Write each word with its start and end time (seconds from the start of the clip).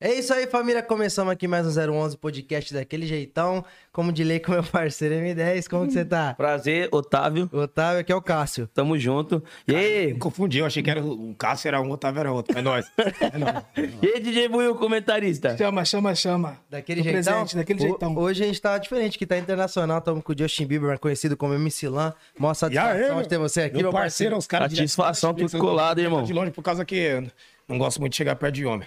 É 0.00 0.14
isso 0.14 0.32
aí, 0.32 0.46
família. 0.46 0.80
Começamos 0.80 1.32
aqui 1.32 1.48
mais 1.48 1.66
um 1.66 1.92
011 1.92 2.16
podcast 2.18 2.72
daquele 2.72 3.04
jeitão. 3.04 3.64
Como 3.92 4.12
de 4.12 4.22
lei 4.22 4.38
com 4.38 4.52
meu 4.52 4.62
parceiro 4.62 5.12
M10. 5.16 5.68
Como 5.68 5.88
que 5.88 5.92
você 5.92 6.04
tá? 6.04 6.34
Prazer, 6.34 6.88
Otávio. 6.92 7.50
Otávio, 7.52 8.00
aqui 8.02 8.12
é 8.12 8.14
o 8.14 8.22
Cássio. 8.22 8.68
Tamo 8.68 8.96
junto. 8.96 9.42
E 9.66 9.74
aí? 9.74 10.14
Confundi, 10.14 10.58
eu 10.60 10.66
achei 10.66 10.84
que 10.84 10.90
era 10.90 11.02
o 11.02 11.34
Cássio 11.36 11.66
era 11.66 11.80
um, 11.80 11.88
o 11.88 11.92
Otávio 11.94 12.20
era 12.20 12.32
outro. 12.32 12.56
É 12.56 12.62
nóis. 12.62 12.86
É 12.96 13.38
nóis. 13.38 13.64
E 14.00 14.06
aí, 14.06 14.20
DJ 14.20 14.46
Buiu, 14.48 14.76
comentarista? 14.76 15.56
Chama, 15.58 15.84
chama, 15.84 16.14
chama. 16.14 16.56
Daquele 16.70 17.00
Tô 17.02 17.10
jeitão? 17.10 17.32
presente, 17.32 17.56
daquele 17.56 17.78
Ho- 17.80 17.82
jeitão. 17.88 18.16
Hoje 18.16 18.44
a 18.44 18.46
gente 18.46 18.60
tá 18.62 18.78
diferente, 18.78 19.18
que 19.18 19.26
tá 19.26 19.36
internacional. 19.36 19.98
Estamos 19.98 20.22
com 20.22 20.32
o 20.32 20.38
Justin 20.38 20.66
Bieber, 20.66 20.96
conhecido 21.00 21.36
como 21.36 21.54
MC 21.54 21.88
Lan. 21.88 22.14
Mó 22.38 22.54
satisfação 22.54 23.16
aí, 23.16 23.22
de 23.24 23.28
ter 23.28 23.38
você 23.38 23.62
aqui, 23.62 23.74
meu 23.74 23.82
meu 23.82 23.92
parceiro, 23.92 24.36
os 24.36 24.46
caras 24.46 24.70
Satisfação, 24.72 25.34
tudo 25.34 25.58
colado, 25.58 25.98
irmão. 25.98 26.22
De 26.22 26.32
longe 26.32 26.52
por 26.52 26.62
causa 26.62 26.84
que 26.84 26.94
eu 26.94 27.26
não 27.66 27.78
gosto 27.78 27.98
muito 27.98 28.12
de 28.12 28.16
chegar 28.18 28.36
perto 28.36 28.54
de 28.54 28.64
homem. 28.64 28.86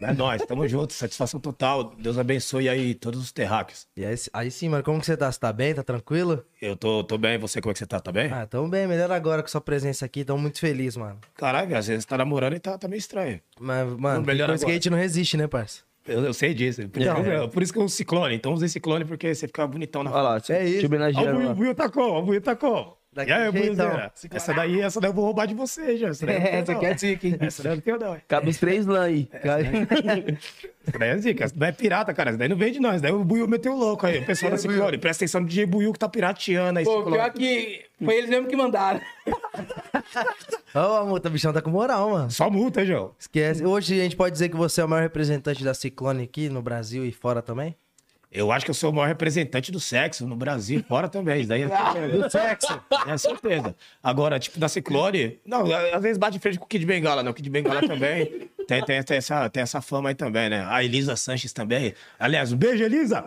É 0.00 0.12
nóis, 0.14 0.42
tamo 0.46 0.66
junto, 0.66 0.92
satisfação 0.92 1.38
total. 1.38 1.92
Deus 1.98 2.16
abençoe 2.16 2.68
aí 2.68 2.94
todos 2.94 3.20
os 3.20 3.32
terráqueos. 3.32 3.86
E 3.96 4.04
aí, 4.04 4.14
aí 4.32 4.50
sim, 4.50 4.68
mano, 4.68 4.82
como 4.82 4.98
que 4.98 5.06
você 5.06 5.16
tá? 5.16 5.30
Você 5.30 5.38
tá 5.38 5.52
bem? 5.52 5.74
Tá 5.74 5.82
tranquilo? 5.82 6.42
Eu 6.60 6.74
tô, 6.74 7.04
tô 7.04 7.18
bem, 7.18 7.38
você 7.38 7.60
como 7.60 7.70
é 7.70 7.74
que 7.74 7.78
você 7.80 7.86
tá? 7.86 8.00
Tá 8.00 8.10
bem? 8.10 8.30
Ah, 8.32 8.46
tamo 8.46 8.66
bem, 8.68 8.86
melhor 8.86 9.10
agora 9.12 9.42
com 9.42 9.48
sua 9.48 9.60
presença 9.60 10.04
aqui. 10.06 10.24
Tamo 10.24 10.38
muito 10.40 10.58
feliz, 10.58 10.96
mano. 10.96 11.18
Caralho, 11.34 11.76
às 11.76 11.86
vezes 11.86 12.04
tá 12.06 12.16
namorando 12.16 12.54
e 12.54 12.58
tá, 12.58 12.78
tá 12.78 12.88
meio 12.88 12.98
estranho. 12.98 13.40
Mas, 13.60 13.86
mano, 13.98 14.24
melhor 14.24 14.48
coisa 14.48 14.64
que 14.64 14.70
a 14.70 14.74
gente 14.74 14.88
não 14.90 14.96
resiste, 14.98 15.36
né, 15.36 15.46
parça? 15.46 15.82
Eu, 16.08 16.24
eu 16.24 16.32
sei 16.32 16.54
disso. 16.54 16.88
Por, 16.88 17.02
Então, 17.02 17.20
isso- 17.20 17.30
é. 17.30 17.48
por 17.48 17.62
isso 17.62 17.72
que 17.72 17.78
eu 17.78 17.84
uso 17.84 17.94
ciclone. 17.94 18.34
Então 18.34 18.54
usei 18.54 18.68
ciclone 18.68 19.04
porque 19.04 19.34
você 19.34 19.46
fica 19.46 19.66
bonitão 19.66 20.02
na 20.02 20.10
Olha 20.10 20.22
lá, 20.22 20.36
É 20.36 20.40
te 20.40 20.52
isso. 20.52 20.80
Ó, 20.80 20.82
o 20.84 20.86
homenageando 20.86 21.38
lá. 21.44 21.50
o 21.52 21.54
Buiu 21.54 21.74
tá 21.74 21.90
como? 21.90 22.18
O 22.18 22.22
Buiu 22.22 22.40
tá 22.40 22.56
E 23.12 23.16
Daquele 23.16 23.38
aí, 23.38 23.52
jeitão. 23.52 24.10
Essa 24.30 24.54
daí, 24.54 24.80
essa 24.80 25.00
daí 25.00 25.10
eu 25.10 25.14
vou 25.14 25.24
roubar 25.24 25.46
de 25.46 25.54
você, 25.54 25.96
já. 25.96 26.08
Essa 26.10 26.24
daí 26.24 26.36
É, 26.36 26.40
tenho, 26.40 26.54
essa 26.62 26.72
aqui 26.72 26.86
é 26.86 26.96
zica, 26.96 27.26
hein? 27.26 27.36
Essa 27.40 27.62
daí 27.64 27.72
eu 27.72 27.76
não 27.76 27.82
tenho, 27.82 27.98
não. 27.98 28.20
Cabe 28.28 28.50
os 28.50 28.56
três 28.56 28.86
lã 28.86 29.02
aí. 29.02 29.28
Essa 29.32 30.98
daí 30.98 31.08
é 31.08 31.18
zica, 31.18 31.44
essa 31.44 31.54
daí 31.56 31.70
é 31.70 31.72
pirata, 31.72 32.14
cara. 32.14 32.30
Essa 32.30 32.38
daí 32.38 32.48
não 32.48 32.56
vem 32.56 32.72
de 32.72 32.78
nós. 32.78 33.02
Daí 33.02 33.10
o 33.10 33.24
Buiu 33.24 33.48
meteu 33.48 33.72
o 33.72 33.76
louco 33.76 34.06
aí. 34.06 34.20
O 34.20 34.26
pessoal 34.26 34.52
da 34.52 34.58
Ciclone, 34.58 34.96
presta 34.98 35.24
atenção 35.24 35.40
no 35.40 35.48
DJ 35.48 35.66
Buiu 35.66 35.92
que 35.92 35.98
tá 35.98 36.08
pirateando 36.08 36.78
aí. 36.78 36.84
Pô, 36.84 36.98
Ciclone. 36.98 37.16
pior 37.16 37.32
que 37.32 37.84
foi 38.04 38.14
eles 38.14 38.30
mesmo 38.30 38.46
que 38.46 38.56
mandaram. 38.56 39.00
Ô, 40.72 40.78
a 40.78 41.04
multa, 41.04 41.28
bichão 41.28 41.52
tá 41.52 41.60
com 41.60 41.70
moral, 41.70 42.10
mano. 42.10 42.30
Só 42.30 42.48
multa, 42.48 42.84
João. 42.86 43.12
Esquece. 43.18 43.64
Hoje 43.64 43.98
a 44.00 44.04
gente 44.04 44.14
pode 44.16 44.32
dizer 44.32 44.48
que 44.48 44.56
você 44.56 44.80
é 44.80 44.84
o 44.84 44.88
maior 44.88 45.02
representante 45.02 45.64
da 45.64 45.74
Ciclone 45.74 46.22
aqui 46.22 46.48
no 46.48 46.62
Brasil 46.62 47.04
e 47.04 47.10
fora 47.12 47.42
também? 47.42 47.74
Eu 48.32 48.52
acho 48.52 48.64
que 48.64 48.70
eu 48.70 48.74
sou 48.74 48.90
o 48.90 48.94
maior 48.94 49.08
representante 49.08 49.72
do 49.72 49.80
sexo 49.80 50.24
no 50.24 50.36
Brasil 50.36 50.78
e 50.78 50.82
fora 50.82 51.08
também. 51.08 51.40
Isso 51.40 51.48
daí 51.48 51.62
é. 51.62 51.66
Do 52.08 52.30
sexo? 52.30 52.80
É 53.06 53.18
certeza. 53.18 53.74
Agora, 54.00 54.38
tipo, 54.38 54.58
da 54.58 54.68
Ciclone... 54.68 55.40
Não, 55.44 55.64
às 55.92 56.00
vezes 56.00 56.16
bate 56.16 56.34
de 56.34 56.38
frente 56.38 56.58
com 56.58 56.64
o 56.64 56.68
Kid 56.68 56.86
Bengala, 56.86 57.24
né? 57.24 57.30
O 57.30 57.34
Kid 57.34 57.50
Bengala 57.50 57.80
também 57.86 58.48
tem, 58.70 58.84
tem, 58.84 59.02
tem, 59.02 59.16
essa, 59.16 59.50
tem 59.50 59.62
essa 59.64 59.80
fama 59.80 60.10
aí 60.10 60.14
também, 60.14 60.48
né? 60.48 60.64
A 60.68 60.84
Elisa 60.84 61.16
Sanches 61.16 61.52
também. 61.52 61.92
Aliás, 62.18 62.52
um 62.52 62.56
beijo, 62.56 62.84
Elisa! 62.84 63.24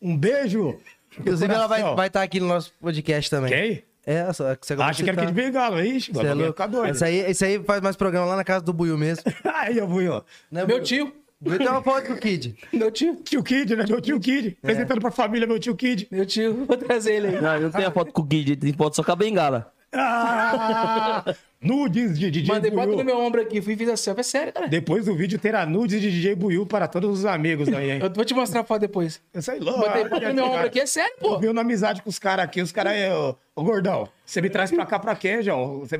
Um 0.00 0.14
beijo! 0.14 0.78
Inclusive, 1.18 1.54
ela 1.54 1.66
vai 1.66 1.80
estar 1.80 1.94
vai 1.94 2.10
tá 2.10 2.22
aqui 2.22 2.38
no 2.38 2.48
nosso 2.48 2.70
podcast 2.80 3.30
também. 3.30 3.50
Quem? 3.50 3.84
É, 4.06 4.30
só 4.34 4.54
que 4.54 4.66
você 4.66 4.74
Acho 4.74 5.02
que 5.02 5.08
era 5.08 5.22
citar. 5.22 5.26
Kid 5.26 5.32
Bengala. 5.32 5.86
Ixi, 5.86 6.12
Você 6.12 6.20
é 6.20 6.24
ia 6.26 6.34
louco. 6.34 6.62
Esse 6.86 7.04
aí, 7.04 7.16
esse 7.20 7.44
aí 7.44 7.64
faz 7.64 7.80
mais 7.80 7.96
programa 7.96 8.26
lá 8.26 8.36
na 8.36 8.44
casa 8.44 8.62
do 8.62 8.74
Buiu 8.74 8.98
mesmo. 8.98 9.24
Aí, 9.44 9.80
fui, 9.80 10.06
ó. 10.06 10.20
Né, 10.50 10.66
Meu 10.66 10.76
Buiu? 10.76 10.82
tio. 10.82 11.23
Buiu 11.44 11.58
tem 11.58 11.68
uma 11.68 11.82
foto 11.82 12.06
com 12.06 12.12
o 12.14 12.16
Kid. 12.18 12.56
Meu 12.72 12.90
tio. 12.90 13.16
Tio 13.22 13.42
Kid, 13.42 13.76
né? 13.76 13.84
Meu 13.88 14.00
tio 14.00 14.18
Kid. 14.18 14.56
Apresentando 14.62 15.00
pra 15.00 15.10
família, 15.10 15.46
meu 15.46 15.58
tio 15.58 15.76
Kid. 15.76 16.08
Meu 16.10 16.24
tio. 16.26 16.64
Vou 16.66 16.76
trazer 16.76 17.14
ele 17.16 17.26
aí. 17.28 17.40
Não, 17.40 17.60
não 17.60 17.70
tem 17.70 17.84
a 17.84 17.90
foto 17.90 18.12
com 18.12 18.22
o 18.22 18.24
Guide, 18.24 18.56
tem 18.56 18.72
foto 18.72 18.96
só 18.96 19.02
com 19.04 19.12
a 19.12 19.16
bengala. 19.16 19.70
Ah, 19.96 21.24
nudes 21.60 22.18
de 22.18 22.30
DJ 22.30 22.52
Mandei 22.54 22.70
foto 22.70 22.86
Buiu. 22.86 22.96
no 22.98 23.04
meu 23.04 23.18
ombro 23.18 23.40
aqui. 23.40 23.62
Fui 23.62 23.74
e 23.74 23.76
fiz 23.76 23.88
a 23.88 23.96
selfie. 23.96 24.20
É 24.20 24.24
sério, 24.24 24.52
cara. 24.52 24.66
Depois 24.66 25.04
do 25.06 25.14
vídeo 25.14 25.38
terá 25.38 25.64
nudes 25.64 26.00
de 26.00 26.10
DJ 26.10 26.34
Buiu 26.34 26.66
para 26.66 26.88
todos 26.88 27.20
os 27.20 27.24
amigos 27.24 27.68
aí, 27.68 27.92
hein? 27.92 28.00
Eu 28.02 28.12
vou 28.12 28.24
te 28.24 28.34
mostrar 28.34 28.60
a 28.60 28.64
foto 28.64 28.80
depois. 28.80 29.20
Eu 29.32 29.40
sei 29.42 29.60
lá. 29.60 29.72
Botei 29.72 30.04
foto 30.08 30.26
no 30.28 30.34
meu 30.34 30.44
ombro 30.46 30.66
aqui. 30.66 30.80
É 30.80 30.86
sério, 30.86 31.14
Eu 31.20 31.28
pô. 31.30 31.38
viu 31.38 31.52
na 31.52 31.60
amizade 31.60 32.02
com 32.02 32.10
os 32.10 32.18
caras 32.18 32.44
aqui, 32.44 32.60
os 32.60 32.72
caras 32.72 32.94
ô, 33.12 33.36
ô 33.56 33.62
gordão, 33.64 34.08
você 34.26 34.40
me 34.42 34.50
traz 34.50 34.70
pra 34.72 34.84
cá 34.84 34.98
pra 34.98 35.14
quê, 35.14 35.42
João? 35.42 35.80
Você, 35.80 35.96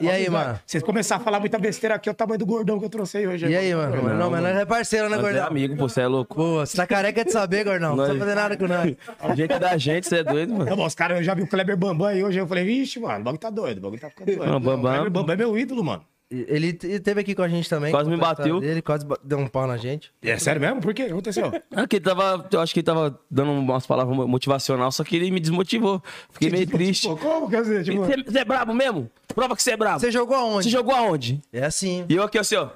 E 0.00 0.10
aí, 0.10 0.28
mano? 0.28 0.58
Vocês 0.66 0.82
começarem 0.82 1.20
a 1.20 1.24
falar 1.24 1.38
muita 1.40 1.58
besteira 1.58 1.94
aqui, 1.94 2.08
é 2.08 2.12
o 2.12 2.14
tamanho 2.14 2.38
do 2.38 2.44
gordão 2.46 2.78
que 2.78 2.84
eu 2.84 2.90
trouxe 2.90 3.18
aí 3.18 3.26
hoje. 3.28 3.46
E 3.46 3.56
aí, 3.56 3.74
mano? 3.74 4.02
Não, 4.02 4.14
não 4.18 4.30
mas 4.30 4.42
nós 4.42 4.56
é 4.56 4.64
parceiro, 4.64 5.08
né, 5.08 5.16
Nós 5.16 5.24
é 5.26 5.28
gordão? 5.30 5.46
amigo, 5.46 5.76
pô, 5.76 5.88
você 5.88 6.00
é 6.00 6.06
louco. 6.06 6.34
Pô, 6.34 6.60
você 6.66 6.76
tá 6.76 6.86
careca 6.86 7.24
de 7.24 7.30
saber, 7.30 7.64
gordão. 7.64 7.90
Não 7.90 7.96
Nós- 7.96 8.06
precisa 8.08 8.24
fazer 8.24 8.34
nada 8.36 8.56
com 8.56 8.66
nós. 8.66 8.96
O 9.32 9.34
jeito 9.36 9.58
da 9.58 9.76
gente, 9.78 10.08
você 10.08 10.16
é 10.18 10.24
doido, 10.24 10.52
mano. 10.52 10.68
Não, 10.70 10.76
mas 10.76 10.86
os 10.88 10.94
caras, 10.94 11.18
eu 11.18 11.24
já 11.24 11.32
vi 11.34 11.42
o 11.42 11.46
Kleber 11.46 11.76
Bambam 11.76 12.08
aí 12.08 12.24
hoje, 12.24 12.38
eu 12.38 12.46
falei, 12.46 12.64
vixe, 12.64 12.98
mano, 12.98 13.20
o 13.20 13.22
bagulho 13.24 13.38
tá 13.40 13.50
doido, 13.50 13.78
o 13.78 13.80
bagulho 13.82 14.00
tá 14.00 14.10
ficando 14.10 14.26
doido. 14.26 14.46
Não, 14.50 14.60
Bambam- 14.60 14.90
O 14.90 14.94
Kleber 14.94 15.10
Bambam 15.10 15.32
é 15.34 15.36
meu 15.36 15.56
ídolo, 15.58 15.84
mano. 15.84 16.02
Ele 16.30 16.76
ele 16.82 17.00
teve 17.00 17.20
aqui 17.20 17.34
com 17.34 17.42
a 17.42 17.48
gente 17.48 17.68
também. 17.68 17.90
Quase 17.92 18.08
me 18.10 18.16
bateu. 18.16 18.58
Dele, 18.58 18.80
quase 18.82 19.06
deu 19.22 19.38
um 19.38 19.46
pau 19.46 19.66
na 19.66 19.76
gente. 19.76 20.10
É 20.22 20.36
sério 20.38 20.60
mesmo? 20.60 20.80
Por 20.80 20.92
quê? 20.94 21.02
O 21.02 21.06
que 21.06 21.12
aconteceu? 21.12 21.52
Ah, 21.70 21.86
que 21.86 21.96
ele 21.96 22.04
tava, 22.04 22.48
eu 22.50 22.60
acho 22.60 22.72
que 22.72 22.80
ele 22.80 22.84
tava 22.86 23.20
dando 23.30 23.52
umas 23.52 23.86
palavras 23.86 24.16
motivacional, 24.26 24.90
só 24.90 25.04
que 25.04 25.14
ele 25.16 25.30
me 25.30 25.38
desmotivou. 25.38 26.02
Fiquei 26.30 26.50
meio 26.50 26.66
triste. 26.66 27.06
Como 27.08 27.48
quer 27.48 27.62
dizer? 27.62 27.84
Tipo, 27.84 28.04
Você 28.04 28.22
você 28.24 28.38
é 28.38 28.44
brabo 28.44 28.74
mesmo? 28.74 29.08
Prova 29.34 29.54
que 29.54 29.62
você 29.62 29.72
é 29.72 29.76
brabo. 29.76 30.00
Você 30.00 30.10
jogou 30.10 30.36
aonde? 30.36 30.64
Você 30.64 30.70
jogou 30.70 30.94
aonde? 30.94 31.40
É 31.52 31.64
assim. 31.66 32.04
E 32.08 32.14
eu 32.16 32.22
aqui, 32.24 32.38
assim, 32.38 32.56
ó. 32.56 32.70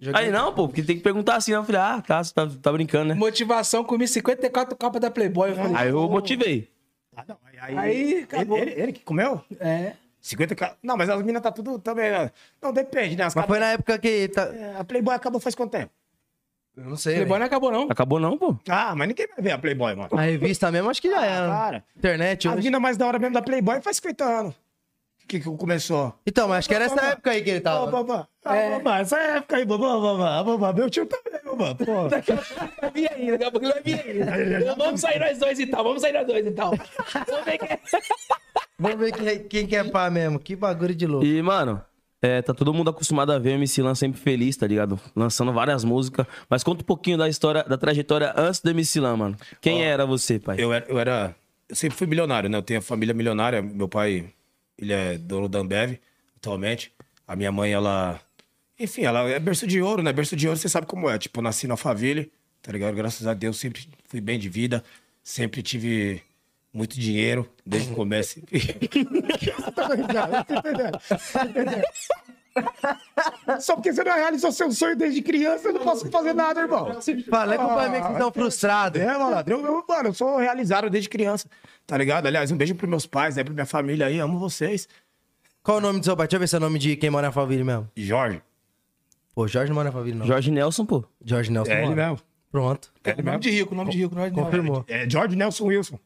Joguei- 0.00 0.20
Aí 0.22 0.30
não, 0.32 0.52
pô, 0.52 0.66
porque 0.66 0.82
tem 0.82 0.96
que 0.96 1.02
perguntar 1.02 1.36
assim. 1.36 1.52
Eu 1.52 1.62
falei, 1.62 1.80
ah, 1.80 2.02
tá, 2.04 2.24
você 2.24 2.34
tá, 2.34 2.48
tá 2.60 2.72
brincando, 2.72 3.10
né? 3.10 3.14
Motivação. 3.14 3.84
Comi 3.84 4.08
54 4.08 4.74
copas 4.76 5.00
da 5.00 5.10
Playboy. 5.10 5.50
Eu 5.50 5.54
falei, 5.56 5.72
Aí 5.76 5.88
eu 5.90 6.08
motivei. 6.08 6.68
ah, 7.16 7.22
não, 7.28 7.36
aí, 7.60 7.78
Aí, 7.78 8.22
acabou. 8.24 8.58
Ele, 8.58 8.70
ele- 8.72 8.82
ele 8.82 8.92
que 8.92 9.04
comeu? 9.04 9.40
É. 9.60 9.92
50 10.22 10.54
ca- 10.54 10.76
Não, 10.82 10.96
mas 10.96 11.10
as 11.10 11.20
minas 11.22 11.42
tá 11.42 11.50
tudo 11.50 11.78
também. 11.80 12.10
né? 12.10 12.30
Não, 12.62 12.72
depende, 12.72 13.16
né? 13.16 13.24
As 13.24 13.34
Mas 13.34 13.44
foi 13.44 13.58
na 13.58 13.72
época 13.72 13.98
que. 13.98 14.28
Tá... 14.28 14.42
É, 14.44 14.76
A 14.78 14.84
Playboy 14.84 15.14
acabou 15.14 15.40
faz 15.40 15.54
quanto 15.54 15.72
tempo? 15.72 15.90
Eu 16.76 16.84
não 16.84 16.96
sei. 16.96 17.14
Playboy 17.16 17.28
velho. 17.32 17.40
não 17.40 17.46
acabou, 17.46 17.70
não. 17.72 17.86
Acabou 17.90 18.20
não, 18.20 18.38
pô. 18.38 18.56
Ah, 18.68 18.94
mas 18.94 19.08
ninguém 19.08 19.26
vai 19.26 19.42
ver 19.42 19.50
a 19.50 19.58
Playboy, 19.58 19.94
mano. 19.94 20.08
A 20.16 20.22
revista 20.22 20.70
mesmo, 20.70 20.88
acho 20.88 21.02
que 21.02 21.10
já 21.10 21.22
era. 21.26 21.48
Cara, 21.48 21.84
Internet 21.96 22.48
a 22.48 22.56
mina 22.56 22.80
mais 22.80 22.96
da 22.96 23.06
hora 23.06 23.18
mesmo 23.18 23.34
da 23.34 23.42
Playboy 23.42 23.80
faz 23.82 23.96
50 23.96 24.24
anos. 24.24 24.54
Que, 25.28 25.38
que 25.38 25.56
começou. 25.56 26.14
Então, 26.26 26.48
mas 26.48 26.58
acho 26.58 26.68
que 26.68 26.74
era 26.74 26.84
essa 26.84 27.00
época 27.00 27.30
aí 27.30 27.42
que 27.42 27.50
ele 27.50 27.60
Ô, 27.60 27.62
tava. 27.62 27.90
babá. 27.90 28.26
Ah, 28.44 28.54
babá, 28.70 28.98
essa 29.00 29.16
época 29.18 29.56
aí, 29.56 29.64
babá, 29.64 29.98
babá, 29.98 30.42
babá. 30.44 30.72
Meu 30.72 30.90
tio 30.90 31.06
também, 31.06 31.40
babá. 31.44 31.74
Pô. 31.74 32.08
Vai 32.80 32.90
vir 32.92 33.10
aí, 33.12 33.30
daqui 33.30 33.44
a 33.44 33.50
pouco 33.50 33.66
ele 33.66 33.72
vai 33.72 33.82
vir 33.82 34.00
aí. 34.00 34.64
Vamos 34.76 35.00
sair 35.00 35.20
nós 35.20 35.38
dois 35.38 35.58
e 35.60 35.66
tal, 35.66 35.84
vamos 35.84 36.02
sair 36.02 36.12
nós 36.12 36.26
dois 36.26 36.44
e 36.46 36.50
tal. 36.50 36.72
Vamos 37.28 37.44
ver 37.44 37.58
quem 37.58 37.68
é. 37.68 37.80
Vamos 38.82 38.98
ver 38.98 39.12
quem, 39.12 39.38
quem 39.44 39.66
que 39.66 39.76
é 39.76 39.84
pá 39.84 40.10
mesmo. 40.10 40.40
Que 40.40 40.56
bagulho 40.56 40.92
de 40.92 41.06
louco. 41.06 41.24
E, 41.24 41.40
mano, 41.40 41.80
é, 42.20 42.42
tá 42.42 42.52
todo 42.52 42.74
mundo 42.74 42.90
acostumado 42.90 43.30
a 43.30 43.38
ver 43.38 43.50
o 43.50 43.52
MC 43.52 43.80
Lan 43.80 43.94
sempre 43.94 44.20
feliz, 44.20 44.56
tá 44.56 44.66
ligado? 44.66 44.98
Lançando 45.14 45.52
várias 45.52 45.84
músicas. 45.84 46.26
Mas 46.50 46.64
conta 46.64 46.82
um 46.82 46.84
pouquinho 46.84 47.16
da 47.16 47.28
história, 47.28 47.62
da 47.62 47.78
trajetória 47.78 48.34
antes 48.36 48.60
do 48.60 48.70
MC 48.70 48.98
Lan, 48.98 49.16
mano. 49.16 49.36
Quem 49.60 49.84
era 49.84 50.04
você, 50.04 50.38
pai? 50.38 50.56
Eu 50.58 50.72
era, 50.72 50.84
eu 50.88 50.98
era. 50.98 51.34
Eu 51.68 51.76
sempre 51.76 51.96
fui 51.96 52.08
milionário, 52.08 52.50
né? 52.50 52.58
Eu 52.58 52.62
tenho 52.62 52.80
a 52.80 52.82
família 52.82 53.14
milionária. 53.14 53.62
Meu 53.62 53.88
pai, 53.88 54.32
ele 54.76 54.92
é 54.92 55.16
dono 55.16 55.48
da 55.48 55.60
Ambev, 55.60 55.98
atualmente. 56.36 56.92
A 57.26 57.36
minha 57.36 57.52
mãe, 57.52 57.72
ela. 57.72 58.20
Enfim, 58.80 59.02
ela 59.02 59.28
é 59.28 59.38
berço 59.38 59.64
de 59.64 59.80
ouro, 59.80 60.02
né? 60.02 60.12
Berço 60.12 60.34
de 60.34 60.48
ouro, 60.48 60.58
você 60.58 60.68
sabe 60.68 60.88
como 60.88 61.08
é. 61.08 61.18
Tipo, 61.18 61.38
eu 61.38 61.44
nasci 61.44 61.68
na 61.68 61.76
favela, 61.76 62.26
tá 62.60 62.72
ligado? 62.72 62.96
Graças 62.96 63.28
a 63.28 63.34
Deus, 63.34 63.60
sempre 63.60 63.88
fui 64.08 64.20
bem 64.20 64.40
de 64.40 64.48
vida. 64.48 64.82
Sempre 65.22 65.62
tive 65.62 66.20
muito 66.72 66.98
dinheiro, 66.98 67.48
desde 67.66 67.92
o 67.92 67.94
começo. 67.94 68.40
Só 73.60 73.74
porque 73.76 73.92
você 73.92 74.04
não 74.04 74.12
realizou 74.14 74.52
seu 74.52 74.70
sonho 74.72 74.96
desde 74.96 75.22
criança, 75.22 75.68
eu 75.68 75.72
não 75.74 75.80
posso 75.82 76.10
fazer 76.10 76.34
nada, 76.34 76.60
irmão. 76.60 77.00
Fala, 77.30 77.54
é 77.54 77.58
culpa 77.58 77.88
minha 77.88 78.00
que 78.00 78.06
vocês 78.06 78.12
estão 78.12 78.32
frustrados. 78.32 79.00
É, 79.00 79.18
malandro. 79.18 79.54
Eu, 79.54 79.64
eu, 79.66 79.84
mano, 79.88 80.08
eu 80.10 80.14
sou 80.14 80.36
realizado 80.38 80.90
desde 80.90 81.08
criança, 81.08 81.48
tá 81.86 81.96
ligado? 81.96 82.26
Aliás, 82.26 82.50
um 82.50 82.56
beijo 82.56 82.74
pros 82.74 82.90
meus 82.90 83.06
pais, 83.06 83.36
né? 83.36 83.44
Pra 83.44 83.54
minha 83.54 83.66
família 83.66 84.06
aí, 84.06 84.18
amo 84.18 84.38
vocês. 84.38 84.86
Qual 85.62 85.78
o 85.78 85.80
nome 85.80 86.00
do 86.00 86.04
seu 86.04 86.16
pai? 86.16 86.26
Deixa 86.26 86.36
eu 86.36 86.40
ver 86.40 86.46
se 86.48 86.54
é 86.56 86.58
o 86.58 86.60
nome 86.60 86.78
de 86.78 86.96
quem 86.96 87.08
mora 87.08 87.28
na 87.28 87.32
Faville 87.32 87.64
mesmo. 87.64 87.88
Jorge. 87.96 88.42
Pô, 89.34 89.48
Jorge 89.48 89.68
não 89.70 89.76
mora 89.76 89.86
na 89.88 89.92
Faville, 89.92 90.18
não. 90.18 90.26
Jorge 90.26 90.50
Nelson, 90.50 90.84
pô. 90.84 91.04
Jorge 91.24 91.50
Nelson 91.50 91.70
É 91.72 91.78
ele 91.78 91.88
mora. 91.94 92.08
mesmo. 92.10 92.18
Pronto. 92.50 92.92
É 93.04 93.10
ele 93.10 93.16
Nome 93.22 93.30
mesmo. 93.30 93.40
de 93.40 93.50
rico, 93.50 93.74
nome 93.74 93.90
de 93.90 93.98
rico. 93.98 94.14
Nome 94.14 94.28
de 94.28 94.34
rico. 94.34 94.44
Confirmou. 94.44 94.84
É 94.88 95.08
George 95.08 95.36
Nelson 95.36 95.64
Wilson. 95.66 95.98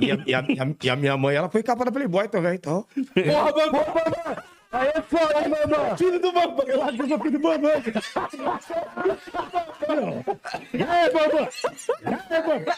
E 0.00 0.10
a, 0.12 0.14
e 0.26 0.34
a- 0.34 0.44
e 0.48 0.60
a- 0.60 0.74
e 0.84 0.90
a 0.90 0.96
minha 0.96 1.16
mãe, 1.16 1.34
ela 1.36 1.48
foi 1.48 1.62
capa 1.62 1.84
da 1.84 1.90
Playboy 1.92 2.28
também, 2.28 2.54
então. 2.54 2.86
Porra, 3.14 3.52
Bambam! 3.52 4.42
Aí 4.72 4.88
é 4.94 5.02
foda, 5.02 5.34
Bambam? 5.48 5.96
Filho 5.98 6.18
do 6.20 6.32
Bambam, 6.32 6.66
eu 6.66 6.82
acho 6.82 6.94
que 6.96 7.02
eu 7.02 7.08
sou 7.08 7.18
filho 7.18 7.32
do 7.32 7.38
Bambam. 7.40 7.70
E 10.72 10.82
aí, 10.82 11.10
Bambam? 11.12 11.48
E 12.02 12.34
aí, 12.34 12.42
Bambam? 12.42 12.74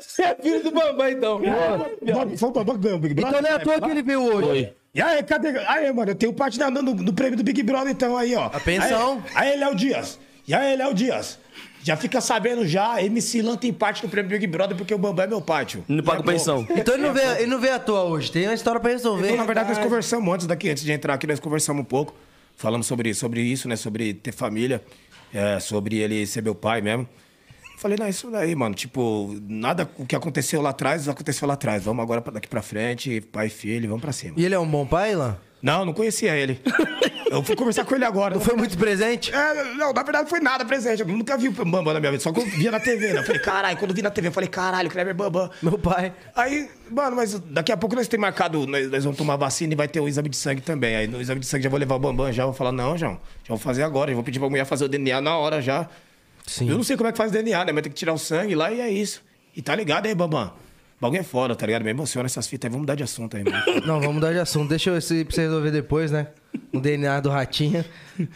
Você 0.00 0.22
é 0.22 0.34
filho 0.34 0.62
do 0.62 0.70
Bambam, 0.72 1.08
então. 1.08 1.40
Bambam, 1.40 2.36
Foi 2.36 2.48
o 2.48 2.52
Bambam 2.52 2.74
que 2.76 2.82
ganhou 2.82 2.98
o 2.98 3.00
Big 3.00 3.14
Brother? 3.14 3.38
Então 3.38 3.42
não 3.42 3.50
é 3.50 3.60
à 3.60 3.64
toa 3.64 3.80
que 3.80 3.90
ele 3.90 4.02
veio 4.02 4.22
hoje. 4.22 4.72
E 4.94 5.00
aí, 5.00 5.22
cadê? 5.22 5.48
Aí, 5.66 5.90
mano, 5.92 6.10
eu 6.10 6.14
tenho 6.14 6.32
parte 6.34 6.58
da- 6.58 6.70
no, 6.70 6.82
no 6.82 7.12
prêmio 7.12 7.36
do 7.36 7.42
Big 7.44 7.62
Brother, 7.62 7.92
então, 7.92 8.16
aí, 8.16 8.34
ó. 8.34 8.46
A 8.46 8.60
pensão. 8.60 9.22
Aí, 9.34 9.50
aí 9.52 9.58
Léo 9.58 9.74
Dias. 9.74 10.18
E 10.46 10.54
aí, 10.54 10.76
Léo 10.76 10.92
Dias. 10.92 11.38
Já 11.82 11.96
fica 11.96 12.20
sabendo 12.20 12.66
já, 12.66 13.02
MC 13.02 13.42
Lan 13.42 13.56
tem 13.56 13.72
parte 13.72 14.02
do 14.02 14.08
prêmio 14.08 14.30
Big 14.30 14.46
Brother 14.46 14.76
porque 14.76 14.94
o 14.94 14.98
Bambam 14.98 15.24
é 15.24 15.28
meu 15.28 15.40
pai, 15.40 15.66
tio. 15.66 15.84
Não 15.88 16.02
paga 16.04 16.20
É 16.20 16.22
bom. 16.22 16.30
pensão. 16.32 16.66
Então 16.76 16.94
ele 16.94 17.02
não, 17.06 17.12
veio, 17.12 17.30
ele 17.32 17.46
não 17.46 17.60
veio 17.60 17.74
à 17.74 17.78
toa 17.78 18.04
hoje. 18.04 18.30
Tem 18.30 18.46
uma 18.46 18.54
história 18.54 18.80
pra 18.80 18.90
resolver. 18.90 19.24
Então, 19.26 19.36
na 19.38 19.44
verdade, 19.44 19.68
nós 19.70 19.78
conversamos 19.78 20.32
antes 20.32 20.46
daqui, 20.46 20.70
antes 20.70 20.84
de 20.84 20.92
entrar 20.92 21.14
aqui, 21.14 21.26
nós 21.26 21.40
conversamos 21.40 21.80
um 21.82 21.84
pouco. 21.84 22.14
Falamos 22.56 22.86
sobre, 22.86 23.12
sobre 23.14 23.40
isso, 23.42 23.68
né? 23.68 23.74
Sobre 23.76 24.14
ter 24.14 24.30
família. 24.32 24.80
é, 25.34 25.58
sobre 25.58 25.96
ele 25.96 26.24
ser 26.26 26.42
meu 26.42 26.54
pai 26.54 26.80
mesmo. 26.82 27.08
Falei, 27.78 27.96
não, 27.98 28.06
isso 28.06 28.30
daí, 28.30 28.54
mano. 28.54 28.74
Tipo, 28.76 29.34
nada 29.48 29.90
o 29.98 30.06
que 30.06 30.14
aconteceu 30.14 30.62
lá 30.62 30.70
atrás, 30.70 31.08
aconteceu 31.08 31.48
lá 31.48 31.54
atrás. 31.54 31.82
Vamos 31.82 32.02
agora 32.02 32.20
pra- 32.20 32.34
daqui 32.34 32.46
pra 32.46 32.62
frente, 32.62 33.20
pai 33.22 33.46
e 33.48 33.50
filho, 33.50 33.88
vamos 33.88 34.02
pra 34.02 34.12
cima. 34.12 34.34
E 34.36 34.44
ele 34.44 34.54
é 34.54 34.58
um 34.58 34.66
bom 34.68 34.86
pai, 34.86 35.12
Ilan? 35.12 35.36
Não, 35.62 35.84
não 35.84 35.92
conhecia 35.92 36.34
ele. 36.34 36.60
Eu 37.30 37.42
fui 37.42 37.56
conversar 37.56 37.84
com 37.84 37.94
ele 37.94 38.04
agora. 38.04 38.34
Não 38.34 38.42
foi 38.42 38.54
muito 38.56 38.76
presente? 38.76 39.32
É, 39.32 39.74
não, 39.74 39.92
na 39.92 40.02
verdade 40.02 40.28
foi 40.28 40.40
nada 40.40 40.64
presente. 40.64 41.00
Eu 41.00 41.08
nunca 41.08 41.38
vi 41.38 41.48
o 41.48 41.52
Bambam 41.52 41.94
na 41.94 42.00
minha 42.00 42.12
vida, 42.12 42.22
só 42.22 42.32
que 42.32 42.40
eu 42.40 42.44
via 42.44 42.70
na 42.70 42.78
TV, 42.78 43.12
né? 43.12 43.20
Eu 43.20 43.24
falei, 43.24 43.40
caralho, 43.40 43.78
quando 43.78 43.92
eu 43.92 43.94
vi 43.94 44.02
na 44.02 44.10
TV, 44.10 44.28
eu 44.28 44.32
falei, 44.32 44.48
caralho, 44.48 44.90
Kleber 44.90 45.14
Bambam. 45.14 45.48
Meu 45.62 45.78
pai. 45.78 46.12
Aí, 46.34 46.68
mano, 46.90 47.16
mas 47.16 47.38
daqui 47.38 47.72
a 47.72 47.76
pouco 47.76 47.94
nós 47.96 48.06
temos 48.06 48.22
marcado, 48.22 48.66
nós, 48.66 48.90
nós 48.90 49.04
vamos 49.04 49.16
tomar 49.16 49.36
vacina 49.36 49.72
e 49.72 49.76
vai 49.76 49.88
ter 49.88 50.00
o 50.00 50.08
exame 50.08 50.28
de 50.28 50.36
sangue 50.36 50.60
também. 50.60 50.94
Aí 50.96 51.06
no 51.06 51.20
exame 51.20 51.40
de 51.40 51.46
sangue 51.46 51.62
já 51.64 51.70
vou 51.70 51.78
levar 51.78 51.94
o 51.94 51.98
Bambam 51.98 52.30
já, 52.32 52.44
vou 52.44 52.52
falar, 52.52 52.72
não, 52.72 52.98
João, 52.98 53.14
já 53.42 53.48
vou 53.48 53.58
fazer 53.58 53.84
agora, 53.84 54.10
já 54.10 54.14
vou 54.14 54.24
pedir 54.24 54.40
pra 54.40 54.50
mulher 54.50 54.66
fazer 54.66 54.84
o 54.84 54.88
DNA 54.88 55.20
na 55.20 55.36
hora 55.38 55.62
já. 55.62 55.88
Sim. 56.46 56.68
Eu 56.68 56.76
não 56.76 56.82
sei 56.82 56.96
como 56.96 57.08
é 57.08 57.12
que 57.12 57.18
faz 57.18 57.30
o 57.30 57.32
DNA, 57.32 57.64
né? 57.66 57.72
Mas 57.72 57.82
tem 57.82 57.92
que 57.92 57.98
tirar 57.98 58.12
o 58.12 58.18
sangue 58.18 58.54
lá 58.54 58.70
e 58.70 58.80
é 58.80 58.90
isso. 58.90 59.22
E 59.56 59.62
tá 59.62 59.74
ligado 59.74 60.06
aí, 60.06 60.14
Bambam? 60.14 60.52
Bagulho 61.02 61.18
é 61.18 61.24
foda, 61.24 61.56
tá 61.56 61.66
ligado? 61.66 61.82
Me 61.82 61.90
emociona 61.90 62.26
essas 62.26 62.46
fitas 62.46 62.68
aí, 62.68 62.70
vamos 62.70 62.82
mudar 62.82 62.94
de 62.94 63.02
assunto 63.02 63.36
aí, 63.36 63.42
mano. 63.42 63.60
Não, 63.84 63.98
vamos 63.98 64.14
mudar 64.14 64.32
de 64.32 64.38
assunto. 64.38 64.68
Deixa 64.68 64.88
eu 64.88 64.96
esse 64.96 65.24
pra 65.24 65.34
você 65.34 65.40
resolver 65.40 65.72
depois, 65.72 66.12
né? 66.12 66.28
O 66.72 66.78
DNA 66.78 67.18
do 67.18 67.28
ratinho. 67.28 67.84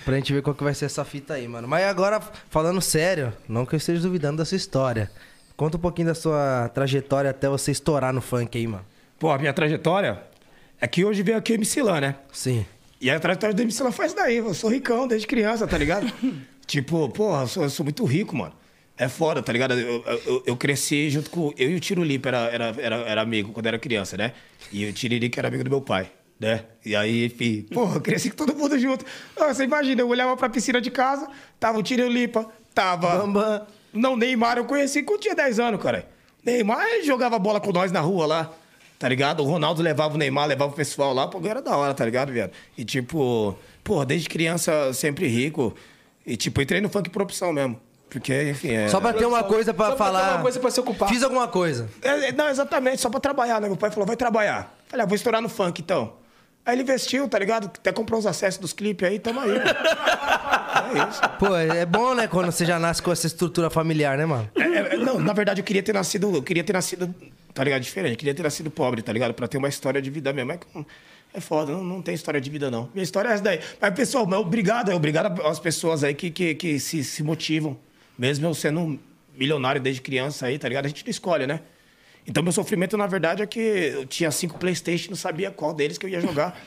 Pra 0.05 0.17
gente 0.17 0.33
ver 0.33 0.43
qual 0.43 0.53
que 0.53 0.65
vai 0.65 0.75
ser 0.75 0.87
essa 0.87 1.05
fita 1.05 1.35
aí, 1.35 1.47
mano. 1.47 1.69
Mas 1.69 1.85
agora, 1.85 2.21
falando 2.51 2.81
sério, 2.81 3.33
não 3.49 3.65
que 3.65 3.77
eu 3.77 3.77
esteja 3.77 4.03
duvidando 4.03 4.39
da 4.39 4.45
sua 4.45 4.57
história. 4.57 5.09
Conta 5.57 5.77
um 5.77 5.81
pouquinho 5.81 6.09
da 6.09 6.15
sua 6.17 6.69
trajetória 6.75 7.31
até 7.31 7.49
você 7.49 7.71
estourar 7.71 8.13
no 8.13 8.21
funk 8.21 8.59
aí, 8.59 8.67
mano. 8.67 8.85
Pô, 9.17 9.31
a 9.31 9.39
minha 9.39 9.53
trajetória 9.53 10.21
é 10.81 10.89
que 10.89 11.05
hoje 11.05 11.23
veio 11.23 11.39
aqui 11.39 11.53
o 11.53 11.55
MC 11.55 11.81
Lan, 11.81 12.01
né? 12.01 12.17
Sim. 12.33 12.67
E 13.01 13.09
a 13.09 13.21
trajetória 13.21 13.55
do 13.55 13.63
MC 13.63 13.81
Lan 13.81 13.93
faz 13.93 14.13
daí. 14.13 14.39
Eu 14.39 14.53
sou 14.55 14.69
ricão 14.69 15.07
desde 15.07 15.29
criança, 15.29 15.69
tá 15.69 15.79
ligado? 15.79 16.13
tipo, 16.67 17.09
porra, 17.11 17.43
eu 17.43 17.47
sou, 17.47 17.63
eu 17.63 17.71
sou 17.71 17.85
muito 17.85 18.05
rico, 18.05 18.35
mano. 18.35 18.55
É 18.99 19.09
foda, 19.09 19.43
tá 19.43 19.53
ligado? 19.53 19.75
Eu, 19.75 20.03
eu, 20.27 20.43
eu 20.47 20.57
cresci 20.57 21.11
junto 21.11 21.29
com. 21.31 21.53
Eu 21.59 21.71
e 21.71 21.75
o 21.75 21.81
Tirolipa 21.81 22.29
era, 22.29 22.39
era, 22.51 22.75
era, 22.79 22.97
era 22.97 23.21
amigo 23.21 23.53
quando 23.53 23.67
era 23.67 23.79
criança, 23.79 24.17
né? 24.17 24.33
E 24.73 24.87
o 24.87 24.93
Tiririca 24.93 25.41
era 25.41 25.49
amigo 25.49 25.63
do 25.65 25.71
meu 25.71 25.83
pai, 25.83 26.11
né? 26.41 26.65
E 26.85 26.97
aí, 26.97 27.27
enfim, 27.27 27.63
porra, 27.63 28.01
cresci 28.01 28.31
com 28.31 28.37
todo 28.37 28.55
mundo 28.57 28.79
junto. 28.79 29.05
Ah, 29.39 29.53
Você 29.53 29.65
imagina, 29.65 30.01
eu 30.01 30.09
olhava 30.09 30.35
pra 30.37 30.49
piscina 30.49 30.81
de 30.81 30.91
casa, 30.91 31.29
tava 31.61 31.79
o 31.79 31.83
Tirolipa, 31.83 32.51
tava. 32.75 33.19
Bambam. 33.19 33.67
Não, 33.93 34.17
Neymar 34.17 34.57
eu 34.59 34.65
conheci 34.65 35.03
quando 35.03 35.21
tinha 35.21 35.35
10 35.35 35.61
anos, 35.61 35.83
cara. 35.83 36.09
Neymar 36.45 36.87
jogava 37.05 37.39
bola 37.39 37.61
com 37.61 37.73
nós 37.73 37.93
na 37.93 38.01
rua 38.01 38.27
lá, 38.27 38.53
tá 38.99 39.09
ligado? 39.09 39.43
O 39.43 39.47
Ronaldo 39.47 39.83
levava 39.83 40.15
o 40.15 40.19
Neymar, 40.19 40.47
levava 40.47 40.73
o 40.73 40.75
pessoal 40.75 41.13
lá, 41.13 41.27
pô, 41.29 41.41
era 41.47 41.61
da 41.61 41.77
hora, 41.77 41.93
tá 41.93 42.05
ligado, 42.05 42.33
velho? 42.33 42.51
E 42.79 42.85
tipo, 42.85 43.59
pô, 43.85 44.05
desde 44.07 44.29
criança 44.29 44.93
sempre 44.95 45.27
rico. 45.27 45.75
E 46.27 46.37
tipo, 46.37 46.61
entrei 46.63 46.81
no 46.81 46.89
funk 46.89 47.11
por 47.11 47.23
opção 47.23 47.53
mesmo. 47.53 47.79
Porque, 48.09 48.51
enfim, 48.51 48.73
é. 48.73 48.89
Só 48.89 49.01
pra 49.01 49.13
ter 49.13 49.27
uma 49.27 49.43
coisa 49.43 49.75
pra 49.75 49.87
Só 49.91 49.97
pra 49.97 50.07
ter 50.07 50.13
falar. 50.13 50.35
uma 50.35 50.43
coisa 50.43 50.61
pra 50.61 50.71
se 50.71 50.81
ocupar. 50.81 51.09
Fiz 51.09 51.23
alguma 51.23 51.49
coisa. 51.49 51.89
É, 52.03 52.29
é, 52.29 52.33
Não, 52.33 52.49
exatamente, 52.49 53.01
só 53.01 53.11
pra 53.11 53.21
trabalhar, 53.21 53.61
né? 53.61 53.69
Meu 53.69 53.77
pai 53.77 53.91
falou, 53.91 54.07
vai 54.07 54.17
trabalhar. 54.17 54.75
Falei, 54.87 55.05
ah, 55.05 55.07
vou 55.09 55.17
estourar 55.17 55.43
no 55.43 55.49
funk 55.49 55.83
então. 55.83 56.15
Aí 56.65 56.75
ele 56.75 56.83
investiu, 56.83 57.29
tá 57.29 57.39
ligado? 57.39 57.67
Até 57.67 57.93
comprou 57.93 58.19
os 58.19 58.27
acessos 58.27 58.61
dos 58.61 58.73
clipes 58.73 59.07
aí, 59.09 59.19
tamo 59.19 59.41
aí. 59.41 59.51
mano. 59.51 59.61
é 60.95 61.09
isso. 61.11 61.21
Pô, 61.39 61.57
é 61.57 61.87
bom, 61.87 62.15
né, 62.15 62.27
quando 62.27 62.47
você 62.51 62.65
já 62.65 62.79
nasce 62.79 63.01
com 63.03 63.13
essa 63.13 63.27
estrutura 63.27 63.71
familiar, 63.71 64.17
né, 64.19 64.27
mano? 64.27 64.51
É, 64.57 64.95
é, 64.95 64.97
não, 64.97 65.21
na 65.21 65.33
verdade 65.33 65.61
eu 65.61 65.65
queria 65.65 65.83
ter 65.83 65.93
nascido, 65.93 66.35
eu 66.35 66.43
queria 66.43 66.65
ter 66.65 66.73
nascido, 66.73 67.15
tá 67.55 67.63
ligado? 67.63 67.83
Diferente, 67.83 68.13
eu 68.13 68.19
queria 68.19 68.35
ter 68.35 68.43
nascido 68.43 68.69
pobre, 68.71 69.01
tá 69.03 69.13
ligado? 69.13 69.33
Pra 69.35 69.47
ter 69.47 69.59
uma 69.59 69.69
história 69.69 70.03
de 70.03 70.11
vida 70.11 70.33
mesmo. 70.33 70.53
É, 70.53 70.57
que, 70.57 70.67
é 71.35 71.41
foda, 71.41 71.71
não, 71.71 71.85
não 71.85 72.03
tem 72.03 72.15
história 72.15 72.41
de 72.41 72.51
vida, 72.51 72.71
não. 72.71 72.89
Minha 72.95 73.05
história 73.05 73.29
é 73.29 73.33
essa 73.35 73.43
daí. 73.43 73.61
Mas, 73.81 73.95
pessoal, 73.95 74.27
mas 74.27 74.39
obrigado, 74.41 74.91
obrigado 74.93 75.47
às 75.47 75.61
pessoas 75.61 76.03
aí 76.03 76.15
que, 76.15 76.31
que, 76.31 76.55
que 76.55 76.81
se, 76.81 77.05
se 77.05 77.23
motivam. 77.23 77.79
Mesmo 78.19 78.47
eu 78.47 78.55
sendo 78.55 78.99
milionário 79.37 79.81
desde 79.81 80.01
criança 80.01 80.47
aí, 80.47 80.59
tá 80.59 80.69
ligado? 80.69 80.87
A 80.87 80.89
gente 80.89 81.05
não 81.05 81.11
escolhe, 81.11 81.47
né? 81.47 81.61
Então 82.27 82.43
meu 82.43 82.53
sofrimento, 82.53 82.97
na 82.97 83.07
verdade, 83.07 83.43
é 83.43 83.47
que 83.47 83.61
eu 83.61 84.07
tinha 84.07 84.31
cinco 84.31 84.59
Playstation 84.59 85.07
e 85.07 85.11
não 85.11 85.17
sabia 85.17 85.51
qual 85.51 85.73
deles 85.75 85.97
que 85.99 86.07
eu 86.07 86.11
ia 86.11 86.21
jogar. 86.21 86.59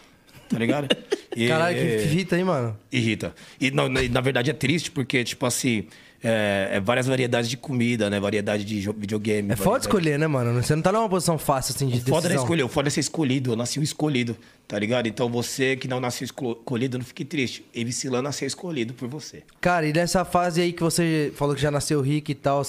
Tá 0.50 0.58
ligado? 0.58 0.88
E- 1.36 1.48
Caralho, 1.50 1.78
que 1.78 2.08
fita, 2.08 2.38
hein, 2.38 2.44
mano? 2.44 2.78
Irrita. 2.92 3.36
E 3.60 3.70
não, 3.72 3.90
na, 3.90 4.02
na 4.04 4.22
verdade 4.22 4.50
é 4.50 4.54
triste, 4.54 4.90
porque, 4.90 5.24
tipo 5.24 5.46
assim, 5.46 5.88
é, 6.24 6.70
é 6.74 6.80
várias 6.80 7.08
variedades 7.08 7.50
de 7.50 7.56
comida, 7.58 8.10
né? 8.10 8.20
Variedade 8.20 8.64
de 8.66 8.80
videogame. 8.92 9.52
É 9.52 9.56
foda 9.56 9.80
escolher, 9.80 10.20
né, 10.20 10.28
mano? 10.28 10.62
Você 10.62 10.76
não 10.76 10.82
tá 10.84 10.92
numa 10.92 11.08
posição 11.08 11.38
fácil, 11.38 11.74
assim, 11.76 11.88
de 11.88 11.98
O 11.98 12.02
foda 12.02 12.28
é 12.28 12.30
decisão. 12.30 12.44
escolher, 12.44 12.64
o 12.64 12.68
foda 12.68 12.88
é 12.88 12.92
ser 12.92 13.00
escolhido. 13.00 13.52
Eu 13.52 13.56
nasci 13.56 13.80
um 13.80 13.84
escolhido, 13.84 14.36
tá 14.68 14.78
ligado? 14.78 15.08
Então 15.08 15.30
você 15.30 15.76
que 15.76 15.88
não 15.88 16.00
nasceu 16.00 16.26
esco- 16.26 16.52
escolhido, 16.60 16.98
não 16.98 17.06
fique 17.06 17.24
triste. 17.24 17.66
MC 17.74 18.10
Lan 18.10 18.22
nasceu 18.22 18.48
escolhido 18.48 18.94
por 18.94 19.08
você. 19.08 19.44
Cara, 19.62 19.88
e 19.88 19.94
nessa 19.94 20.26
fase 20.26 20.62
aí 20.62 20.74
que 20.74 20.82
você 20.84 21.32
falou 21.36 21.56
que 21.56 21.62
já 21.62 21.72
nasceu 21.72 22.02
rico 22.02 22.32
e 22.32 22.36
tal, 22.36 22.64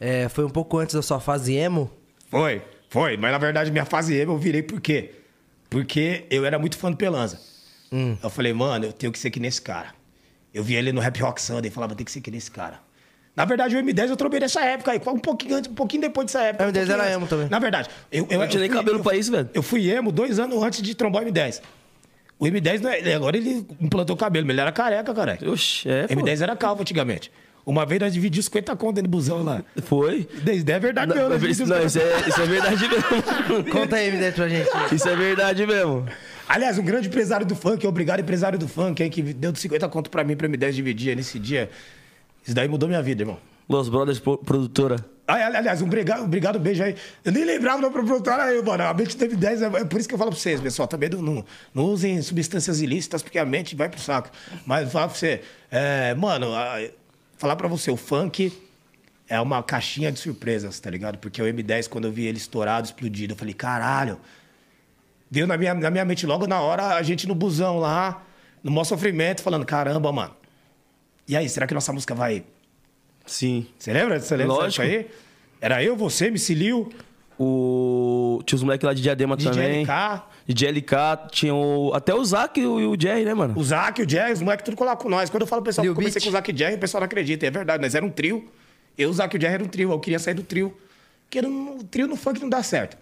é, 0.00 0.28
foi 0.28 0.44
um 0.44 0.50
pouco 0.50 0.78
antes 0.78 0.94
da 0.94 1.02
sua 1.02 1.20
fase 1.20 1.54
emo? 1.54 1.90
Foi, 2.30 2.62
foi. 2.88 3.16
Mas 3.16 3.32
na 3.32 3.38
verdade, 3.38 3.70
minha 3.70 3.84
fase 3.84 4.14
emo 4.14 4.32
eu 4.32 4.38
virei 4.38 4.62
por 4.62 4.80
quê? 4.80 5.10
Porque 5.68 6.24
eu 6.30 6.44
era 6.44 6.58
muito 6.58 6.76
fã 6.78 6.90
do 6.90 6.96
Pelanza. 6.96 7.40
Eu 8.22 8.28
falei, 8.30 8.52
mano, 8.52 8.86
eu 8.86 8.92
tenho 8.92 9.12
que 9.12 9.18
ser 9.18 9.30
que 9.30 9.38
nesse 9.38 9.62
cara. 9.62 9.94
Eu 10.52 10.64
vi 10.64 10.74
ele 10.74 10.90
no 10.92 11.00
Rap 11.00 11.20
Rock 11.20 11.40
Sunday 11.40 11.68
e 11.70 11.72
falava, 11.72 11.94
tem 11.94 12.04
que 12.04 12.10
ser 12.10 12.20
que 12.20 12.30
nesse 12.30 12.50
cara. 12.50 12.80
Na 13.36 13.44
verdade, 13.44 13.76
o 13.76 13.82
M10 13.82 14.10
eu 14.10 14.16
trombei 14.16 14.38
nessa 14.40 14.60
época 14.64 14.92
aí, 14.92 15.00
um 15.06 15.18
pouquinho 15.18 15.56
antes, 15.56 15.70
um 15.70 15.74
pouquinho 15.74 16.02
depois 16.02 16.26
dessa 16.26 16.40
época. 16.42 16.64
O 16.64 16.68
um 16.68 16.70
M10 16.70 16.74
pouquinho 16.74 16.94
era 16.94 17.02
antes. 17.04 17.14
emo 17.16 17.26
também. 17.26 17.48
Na 17.48 17.58
verdade, 17.58 17.88
eu, 18.12 18.26
eu, 18.30 18.48
tinha 18.48 18.60
nem 18.60 18.68
fui- 18.70 18.78
cabelo 18.78 18.98
eu- 18.98 19.02
pra 19.02 19.16
isso, 19.16 19.32
velho. 19.32 19.48
Eu 19.52 19.62
fui 19.62 19.90
emo 19.90 20.12
dois 20.12 20.38
anos 20.38 20.62
antes 20.62 20.80
de 20.82 20.94
trombar 20.94 21.22
o 21.24 21.26
M10. 21.26 21.60
O 22.38 22.44
M10, 22.46 22.80
não 22.80 22.90
é- 22.90 23.14
agora 23.14 23.36
ele 23.36 23.66
implantou 23.80 24.16
cabelo, 24.16 24.46
mas 24.46 24.54
ele 24.54 24.60
era 24.60 24.70
careca, 24.72 25.12
cara. 25.14 25.38
Oxe, 25.46 25.88
é, 25.88 26.06
pô. 26.06 26.14
M10 26.20 26.42
era 26.42 26.54
calvo 26.56 26.82
antigamente. 26.82 27.30
Uma 27.66 27.86
vez 27.86 27.98
nós 28.00 28.12
dividimos 28.12 28.44
50 28.44 28.76
conto 28.76 28.96
dentro 28.96 29.10
do 29.10 29.16
busão 29.16 29.42
lá. 29.42 29.62
Foi. 29.84 30.28
Isso 30.52 30.70
é 30.70 30.78
verdade 30.78 31.14
Não, 31.14 31.30
mesmo. 31.30 31.48
isso, 31.48 31.66
não, 31.66 31.76
50 31.78 31.86
isso, 31.86 31.98
é, 31.98 32.28
isso 32.28 32.40
é 32.42 32.46
verdade 32.46 32.88
mesmo. 32.88 33.64
Conta 33.72 33.96
aí, 33.96 34.10
M10 34.12 34.32
pra 34.34 34.48
gente. 34.48 34.68
Isso 34.94 35.08
é 35.08 35.16
verdade 35.16 35.66
mesmo. 35.66 36.06
Aliás, 36.46 36.78
um 36.78 36.84
grande 36.84 37.08
empresário 37.08 37.46
do 37.46 37.56
funk, 37.56 37.86
obrigado 37.86 38.20
empresário 38.20 38.58
do 38.58 38.68
funk, 38.68 39.02
aí, 39.02 39.08
que 39.08 39.22
deu 39.22 39.54
50 39.56 39.88
conto 39.88 40.10
pra 40.10 40.22
mim, 40.22 40.36
pra 40.36 40.46
M10 40.46 40.72
dividir 40.72 41.16
nesse 41.16 41.38
dia. 41.38 41.70
Isso 42.44 42.54
daí 42.54 42.68
mudou 42.68 42.88
minha 42.88 43.02
vida, 43.02 43.22
irmão. 43.22 43.38
Los 43.68 43.88
Brothers 43.88 44.18
Pro- 44.18 44.38
Produtora. 44.38 44.96
Ah, 45.26 45.46
ali- 45.46 45.56
aliás, 45.56 45.80
um 45.80 45.86
obrigado, 45.86 46.22
obrigado 46.24 46.58
beijo 46.58 46.82
aí. 46.82 46.94
Eu 47.24 47.32
nem 47.32 47.44
lembrava 47.44 47.80
da 47.80 47.90
produtora 47.90 48.42
aí, 48.44 48.62
mano. 48.62 48.84
A 48.84 48.92
mente 48.92 49.16
teve 49.16 49.34
10, 49.36 49.62
é 49.62 49.66
é 49.66 49.84
por 49.86 49.98
isso 49.98 50.06
que 50.06 50.14
eu 50.14 50.18
falo 50.18 50.30
pra 50.30 50.38
vocês, 50.38 50.60
pessoal. 50.60 50.86
Também 50.86 51.08
não, 51.08 51.22
não, 51.22 51.44
não 51.72 51.84
usem 51.86 52.20
substâncias 52.20 52.82
ilícitas, 52.82 53.22
porque 53.22 53.38
a 53.38 53.46
mente 53.46 53.74
vai 53.74 53.88
pro 53.88 53.98
saco. 53.98 54.28
Mas 54.66 54.92
fala 54.92 55.08
pra 55.08 55.16
você, 55.16 55.40
é, 55.70 56.14
mano, 56.14 56.48
falar 57.38 57.56
pra 57.56 57.66
você, 57.68 57.90
o 57.90 57.96
funk 57.96 58.52
é 59.26 59.40
uma 59.40 59.62
caixinha 59.62 60.12
de 60.12 60.18
surpresas, 60.18 60.78
tá 60.78 60.90
ligado? 60.90 61.16
Porque 61.16 61.40
o 61.40 61.46
M10, 61.46 61.88
quando 61.88 62.04
eu 62.04 62.12
vi 62.12 62.26
ele 62.26 62.36
estourado, 62.36 62.84
explodido, 62.86 63.32
eu 63.32 63.36
falei, 63.38 63.54
caralho. 63.54 64.20
Veio 65.30 65.46
na 65.46 65.56
minha, 65.56 65.72
na 65.72 65.90
minha 65.90 66.04
mente 66.04 66.26
logo 66.26 66.46
na 66.46 66.60
hora, 66.60 66.96
a 66.96 67.02
gente 67.02 67.26
no 67.26 67.34
busão 67.34 67.78
lá, 67.78 68.22
no 68.62 68.70
maior 68.70 68.84
sofrimento, 68.84 69.42
falando, 69.42 69.64
caramba, 69.64 70.12
mano. 70.12 70.36
E 71.26 71.36
aí, 71.36 71.48
será 71.48 71.66
que 71.66 71.74
nossa 71.74 71.92
música 71.92 72.14
vai 72.14 72.44
Sim. 73.26 73.66
você 73.78 73.92
lembra? 73.92 74.20
Você 74.20 74.36
lembra 74.36 74.54
Lógico. 74.54 74.82
aí? 74.82 75.08
Era 75.60 75.82
eu, 75.82 75.96
você, 75.96 76.30
Missy 76.30 76.54
Liu, 76.54 76.90
O... 77.38 78.42
Tinha 78.44 78.56
os 78.56 78.62
moleques 78.62 78.86
lá 78.86 78.92
de 78.92 79.02
Diadema 79.02 79.36
DJ 79.36 79.52
também. 79.52 79.82
LK. 79.82 80.22
DJ 80.46 80.68
LK. 80.70 80.92
Tinha 81.32 81.54
o... 81.54 81.92
Até 81.94 82.14
o 82.14 82.24
Zac 82.24 82.60
e 82.60 82.66
o, 82.66 82.90
o 82.90 83.00
Jerry, 83.00 83.24
né, 83.24 83.34
mano? 83.34 83.54
o 83.56 83.64
Zac, 83.64 84.00
o 84.02 84.08
Jerry, 84.08 84.32
os 84.32 84.42
moleques 84.42 84.64
tudo 84.64 84.76
colar 84.76 84.96
com 84.96 85.08
nós. 85.08 85.30
Quando 85.30 85.42
eu 85.42 85.46
falo 85.46 85.62
pro 85.62 85.70
pessoal 85.70 85.82
que 85.82 85.86
Lil 85.86 85.92
eu 85.92 85.96
comecei 85.96 86.20
Beat. 86.20 86.24
com 86.24 86.28
o 86.28 86.32
Zac 86.32 86.50
e 86.50 86.54
o 86.54 86.56
Jerry, 86.56 86.74
o 86.74 86.78
pessoal 86.78 87.00
não 87.00 87.06
acredita. 87.06 87.46
É 87.46 87.50
verdade, 87.50 87.82
nós 87.82 87.94
era 87.94 88.04
um 88.04 88.10
trio. 88.10 88.48
Eu, 88.96 89.08
o 89.10 89.12
Zac 89.12 89.34
e 89.34 89.38
o 89.38 89.40
Jerry 89.40 89.54
era 89.54 89.64
um 89.64 89.68
trio. 89.68 89.90
Eu 89.90 89.98
queria 89.98 90.18
sair 90.18 90.34
do 90.34 90.42
trio. 90.42 90.76
Porque 91.28 91.40
o 91.40 91.84
trio 91.84 92.06
no 92.06 92.16
funk 92.16 92.40
não 92.40 92.48
dá 92.48 92.62
certo. 92.62 92.96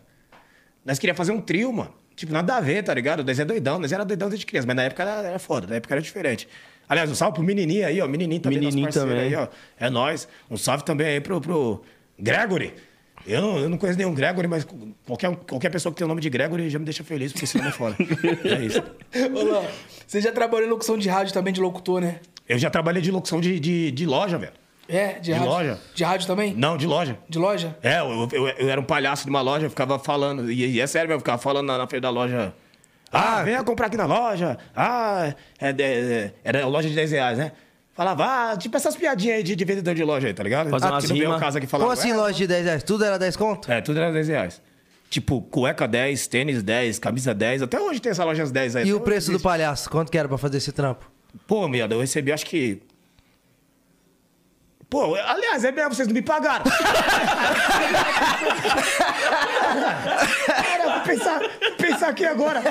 Nós 0.84 0.98
queríamos 0.98 1.18
fazer 1.18 1.32
um 1.32 1.40
trio, 1.40 1.72
mano. 1.72 1.92
Tipo, 2.14 2.32
nada 2.32 2.56
a 2.56 2.60
ver, 2.60 2.82
tá 2.84 2.94
ligado? 2.94 3.24
Nós 3.24 3.38
é 3.38 3.44
doidão, 3.44 3.78
nós 3.78 3.90
era 3.90 4.04
doidão 4.04 4.28
desde 4.28 4.46
criança. 4.46 4.66
Mas 4.66 4.76
na 4.76 4.82
época 4.84 5.02
era, 5.02 5.28
era 5.28 5.38
foda, 5.38 5.66
na 5.66 5.76
época 5.76 5.94
era 5.94 6.00
diferente. 6.00 6.48
Aliás, 6.92 7.10
um 7.10 7.14
salve 7.14 7.36
pro 7.36 7.42
menininho 7.42 7.86
aí, 7.86 8.02
ó. 8.02 8.06
Menininho 8.06 8.38
também, 8.38 8.58
Menininho 8.58 8.84
nosso 8.84 8.98
parceiro 8.98 9.18
também. 9.22 9.34
aí, 9.34 9.42
ó. 9.42 9.48
É 9.82 9.88
nóis. 9.88 10.28
Um 10.50 10.58
salve 10.58 10.84
também 10.84 11.06
aí 11.06 11.20
pro, 11.22 11.40
pro 11.40 11.82
Gregory. 12.18 12.74
Eu 13.26 13.40
não, 13.40 13.58
eu 13.60 13.68
não 13.70 13.78
conheço 13.78 13.96
nenhum 13.98 14.12
Gregory, 14.12 14.46
mas 14.46 14.66
qualquer, 15.06 15.34
qualquer 15.48 15.70
pessoa 15.70 15.90
que 15.90 15.96
tem 15.96 16.04
o 16.04 16.08
nome 16.08 16.20
de 16.20 16.28
Gregory 16.28 16.68
já 16.68 16.78
me 16.78 16.84
deixa 16.84 17.02
feliz, 17.02 17.32
porque 17.32 17.46
esse 17.46 17.56
nome 17.56 17.70
é 17.70 17.72
foda. 17.72 17.96
é 18.44 18.62
isso. 18.62 18.82
Ô, 19.34 19.42
Luan, 19.42 19.62
você 20.06 20.20
já 20.20 20.32
trabalhou 20.32 20.66
em 20.66 20.70
locução 20.70 20.98
de 20.98 21.08
rádio 21.08 21.32
também, 21.32 21.50
de 21.50 21.62
locutor, 21.62 22.02
né? 22.02 22.20
Eu 22.46 22.58
já 22.58 22.68
trabalhei 22.68 23.00
de 23.00 23.10
locução 23.10 23.40
de, 23.40 23.58
de, 23.58 23.90
de 23.90 24.04
loja, 24.04 24.36
velho. 24.36 24.52
É, 24.86 25.14
de, 25.14 25.20
De 25.20 25.32
rádio. 25.32 25.48
loja? 25.48 25.80
De 25.94 26.04
rádio 26.04 26.26
também? 26.26 26.52
Não, 26.54 26.76
de 26.76 26.86
loja. 26.86 27.16
De 27.26 27.38
loja? 27.38 27.74
É, 27.82 28.00
eu, 28.00 28.28
eu, 28.32 28.48
eu 28.48 28.68
era 28.68 28.78
um 28.78 28.84
palhaço 28.84 29.24
de 29.24 29.30
uma 29.30 29.40
loja, 29.40 29.64
eu 29.64 29.70
ficava 29.70 29.98
falando, 29.98 30.52
e, 30.52 30.66
e 30.66 30.80
é 30.80 30.86
sério 30.86 31.10
eu 31.10 31.18
ficava 31.18 31.38
falando 31.40 31.68
na, 31.68 31.78
na 31.78 31.86
frente 31.86 32.02
da 32.02 32.10
loja. 32.10 32.52
Ah, 33.12 33.42
venha 33.42 33.62
comprar 33.62 33.86
aqui 33.88 33.96
na 33.96 34.06
loja. 34.06 34.56
Ah, 34.74 35.34
é, 35.60 35.68
é, 35.68 35.74
é, 35.78 36.32
era 36.42 36.66
loja 36.66 36.88
de 36.88 36.94
10 36.94 37.12
reais, 37.12 37.38
né? 37.38 37.52
Falava, 37.92 38.24
ah, 38.24 38.56
tipo 38.56 38.74
essas 38.74 38.96
piadinhas 38.96 39.36
aí 39.36 39.42
de, 39.42 39.54
de 39.54 39.64
vendedor 39.66 39.94
de 39.94 40.02
loja 40.02 40.26
aí, 40.26 40.32
tá 40.32 40.42
ligado? 40.42 40.70
Fazer 40.70 40.86
ah, 40.86 40.92
umas 40.92 41.04
que 41.04 41.12
rima. 41.12 41.38
caso 41.38 41.58
aqui 41.58 41.66
falava. 41.66 41.90
Como 41.90 42.00
assim, 42.00 42.12
é, 42.12 42.16
loja 42.16 42.38
de 42.38 42.46
10 42.46 42.64
reais? 42.64 42.82
Tudo 42.82 43.04
era 43.04 43.18
10 43.18 43.36
conto? 43.36 43.70
É, 43.70 43.82
tudo 43.82 43.98
era 44.00 44.10
10 44.10 44.28
reais. 44.28 44.62
Tipo, 45.10 45.42
cueca 45.42 45.86
10, 45.86 46.26
tênis 46.26 46.62
10, 46.62 46.98
camisa 46.98 47.34
10. 47.34 47.62
Até 47.62 47.78
hoje 47.78 48.00
tem 48.00 48.10
essa 48.10 48.24
loja 48.24 48.46
10 48.46 48.76
aí. 48.76 48.88
E 48.88 48.94
o 48.94 49.00
preço 49.00 49.30
do 49.30 49.38
palhaço? 49.38 49.90
Quanto 49.90 50.10
que 50.10 50.16
era 50.16 50.26
pra 50.26 50.38
fazer 50.38 50.56
esse 50.56 50.72
trampo? 50.72 51.10
Pô, 51.46 51.68
merda, 51.68 51.94
eu 51.94 52.00
recebi 52.00 52.32
acho 52.32 52.46
que 52.46 52.80
Pô, 54.92 55.14
aliás, 55.14 55.64
é 55.64 55.72
mesmo, 55.72 55.94
vocês 55.94 56.06
não 56.06 56.12
me 56.12 56.20
pagaram. 56.20 56.66
Pensar, 61.04 61.40
pensar 61.76 62.08
aqui 62.08 62.24
agora. 62.24 62.62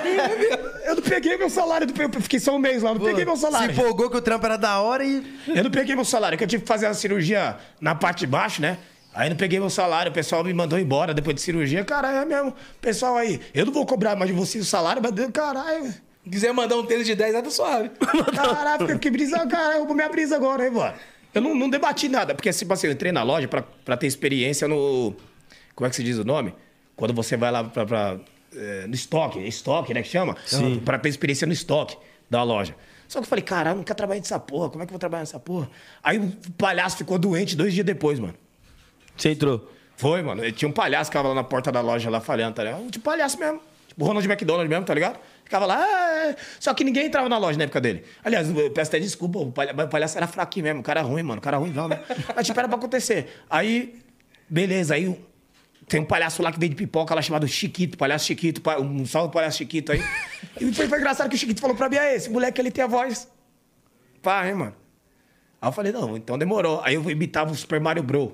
Eu 0.85 0.95
não 0.95 1.01
peguei 1.01 1.37
meu 1.37 1.49
salário, 1.49 1.87
eu 1.87 2.21
fiquei 2.21 2.39
só 2.39 2.55
um 2.55 2.59
mês 2.59 2.83
lá, 2.83 2.93
não 2.93 3.01
peguei 3.01 3.25
meu 3.25 3.35
Se 3.35 3.41
salário. 3.41 3.71
empolgou 3.71 4.09
que 4.09 4.17
o 4.17 4.21
trampo 4.21 4.45
era 4.45 4.57
da 4.57 4.79
hora 4.79 5.03
e. 5.03 5.23
Eu 5.47 5.63
não 5.63 5.71
peguei 5.71 5.95
meu 5.95 6.05
salário, 6.05 6.37
que 6.37 6.43
eu 6.43 6.47
tive 6.47 6.63
que 6.63 6.67
fazer 6.67 6.85
a 6.85 6.93
cirurgia 6.93 7.57
na 7.79 7.95
parte 7.95 8.19
de 8.21 8.27
baixo, 8.27 8.61
né? 8.61 8.77
Aí 9.13 9.29
não 9.29 9.35
peguei 9.35 9.59
meu 9.59 9.69
salário, 9.69 10.09
o 10.09 10.13
pessoal 10.13 10.43
me 10.43 10.53
mandou 10.53 10.79
embora 10.79 11.13
depois 11.13 11.35
de 11.35 11.41
cirurgia. 11.41 11.83
Caralho, 11.83 12.17
é 12.17 12.25
mesmo. 12.25 12.53
Pessoal 12.79 13.17
aí, 13.17 13.41
eu 13.53 13.65
não 13.65 13.73
vou 13.73 13.85
cobrar 13.85 14.15
mais 14.15 14.31
de 14.31 14.37
vocês 14.37 14.63
o 14.63 14.67
salário, 14.67 15.01
mas 15.01 15.13
caralho. 15.31 15.85
Se 16.23 16.29
quiser 16.29 16.53
mandar 16.53 16.77
um 16.77 16.85
tênis 16.85 17.05
de 17.05 17.15
10, 17.15 17.33
nada 17.33 17.49
suave. 17.49 17.89
Caralho, 18.35 18.79
fiquei, 18.79 18.95
fiquei 18.95 19.11
brisando, 19.11 19.47
caralho, 19.49 19.79
eu 19.79 19.85
vou 19.85 19.95
minha 19.95 20.07
brisa 20.07 20.35
agora, 20.35 20.65
hein, 20.65 20.71
mano. 20.71 20.93
Eu 21.33 21.41
não, 21.41 21.55
não 21.55 21.69
debati 21.69 22.07
nada, 22.09 22.35
porque 22.35 22.51
tipo 22.51 22.71
assim, 22.73 22.87
eu 22.87 22.93
entrei 22.93 23.11
na 23.11 23.23
loja 23.23 23.47
pra, 23.47 23.61
pra 23.61 23.97
ter 23.97 24.07
experiência 24.07 24.67
no. 24.67 25.15
Como 25.75 25.87
é 25.87 25.89
que 25.89 25.95
se 25.95 26.03
diz 26.03 26.17
o 26.17 26.23
nome? 26.25 26.53
Quando 27.01 27.15
você 27.15 27.35
vai 27.35 27.49
lá 27.49 27.63
pra. 27.63 27.83
pra, 27.83 28.19
é, 28.55 28.85
no 28.85 28.93
estoque, 28.93 29.39
estoque, 29.39 29.91
né? 29.91 30.03
Que 30.03 30.09
chama? 30.09 30.35
Pra 30.85 30.99
ter 30.99 31.09
experiência 31.09 31.47
no 31.47 31.53
estoque 31.53 31.97
da 32.29 32.43
loja. 32.43 32.75
Só 33.07 33.17
que 33.17 33.25
eu 33.25 33.27
falei, 33.27 33.43
caralho, 33.43 33.73
eu 33.73 33.77
não 33.77 33.83
quero 33.83 33.97
trabalhar 33.97 34.19
nessa 34.19 34.39
porra, 34.39 34.69
como 34.69 34.83
é 34.83 34.85
que 34.85 34.91
eu 34.91 34.93
vou 34.93 34.99
trabalhar 34.99 35.21
nessa 35.21 35.39
porra? 35.39 35.67
Aí 36.03 36.19
o 36.19 36.31
palhaço 36.59 36.97
ficou 36.97 37.17
doente 37.17 37.55
dois 37.55 37.73
dias 37.73 37.83
depois, 37.83 38.19
mano. 38.19 38.35
Você 39.17 39.31
entrou. 39.31 39.67
Foi, 39.97 40.21
mano. 40.21 40.51
Tinha 40.51 40.69
um 40.69 40.71
palhaço 40.71 41.09
que 41.09 41.17
ficava 41.17 41.29
lá 41.29 41.33
na 41.33 41.43
porta 41.43 41.71
da 41.71 41.81
loja 41.81 42.07
lá 42.07 42.21
falhando, 42.21 42.53
tá 42.53 42.63
ligado? 42.65 42.91
Tipo 42.91 43.03
palhaço 43.03 43.39
mesmo. 43.39 43.59
Tipo 43.87 44.05
Ronald 44.05 44.27
McDonald 44.27 44.69
mesmo, 44.69 44.85
tá 44.85 44.93
ligado? 44.93 45.19
Ficava 45.43 45.65
lá, 45.65 45.83
"Ah, 45.83 46.27
é." 46.27 46.35
só 46.59 46.71
que 46.75 46.83
ninguém 46.83 47.07
entrava 47.07 47.27
na 47.27 47.39
loja 47.39 47.57
na 47.57 47.63
época 47.63 47.81
dele. 47.81 48.03
Aliás, 48.23 48.47
eu 48.47 48.69
peço 48.69 48.91
até 48.91 48.99
desculpa, 48.99 49.39
o 49.39 49.51
palhaço 49.89 50.17
era 50.17 50.27
fraquinho 50.27 50.65
mesmo, 50.65 50.81
o 50.81 50.83
cara 50.83 51.01
ruim, 51.01 51.23
mano, 51.23 51.39
o 51.39 51.43
cara 51.43 51.57
ruim 51.57 51.71
não, 51.71 51.87
né? 51.87 51.99
Mas 52.35 52.45
tipo, 52.45 52.59
era 52.59 52.69
pra 52.69 52.77
acontecer. 52.77 53.41
Aí, 53.49 53.99
beleza, 54.47 54.93
aí 54.93 55.17
tem 55.91 55.99
um 55.99 56.05
palhaço 56.05 56.41
lá 56.41 56.53
que 56.53 56.57
veio 56.57 56.69
de 56.69 56.75
pipoca 56.77 57.13
lá 57.13 57.21
chamado 57.21 57.45
Chiquito, 57.45 57.97
palhaço 57.97 58.25
Chiquito, 58.25 58.61
um 58.79 59.05
salve 59.05 59.33
palhaço 59.33 59.57
Chiquito 59.57 59.91
aí. 59.91 60.01
E 60.59 60.73
foi, 60.73 60.87
foi 60.87 60.97
engraçado 60.99 61.29
que 61.29 61.35
o 61.35 61.37
Chiquito 61.37 61.59
falou 61.59 61.75
pra 61.75 61.89
mim, 61.89 61.97
ah, 61.97 62.15
esse 62.15 62.29
moleque 62.29 62.61
ele 62.61 62.71
tem 62.71 62.81
a 62.81 62.87
voz. 62.87 63.29
Pá, 64.21 64.47
hein, 64.47 64.55
mano? 64.55 64.75
Aí 65.61 65.67
eu 65.67 65.73
falei, 65.73 65.91
não, 65.91 66.15
então 66.15 66.37
demorou. 66.37 66.79
Aí 66.81 66.95
eu 66.95 67.11
imitava 67.11 67.51
o 67.51 67.55
Super 67.55 67.81
Mario 67.81 68.03
Bros. 68.03 68.31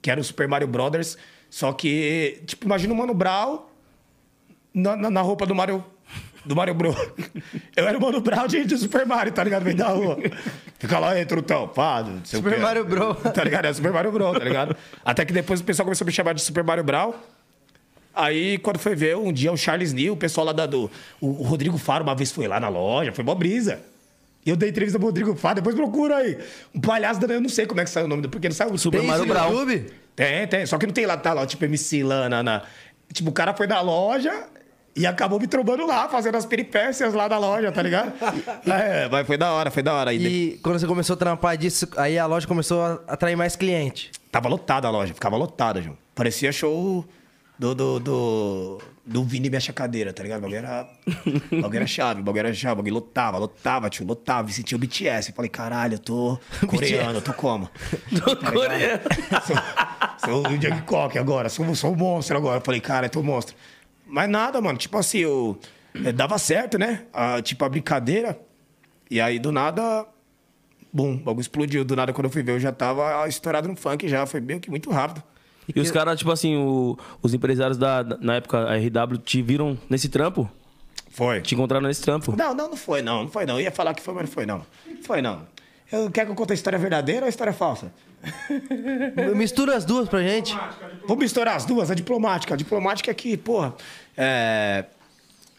Que 0.00 0.12
era 0.12 0.20
o 0.20 0.24
Super 0.24 0.46
Mario 0.46 0.68
Brothers. 0.68 1.18
Só 1.50 1.72
que, 1.72 2.40
tipo, 2.46 2.66
imagina 2.66 2.94
o 2.94 2.96
Mano 2.96 3.14
Brown 3.14 3.64
na, 4.72 4.96
na, 4.96 5.10
na 5.10 5.20
roupa 5.22 5.44
do 5.44 5.56
Mario. 5.56 5.84
Do 6.44 6.56
Mario 6.56 6.74
Bros. 6.74 6.96
Eu 7.76 7.86
era 7.88 7.96
o 7.96 8.00
Mano 8.00 8.20
Brown 8.20 8.46
de, 8.46 8.64
de 8.64 8.76
Super 8.78 9.06
Mario, 9.06 9.32
tá 9.32 9.44
ligado? 9.44 9.62
Vem 9.62 9.76
da 9.76 9.88
rua. 9.88 10.18
Fica 10.78 10.98
lá, 10.98 11.18
entra 11.20 11.38
o 11.38 11.42
tal, 11.42 11.68
pá, 11.68 12.02
não 12.02 12.24
sei 12.24 12.38
o 12.40 12.42
Super 12.42 12.54
quê. 12.56 12.60
Mario 12.60 12.84
Bros. 12.84 13.16
Tá 13.32 13.44
ligado? 13.44 13.66
É 13.66 13.72
Super 13.72 13.92
Mario 13.92 14.10
Bros, 14.12 14.36
tá 14.38 14.44
ligado? 14.44 14.76
Até 15.04 15.24
que 15.24 15.32
depois 15.32 15.60
o 15.60 15.64
pessoal 15.64 15.84
começou 15.86 16.04
a 16.04 16.06
me 16.06 16.12
chamar 16.12 16.32
de 16.34 16.42
Super 16.42 16.64
Mario 16.64 16.82
Brown. 16.84 17.12
Aí, 18.14 18.58
quando 18.58 18.78
foi 18.78 18.94
ver, 18.94 19.16
um 19.16 19.32
dia 19.32 19.50
o 19.52 19.56
Charles 19.56 19.92
New, 19.92 20.12
o 20.12 20.16
pessoal 20.16 20.46
lá 20.46 20.52
da, 20.52 20.66
do. 20.66 20.90
O 21.20 21.28
o 21.28 21.42
Rodrigo 21.44 21.78
Faro 21.78 22.02
uma 22.04 22.14
vez 22.14 22.30
foi 22.30 22.46
lá 22.46 22.60
na 22.60 22.68
loja, 22.68 23.12
foi 23.12 23.24
mó 23.24 23.34
brisa. 23.34 23.80
E 24.44 24.50
eu 24.50 24.56
dei 24.56 24.68
entrevista 24.70 24.98
pro 24.98 25.06
Rodrigo 25.06 25.34
Faro, 25.36 25.54
depois 25.56 25.74
procura 25.74 26.16
aí. 26.16 26.36
Um 26.74 26.80
palhaço, 26.80 27.20
da- 27.20 27.32
eu 27.32 27.40
não 27.40 27.48
sei 27.48 27.64
como 27.64 27.80
é 27.80 27.84
que 27.84 27.90
saiu 27.90 28.04
o 28.06 28.08
nome, 28.08 28.22
do- 28.22 28.28
porque 28.28 28.48
não 28.48 28.54
saiu 28.54 28.76
Super 28.76 28.98
Tem 28.98 29.06
Mario 29.08 29.24
Brown. 29.26 29.50
YouTube? 29.52 29.86
Tem, 30.16 30.46
tem. 30.46 30.66
Só 30.66 30.76
que 30.78 30.86
não 30.86 30.92
tem 30.92 31.06
lá, 31.06 31.16
tá 31.16 31.32
lá, 31.32 31.46
tipo, 31.46 31.64
MC 31.64 32.02
lá 32.02 32.28
na, 32.28 32.42
na- 32.42 32.62
Tipo, 33.14 33.30
o 33.30 33.32
cara 33.32 33.54
foi 33.54 33.66
na 33.66 33.80
loja 33.80 34.46
e 34.94 35.06
acabou 35.06 35.40
me 35.40 35.46
trombando 35.46 35.86
lá, 35.86 36.08
fazendo 36.08 36.36
as 36.36 36.44
peripécias 36.44 37.14
lá 37.14 37.26
da 37.26 37.38
loja, 37.38 37.72
tá 37.72 37.82
ligado? 37.82 38.12
é, 38.70 39.08
mas 39.08 39.26
foi 39.26 39.38
da 39.38 39.52
hora, 39.52 39.70
foi 39.70 39.82
da 39.82 39.94
hora. 39.94 40.10
Aí 40.10 40.26
E 40.26 40.58
quando 40.62 40.78
você 40.78 40.86
começou 40.86 41.14
a 41.14 41.16
trampar 41.16 41.56
disso, 41.56 41.88
aí 41.96 42.18
a 42.18 42.26
loja 42.26 42.46
começou 42.46 42.82
a 42.82 43.00
atrair 43.08 43.36
mais 43.36 43.56
cliente. 43.56 44.10
Tava 44.30 44.48
lotada 44.48 44.86
a 44.86 44.90
loja, 44.90 45.14
ficava 45.14 45.36
lotada, 45.36 45.80
João. 45.80 45.96
Parecia 46.14 46.52
show 46.52 47.06
do, 47.58 47.74
do, 47.74 48.00
do, 48.00 48.78
do 49.04 49.24
Vini 49.24 49.48
Mexe 49.48 49.70
a 49.70 49.74
Cadeira, 49.74 50.12
tá 50.12 50.22
ligado? 50.22 50.40
O 50.40 50.42
bagulho 50.42 50.58
era, 50.58 50.88
o 51.50 51.60
bagulho 51.62 51.76
era 51.76 51.86
chave, 51.86 52.20
o 52.20 52.24
bagulho 52.24 52.46
era 52.46 52.54
chave, 52.54 52.72
o 52.74 52.76
bagulho 52.76 52.94
lotava, 52.94 53.38
lotava, 53.38 53.88
tio, 53.88 54.06
lotava. 54.06 54.50
E 54.50 54.52
sentia 54.52 54.76
o 54.76 54.80
BTS. 54.80 55.30
Eu 55.30 55.34
falei, 55.34 55.48
caralho, 55.48 55.94
eu 55.94 55.98
tô 55.98 56.38
coreano, 56.68 57.18
eu 57.18 57.22
tô 57.22 57.32
como? 57.32 57.70
Tô 58.24 58.36
coreano. 58.36 59.02
Sou, 60.24 60.42
sou 60.42 60.42
o 60.42 60.82
Kock 60.84 61.18
agora, 61.18 61.48
sou, 61.48 61.74
sou 61.74 61.92
um 61.92 61.96
monstro 61.96 62.36
agora. 62.36 62.58
Eu 62.58 62.64
falei, 62.64 62.80
cara, 62.80 63.06
eu 63.06 63.10
tô 63.10 63.20
um 63.20 63.24
monstro. 63.24 63.56
Mas 64.14 64.28
nada, 64.28 64.60
mano, 64.60 64.76
tipo 64.78 64.98
assim, 64.98 65.18
eu, 65.20 65.58
eh, 66.04 66.12
dava 66.12 66.36
certo, 66.36 66.76
né? 66.78 67.04
Ah, 67.14 67.40
tipo, 67.40 67.64
a 67.64 67.68
brincadeira. 67.68 68.38
E 69.10 69.18
aí, 69.18 69.38
do 69.38 69.50
nada, 69.50 70.06
bum, 70.92 71.14
o 71.14 71.18
bagulho 71.18 71.40
explodiu. 71.40 71.82
Do 71.82 71.96
nada, 71.96 72.12
quando 72.12 72.26
eu 72.26 72.30
fui 72.30 72.42
ver, 72.42 72.52
eu 72.52 72.60
já 72.60 72.70
tava 72.72 73.26
estourado 73.26 73.66
no 73.68 73.74
funk 73.74 74.06
já. 74.08 74.26
Foi 74.26 74.38
meio 74.40 74.60
que 74.60 74.68
muito 74.68 74.90
rápido. 74.90 75.22
E 75.74 75.80
os 75.80 75.90
caras, 75.90 76.18
tipo 76.18 76.30
assim, 76.30 76.56
o- 76.56 76.98
os 77.22 77.32
empresários 77.32 77.78
da, 77.78 78.04
na 78.20 78.34
época, 78.34 78.58
a 78.68 78.76
RW, 78.76 79.16
te 79.16 79.40
viram 79.40 79.78
nesse 79.88 80.10
trampo? 80.10 80.50
Foi. 81.10 81.40
Te 81.40 81.54
encontraram 81.54 81.86
nesse 81.86 82.02
trampo? 82.02 82.36
Não, 82.36 82.52
não, 82.54 82.68
não 82.68 82.76
foi, 82.76 83.00
não. 83.00 83.22
Não 83.22 83.28
foi, 83.30 83.46
não. 83.46 83.54
Eu 83.54 83.62
ia 83.62 83.70
falar 83.72 83.94
que 83.94 84.02
foi, 84.02 84.12
mas 84.12 84.24
não 84.24 84.30
foi, 84.32 84.44
não. 84.44 84.58
Não 84.86 85.02
foi, 85.02 85.22
não. 85.22 85.46
Eu, 85.90 86.10
quer 86.10 86.26
que 86.26 86.30
eu 86.30 86.34
conte 86.34 86.52
a 86.52 86.54
história 86.54 86.78
verdadeira 86.78 87.20
ou 87.22 87.26
a 87.26 87.28
história 87.30 87.52
falsa? 87.52 87.92
Mistura 89.36 89.76
as 89.76 89.84
duas 89.84 90.08
pra 90.08 90.22
gente. 90.22 90.56
Vou 91.06 91.16
misturar 91.16 91.56
as 91.56 91.64
duas, 91.64 91.90
a 91.90 91.94
diplomática. 91.94 92.54
A 92.54 92.56
diplomática 92.56 93.10
é 93.10 93.14
que, 93.14 93.36
porra, 93.36 93.74
é, 94.16 94.84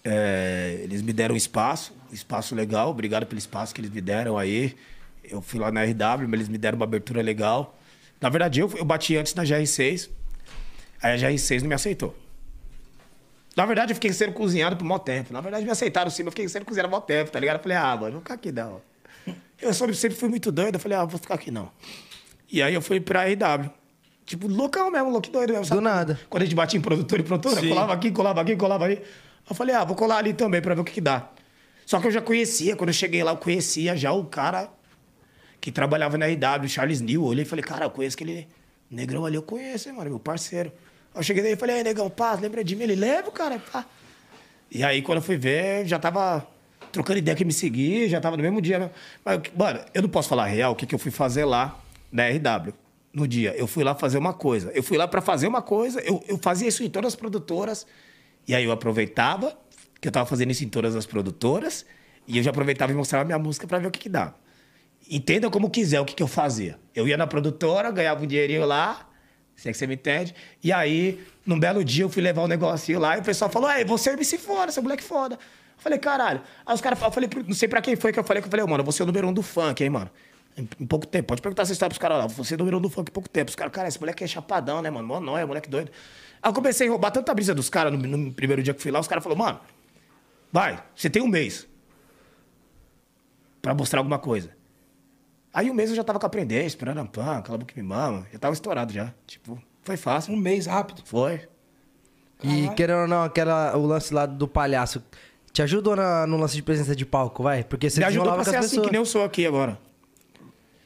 é, 0.04 0.80
eles 0.84 1.02
me 1.02 1.14
deram 1.14 1.36
espaço, 1.36 1.94
espaço 2.12 2.56
legal. 2.56 2.90
Obrigado 2.90 3.26
pelo 3.26 3.40
espaço 3.40 3.74
que 3.74 3.82
eles 3.82 3.92
me 3.92 4.02
deram 4.02 4.38
aí. 4.38 4.76
Eu 5.24 5.42
fui 5.42 5.60
lá 5.60 5.72
na 5.72 5.84
RW, 5.84 6.28
mas 6.28 6.34
eles 6.34 6.50
me 6.50 6.58
deram 6.58 6.78
uma 6.78 6.86
abertura 6.86 7.22
legal. 7.22 7.78
Na 8.20 8.30
verdade, 8.30 8.60
eu, 8.60 8.72
eu 8.78 8.86
bati 8.86 9.18
antes 9.18 9.34
na 9.36 9.44
GR6. 9.44 10.10
Aí 11.02 11.14
a 11.14 11.30
GR6 11.30 11.62
não 11.62 11.70
me 11.70 11.76
aceitou. 11.76 12.16
Na 13.56 13.66
verdade, 13.66 13.92
eu 13.92 13.96
fiquei 13.96 14.12
sendo 14.12 14.34
cozinhado 14.34 14.76
por 14.76 14.84
mó 14.84 14.98
tempo. 14.98 15.32
Na 15.32 15.42
verdade, 15.42 15.64
me 15.64 15.72
aceitaram 15.72 16.10
sim, 16.10 16.24
mas 16.24 16.28
eu 16.28 16.32
fiquei 16.32 16.50
sendo 16.50 16.66
cozinhado 16.66 16.90
por 16.90 16.96
mó 16.96 17.02
tempo, 17.02 17.30
tá 17.30 17.40
ligado? 17.40 17.58
Eu 17.58 17.64
falei, 17.64 17.78
ah, 17.78 17.96
mano, 17.96 18.12
vou 18.14 18.22
ficar 18.22 18.34
aqui 18.34 18.52
não. 18.52 18.82
Eu 19.62 19.74
sempre 19.74 20.18
fui 20.18 20.28
muito 20.28 20.52
doido. 20.52 20.76
Eu 20.76 20.80
falei, 20.80 20.98
ah, 20.98 21.06
vou 21.06 21.20
ficar 21.20 21.36
aqui 21.36 21.52
não. 21.52 21.70
E 22.54 22.62
aí 22.62 22.76
eu 22.76 22.84
fui 22.84 23.00
pra 23.00 23.24
RW. 23.26 23.68
Tipo, 24.28 24.48
loucão 24.48 24.92
mesmo, 24.92 25.10
louco 25.10 25.28
doido 25.32 25.50
mesmo. 25.54 25.66
sabe? 25.66 25.82
Do 25.82 25.84
nada. 25.84 26.20
Quando 26.30 26.44
a 26.44 26.46
gente 26.46 26.56
batia 26.56 26.78
em 26.78 26.82
produtor 26.84 27.20
e 27.20 27.24
produtora, 27.24 27.68
colava 27.68 27.94
aqui, 27.94 28.12
colava 28.12 28.42
aqui, 28.42 28.56
colava 28.56 28.86
aí. 28.86 29.02
Eu 29.50 29.56
falei, 29.56 29.76
ah, 29.76 29.84
vou 29.84 29.96
colar 29.96 30.18
ali 30.18 30.34
também 30.34 30.62
pra 30.62 30.76
ver 30.76 30.82
o 30.82 30.84
que, 30.84 30.94
que 30.94 31.02
dá. 31.02 31.30
Só 31.84 32.00
que 32.00 32.06
eu 32.06 32.12
já 32.12 32.22
conhecia, 32.22 32.76
quando 32.76 32.90
eu 32.90 32.94
cheguei 32.94 33.24
lá, 33.24 33.32
eu 33.32 33.38
conhecia 33.38 33.98
já 33.98 34.14
o 34.14 34.24
cara 34.26 34.70
que 35.60 35.72
trabalhava 35.72 36.16
na 36.16 36.28
RW, 36.28 36.70
Charles 36.70 37.02
New. 37.02 37.24
Eu 37.24 37.28
olhei 37.28 37.44
e 37.44 37.48
falei, 37.48 37.64
cara, 37.66 37.86
eu 37.86 37.90
conheço 37.90 38.16
aquele 38.16 38.48
negrão 38.90 39.26
ali, 39.26 39.36
eu 39.36 39.42
conheço, 39.42 39.90
hein, 39.90 39.96
mano, 39.96 40.12
meu 40.12 40.20
parceiro. 40.20 40.72
Aí 41.16 41.20
Eu 41.20 41.24
cheguei 41.24 41.42
daí 41.42 41.54
e 41.54 41.56
falei, 41.58 41.78
ei, 41.78 41.84
negão, 41.84 42.08
pá, 42.08 42.36
lembra 42.36 42.64
de 42.64 42.76
mim? 42.76 42.84
Ele, 42.84 42.96
lembro, 42.96 43.32
cara, 43.32 43.58
pá. 43.72 43.84
E 44.70 44.84
aí, 44.84 45.02
quando 45.02 45.18
eu 45.18 45.24
fui 45.24 45.38
ver, 45.38 45.88
já 45.88 45.98
tava 45.98 46.48
trocando 46.92 47.18
ideia 47.18 47.36
que 47.36 47.44
me 47.44 47.52
seguir, 47.52 48.08
já 48.10 48.22
tava 48.22 48.38
no 48.38 48.44
mesmo 48.44 48.62
dia. 48.62 48.78
né? 48.78 48.92
Mas, 49.26 49.42
mano, 49.58 49.80
eu 49.92 50.04
não 50.04 50.10
posso 50.10 50.30
falar 50.30 50.44
a 50.44 50.48
real 50.48 50.72
o 50.74 50.76
que, 50.76 50.86
que 50.86 50.94
eu 50.94 51.00
fui 51.00 51.10
fazer 51.12 51.46
lá 51.46 51.83
na 52.14 52.28
RW. 52.30 52.74
No 53.12 53.28
dia, 53.28 53.54
eu 53.58 53.68
fui 53.68 53.84
lá 53.84 53.94
fazer 53.94 54.18
uma 54.18 54.34
coisa. 54.34 54.72
Eu 54.74 54.84
fui 54.84 54.98
lá 54.98 55.08
pra 55.08 55.22
fazer 55.22 55.48
uma 55.48 55.62
coisa, 55.62 56.00
eu, 56.02 56.24
eu 56.28 56.38
fazia 56.38 56.68
isso 56.68 56.84
em 56.84 56.90
todas 56.90 57.14
as 57.14 57.16
produtoras. 57.16 57.86
E 58.48 58.56
aí 58.56 58.64
eu 58.64 58.72
aproveitava 58.72 59.58
que 60.00 60.08
eu 60.08 60.12
tava 60.12 60.26
fazendo 60.26 60.52
isso 60.52 60.64
em 60.64 60.70
todas 60.70 60.96
as 60.96 61.06
produtoras. 61.06 61.86
E 62.28 62.38
eu 62.38 62.44
já 62.44 62.52
aproveitava 62.52 62.92
e 62.92 62.96
mostrava 62.96 63.26
minha 63.26 63.40
música 63.40 63.68
pra 63.68 63.80
ver 63.80 63.88
o 63.88 63.92
que 63.92 64.00
que 64.00 64.10
dá. 64.10 64.34
Entenda 65.10 65.50
como 65.50 65.70
quiser 65.70 66.00
o 66.00 66.06
que, 66.06 66.16
que 66.16 66.24
eu 66.24 66.28
fazia. 66.28 66.80
Eu 66.96 67.08
ia 67.08 67.18
na 67.18 67.28
produtora, 67.28 67.92
ganhava 67.92 68.24
um 68.24 68.28
dinheirinho 68.28 68.66
lá, 68.66 69.10
se 69.56 69.68
é 69.68 69.72
que 69.72 69.78
você 69.78 69.86
me 69.86 69.96
entende. 69.96 70.34
E 70.64 70.72
aí, 70.72 71.22
num 71.46 71.60
belo 71.60 71.84
dia, 71.84 72.06
eu 72.06 72.10
fui 72.10 72.22
levar 72.22 72.44
um 72.44 72.48
negocinho 72.48 73.00
lá 73.00 73.18
e 73.18 73.20
o 73.20 73.24
pessoal 73.24 73.52
falou: 73.52 73.70
Ei, 73.70 73.84
você 73.84 74.12
é 74.12 74.14
MC 74.14 74.38
foda, 74.38 74.72
você 74.72 74.80
é 74.80 74.84
moleque 74.84 75.04
foda. 75.04 75.36
Eu 75.36 75.84
falei, 75.84 76.00
caralho. 76.00 76.42
Aí 76.66 76.74
os 76.74 76.80
caras, 76.80 77.02
eu 77.02 77.12
falei, 77.12 77.30
não 77.46 77.54
sei 77.54 77.68
pra 77.68 77.82
quem 77.82 77.98
foi 77.98 78.14
que 78.14 78.20
eu 78.20 78.24
falei, 78.24 78.42
que 78.42 78.48
eu 78.48 78.52
falei, 78.52 78.64
"Ô, 78.64 78.68
mano, 78.70 78.84
você 78.86 79.02
é 79.02 79.04
o 79.04 79.06
número 79.06 79.28
um 79.28 79.34
do 79.34 79.42
funk, 79.44 79.84
hein, 79.84 79.90
mano. 79.90 80.10
Em, 80.56 80.66
pouco 80.86 81.08
tempo. 81.08 81.28
Pode 81.30 81.42
perguntar 81.42 81.64
essa 81.64 81.72
história 81.74 81.90
pros 81.90 81.98
caras 82.00 82.18
lá. 82.20 82.28
Você 82.28 82.56
o 82.56 82.58
número 82.58 82.78
um 82.78 82.82
do 82.82 82.90
funk 82.90 83.10
em 83.10 83.14
pouco 83.14 83.28
tempo. 83.30 83.50
Os 83.50 83.56
caras, 83.56 83.74
cara, 83.74 83.88
esse 83.88 84.00
moleque 84.00 84.24
é 84.24 84.28
chapadão, 84.28 84.82
né, 84.82 84.90
mano? 84.90 85.08
Mó 85.08 85.20
não, 85.20 85.38
é 85.38 85.46
moleque 85.46 85.70
doido. 85.70 85.92
Aí 86.42 86.50
eu 86.50 86.54
comecei 86.54 86.88
a 86.88 86.92
roubar 86.92 87.12
tanta 87.12 87.34
brisa 87.34 87.56
dos 87.56 87.70
caras 87.70 87.92
no, 87.92 87.98
no 88.00 88.32
primeiro 88.34 88.62
dia 88.62 88.74
que 88.74 88.82
fui 88.82 88.92
lá. 88.92 89.00
Os 89.00 89.08
caras 89.08 89.24
falaram, 89.24 89.44
mano, 89.44 89.60
vai, 90.52 90.84
você 90.96 91.10
tem 91.10 91.22
um 91.24 91.28
mês 91.28 91.68
pra 93.62 93.74
mostrar 93.74 94.00
alguma 94.00 94.20
coisa. 94.20 94.52
Aí 95.54 95.70
um 95.70 95.74
mês 95.74 95.90
eu 95.90 95.96
já 95.96 96.04
tava 96.04 96.20
com 96.20 96.26
a 96.26 96.30
prender, 96.30 96.66
esperando 96.66 97.00
a 97.00 97.06
pã, 97.06 97.38
aquela 97.38 97.58
boca 97.58 97.74
que 97.74 97.82
me 97.82 97.88
mama. 97.88 98.28
Já 98.32 98.40
tava 98.40 98.54
estourado 98.54 98.92
já. 98.92 99.14
Tipo, 99.28 99.62
foi 99.84 99.98
fácil. 99.98 100.34
Um 100.34 100.38
mês 100.38 100.66
rápido. 100.66 101.02
Foi. 101.06 101.48
E 102.44 102.68
querendo 102.76 103.02
ou 103.04 103.08
não, 103.08 103.24
aquela, 103.24 103.76
o 103.78 103.86
lance 103.86 104.14
lá 104.14 104.26
do 104.26 104.48
palhaço. 104.48 105.02
Te 105.54 105.62
ajudou 105.62 105.96
na- 105.96 106.26
no 106.28 106.36
lance 106.38 106.56
de 106.56 106.64
presença 106.64 106.96
de 106.96 107.06
palco, 107.06 107.44
vai? 107.44 107.64
Porque 107.64 107.88
você 107.90 108.00
Me 108.00 108.06
ajudou 108.08 108.34
pra 108.34 108.38
com 108.44 108.44
ser 108.44 108.58
as 108.58 108.66
assim, 108.66 108.70
pessoas. 108.72 108.88
que 108.88 108.92
nem 108.92 109.00
eu 109.02 109.06
sou 109.06 109.24
aqui 109.24 109.46
agora. 109.46 109.80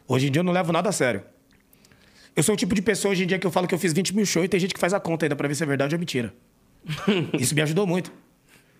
Hoje 0.07 0.27
em 0.27 0.31
dia 0.31 0.39
eu 0.39 0.43
não 0.43 0.53
levo 0.53 0.71
nada 0.71 0.89
a 0.89 0.91
sério. 0.91 1.21
Eu 2.35 2.43
sou 2.43 2.53
o 2.53 2.57
tipo 2.57 2.73
de 2.75 2.81
pessoa 2.81 3.11
hoje 3.11 3.23
em 3.23 3.27
dia 3.27 3.39
que 3.39 3.47
eu 3.47 3.51
falo 3.51 3.67
que 3.67 3.73
eu 3.73 3.79
fiz 3.79 3.93
20 3.93 4.15
mil 4.15 4.25
shows 4.25 4.45
e 4.45 4.49
tem 4.49 4.59
gente 4.59 4.73
que 4.73 4.79
faz 4.79 4.93
a 4.93 4.99
conta 4.99 5.25
ainda 5.25 5.35
pra 5.35 5.47
ver 5.47 5.55
se 5.55 5.63
é 5.63 5.65
verdade 5.65 5.95
ou 5.95 5.99
mentira. 5.99 6.33
Isso 7.39 7.53
me 7.55 7.61
ajudou 7.61 7.85
muito. 7.87 8.11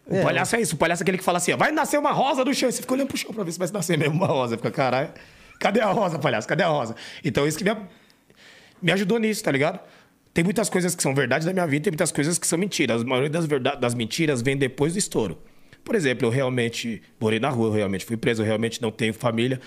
O 0.06 0.16
É. 0.16 0.24
palhaço 0.24 0.56
é 0.56 0.62
isso. 0.62 0.76
O 0.76 0.78
palhaço 0.78 1.02
é 1.02 1.04
aquele 1.04 1.18
que 1.18 1.24
fala 1.24 1.38
assim, 1.38 1.52
ó, 1.52 1.58
vai 1.58 1.70
nascer 1.72 1.98
uma 2.00 2.12
rosa 2.12 2.46
do 2.46 2.54
chão. 2.54 2.70
E 2.70 2.72
você 2.72 2.82
fica 2.82 2.94
olhando 2.94 3.08
pro 3.10 3.18
chão 3.18 3.34
pra 3.34 3.44
ver 3.44 3.52
se 3.52 3.60
vai 3.60 3.68
nascer 3.74 3.98
mesmo 3.98 4.14
uma 4.16 4.28
rosa. 4.28 4.56
Fica, 4.56 4.72
caralho. 4.72 5.10
Cadê 5.60 5.82
a 5.82 5.88
rosa, 5.92 6.18
palhaço? 6.18 6.48
Cadê 6.48 6.64
a 6.64 6.68
rosa? 6.70 6.96
Então, 7.26 7.46
isso 7.46 7.58
que 7.58 7.64
me, 7.66 7.76
me 8.82 8.92
ajudou 8.94 9.20
nisso, 9.20 9.44
tá 9.44 9.52
ligado? 9.52 9.80
Tem 10.34 10.44
muitas 10.46 10.70
coisas 10.70 10.96
que 10.96 11.02
são 11.04 11.14
verdades 11.14 11.46
da 11.46 11.52
minha 11.52 11.66
vida, 11.68 11.86
tem 11.86 11.92
muitas 11.92 12.12
coisas 12.12 12.38
que 12.38 12.48
são 12.48 12.58
mentiras. 12.58 13.02
A 13.02 13.06
maioria 13.06 13.30
das, 13.30 13.46
verdade, 13.48 13.82
das 13.82 13.94
mentiras 13.96 14.42
vem 14.42 14.56
depois 14.56 14.94
do 14.94 15.00
estouro. 15.00 15.38
Por 15.84 15.94
exemplo, 15.96 16.26
eu 16.28 16.32
realmente 16.32 17.02
morei 17.20 17.40
na 17.40 17.50
rua, 17.50 17.68
eu 17.70 17.74
realmente 17.74 18.06
fui 18.06 18.16
preso, 18.16 18.44
eu 18.44 18.46
realmente 18.46 18.82
não 18.82 18.92
tenho 18.92 19.14
família. 19.14 19.60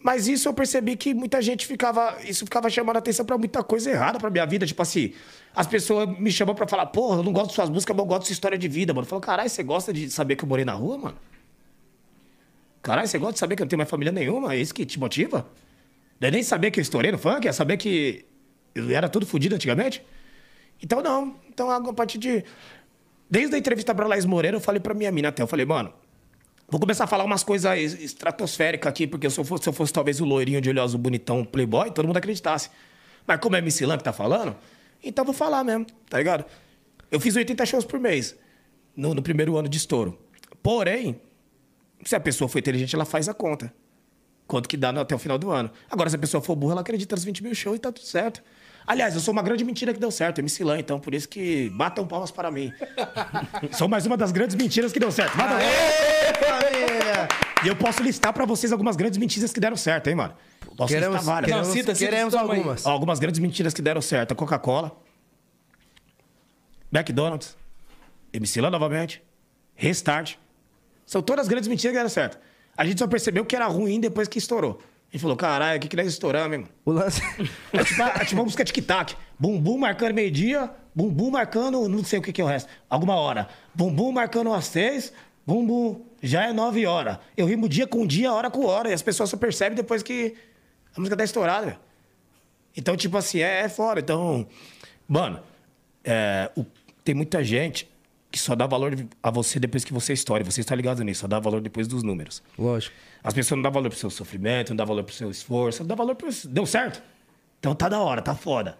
Mas 0.00 0.28
isso 0.28 0.48
eu 0.48 0.54
percebi 0.54 0.96
que 0.96 1.12
muita 1.12 1.42
gente 1.42 1.66
ficava. 1.66 2.18
Isso 2.24 2.44
ficava 2.44 2.70
chamando 2.70 2.98
atenção 2.98 3.26
pra 3.26 3.36
muita 3.36 3.62
coisa 3.64 3.90
errada 3.90 4.18
pra 4.18 4.30
minha 4.30 4.46
vida. 4.46 4.64
Tipo 4.64 4.80
assim, 4.82 5.12
as 5.54 5.66
pessoas 5.66 6.08
me 6.18 6.30
chamam 6.30 6.54
pra 6.54 6.68
falar, 6.68 6.86
porra, 6.86 7.18
eu 7.18 7.22
não 7.22 7.32
gosto 7.32 7.48
de 7.48 7.54
suas 7.54 7.68
músicas, 7.68 7.96
mas 7.96 8.04
eu 8.04 8.06
gosto 8.06 8.20
de 8.22 8.26
sua 8.28 8.32
história 8.32 8.56
de 8.56 8.68
vida, 8.68 8.94
mano. 8.94 9.04
Eu 9.04 9.08
falo, 9.08 9.20
caralho, 9.20 9.50
você 9.50 9.62
gosta 9.62 9.92
de 9.92 10.08
saber 10.08 10.36
que 10.36 10.44
eu 10.44 10.48
morei 10.48 10.64
na 10.64 10.72
rua, 10.72 10.98
mano? 10.98 11.16
Caralho, 12.80 13.08
você 13.08 13.18
gosta 13.18 13.32
de 13.34 13.38
saber 13.40 13.56
que 13.56 13.62
eu 13.62 13.64
não 13.64 13.68
tenho 13.68 13.78
mais 13.78 13.90
família 13.90 14.12
nenhuma? 14.12 14.54
É 14.54 14.56
isso 14.58 14.72
que 14.72 14.86
te 14.86 15.00
motiva? 15.00 15.48
Não 16.20 16.28
é 16.28 16.30
nem 16.30 16.42
saber 16.42 16.70
que 16.70 16.78
eu 16.78 16.82
estourei 16.82 17.10
no 17.10 17.18
funk, 17.18 17.46
é 17.46 17.52
saber 17.52 17.76
que 17.76 18.24
eu 18.74 18.90
era 18.90 19.08
tudo 19.08 19.26
fodido 19.26 19.56
antigamente? 19.56 20.04
Então 20.82 21.02
não. 21.02 21.34
Então 21.48 21.70
a 21.70 21.92
partir 21.92 22.18
de. 22.18 22.44
Desde 23.28 23.54
a 23.54 23.58
entrevista 23.58 23.94
pra 23.94 24.06
Laís 24.06 24.24
Moreira, 24.24 24.56
eu 24.56 24.60
falei 24.60 24.80
pra 24.80 24.94
minha 24.94 25.12
mina 25.12 25.28
até, 25.28 25.42
eu 25.42 25.46
falei, 25.46 25.66
mano, 25.66 25.92
vou 26.68 26.78
começar 26.80 27.04
a 27.04 27.06
falar 27.06 27.24
umas 27.24 27.42
coisas 27.42 27.78
es- 27.78 28.00
estratosféricas 28.00 28.88
aqui, 28.90 29.06
porque 29.06 29.28
se 29.30 29.38
eu, 29.40 29.44
fosse, 29.44 29.64
se 29.64 29.68
eu 29.68 29.72
fosse 29.72 29.92
talvez 29.92 30.20
o 30.20 30.24
loirinho 30.24 30.60
de 30.60 30.68
olho 30.68 30.82
azul 30.82 30.98
bonitão, 31.00 31.44
playboy, 31.44 31.90
todo 31.90 32.06
mundo 32.06 32.16
acreditasse. 32.16 32.70
Mas 33.26 33.40
como 33.40 33.56
é 33.56 33.58
MC 33.58 33.84
Lan 33.86 33.98
que 33.98 34.04
tá 34.04 34.12
falando, 34.12 34.56
então 35.02 35.24
vou 35.24 35.34
falar 35.34 35.64
mesmo, 35.64 35.86
tá 36.08 36.18
ligado? 36.18 36.44
Eu 37.10 37.18
fiz 37.20 37.34
80 37.36 37.64
shows 37.66 37.84
por 37.84 37.98
mês, 37.98 38.36
no, 38.94 39.14
no 39.14 39.22
primeiro 39.22 39.56
ano 39.56 39.68
de 39.68 39.76
estouro. 39.78 40.18
Porém, 40.62 41.20
se 42.04 42.14
a 42.14 42.20
pessoa 42.20 42.48
for 42.48 42.58
inteligente, 42.58 42.94
ela 42.94 43.04
faz 43.04 43.28
a 43.28 43.34
conta. 43.34 43.72
Quanto 44.46 44.68
que 44.68 44.76
dá 44.76 44.90
até 44.90 45.14
o 45.14 45.18
final 45.18 45.36
do 45.38 45.50
ano. 45.50 45.70
Agora, 45.90 46.08
se 46.08 46.16
a 46.16 46.18
pessoa 46.18 46.42
for 46.42 46.56
burra, 46.56 46.72
ela 46.72 46.80
acredita 46.80 47.14
nos 47.14 47.24
20 47.24 47.42
mil 47.42 47.54
shows 47.54 47.76
e 47.76 47.80
tá 47.80 47.92
tudo 47.92 48.06
certo. 48.06 48.42
Aliás, 48.88 49.14
eu 49.14 49.20
sou 49.20 49.32
uma 49.32 49.42
grande 49.42 49.62
mentira 49.64 49.92
que 49.92 50.00
deu 50.00 50.10
certo, 50.10 50.38
MC 50.38 50.64
Lan, 50.64 50.78
então 50.78 50.98
por 50.98 51.12
isso 51.12 51.28
que 51.28 51.68
batam 51.68 52.06
palmas 52.06 52.30
para 52.30 52.50
mim. 52.50 52.72
sou 53.76 53.86
mais 53.86 54.06
uma 54.06 54.16
das 54.16 54.32
grandes 54.32 54.56
mentiras 54.56 54.90
que 54.90 54.98
deu 54.98 55.12
certo. 55.12 55.36
Batam- 55.36 55.58
família! 55.58 57.28
E 57.62 57.68
eu 57.68 57.76
posso 57.76 58.02
listar 58.02 58.32
pra 58.32 58.46
vocês 58.46 58.72
algumas 58.72 58.96
grandes 58.96 59.18
mentiras 59.18 59.52
que 59.52 59.60
deram 59.60 59.76
certo, 59.76 60.08
hein, 60.08 60.14
mano? 60.14 60.32
Posso 60.74 60.90
Queremos, 60.90 61.16
listar 61.16 61.34
várias. 61.34 61.50
queremos, 61.50 61.68
Não, 61.68 61.74
cita, 61.74 61.94
cita, 61.94 62.10
queremos 62.10 62.34
algumas. 62.34 62.86
Ó, 62.86 62.90
algumas 62.90 63.18
grandes 63.18 63.38
mentiras 63.40 63.74
que 63.74 63.82
deram 63.82 64.00
certo. 64.00 64.32
A 64.32 64.34
Coca-Cola, 64.34 64.96
McDonald's, 66.90 67.56
MC 68.32 68.58
Lan 68.62 68.70
novamente, 68.70 69.22
Restart. 69.74 70.36
São 71.04 71.20
todas 71.20 71.46
grandes 71.46 71.68
mentiras 71.68 71.92
que 71.92 71.98
deram 71.98 72.08
certo. 72.08 72.38
A 72.74 72.86
gente 72.86 72.98
só 72.98 73.06
percebeu 73.06 73.44
que 73.44 73.54
era 73.54 73.66
ruim 73.66 74.00
depois 74.00 74.28
que 74.28 74.38
estourou. 74.38 74.80
Gente 75.10 75.22
falou, 75.22 75.36
caralho, 75.36 75.78
o 75.78 75.80
que 75.80 75.88
que 75.88 75.96
nós 75.96 76.06
estouramos, 76.06 76.58
mano? 76.58 76.68
O 76.84 76.92
lance. 76.92 77.22
É 77.72 77.82
tipo, 77.84 78.02
é 78.02 78.24
tipo 78.24 78.34
uma 78.34 78.44
música 78.44 78.64
tic-tac. 78.64 79.14
Bumbum 79.38 79.78
marcando 79.78 80.12
meio-dia, 80.14 80.70
bumbum 80.94 81.30
marcando 81.30 81.88
não 81.88 82.04
sei 82.04 82.18
o 82.18 82.22
que, 82.22 82.32
que 82.32 82.40
é 82.40 82.44
o 82.44 82.46
resto. 82.46 82.68
Alguma 82.90 83.14
hora. 83.16 83.48
Bumbum 83.74 84.12
marcando 84.12 84.52
às 84.52 84.66
seis, 84.66 85.12
bumbum 85.46 86.04
já 86.22 86.44
é 86.46 86.52
nove 86.52 86.84
horas. 86.86 87.18
Eu 87.36 87.46
rimo 87.46 87.68
dia 87.68 87.86
com 87.86 88.06
dia, 88.06 88.32
hora 88.32 88.50
com 88.50 88.66
hora. 88.66 88.90
E 88.90 88.92
as 88.92 89.00
pessoas 89.02 89.30
só 89.30 89.36
percebem 89.36 89.76
depois 89.76 90.02
que 90.02 90.34
a 90.94 91.00
música 91.00 91.16
tá 91.16 91.24
estourada, 91.24 91.66
velho. 91.66 91.78
Então, 92.76 92.96
tipo 92.96 93.16
assim, 93.16 93.40
é, 93.40 93.60
é 93.60 93.68
fora. 93.68 94.00
Então, 94.00 94.46
mano, 95.08 95.40
é, 96.04 96.50
o- 96.56 96.66
tem 97.02 97.14
muita 97.14 97.42
gente 97.42 97.88
que 98.30 98.38
só 98.38 98.54
dá 98.54 98.66
valor 98.66 98.94
a 99.22 99.30
você 99.30 99.58
depois 99.58 99.84
que 99.84 99.92
você 99.92 100.12
estoura. 100.12 100.44
Você 100.44 100.60
está 100.60 100.74
ligado 100.74 101.02
nisso, 101.02 101.20
só 101.22 101.26
dá 101.26 101.38
valor 101.38 101.60
depois 101.60 101.86
dos 101.88 102.02
números. 102.02 102.42
Lógico. 102.58 102.94
As 103.24 103.32
pessoas 103.34 103.56
não 103.56 103.62
dão 103.62 103.72
valor 103.72 103.88
pro 103.88 103.98
seu 103.98 104.10
sofrimento, 104.10 104.70
não 104.70 104.76
dão 104.76 104.86
valor 104.86 105.02
pro 105.04 105.14
seu 105.14 105.30
esforço, 105.30 105.80
não 105.80 105.88
dão 105.88 105.96
valor 105.96 106.14
pro. 106.14 106.28
Deu 106.46 106.66
certo? 106.66 107.02
Então 107.58 107.74
tá 107.74 107.88
da 107.88 107.98
hora, 108.00 108.20
tá 108.22 108.34
foda. 108.34 108.78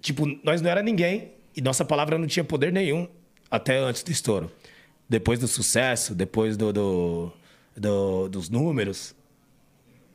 Tipo, 0.00 0.24
nós 0.44 0.60
não 0.62 0.70
era 0.70 0.82
ninguém 0.82 1.32
e 1.56 1.60
nossa 1.60 1.84
palavra 1.84 2.16
não 2.18 2.26
tinha 2.26 2.44
poder 2.44 2.72
nenhum 2.72 3.08
até 3.50 3.78
antes 3.78 4.02
do 4.02 4.10
estouro. 4.10 4.50
Depois 5.08 5.38
do 5.40 5.48
sucesso, 5.48 6.14
depois 6.14 6.56
do, 6.56 6.72
do- 6.72 7.32
do- 7.76 8.28
dos 8.28 8.48
números, 8.48 9.14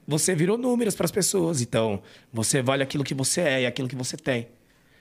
você 0.07 0.33
virou 0.35 0.57
números 0.57 0.95
para 0.95 1.05
as 1.05 1.11
pessoas. 1.11 1.61
Então, 1.61 2.01
você 2.31 2.61
vale 2.61 2.83
aquilo 2.83 3.03
que 3.03 3.13
você 3.13 3.41
é 3.41 3.61
e 3.63 3.65
aquilo 3.65 3.87
que 3.87 3.95
você 3.95 4.15
tem. 4.15 4.47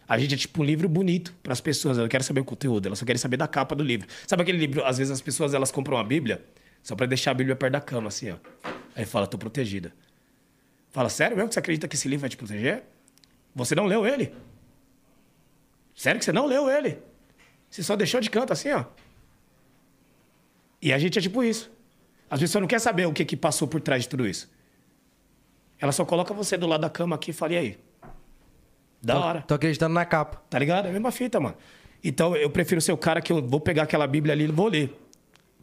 A 0.08 0.18
gente 0.18 0.34
é 0.34 0.38
tipo 0.38 0.62
um 0.62 0.64
livro 0.64 0.88
bonito 0.88 1.34
para 1.42 1.52
as 1.52 1.60
pessoas. 1.60 1.98
Elas 1.98 2.10
querem 2.10 2.24
saber 2.24 2.40
o 2.40 2.44
conteúdo, 2.44 2.86
elas 2.86 2.98
só 2.98 3.04
querem 3.04 3.18
saber 3.18 3.36
da 3.36 3.48
capa 3.48 3.74
do 3.74 3.82
livro. 3.82 4.06
Sabe 4.26 4.42
aquele 4.42 4.58
livro? 4.58 4.84
Às 4.84 4.98
vezes 4.98 5.10
as 5.10 5.20
pessoas 5.20 5.54
elas 5.54 5.70
compram 5.70 5.96
uma 5.96 6.04
Bíblia 6.04 6.44
só 6.82 6.94
para 6.94 7.06
deixar 7.06 7.30
a 7.30 7.34
Bíblia 7.34 7.56
perto 7.56 7.72
da 7.72 7.80
cama, 7.80 8.08
assim, 8.08 8.30
ó. 8.30 8.36
Aí 8.94 9.04
fala, 9.06 9.26
tô 9.26 9.38
protegida. 9.38 9.92
Fala, 10.90 11.08
sério 11.08 11.36
mesmo 11.36 11.48
que 11.48 11.54
você 11.54 11.60
acredita 11.60 11.88
que 11.88 11.96
esse 11.96 12.06
livro 12.06 12.20
vai 12.20 12.30
te 12.30 12.36
proteger? 12.36 12.84
Você 13.54 13.74
não 13.74 13.86
leu 13.86 14.06
ele? 14.06 14.32
Sério 15.94 16.18
que 16.18 16.24
você 16.24 16.32
não 16.32 16.46
leu 16.46 16.68
ele? 16.68 16.98
Você 17.70 17.82
só 17.82 17.96
deixou 17.96 18.20
de 18.20 18.28
canto 18.28 18.52
assim, 18.52 18.70
ó. 18.70 18.84
E 20.80 20.92
a 20.92 20.98
gente 20.98 21.18
é 21.18 21.22
tipo 21.22 21.42
isso. 21.42 21.70
As 22.28 22.38
pessoas 22.38 22.60
não 22.60 22.68
querem 22.68 22.82
saber 22.82 23.06
o 23.06 23.12
que, 23.12 23.24
que 23.24 23.36
passou 23.36 23.66
por 23.66 23.80
trás 23.80 24.02
de 24.02 24.08
tudo 24.08 24.26
isso. 24.26 24.52
Ela 25.78 25.92
só 25.92 26.04
coloca 26.04 26.34
você 26.34 26.56
do 26.56 26.66
lado 26.66 26.82
da 26.82 26.90
cama 26.90 27.16
aqui 27.16 27.30
e 27.30 27.34
fala, 27.34 27.54
e 27.54 27.56
aí? 27.56 27.78
Da 29.06 29.18
hora. 29.18 29.42
Tô 29.42 29.54
acreditando 29.54 29.94
na 29.94 30.04
capa. 30.04 30.42
Tá 30.48 30.58
ligado? 30.58 30.86
É 30.86 30.90
a 30.90 30.92
mesma 30.92 31.10
fita, 31.10 31.38
mano. 31.40 31.56
Então 32.02 32.36
eu 32.36 32.50
prefiro 32.50 32.80
ser 32.80 32.92
o 32.92 32.96
cara 32.96 33.20
que 33.20 33.32
eu 33.32 33.46
vou 33.46 33.60
pegar 33.60 33.84
aquela 33.84 34.06
Bíblia 34.06 34.32
ali 34.34 34.44
e 34.44 34.48
vou 34.48 34.68
ler. 34.68 34.94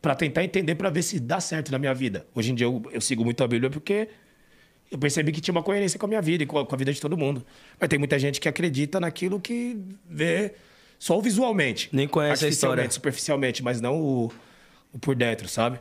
Pra 0.02 0.16
tentar 0.16 0.44
entender, 0.44 0.74
pra 0.76 0.90
ver 0.90 1.04
se 1.04 1.20
dá 1.20 1.40
certo 1.40 1.72
na 1.72 1.78
minha 1.78 1.94
vida. 1.94 2.26
Hoje 2.34 2.52
em 2.52 2.56
dia 2.56 2.66
eu, 2.66 2.82
eu 2.92 3.00
sigo 3.00 3.24
muito 3.24 3.44
a 3.44 3.48
Bíblia 3.48 3.70
porque 3.70 4.10
eu 4.90 4.98
percebi 4.98 5.32
que 5.32 5.40
tinha 5.40 5.54
uma 5.54 5.62
coerência 5.62 6.00
com 6.00 6.06
a 6.06 6.10
minha 6.10 6.22
vida 6.22 6.44
e 6.44 6.46
com 6.46 6.58
a, 6.58 6.66
com 6.66 6.76
a 6.76 6.78
vida 6.78 6.92
de 6.92 7.00
todo 7.00 7.16
mundo. 7.16 7.46
Mas 7.80 7.88
tem 7.88 8.00
muita 8.00 8.18
gente 8.18 8.42
que 8.42 8.50
acredita 8.50 9.00
naquilo 9.00 9.40
que 9.40 9.80
vê 10.10 10.54
só 10.98 11.20
visualmente. 11.22 11.90
Nem 11.94 12.08
conhece 12.08 12.46
a 12.46 12.50
história. 12.50 12.90
Superficialmente, 12.90 13.64
mas 13.64 13.80
não 13.80 14.02
o, 14.02 14.32
o 14.92 15.00
por 15.00 15.16
dentro, 15.16 15.48
sabe? 15.48 15.80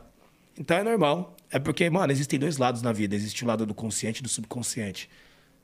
Então 0.59 0.77
é 0.77 0.83
normal. 0.83 1.37
É 1.51 1.59
porque, 1.59 1.91
mano, 1.91 2.13
existem 2.13 2.39
dois 2.39 2.59
lados 2.59 2.83
na 2.83 2.93
vida. 2.93 3.17
Existe 3.17 3.43
o 3.45 3.47
lado 3.49 3.67
do 3.67 3.75
consciente 3.75 4.21
e 4.21 4.23
do 4.23 4.29
subconsciente. 4.29 5.09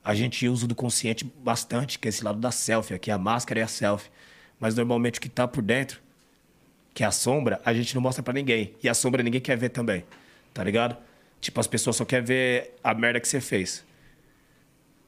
A 0.09 0.15
gente 0.15 0.47
usa 0.49 0.69
do 0.69 0.75
consciente 0.77 1.25
bastante, 1.25 1.99
que 1.99 2.07
é 2.07 2.11
esse 2.11 2.23
lado 2.23 2.39
da 2.39 2.53
selfie, 2.53 2.97
que 2.97 3.11
é 3.11 3.15
a 3.15 3.19
máscara 3.19 3.59
e 3.59 3.63
a 3.65 3.67
selfie. 3.67 4.09
Mas 4.61 4.77
normalmente 4.77 5.19
o 5.19 5.21
que 5.21 5.29
tá 5.29 5.49
por 5.49 5.61
dentro, 5.63 6.01
que 6.95 7.03
é 7.03 7.07
a 7.09 7.11
sombra, 7.11 7.61
a 7.65 7.75
gente 7.75 7.93
não 7.93 8.01
mostra 8.01 8.23
pra 8.23 8.33
ninguém. 8.33 8.73
E 8.81 8.89
a 8.89 8.95
sombra 8.95 9.21
ninguém 9.21 9.41
quer 9.41 9.57
ver 9.57 9.71
também. 9.71 10.05
Tá 10.55 10.63
ligado? 10.63 10.97
Tipo, 11.41 11.59
as 11.59 11.67
pessoas 11.67 11.97
só 11.97 12.05
querem 12.05 12.25
ver 12.25 12.75
a 12.85 12.95
merda 12.95 13.19
que 13.19 13.27
você 13.27 13.41
fez. 13.41 13.85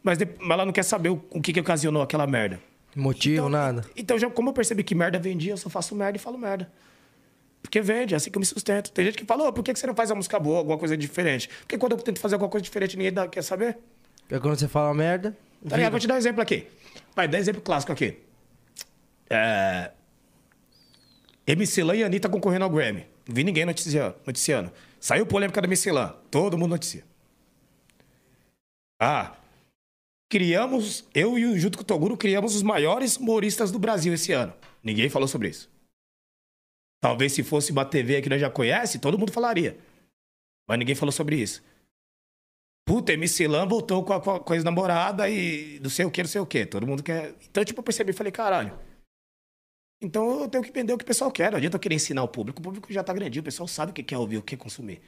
Mas, 0.02 0.18
mas 0.40 0.50
ela 0.50 0.66
não 0.66 0.72
quer 0.72 0.82
saber 0.82 1.10
o, 1.10 1.24
o 1.30 1.40
que, 1.40 1.52
que 1.52 1.60
ocasionou 1.60 2.02
aquela 2.02 2.26
merda. 2.26 2.60
Motivo, 2.96 3.48
nada. 3.48 3.84
Então, 3.96 4.18
já, 4.18 4.28
como 4.28 4.48
eu 4.48 4.52
percebi 4.52 4.82
que 4.82 4.96
merda 4.96 5.16
vendia, 5.20 5.52
eu 5.52 5.56
só 5.56 5.70
faço 5.70 5.94
merda 5.94 6.16
e 6.18 6.20
falo 6.20 6.36
merda. 6.36 6.68
Porque 7.62 7.80
vende, 7.80 8.14
é 8.14 8.16
assim 8.16 8.32
que 8.32 8.36
eu 8.36 8.40
me 8.40 8.46
sustento. 8.46 8.90
Tem 8.90 9.04
gente 9.04 9.16
que 9.16 9.24
fala, 9.24 9.48
"Ô, 9.48 9.52
por 9.52 9.62
que 9.62 9.72
que 9.72 9.78
você 9.78 9.86
não 9.86 9.94
faz 9.94 10.10
uma 10.10 10.16
música 10.16 10.40
boa, 10.40 10.58
alguma 10.58 10.76
coisa 10.76 10.96
diferente? 10.96 11.48
Porque 11.60 11.78
quando 11.78 11.92
eu 11.92 11.98
tento 11.98 12.18
fazer 12.18 12.34
alguma 12.34 12.50
coisa 12.50 12.64
diferente, 12.64 12.96
ninguém 12.96 13.12
dá- 13.12 13.28
quer 13.28 13.42
saber. 13.42 13.78
É 14.30 14.38
quando 14.38 14.58
você 14.58 14.68
fala 14.68 14.92
merda. 14.94 15.36
Tá 15.68 15.76
ligado? 15.76 15.92
Vou 15.92 16.00
te 16.00 16.06
dar 16.06 16.14
um 16.14 16.18
exemplo 16.18 16.42
aqui. 16.42 16.66
Vai, 17.14 17.26
dar 17.26 17.38
exemplo 17.38 17.62
clássico 17.62 17.92
aqui. 17.92 18.18
É... 19.30 19.90
MC 21.46 21.82
Lan 21.82 21.96
e 21.96 22.04
Anitta 22.04 22.28
concorrendo 22.28 22.64
ao 22.64 22.70
Grammy. 22.70 23.06
Não 23.26 23.34
vi 23.34 23.42
ninguém 23.42 23.64
noticiando. 23.64 24.14
noticiando. 24.26 24.72
Saiu 25.00 25.26
polêmica 25.26 25.60
da 25.60 25.66
MC 25.66 25.90
Lan. 25.90 26.14
Todo 26.30 26.58
mundo 26.58 26.70
noticia. 26.70 27.04
Ah, 29.00 29.36
criamos, 30.28 31.04
eu 31.14 31.38
e 31.38 31.58
junto 31.58 31.78
com 31.78 31.82
o 31.82 31.86
Toguro, 31.86 32.16
criamos 32.16 32.54
os 32.54 32.62
maiores 32.62 33.16
humoristas 33.16 33.70
do 33.70 33.78
Brasil 33.78 34.12
esse 34.12 34.32
ano. 34.32 34.52
Ninguém 34.82 35.08
falou 35.08 35.28
sobre 35.28 35.48
isso. 35.48 35.70
Talvez 37.00 37.32
se 37.32 37.42
fosse 37.42 37.70
uma 37.70 37.84
TV 37.84 38.20
que 38.20 38.28
nós 38.28 38.40
já 38.40 38.50
conhece, 38.50 38.98
todo 38.98 39.18
mundo 39.18 39.32
falaria. 39.32 39.78
Mas 40.68 40.78
ninguém 40.78 40.94
falou 40.94 41.12
sobre 41.12 41.36
isso. 41.36 41.62
Puta, 42.88 43.12
MC 43.12 43.46
Lan 43.46 43.66
voltou 43.68 44.02
com 44.02 44.14
a, 44.14 44.20
com 44.20 44.30
a- 44.30 44.40
com 44.40 44.52
a 44.52 44.56
ex-namorada 44.56 45.28
e 45.28 45.78
não 45.82 45.90
sei 45.90 46.06
o 46.06 46.10
que, 46.10 46.22
não 46.22 46.28
sei 46.28 46.40
o 46.40 46.46
que. 46.46 46.64
Todo 46.64 46.86
mundo 46.86 47.02
quer. 47.02 47.34
Então, 47.50 47.62
tipo, 47.62 47.78
eu 47.80 47.84
percebi 47.84 48.10
e 48.10 48.14
falei, 48.14 48.32
caralho. 48.32 48.72
Então 50.00 50.40
eu 50.42 50.48
tenho 50.48 50.64
que 50.64 50.70
entender 50.70 50.92
o 50.92 50.96
que 50.98 51.04
o 51.04 51.06
pessoal 51.06 51.30
quer. 51.30 51.50
Não 51.50 51.58
adianta 51.58 51.76
eu 51.76 51.80
querer 51.80 51.96
ensinar 51.96 52.22
o 52.22 52.28
público. 52.28 52.60
O 52.60 52.62
público 52.62 52.90
já 52.92 53.04
tá 53.04 53.12
grandinho, 53.12 53.42
o 53.42 53.44
pessoal 53.44 53.68
sabe 53.68 53.90
o 53.90 53.94
que 53.94 54.02
quer 54.02 54.16
ouvir, 54.16 54.38
o 54.38 54.42
que 54.42 54.56
quer 54.56 54.62
consumir. 54.62 55.02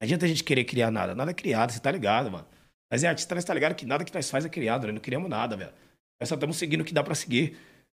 Não 0.00 0.04
adianta 0.06 0.26
a 0.26 0.28
gente 0.28 0.44
querer 0.44 0.64
criar 0.64 0.90
nada. 0.90 1.14
Nada 1.14 1.30
é 1.30 1.34
criado, 1.34 1.72
você 1.72 1.80
tá 1.80 1.90
ligado, 1.90 2.30
mano. 2.30 2.46
Mas 2.90 3.02
é 3.02 3.08
artista, 3.08 3.34
nós 3.34 3.44
tá 3.44 3.54
ligado 3.54 3.74
que 3.74 3.86
nada 3.86 4.04
que 4.04 4.12
nós 4.14 4.28
faz 4.28 4.44
é 4.44 4.48
criado, 4.48 4.84
nós 4.84 4.94
não 4.94 5.00
criamos 5.00 5.30
nada, 5.30 5.56
velho. 5.56 5.72
Nós 6.20 6.28
só 6.28 6.34
estamos 6.34 6.56
seguindo 6.58 6.82
o 6.82 6.84
que 6.84 6.92
dá 6.92 7.02
pra 7.02 7.14
seguir. 7.14 7.56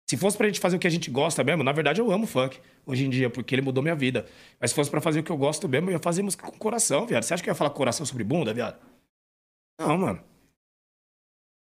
Se 0.08 0.18
fosse 0.18 0.38
pra 0.38 0.46
gente 0.46 0.60
fazer 0.60 0.76
o 0.76 0.80
que 0.80 0.86
a 0.86 0.90
gente 0.90 1.10
gosta 1.10 1.44
mesmo, 1.44 1.64
na 1.64 1.72
verdade 1.72 2.00
eu 2.00 2.12
amo 2.12 2.28
funk 2.28 2.60
hoje 2.86 3.06
em 3.06 3.10
dia, 3.10 3.28
porque 3.30 3.56
ele 3.56 3.64
mudou 3.64 3.82
minha 3.82 3.96
vida. 3.96 4.28
Mas 4.60 4.70
se 4.70 4.76
fosse 4.76 4.92
pra 4.92 5.02
fazer 5.02 5.22
o 5.22 5.24
que 5.24 5.32
eu 5.32 5.38
gosto 5.38 5.68
mesmo, 5.68 5.90
eu 5.90 5.94
ia 5.94 6.00
fazer 6.00 6.22
música 6.22 6.46
com 6.46 6.56
coração, 6.60 7.08
viado. 7.08 7.24
Você 7.24 7.34
acha 7.34 7.42
que 7.42 7.50
eu 7.50 7.52
ia 7.52 7.56
falar 7.56 7.72
coração 7.72 8.06
sobre 8.06 8.24
bunda, 8.24 8.54
viado? 8.54 8.78
Não, 9.80 9.98
mano. 9.98 10.20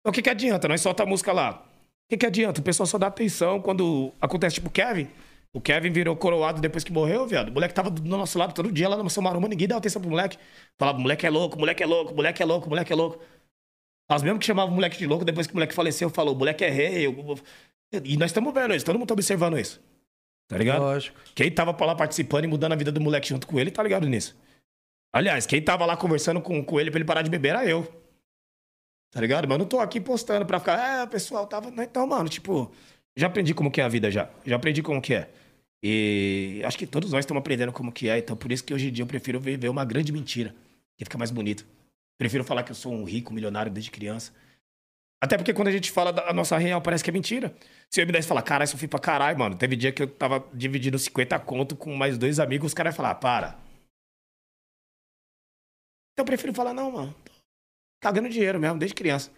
Então, 0.02 0.12
o 0.12 0.14
que, 0.14 0.22
que 0.22 0.30
adianta? 0.30 0.68
Nós 0.68 0.82
solta 0.82 1.04
a 1.04 1.06
música 1.06 1.32
lá. 1.32 1.64
O 2.06 2.10
que, 2.10 2.18
que 2.18 2.26
adianta? 2.26 2.60
O 2.60 2.64
pessoal 2.64 2.86
só 2.88 2.98
dá 2.98 3.08
atenção 3.08 3.62
quando 3.62 4.12
acontece 4.20 4.56
tipo 4.56 4.70
Kevin. 4.70 5.08
O 5.56 5.62
Kevin 5.62 5.92
virou 5.92 6.16
coroado 6.16 6.60
depois 6.60 6.84
que 6.84 6.92
morreu, 6.92 7.28
viado. 7.28 7.50
O 7.50 7.52
moleque 7.54 7.74
tava 7.74 7.90
do 7.90 8.02
nosso 8.04 8.38
lado 8.38 8.54
todo 8.54 8.72
dia 8.72 8.90
lá 8.90 8.98
no 8.98 9.10
São 9.10 9.24
Maroma, 9.24 9.48
ninguém 9.48 9.68
dava 9.68 9.78
atenção 9.80 10.02
pro 10.02 10.10
moleque. 10.10 10.38
Falava, 10.80 10.98
moleque 11.00 11.26
é 11.26 11.30
louco, 11.30 11.58
moleque 11.58 11.84
é 11.84 11.86
louco, 11.86 12.14
moleque 12.14 12.42
é 12.42 12.46
louco, 12.46 12.70
moleque 12.70 12.92
é 12.92 12.96
louco. 12.96 13.24
Nós 14.10 14.22
mesmo 14.24 14.40
que 14.40 14.46
chamavam 14.46 14.72
o 14.72 14.76
moleque 14.76 14.98
de 14.98 15.06
louco, 15.08 15.24
depois 15.24 15.48
que 15.48 15.54
o 15.54 15.56
moleque 15.56 15.74
faleceu, 15.74 16.10
falou, 16.10 16.34
o 16.34 16.38
moleque 16.38 16.64
é 16.66 16.70
rei. 16.70 17.06
eu- 17.06 17.38
E 18.04 18.18
nós 18.18 18.32
estamos 18.32 18.52
vendo 18.54 18.74
isso, 18.76 18.84
todo 18.86 18.98
mundo 18.98 19.08
tá 19.08 19.14
observando 19.14 19.58
isso. 19.58 19.80
Tá 20.50 20.58
ligado? 20.58 20.82
Lógico. 20.82 21.18
Quem 21.36 21.50
tava 21.52 21.74
pra 21.74 21.86
lá 21.86 21.96
participando 21.96 22.44
e 22.46 22.48
mudando 22.48 22.74
a 22.74 22.76
vida 22.76 22.92
do 22.92 23.00
moleque 23.00 23.30
junto 23.30 23.46
com 23.48 23.60
ele, 23.60 23.70
tá 23.72 23.82
ligado 23.84 24.08
nisso. 24.10 24.36
Aliás, 25.14 25.46
quem 25.46 25.62
tava 25.62 25.86
lá 25.86 25.96
conversando 25.96 26.42
com, 26.42 26.64
com 26.64 26.80
ele 26.80 26.90
pra 26.90 26.98
ele 26.98 27.06
parar 27.06 27.22
de 27.22 27.30
beber 27.30 27.50
era 27.50 27.66
eu. 27.66 27.84
Tá 29.12 29.22
ligado? 29.22 29.48
Mas 29.48 29.56
eu 29.56 29.60
não 29.60 29.66
tô 29.68 29.80
aqui 29.80 30.02
postando 30.02 30.44
pra 30.44 30.60
ficar, 30.60 31.04
é, 31.04 31.06
pessoal, 31.06 31.46
tava. 31.46 31.70
Então, 31.84 32.08
mano, 32.08 32.28
tipo, 32.28 32.72
já 33.16 33.28
aprendi 33.28 33.54
como 33.54 33.70
que 33.70 33.80
é 33.80 33.84
a 33.84 33.88
vida 33.88 34.10
já. 34.10 34.28
Já 34.44 34.56
aprendi 34.56 34.82
como 34.82 35.00
que 35.00 35.14
é. 35.14 35.30
E 35.84 36.62
acho 36.66 36.78
que 36.78 36.88
todos 36.88 37.12
nós 37.12 37.20
estamos 37.20 37.42
aprendendo 37.42 37.72
como 37.72 37.92
que 37.92 38.10
é. 38.10 38.18
Então, 38.18 38.36
por 38.36 38.52
isso 38.52 38.64
que 38.64 38.74
hoje 38.74 38.90
em 38.90 38.92
dia 38.92 39.04
eu 39.04 39.08
prefiro 39.08 39.40
viver 39.40 39.70
uma 39.70 39.86
grande 39.86 40.12
mentira. 40.12 40.56
Que 40.98 41.06
fica 41.06 41.18
mais 41.18 41.30
bonito. 41.30 41.64
Prefiro 42.18 42.44
falar 42.44 42.64
que 42.64 42.72
eu 42.72 42.76
sou 42.76 42.92
um 42.92 43.04
rico 43.04 43.32
milionário 43.34 43.72
desde 43.72 43.92
criança. 43.92 44.32
Até 45.22 45.38
porque 45.38 45.54
quando 45.54 45.68
a 45.68 45.72
gente 45.72 45.92
fala 45.92 46.12
da 46.12 46.34
nossa 46.34 46.58
real, 46.58 46.82
parece 46.82 47.04
que 47.04 47.10
é 47.10 47.14
mentira. 47.14 47.54
Se 47.90 48.02
eu 48.02 48.06
me 48.08 48.12
desse 48.12 48.28
falar, 48.28 48.42
caralho, 48.42 48.70
sofri 48.70 48.88
pra 48.88 49.00
caralho, 49.00 49.38
mano. 49.38 49.56
Teve 49.56 49.76
dia 49.76 49.92
que 49.92 50.02
eu 50.02 50.08
tava 50.08 50.44
dividindo 50.54 50.98
50 50.98 51.38
conto 51.40 51.76
com 51.76 51.96
mais 51.96 52.18
dois 52.18 52.40
amigos, 52.40 52.68
os 52.68 52.74
caras 52.74 52.94
iam 52.94 52.98
falar, 52.98 53.12
"Ah, 53.12 53.16
para. 53.16 53.63
Então 56.14 56.24
eu 56.24 56.26
prefiro 56.26 56.54
falar, 56.54 56.74
não, 56.74 56.92
mano. 56.92 57.16
Tô 57.26 57.32
cagando 58.02 58.30
dinheiro 58.30 58.60
mesmo, 58.60 58.78
desde 58.78 58.94
criança. 58.96 59.32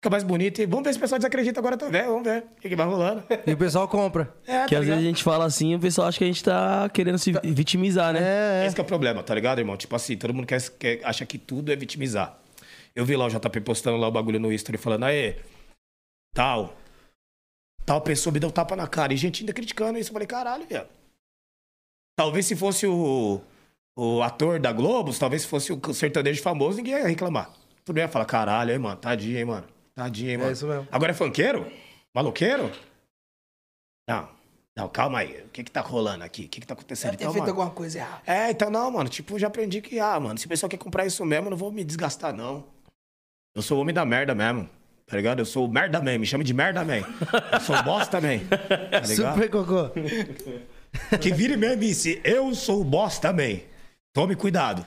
Fica 0.00 0.10
mais 0.10 0.22
bonito 0.22 0.62
e 0.62 0.66
vamos 0.66 0.84
ver 0.84 0.92
se 0.92 0.98
o 0.98 1.00
pessoal 1.00 1.18
desacredita 1.18 1.58
agora 1.58 1.76
também. 1.76 2.04
Vamos 2.04 2.22
ver 2.22 2.44
o 2.44 2.60
que, 2.60 2.68
que 2.68 2.76
vai 2.76 2.86
rolando. 2.86 3.24
E 3.44 3.52
o 3.52 3.56
pessoal 3.56 3.88
compra. 3.88 4.32
É, 4.46 4.64
Que 4.64 4.74
tá 4.74 4.80
às 4.80 4.86
vezes 4.86 5.02
a 5.02 5.04
gente 5.04 5.24
fala 5.24 5.44
assim 5.44 5.72
e 5.72 5.74
o 5.74 5.80
pessoal 5.80 6.06
acha 6.06 6.18
que 6.18 6.24
a 6.24 6.26
gente 6.28 6.44
tá 6.44 6.88
querendo 6.88 7.18
se 7.18 7.32
vitimizar, 7.42 8.12
né? 8.12 8.20
É, 8.20 8.62
é. 8.62 8.66
Esse 8.66 8.76
que 8.76 8.80
é 8.80 8.84
o 8.84 8.86
problema, 8.86 9.24
tá 9.24 9.34
ligado, 9.34 9.58
irmão? 9.58 9.76
Tipo 9.76 9.96
assim, 9.96 10.16
todo 10.16 10.32
mundo 10.32 10.46
quer, 10.46 10.60
quer, 10.78 11.04
acha 11.04 11.26
que 11.26 11.36
tudo 11.36 11.72
é 11.72 11.76
vitimizar. 11.76 12.38
Eu 12.94 13.04
vi 13.04 13.16
lá 13.16 13.26
o 13.26 13.28
JP 13.28 13.60
postando 13.62 13.96
lá 13.96 14.06
o 14.06 14.12
bagulho 14.12 14.38
no 14.38 14.52
History 14.52 14.78
falando, 14.78 15.04
aê, 15.04 15.36
tal, 16.32 16.76
tal 17.84 18.00
pessoa 18.00 18.32
me 18.32 18.38
deu 18.38 18.52
tapa 18.52 18.76
na 18.76 18.86
cara. 18.86 19.12
E 19.12 19.16
gente 19.16 19.42
ainda 19.42 19.52
criticando 19.52 19.98
isso. 19.98 20.10
Eu 20.10 20.12
falei, 20.12 20.28
caralho, 20.28 20.64
velho. 20.64 20.86
Talvez 22.16 22.46
se 22.46 22.54
fosse 22.54 22.86
o, 22.86 23.40
o 24.00 24.22
ator 24.22 24.60
da 24.60 24.72
Globo, 24.72 25.12
talvez 25.18 25.42
se 25.42 25.48
fosse 25.48 25.72
o 25.72 25.92
sertanejo 25.92 26.40
famoso, 26.40 26.76
ninguém 26.76 26.94
ia 26.94 27.06
reclamar. 27.08 27.50
Todo 27.84 27.96
mundo 27.96 27.98
ia 27.98 28.08
falar, 28.08 28.26
caralho, 28.26 28.70
hein, 28.70 28.78
mano, 28.78 28.96
tadinho, 28.96 29.36
hein, 29.38 29.44
mano. 29.44 29.66
Tadinho, 29.94 30.30
hein, 30.30 30.36
mano. 30.38 30.52
isso 30.52 30.66
mesmo. 30.68 30.86
Agora 30.92 31.10
é 31.10 31.14
funkeiro? 31.14 31.66
Maloqueiro? 32.14 32.70
Não. 34.08 34.28
Não, 34.76 34.88
calma 34.88 35.18
aí. 35.18 35.42
O 35.44 35.48
que 35.48 35.64
que 35.64 35.70
tá 35.72 35.80
rolando 35.80 36.22
aqui? 36.22 36.44
O 36.44 36.48
que 36.48 36.60
que 36.60 36.66
tá 36.66 36.74
acontecendo? 36.74 37.10
Deve 37.10 37.16
ter 37.18 37.24
Então, 37.24 37.32
feito 37.32 37.46
mano, 37.46 37.52
alguma 37.60 37.74
coisa 37.74 37.98
errada. 37.98 38.22
é, 38.24 38.50
então 38.52 38.70
não, 38.70 38.88
mano. 38.92 39.08
Tipo, 39.08 39.34
eu 39.34 39.38
já 39.40 39.48
aprendi 39.48 39.80
que, 39.80 39.98
ah, 39.98 40.20
mano, 40.20 40.38
se 40.38 40.46
o 40.46 40.48
pessoal 40.48 40.70
quer 40.70 40.76
comprar 40.76 41.04
isso 41.04 41.24
mesmo, 41.26 41.46
eu 41.46 41.50
não 41.50 41.56
vou 41.56 41.72
me 41.72 41.82
desgastar, 41.82 42.32
não. 42.32 42.64
Eu 43.56 43.62
sou 43.62 43.78
o 43.78 43.80
homem 43.80 43.92
da 43.92 44.04
merda 44.04 44.32
mesmo. 44.36 44.68
Tá 45.08 45.16
ligado? 45.16 45.40
Eu 45.40 45.46
sou 45.46 45.64
o 45.66 45.68
merda 45.68 46.00
man, 46.00 46.18
me 46.18 46.26
chama 46.26 46.44
de 46.44 46.54
merda 46.54 46.84
man. 46.84 46.98
Eu 47.52 47.60
sou 47.60 47.74
o 47.74 47.82
bosta 47.82 48.20
man. 48.20 48.38
Tá 48.90 49.00
ligado? 49.08 49.34
Super 49.34 49.50
cocô. 49.50 49.90
Que 51.20 51.32
vire 51.32 51.56
mesmo 51.56 51.80
disse, 51.80 52.20
eu 52.22 52.54
sou 52.54 52.80
o 52.82 52.84
bosta 52.84 53.32
man. 53.32 53.58
Tome 54.18 54.34
cuidado. 54.34 54.84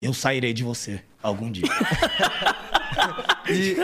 Eu 0.00 0.14
sairei 0.14 0.54
de 0.54 0.64
você 0.64 1.02
algum 1.22 1.50
dia. 1.50 1.64
E... 3.48 3.74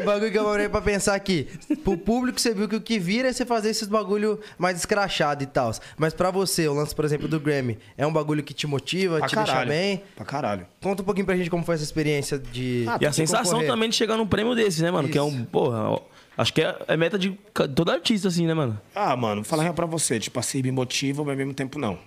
o 0.00 0.02
bagulho 0.04 0.32
que 0.32 0.38
eu 0.38 0.44
parei 0.44 0.68
pra 0.68 0.80
pensar 0.80 1.14
aqui. 1.14 1.46
Pro 1.84 1.96
público, 1.96 2.40
você 2.40 2.52
viu 2.52 2.68
que 2.68 2.74
o 2.76 2.80
que 2.80 2.98
vira 2.98 3.28
é 3.28 3.32
você 3.32 3.46
fazer 3.46 3.70
esses 3.70 3.86
bagulho 3.86 4.40
mais 4.58 4.78
escrachado 4.78 5.42
e 5.44 5.46
tal. 5.46 5.70
Mas 5.96 6.12
pra 6.12 6.30
você, 6.30 6.66
o 6.66 6.74
lance, 6.74 6.94
por 6.94 7.04
exemplo, 7.04 7.28
do 7.28 7.38
Grammy, 7.38 7.78
é 7.96 8.04
um 8.06 8.12
bagulho 8.12 8.42
que 8.42 8.52
te 8.52 8.66
motiva, 8.66 9.18
Pra 9.18 9.28
te 9.28 9.36
deixa 9.36 9.52
caralho. 9.52 9.68
bem. 9.70 10.02
Pra 10.16 10.24
caralho. 10.24 10.66
Conta 10.82 11.02
um 11.02 11.04
pouquinho 11.04 11.24
pra 11.26 11.36
gente 11.36 11.48
como 11.48 11.64
foi 11.64 11.76
essa 11.76 11.84
experiência 11.84 12.38
de. 12.38 12.84
Ah, 12.88 12.98
E 13.00 13.06
a 13.06 13.12
sensação 13.12 13.44
concorrer. 13.52 13.68
também 13.70 13.88
de 13.90 13.96
chegar 13.96 14.16
num 14.16 14.26
prêmio 14.26 14.54
desse, 14.56 14.82
né, 14.82 14.90
mano? 14.90 15.08
Que 15.08 15.18
é 15.18 15.22
um, 15.22 15.44
porra, 15.44 16.00
acho 16.36 16.52
que 16.52 16.62
é, 16.62 16.76
é 16.88 16.96
meta 16.96 17.18
de 17.18 17.30
todo 17.74 17.90
artista, 17.90 18.28
assim, 18.28 18.46
né, 18.46 18.54
mano? 18.54 18.80
Ah, 18.94 19.14
mano, 19.16 19.44
falar 19.44 19.62
real 19.62 19.74
pra 19.74 19.86
você. 19.86 20.18
Tipo 20.18 20.40
assim, 20.40 20.62
me 20.62 20.72
motiva, 20.72 21.22
mas 21.22 21.30
ao 21.32 21.36
mesmo 21.36 21.54
tempo 21.54 21.78
não. 21.78 21.98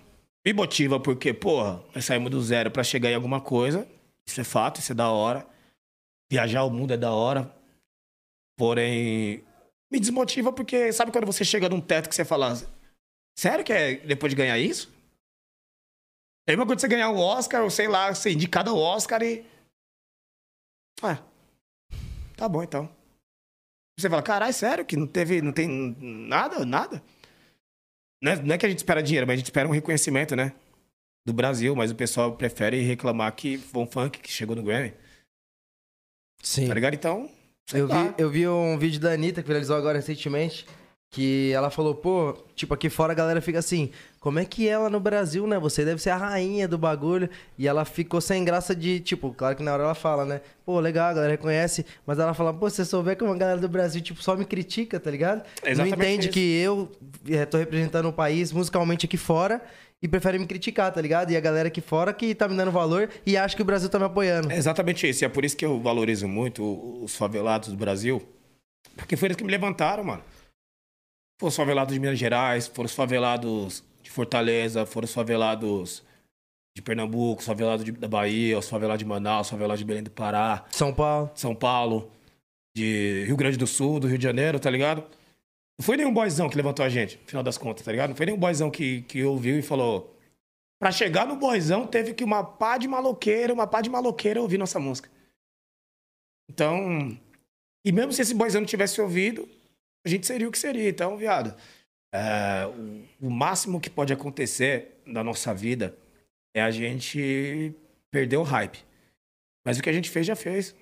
Me 0.45 0.53
motiva 0.53 0.99
porque, 0.99 1.33
porra, 1.33 1.83
nós 1.93 2.05
saímos 2.05 2.31
do 2.31 2.41
zero 2.41 2.71
pra 2.71 2.83
chegar 2.83 3.09
em 3.09 3.15
alguma 3.15 3.41
coisa. 3.41 3.87
Isso 4.25 4.39
é 4.39 4.43
fato, 4.43 4.79
isso 4.79 4.91
é 4.91 4.95
da 4.95 5.09
hora. 5.09 5.45
Viajar 6.31 6.63
o 6.63 6.69
mundo 6.69 6.93
é 6.93 6.97
da 6.97 7.11
hora. 7.11 7.53
Porém, 8.57 9.43
me 9.91 9.99
desmotiva 9.99 10.53
porque 10.53 10.91
sabe 10.93 11.11
quando 11.11 11.25
você 11.25 11.43
chega 11.43 11.69
num 11.69 11.81
teto 11.81 12.09
que 12.09 12.15
você 12.15 12.23
fala, 12.23 12.53
sério 13.37 13.65
que 13.65 13.73
é 13.73 13.95
depois 13.97 14.31
de 14.31 14.37
ganhar 14.37 14.57
isso? 14.57 14.93
É 16.47 16.53
a 16.53 16.57
que 16.57 16.65
você 16.65 16.87
ganhar 16.87 17.11
o 17.11 17.19
Oscar, 17.19 17.63
ou 17.63 17.69
sei 17.69 17.87
lá, 17.87 18.13
ser 18.15 18.31
indicado 18.31 18.71
ao 18.71 18.77
Oscar 18.77 19.21
e. 19.21 19.45
Ah, 21.03 21.23
tá 22.35 22.49
bom 22.49 22.63
então. 22.63 22.89
Você 23.99 24.09
fala, 24.09 24.23
caralho, 24.23 24.53
sério 24.53 24.83
que 24.83 24.97
não 24.97 25.05
teve, 25.05 25.43
não 25.43 25.53
tem 25.53 25.95
nada, 25.99 26.65
nada? 26.65 27.03
Não 28.21 28.31
é, 28.31 28.35
não 28.41 28.55
é 28.55 28.57
que 28.57 28.65
a 28.65 28.69
gente 28.69 28.79
espera 28.79 29.01
dinheiro, 29.01 29.25
mas 29.25 29.35
a 29.35 29.37
gente 29.37 29.45
espera 29.45 29.67
um 29.67 29.71
reconhecimento, 29.71 30.35
né? 30.35 30.53
Do 31.25 31.33
Brasil, 31.33 31.75
mas 31.75 31.91
o 31.91 31.95
pessoal 31.95 32.35
prefere 32.35 32.81
reclamar 32.81 33.33
que 33.35 33.57
foi 33.57 33.83
um 33.83 33.87
funk 33.87 34.19
que 34.19 34.31
chegou 34.31 34.55
no 34.55 34.63
Grammy, 34.63 34.93
Sim. 36.41 36.67
tá 36.67 36.73
ligado? 36.73 36.93
Então, 36.93 37.29
Eu 37.71 37.87
vi, 37.87 38.13
eu 38.17 38.29
vi 38.29 38.47
um 38.47 38.77
vídeo 38.79 38.99
da 38.99 39.11
Anitta 39.11 39.41
que 39.41 39.47
viralizou 39.47 39.75
agora 39.75 39.99
recentemente. 39.99 40.65
Que 41.11 41.51
ela 41.53 41.71
falou, 41.71 41.95
pô, 41.95 42.37
tipo, 42.55 42.71
aqui 42.73 42.87
fora 42.87 43.13
a 43.13 43.15
galera 43.15 43.41
fica 43.41 43.57
assim, 43.57 43.89
como 44.19 44.37
é 44.37 44.45
que 44.45 44.67
ela 44.67 44.91
no 44.91 44.99
Brasil, 44.99 45.47
né? 45.47 45.57
Você 45.57 45.83
deve 45.83 45.99
ser 45.99 46.11
a 46.11 46.17
rainha 46.17 46.67
do 46.67 46.77
bagulho. 46.77 47.27
E 47.57 47.67
ela 47.67 47.83
ficou 47.83 48.21
sem 48.21 48.43
graça 48.43 48.75
de, 48.75 48.99
tipo, 48.99 49.33
claro 49.33 49.55
que 49.55 49.63
na 49.63 49.73
hora 49.73 49.83
ela 49.83 49.95
fala, 49.95 50.23
né? 50.23 50.41
Pô, 50.63 50.79
legal, 50.79 51.09
a 51.09 51.13
galera 51.13 51.31
reconhece. 51.31 51.83
Mas 52.05 52.19
ela 52.19 52.35
fala, 52.35 52.53
pô, 52.53 52.69
se 52.69 52.75
você 52.75 52.85
souber 52.85 53.17
que 53.17 53.23
uma 53.23 53.35
galera 53.35 53.59
do 53.59 53.67
Brasil, 53.67 54.01
tipo, 54.01 54.21
só 54.21 54.35
me 54.35 54.45
critica, 54.45 54.99
tá 54.99 55.09
ligado? 55.09 55.41
É 55.63 55.73
Não 55.73 55.83
exatamente 55.83 55.95
entende 55.95 56.25
isso. 56.25 56.33
que 56.33 56.59
eu 56.59 56.91
eh, 57.27 57.45
tô 57.45 57.57
representando 57.57 58.07
o 58.07 58.13
país 58.13 58.51
musicalmente 58.51 59.07
aqui 59.07 59.17
fora 59.17 59.61
e 60.01 60.07
prefere 60.07 60.37
me 60.37 60.45
criticar, 60.45 60.91
tá 60.93 61.01
ligado? 61.01 61.31
E 61.31 61.37
a 61.37 61.39
galera 61.39 61.69
aqui 61.69 61.81
fora 61.81 62.13
que 62.13 62.35
tá 62.35 62.47
me 62.47 62.55
dando 62.55 62.71
valor 62.71 63.09
e 63.25 63.35
acha 63.35 63.55
que 63.55 63.61
o 63.61 63.65
Brasil 63.65 63.89
tá 63.89 63.97
me 63.97 64.05
apoiando. 64.05 64.51
É 64.51 64.57
exatamente 64.57 65.09
isso. 65.09 65.23
E 65.23 65.25
é 65.25 65.29
por 65.29 65.43
isso 65.43 65.57
que 65.57 65.65
eu 65.65 65.79
valorizo 65.81 66.27
muito 66.27 67.03
os 67.03 67.15
favelados 67.15 67.69
do 67.69 67.77
Brasil. 67.77 68.21
Porque 68.95 69.17
foi 69.17 69.27
eles 69.27 69.37
que 69.37 69.43
me 69.43 69.51
levantaram, 69.51 70.03
mano. 70.03 70.21
Foram 71.39 71.49
os 71.49 71.55
favelados 71.55 71.93
de 71.93 71.99
Minas 71.99 72.19
Gerais, 72.19 72.67
foram 72.67 72.85
os 72.85 72.93
favelados 72.93 73.83
de 74.03 74.11
Fortaleza, 74.11 74.85
foram 74.85 75.05
os 75.05 75.13
favelados 75.13 76.03
de 76.75 76.81
Pernambuco, 76.81 77.39
os 77.39 77.45
favelados 77.45 77.85
de- 77.85 77.91
da 77.93 78.07
Bahia, 78.07 78.59
os 78.59 78.69
favelados 78.69 78.99
de 78.99 79.05
Manaus, 79.05 79.47
os 79.47 79.51
favelados 79.51 79.79
de 79.79 79.85
Belém 79.85 80.03
do 80.03 80.11
Pará, 80.11 80.65
São 80.71 80.93
Paulo. 80.93 81.31
São 81.35 81.55
Paulo, 81.55 82.11
de 82.75 83.23
Rio 83.25 83.37
Grande 83.37 83.57
do 83.57 83.65
Sul, 83.65 83.99
do 83.99 84.07
Rio 84.07 84.17
de 84.17 84.23
Janeiro, 84.23 84.59
tá 84.59 84.69
ligado? 84.69 85.01
Não 85.77 85.85
foi 85.85 85.95
nenhum 85.95 86.13
boyzão 86.13 86.49
que 86.49 86.57
levantou 86.57 86.85
a 86.85 86.89
gente, 86.89 87.17
no 87.17 87.25
final 87.27 87.41
das 87.43 87.57
contas, 87.57 87.85
tá 87.85 87.91
ligado? 87.91 88.09
Não 88.09 88.15
foi 88.17 88.25
nenhum 88.25 88.37
boyzão 88.37 88.69
que, 88.69 89.01
que 89.03 89.23
ouviu 89.23 89.57
e 89.57 89.61
falou. 89.61 90.13
Pra 90.77 90.91
chegar 90.91 91.25
no 91.25 91.37
boyzão, 91.37 91.87
teve 91.87 92.13
que 92.13 92.23
uma 92.23 92.43
pá 92.43 92.77
de 92.77 92.87
maloqueira, 92.87 93.53
uma 93.53 93.65
pá 93.65 93.79
de 93.81 93.89
maloqueira 93.89 94.41
ouvir 94.41 94.57
nossa 94.57 94.79
música. 94.79 95.09
Então. 96.49 97.17
E 97.85 97.91
mesmo 97.93 98.11
se 98.11 98.21
esse 98.21 98.33
boyzão 98.33 98.59
não 98.61 98.67
tivesse 98.67 98.99
ouvido, 98.99 99.47
a 100.05 100.09
gente 100.09 100.25
seria 100.27 100.47
o 100.47 100.51
que 100.51 100.57
seria. 100.59 100.89
Então, 100.89 101.17
viado. 101.17 101.55
é, 102.13 102.65
o, 103.21 103.27
o 103.27 103.29
máximo 103.29 103.79
que 103.79 103.89
pode 103.89 104.11
acontecer 104.13 105.01
na 105.05 105.23
nossa 105.23 105.53
vida 105.53 105.95
é 106.55 106.61
a 106.61 106.71
gente 106.71 107.73
perder 108.11 108.37
o 108.37 108.43
hype. 108.43 108.79
Mas 109.65 109.77
o 109.77 109.83
que 109.83 109.89
a 109.89 109.93
gente 109.93 110.09
fez, 110.09 110.25
já 110.25 110.35
fez. 110.35 110.75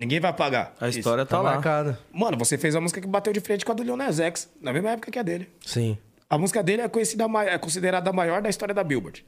Ninguém 0.00 0.20
vai 0.20 0.30
apagar. 0.30 0.74
A 0.80 0.88
isso. 0.88 1.00
história 1.00 1.26
tá, 1.26 1.36
Tá 1.36 1.42
lá. 1.42 1.54
marcado. 1.54 1.98
Mano, 2.12 2.38
você 2.38 2.56
fez 2.56 2.74
a 2.76 2.80
música 2.80 3.00
que 3.00 3.06
bateu 3.06 3.32
de 3.32 3.40
frente 3.40 3.64
com 3.64 3.72
a 3.72 3.74
do 3.74 3.82
Lil 3.82 3.96
Nas 3.96 4.20
X, 4.20 4.48
na 4.60 4.72
mesma 4.72 4.90
época 4.92 5.10
que 5.10 5.18
a 5.18 5.22
dele. 5.22 5.50
Sim. 5.66 5.98
A 6.30 6.38
música 6.38 6.62
dele 6.62 6.82
é, 6.82 6.88
conhecida, 6.88 7.24
é 7.46 7.58
considerada 7.58 8.08
a 8.08 8.12
maior 8.12 8.40
da 8.40 8.48
história 8.48 8.74
da 8.74 8.84
Billboard. 8.84 9.26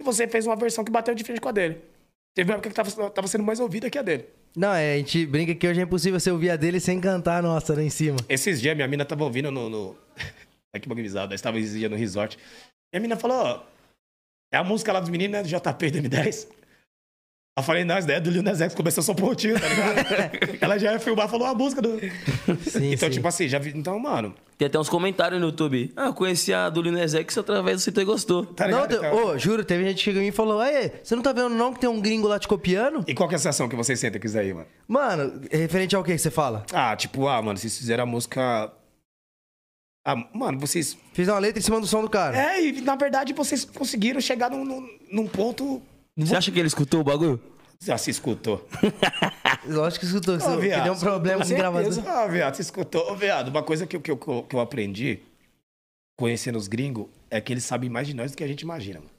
E 0.00 0.04
você 0.04 0.28
fez 0.28 0.46
uma 0.46 0.56
versão 0.56 0.84
que 0.84 0.90
bateu 0.90 1.14
de 1.14 1.24
frente 1.24 1.40
com 1.40 1.48
a 1.48 1.52
dele. 1.52 1.80
Teve 2.34 2.50
uma 2.50 2.54
época 2.54 2.68
que 2.68 2.74
tava, 2.74 3.10
tava 3.10 3.28
sendo 3.28 3.44
mais 3.44 3.60
ouvida 3.60 3.90
que 3.90 3.98
a 3.98 4.02
dele. 4.02 4.26
Não, 4.56 4.72
é, 4.72 4.94
a 4.94 4.96
gente 4.98 5.26
brinca 5.26 5.54
que 5.54 5.66
hoje 5.66 5.80
é 5.80 5.84
impossível 5.84 6.18
você 6.18 6.30
ouvir 6.30 6.50
a 6.50 6.56
dele 6.56 6.80
sem 6.80 7.00
cantar 7.00 7.38
a 7.38 7.42
nossa 7.42 7.74
lá 7.74 7.82
em 7.82 7.90
cima. 7.90 8.16
Esses 8.28 8.60
dias 8.60 8.74
minha 8.74 8.88
mina 8.88 9.04
tava 9.04 9.24
ouvindo 9.24 9.50
no. 9.50 9.68
no... 9.68 9.96
Aqui 10.74 10.88
bagulhizado, 10.88 11.32
nós 11.32 11.40
tava 11.40 11.58
esses 11.58 11.72
dias 11.72 11.90
no 11.90 11.96
resort. 11.96 12.38
E 12.92 12.96
a 12.96 13.00
mina 13.00 13.16
falou: 13.16 13.36
ó, 13.36 13.62
é 14.52 14.56
a 14.56 14.64
música 14.64 14.92
lá 14.92 15.00
dos 15.00 15.08
meninos, 15.08 15.32
né? 15.32 15.42
Do 15.42 15.48
JP 15.48 15.90
do 15.90 15.98
M10. 15.98 16.48
Eu 17.60 17.64
falei, 17.64 17.84
não, 17.84 17.94
essa 17.96 18.06
ideia 18.06 18.20
do 18.20 18.30
Lil 18.30 18.42
Nas 18.42 18.60
X 18.60 18.74
começou 18.74 19.02
só 19.02 19.14
pontinho, 19.14 19.58
tá 19.60 19.68
ligado? 19.68 20.58
Ela 20.60 20.78
já 20.78 20.92
ia 20.92 20.98
filmar, 20.98 21.28
falou 21.28 21.46
a 21.46 21.54
música 21.54 21.80
do. 21.80 21.98
Sim, 22.68 22.92
Então, 22.92 23.08
sim. 23.08 23.14
tipo 23.14 23.28
assim, 23.28 23.48
já 23.48 23.58
vi. 23.58 23.70
Então, 23.76 23.98
mano, 23.98 24.34
Tem 24.58 24.66
até 24.66 24.78
uns 24.78 24.88
comentários 24.88 25.40
no 25.40 25.46
YouTube. 25.48 25.92
Ah, 25.96 26.06
eu 26.06 26.14
conheci 26.14 26.52
a 26.52 26.68
do 26.68 26.82
Lil 26.82 26.96
X 26.98 27.38
através 27.38 27.76
do 27.76 27.80
Cito 27.82 28.00
e 28.00 28.04
Gostou. 28.04 28.44
tá 28.46 28.66
não, 28.66 28.82
ligado? 28.82 29.00
te- 29.00 29.06
Então- 29.06 29.26
ô, 29.28 29.38
juro, 29.38 29.64
teve 29.64 29.84
gente 29.84 29.96
que 29.98 30.02
chegou 30.04 30.20
em 30.20 30.24
mim 30.24 30.28
e 30.30 30.32
falou: 30.32 30.60
Aê, 30.60 30.90
você 31.02 31.14
não 31.14 31.22
tá 31.22 31.32
vendo 31.32 31.50
não 31.50 31.72
que 31.72 31.80
tem 31.80 31.88
um 31.88 32.00
gringo 32.00 32.26
lá 32.28 32.38
te 32.38 32.48
copiando? 32.48 33.04
E 33.06 33.14
qual 33.14 33.28
que 33.28 33.34
é 33.34 33.36
a 33.36 33.38
sensação 33.38 33.68
que 33.68 33.76
vocês 33.76 33.98
sentem 34.00 34.20
com 34.20 34.26
isso 34.26 34.38
aí, 34.38 34.52
mano? 34.52 34.66
Mano, 34.88 35.40
referente 35.50 35.94
ao 35.94 36.02
que 36.02 36.12
que 36.12 36.18
você 36.18 36.30
fala? 36.30 36.64
Ah, 36.72 36.96
tipo, 36.96 37.28
ah, 37.28 37.40
mano, 37.42 37.58
vocês 37.58 37.76
fizeram 37.76 38.02
a 38.04 38.06
música. 38.06 38.72
Ah, 40.04 40.16
mano, 40.34 40.58
vocês. 40.58 40.96
Fiz 41.12 41.28
uma 41.28 41.38
letra 41.38 41.58
em 41.58 41.62
cima 41.62 41.78
do 41.80 41.86
som 41.86 42.00
do 42.00 42.08
cara. 42.08 42.36
É, 42.36 42.64
e 42.64 42.80
na 42.80 42.96
verdade 42.96 43.32
vocês 43.34 43.64
conseguiram 43.66 44.20
chegar 44.20 44.50
num, 44.50 44.64
num, 44.64 44.88
num 45.12 45.26
ponto. 45.26 45.82
Você 46.26 46.36
acha 46.36 46.50
que 46.52 46.58
ele 46.58 46.68
escutou 46.68 47.00
o 47.00 47.04
bagulho? 47.04 47.40
Já 47.82 47.96
se 47.96 48.10
escutou. 48.10 48.66
Lógico 49.66 50.00
que 50.00 50.06
escutou. 50.06 50.34
Ô, 50.36 50.38
Você 50.40 50.56
viado, 50.58 50.84
deu 50.84 50.92
um 50.92 50.98
problema 50.98 51.42
com 51.42 51.48
gravação. 51.54 52.04
Ah, 52.06 52.26
viado, 52.26 52.54
você 52.54 52.62
escutou. 52.62 53.10
Ô, 53.10 53.16
viado, 53.16 53.48
uma 53.48 53.62
coisa 53.62 53.86
que, 53.86 53.96
eu- 53.96 54.00
que, 54.00 54.10
eu- 54.10 54.16
que, 54.18 54.28
eu- 54.28 54.42
que 54.42 54.54
eu 54.56 54.60
aprendi 54.60 55.20
conhecendo 56.18 56.58
os 56.58 56.68
gringos 56.68 57.06
é 57.30 57.40
que 57.40 57.52
eles 57.52 57.64
sabem 57.64 57.88
mais 57.88 58.06
de 58.06 58.12
nós 58.14 58.30
do 58.32 58.36
que 58.36 58.44
a 58.44 58.48
gente 58.48 58.60
imagina, 58.60 58.98
mano. 59.00 59.10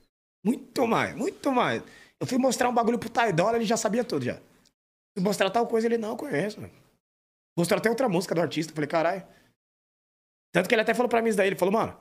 Muito 0.45 0.85
mais, 0.87 1.15
muito 1.15 1.51
mais. 1.51 1.81
Eu 2.19 2.27
fui 2.27 2.37
mostrar 2.37 2.69
um 2.69 2.73
bagulho 2.73 2.99
pro 2.99 3.09
Taidola, 3.09 3.55
ele 3.57 3.65
já 3.65 3.77
sabia 3.77 4.03
tudo 4.03 4.25
já. 4.25 4.35
Fui 5.15 5.23
mostrar 5.23 5.49
tal 5.49 5.65
coisa, 5.67 5.87
ele 5.87 5.97
não 5.97 6.15
conhece, 6.15 6.59
mano. 6.59 6.73
Mostrou 7.57 7.77
até 7.79 7.89
outra 7.89 8.07
música 8.07 8.35
do 8.35 8.41
artista. 8.41 8.71
eu 8.71 8.75
Falei, 8.75 8.87
caralho. 8.87 9.23
Tanto 10.53 10.67
que 10.69 10.75
ele 10.75 10.81
até 10.81 10.93
falou 10.93 11.09
pra 11.09 11.21
mim 11.21 11.29
isso 11.29 11.37
daí. 11.37 11.47
Ele 11.47 11.55
falou, 11.55 11.73
mano, 11.73 11.97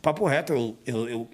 papo 0.00 0.24
reto, 0.26 0.52
eu, 0.52 0.78
eu, 0.86 1.08
eu, 1.08 1.30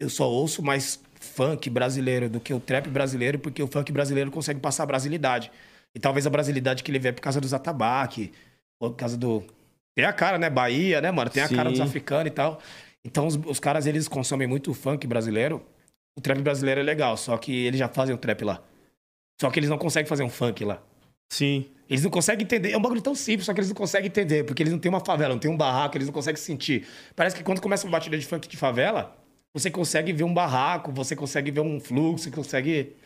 eu 0.00 0.10
só 0.10 0.28
ouço 0.28 0.62
mais 0.62 1.00
funk 1.34 1.68
brasileiro 1.70 2.28
do 2.28 2.40
que 2.40 2.52
o 2.52 2.60
trap 2.60 2.88
brasileiro, 2.88 3.38
porque 3.38 3.62
o 3.62 3.66
funk 3.66 3.90
brasileiro 3.90 4.30
consegue 4.30 4.60
passar 4.60 4.82
a 4.82 4.86
brasilidade. 4.86 5.50
E 5.94 6.00
talvez 6.00 6.26
a 6.26 6.30
brasilidade 6.30 6.82
que 6.82 6.90
ele 6.90 6.98
vê 6.98 7.08
é 7.08 7.12
por 7.12 7.20
causa 7.20 7.40
dos 7.40 7.54
atabaque, 7.54 8.32
ou 8.80 8.90
por 8.90 8.96
causa 8.96 9.16
do. 9.16 9.42
Tem 9.94 10.04
a 10.04 10.12
cara, 10.12 10.38
né? 10.38 10.48
Bahia, 10.48 11.00
né, 11.00 11.10
mano? 11.10 11.30
Tem 11.30 11.42
a 11.42 11.48
cara 11.48 11.68
dos 11.68 11.78
Sim. 11.78 11.84
africanos 11.84 12.26
e 12.26 12.30
tal. 12.30 12.60
Então 13.04 13.26
os, 13.26 13.36
os 13.46 13.58
caras, 13.58 13.86
eles 13.86 14.08
consomem 14.08 14.46
muito 14.46 14.72
funk 14.72 15.06
brasileiro. 15.06 15.64
O 16.16 16.20
trap 16.20 16.40
brasileiro 16.40 16.80
é 16.80 16.84
legal, 16.84 17.16
só 17.16 17.36
que 17.36 17.52
eles 17.64 17.78
já 17.78 17.88
fazem 17.88 18.14
o 18.14 18.18
trap 18.18 18.44
lá. 18.44 18.62
Só 19.40 19.50
que 19.50 19.58
eles 19.58 19.68
não 19.68 19.78
conseguem 19.78 20.08
fazer 20.08 20.22
um 20.22 20.30
funk 20.30 20.64
lá. 20.64 20.80
Sim. 21.32 21.66
Eles 21.88 22.04
não 22.04 22.10
conseguem 22.10 22.44
entender. 22.44 22.72
É 22.72 22.76
um 22.76 22.80
bagulho 22.80 23.02
tão 23.02 23.14
simples, 23.14 23.46
só 23.46 23.52
que 23.52 23.60
eles 23.60 23.68
não 23.68 23.74
conseguem 23.74 24.08
entender. 24.08 24.44
Porque 24.44 24.62
eles 24.62 24.72
não 24.72 24.78
têm 24.78 24.88
uma 24.88 25.00
favela, 25.00 25.34
não 25.34 25.40
tem 25.40 25.50
um 25.50 25.56
barraco, 25.56 25.96
eles 25.96 26.06
não 26.06 26.12
conseguem 26.12 26.40
sentir. 26.40 26.86
Parece 27.16 27.34
que 27.34 27.42
quando 27.42 27.60
começa 27.60 27.86
uma 27.86 27.92
batida 27.92 28.16
de 28.16 28.26
funk 28.26 28.48
de 28.48 28.56
favela, 28.56 29.16
você 29.54 29.70
consegue 29.70 30.12
ver 30.12 30.24
um 30.24 30.32
barraco, 30.32 30.90
você 30.92 31.14
consegue 31.16 31.50
ver 31.50 31.60
um 31.60 31.78
fluxo, 31.80 32.24
você 32.24 32.30
consegue 32.30 32.96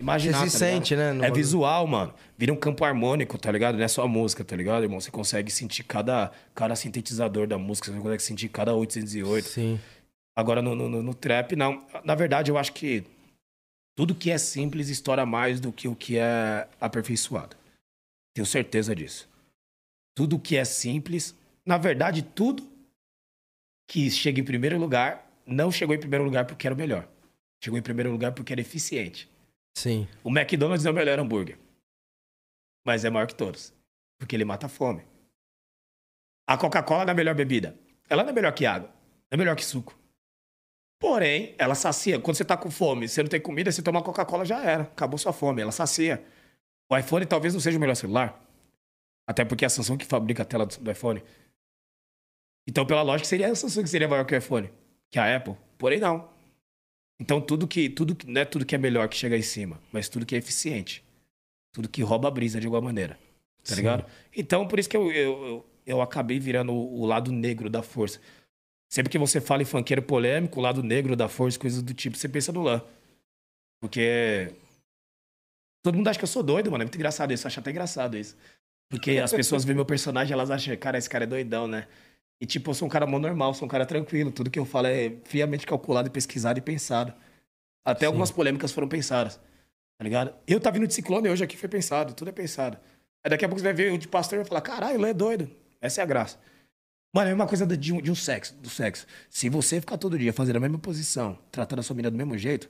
imaginar. 0.00 0.38
Você 0.40 0.46
se 0.50 0.52
tá 0.52 0.58
sente, 0.58 0.96
né, 0.96 1.12
no 1.12 1.24
É 1.24 1.30
visual, 1.30 1.86
mano. 1.86 2.12
Vira 2.36 2.52
um 2.52 2.56
campo 2.56 2.84
harmônico, 2.84 3.38
tá 3.38 3.50
ligado? 3.52 3.76
Não 3.76 3.84
é 3.84 3.88
só 3.88 4.02
a 4.02 4.08
música, 4.08 4.44
tá 4.44 4.56
ligado, 4.56 4.82
irmão? 4.82 5.00
Você 5.00 5.10
consegue 5.10 5.50
sentir 5.50 5.84
cada, 5.84 6.32
cada 6.54 6.74
sintetizador 6.74 7.46
da 7.46 7.56
música, 7.58 7.90
você 7.92 7.98
consegue 8.00 8.22
sentir 8.22 8.48
cada 8.48 8.74
808. 8.74 9.44
Sim. 9.48 9.80
Agora, 10.36 10.60
no, 10.62 10.74
no, 10.74 10.88
no- 10.88 11.02
no 11.02 11.14
trap, 11.14 11.54
não. 11.54 11.86
Na 12.04 12.14
verdade, 12.14 12.50
eu 12.50 12.58
acho 12.58 12.72
que 12.72 13.04
tudo 13.94 14.14
que 14.14 14.30
é 14.30 14.38
simples 14.38 14.88
estoura 14.88 15.24
mais 15.26 15.60
do 15.60 15.70
que 15.70 15.86
o 15.86 15.94
que 15.94 16.16
é 16.18 16.66
aperfeiçoado. 16.80 17.54
Tenho 18.34 18.46
certeza 18.46 18.96
disso. 18.96 19.28
Tudo 20.16 20.38
que 20.38 20.56
é 20.56 20.64
simples, 20.64 21.34
na 21.64 21.76
verdade, 21.78 22.22
tudo 22.22 22.66
que 23.88 24.10
chega 24.10 24.40
em 24.40 24.44
primeiro 24.44 24.78
lugar, 24.78 25.30
não 25.46 25.70
chegou 25.70 25.94
em 25.94 26.00
primeiro 26.00 26.24
lugar 26.24 26.46
porque 26.46 26.66
era 26.66 26.74
o 26.74 26.78
melhor. 26.78 27.08
Chegou 27.62 27.78
em 27.78 27.82
primeiro 27.82 28.10
lugar 28.10 28.32
porque 28.32 28.52
era 28.52 28.60
eficiente. 28.60 29.30
Sim. 29.76 30.08
O 30.22 30.30
McDonald's 30.30 30.84
é 30.84 30.90
o 30.90 30.94
melhor 30.94 31.18
hambúrguer. 31.18 31.58
Mas 32.84 33.04
é 33.04 33.10
maior 33.10 33.26
que 33.26 33.34
todos. 33.34 33.72
Porque 34.18 34.36
ele 34.36 34.44
mata 34.44 34.66
a 34.66 34.68
fome. 34.68 35.04
A 36.46 36.56
Coca-Cola 36.56 37.04
não 37.04 37.10
é 37.10 37.12
a 37.12 37.16
melhor 37.16 37.34
bebida. 37.34 37.76
Ela 38.08 38.22
não 38.22 38.30
é 38.30 38.32
melhor 38.32 38.52
que 38.52 38.66
água. 38.66 38.88
Não 38.88 39.32
é 39.32 39.36
melhor 39.36 39.56
que 39.56 39.64
suco. 39.64 39.96
Porém, 40.98 41.54
ela 41.58 41.74
sacia. 41.74 42.20
Quando 42.20 42.36
você 42.36 42.44
tá 42.44 42.56
com 42.56 42.70
fome, 42.70 43.08
você 43.08 43.22
não 43.22 43.30
tem 43.30 43.40
comida, 43.40 43.72
você 43.72 43.82
toma 43.82 44.02
Coca-Cola, 44.02 44.44
já 44.44 44.62
era. 44.62 44.84
Acabou 44.84 45.18
sua 45.18 45.32
fome. 45.32 45.62
Ela 45.62 45.72
sacia. 45.72 46.24
O 46.90 46.96
iPhone 46.96 47.24
talvez 47.26 47.54
não 47.54 47.60
seja 47.60 47.78
o 47.78 47.80
melhor 47.80 47.96
celular. 47.96 48.40
Até 49.26 49.44
porque 49.44 49.64
é 49.64 49.66
a 49.66 49.70
Samsung 49.70 49.96
que 49.96 50.04
fabrica 50.04 50.42
a 50.42 50.46
tela 50.46 50.66
do 50.66 50.78
do 50.78 50.90
iPhone. 50.90 51.22
Então, 52.68 52.86
pela 52.86 53.02
lógica, 53.02 53.28
seria 53.28 53.50
a 53.50 53.54
Samsung 53.54 53.82
que 53.82 53.88
seria 53.88 54.08
maior 54.08 54.24
que 54.24 54.34
o 54.34 54.38
iPhone. 54.38 54.70
Que 55.12 55.18
a 55.18 55.36
Apple. 55.36 55.54
Porém, 55.78 56.00
não. 56.00 56.28
Então, 57.20 57.40
tudo 57.40 57.68
que, 57.68 57.88
tudo, 57.88 58.16
não 58.26 58.40
é 58.40 58.44
tudo 58.44 58.66
que 58.66 58.74
é 58.74 58.78
melhor 58.78 59.08
que 59.08 59.16
chega 59.16 59.36
em 59.36 59.42
cima, 59.42 59.78
mas 59.92 60.08
tudo 60.08 60.26
que 60.26 60.34
é 60.34 60.38
eficiente. 60.38 61.04
Tudo 61.72 61.88
que 61.88 62.02
rouba 62.02 62.28
a 62.28 62.30
brisa 62.30 62.58
de 62.58 62.66
alguma 62.66 62.82
maneira. 62.82 63.14
Tá 63.62 63.74
Sim. 63.74 63.76
ligado? 63.76 64.06
Então, 64.34 64.66
por 64.66 64.78
isso 64.78 64.88
que 64.88 64.96
eu, 64.96 65.12
eu, 65.12 65.46
eu, 65.46 65.66
eu 65.86 66.02
acabei 66.02 66.40
virando 66.40 66.72
o, 66.72 67.02
o 67.02 67.06
lado 67.06 67.30
negro 67.30 67.70
da 67.70 67.82
força. 67.82 68.20
Sempre 68.90 69.10
que 69.10 69.18
você 69.18 69.40
fala 69.40 69.62
em 69.62 69.66
funkeiro 69.66 70.02
polêmico, 70.02 70.58
o 70.58 70.62
lado 70.62 70.82
negro 70.82 71.14
da 71.14 71.28
força, 71.28 71.58
coisas 71.58 71.82
do 71.82 71.94
tipo, 71.94 72.16
você 72.16 72.28
pensa 72.28 72.50
no 72.50 72.62
Lan. 72.62 72.82
Porque. 73.80 74.52
Todo 75.84 75.96
mundo 75.96 76.08
acha 76.08 76.18
que 76.18 76.24
eu 76.24 76.28
sou 76.28 76.42
doido, 76.42 76.70
mano. 76.70 76.82
É 76.82 76.86
muito 76.86 76.96
engraçado 76.96 77.32
isso. 77.32 77.46
Eu 77.46 77.48
acho 77.48 77.60
até 77.60 77.70
engraçado 77.70 78.16
isso. 78.16 78.36
Porque 78.90 79.18
as 79.18 79.32
pessoas 79.32 79.64
veem 79.64 79.74
meu 79.74 79.86
personagem, 79.86 80.32
elas 80.34 80.50
acham, 80.50 80.76
cara, 80.76 80.98
esse 80.98 81.08
cara 81.08 81.24
é 81.24 81.26
doidão, 81.26 81.66
né? 81.66 81.88
E, 82.42 82.46
tipo, 82.46 82.70
eu 82.70 82.74
sou 82.74 82.88
um 82.88 82.90
cara 82.90 83.06
mó 83.06 83.20
normal, 83.20 83.54
sou 83.54 83.66
um 83.66 83.68
cara 83.68 83.86
tranquilo. 83.86 84.32
Tudo 84.32 84.50
que 84.50 84.58
eu 84.58 84.64
falo 84.64 84.88
é 84.88 85.12
friamente 85.22 85.64
calculado, 85.64 86.10
pesquisado 86.10 86.58
e 86.58 86.60
pensado. 86.60 87.14
Até 87.84 88.00
Sim. 88.00 88.06
algumas 88.06 88.32
polêmicas 88.32 88.72
foram 88.72 88.88
pensadas. 88.88 89.36
Tá 89.36 90.02
ligado? 90.02 90.34
Eu 90.44 90.58
tava 90.58 90.74
vindo 90.74 90.88
de 90.88 90.92
ciclone 90.94 91.28
hoje 91.28 91.44
aqui, 91.44 91.56
foi 91.56 91.68
pensado. 91.68 92.12
Tudo 92.14 92.30
é 92.30 92.32
pensado. 92.32 92.76
Aí 93.24 93.30
daqui 93.30 93.44
a 93.44 93.48
pouco 93.48 93.60
você 93.60 93.64
vai 93.66 93.72
ver 93.72 93.92
o 93.92 93.96
de 93.96 94.08
pastor 94.08 94.38
e 94.38 94.42
vai 94.42 94.48
falar, 94.48 94.60
caralho, 94.60 94.96
ele 94.96 95.10
é 95.10 95.14
doido. 95.14 95.48
Essa 95.80 96.00
é 96.00 96.02
a 96.02 96.04
graça. 96.06 96.36
Mano, 97.14 97.30
é 97.30 97.34
uma 97.34 97.46
coisa 97.46 97.64
de 97.64 97.76
de 97.76 97.92
um, 97.92 98.02
de 98.02 98.10
um 98.10 98.14
sexo, 98.16 98.56
do 98.56 98.68
sexo. 98.68 99.06
Se 99.30 99.48
você 99.48 99.80
ficar 99.80 99.96
todo 99.96 100.18
dia 100.18 100.32
fazendo 100.32 100.56
a 100.56 100.60
mesma 100.60 100.80
posição, 100.80 101.38
tratando 101.52 101.78
a 101.78 101.82
sua 101.84 101.94
menina 101.94 102.10
do 102.10 102.16
mesmo 102.16 102.36
jeito, 102.36 102.68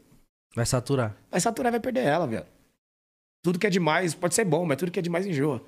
Vai 0.55 0.67
saturar. 0.67 1.17
vai 1.31 1.41
saturar 1.41 1.71
e 1.71 1.73
vai 1.73 1.81
perder 1.81 2.05
ela, 2.05 2.27
velho. 2.27 2.45
Tudo 3.43 3.59
que 3.59 3.67
é 3.67 3.71
demais 3.71 4.13
pode 4.15 4.35
ser 4.35 4.45
bom, 4.45 4.67
mas 4.67 4.77
tudo 4.77 4.93
que 4.93 4.99
é 4.99 5.03
demais 5.03 5.25
enjoa. 5.25 5.65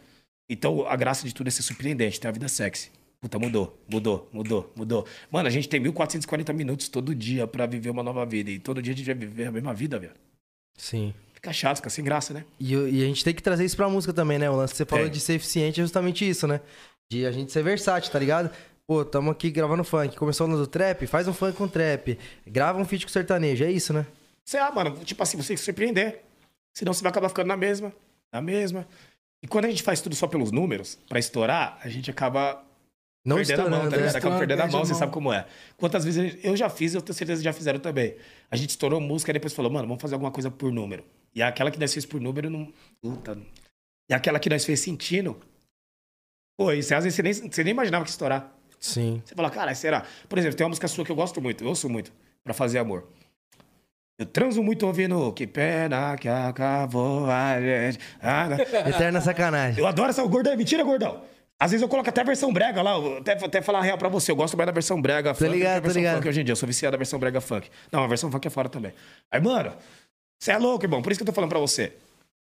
Então, 0.46 0.86
a 0.86 0.94
graça 0.94 1.26
de 1.26 1.34
tudo 1.34 1.48
é 1.48 1.50
ser 1.50 1.62
surpreendente, 1.62 2.20
ter 2.20 2.28
a 2.28 2.32
vida 2.32 2.48
sexy. 2.48 2.90
Puta, 3.24 3.38
mudou, 3.38 3.82
mudou, 3.88 4.28
mudou, 4.30 4.70
mudou. 4.76 5.06
Mano, 5.30 5.48
a 5.48 5.50
gente 5.50 5.66
tem 5.66 5.80
1440 5.80 6.52
minutos 6.52 6.90
todo 6.90 7.14
dia 7.14 7.46
pra 7.46 7.64
viver 7.64 7.88
uma 7.88 8.02
nova 8.02 8.26
vida. 8.26 8.50
E 8.50 8.58
todo 8.58 8.82
dia 8.82 8.92
a 8.92 8.96
gente 8.98 9.06
vai 9.06 9.14
viver 9.14 9.46
a 9.46 9.50
mesma 9.50 9.72
vida, 9.72 9.98
velho. 9.98 10.12
Sim. 10.76 11.14
Fica 11.32 11.50
chato, 11.50 11.78
fica 11.78 11.88
sem 11.88 12.04
graça, 12.04 12.34
né? 12.34 12.44
E, 12.60 12.74
e 12.74 13.02
a 13.02 13.06
gente 13.06 13.24
tem 13.24 13.32
que 13.34 13.42
trazer 13.42 13.64
isso 13.64 13.78
pra 13.78 13.88
música 13.88 14.12
também, 14.12 14.38
né? 14.38 14.50
O 14.50 14.56
lance 14.56 14.74
que 14.74 14.76
você 14.76 14.84
falou 14.84 15.06
Tem. 15.06 15.12
de 15.14 15.20
ser 15.20 15.32
eficiente 15.36 15.80
é 15.80 15.84
justamente 15.84 16.28
isso, 16.28 16.46
né? 16.46 16.60
De 17.10 17.24
a 17.24 17.32
gente 17.32 17.50
ser 17.50 17.62
versátil, 17.62 18.12
tá 18.12 18.18
ligado? 18.18 18.50
Pô, 18.86 19.02
tamo 19.02 19.30
aqui 19.30 19.50
gravando 19.50 19.84
funk. 19.84 20.14
Começou 20.16 20.46
no 20.46 20.58
do 20.58 20.66
trap, 20.66 21.06
faz 21.06 21.26
um 21.26 21.32
funk 21.32 21.56
com 21.56 21.66
trap. 21.66 22.18
Grava 22.46 22.78
um 22.78 22.84
feat 22.84 23.06
com 23.06 23.10
sertanejo, 23.10 23.64
é 23.64 23.72
isso, 23.72 23.94
né? 23.94 24.04
Você, 24.44 24.58
ah, 24.58 24.70
mano, 24.70 24.98
tipo 25.02 25.22
assim, 25.22 25.38
você 25.38 25.48
tem 25.48 25.56
que 25.56 25.60
se 25.60 25.64
surpreender. 25.64 26.20
Senão 26.74 26.92
você 26.92 27.02
vai 27.02 27.08
acabar 27.08 27.30
ficando 27.30 27.46
na 27.46 27.56
mesma, 27.56 27.90
na 28.30 28.42
mesma. 28.42 28.86
E 29.42 29.48
quando 29.48 29.64
a 29.64 29.70
gente 29.70 29.82
faz 29.82 30.02
tudo 30.02 30.14
só 30.14 30.26
pelos 30.26 30.52
números, 30.52 30.98
pra 31.08 31.18
estourar, 31.18 31.78
a 31.82 31.88
gente 31.88 32.10
acaba 32.10 32.62
Não 33.24 33.36
perdendo 33.36 33.62
a 33.62 33.70
mão, 33.70 33.88
tá 33.88 33.96
ligado? 33.96 34.16
Acaba 34.16 34.38
perdendo 34.38 34.60
a 34.60 34.66
mão, 34.66 34.84
você 34.84 34.92
mão. 34.92 34.98
sabe 34.98 35.12
como 35.12 35.32
é. 35.32 35.46
Quantas 35.78 36.04
vezes 36.04 36.36
eu 36.44 36.54
já 36.56 36.68
fiz, 36.68 36.94
eu 36.94 37.00
tenho 37.00 37.14
certeza 37.14 37.40
que 37.40 37.44
já 37.44 37.52
fizeram 37.54 37.80
também. 37.80 38.16
A 38.50 38.56
gente 38.56 38.70
estourou 38.70 39.00
música 39.00 39.30
e 39.30 39.32
depois 39.32 39.54
falou, 39.54 39.72
mano, 39.72 39.88
vamos 39.88 40.02
fazer 40.02 40.14
alguma 40.14 40.30
coisa 40.30 40.50
por 40.50 40.70
número. 40.70 41.04
E 41.34 41.42
aquela 41.42 41.70
que 41.70 41.80
nós 41.80 41.92
fez 41.92 42.04
por 42.04 42.20
número 42.20 42.50
não. 42.50 42.70
Puta. 43.00 43.38
E 44.10 44.14
aquela 44.14 44.38
que 44.38 44.50
nós 44.50 44.64
fez 44.64 44.80
sentindo. 44.80 45.40
Pô, 46.58 46.70
isso 46.72 46.94
às 46.94 47.04
vezes 47.04 47.16
você 47.16 47.22
nem, 47.22 47.32
você 47.32 47.64
nem 47.64 47.70
imaginava 47.70 48.04
que 48.04 48.10
estourar. 48.10 48.52
Sim. 48.78 49.22
Você 49.24 49.34
fala, 49.34 49.50
cara, 49.50 49.74
será? 49.74 50.04
Por 50.28 50.38
exemplo, 50.38 50.56
tem 50.58 50.64
uma 50.64 50.68
música 50.68 50.86
sua 50.86 51.04
que 51.04 51.10
eu 51.10 51.16
gosto 51.16 51.40
muito, 51.40 51.64
eu 51.64 51.68
ouço 51.68 51.88
muito, 51.88 52.12
pra 52.44 52.52
fazer 52.52 52.78
amor. 52.78 53.08
Eu 54.16 54.26
transo 54.26 54.62
muito 54.62 54.86
ouvindo 54.86 55.32
Que 55.32 55.44
pena 55.44 56.16
que 56.16 56.28
acabou 56.28 57.28
a 57.28 57.60
gente. 57.60 57.98
Ah? 58.22 58.48
Eterna 58.88 59.20
sacanagem. 59.20 59.80
Eu 59.80 59.86
adoro 59.86 60.10
essa. 60.10 60.22
O 60.22 60.28
gordão, 60.28 60.52
é 60.52 60.56
mentira, 60.56 60.84
gordão. 60.84 61.24
Às 61.64 61.70
vezes 61.70 61.80
eu 61.82 61.88
coloco 61.88 62.06
até 62.10 62.20
a 62.20 62.24
versão 62.24 62.52
brega 62.52 62.82
lá, 62.82 62.92
até, 63.18 63.32
até 63.32 63.62
falar 63.62 63.78
a 63.78 63.82
real 63.82 63.96
pra 63.96 64.10
você, 64.10 64.30
eu 64.30 64.36
gosto 64.36 64.54
mais 64.54 64.66
da 64.66 64.72
versão 64.72 65.00
brega 65.00 65.32
funk 65.32 65.44
do 65.48 65.52
que 65.52 65.56
ligado, 65.58 65.76
a 65.76 65.80
versão 65.80 65.98
ligado. 66.02 66.16
funk 66.16 66.28
hoje 66.28 66.40
em 66.42 66.44
dia. 66.44 66.52
Eu 66.52 66.56
sou 66.56 66.66
viciado 66.66 66.92
da 66.92 66.98
versão 66.98 67.18
brega 67.18 67.40
funk. 67.40 67.70
Não, 67.90 68.04
a 68.04 68.06
versão 68.06 68.30
funk 68.30 68.46
é 68.46 68.50
fora 68.50 68.68
também. 68.68 68.92
Aí, 69.30 69.40
mano, 69.40 69.72
você 70.38 70.52
é 70.52 70.58
louco, 70.58 70.84
irmão. 70.84 71.00
Por 71.00 71.10
isso 71.10 71.18
que 71.18 71.22
eu 71.22 71.26
tô 71.26 71.32
falando 71.32 71.48
pra 71.48 71.58
você. 71.58 71.94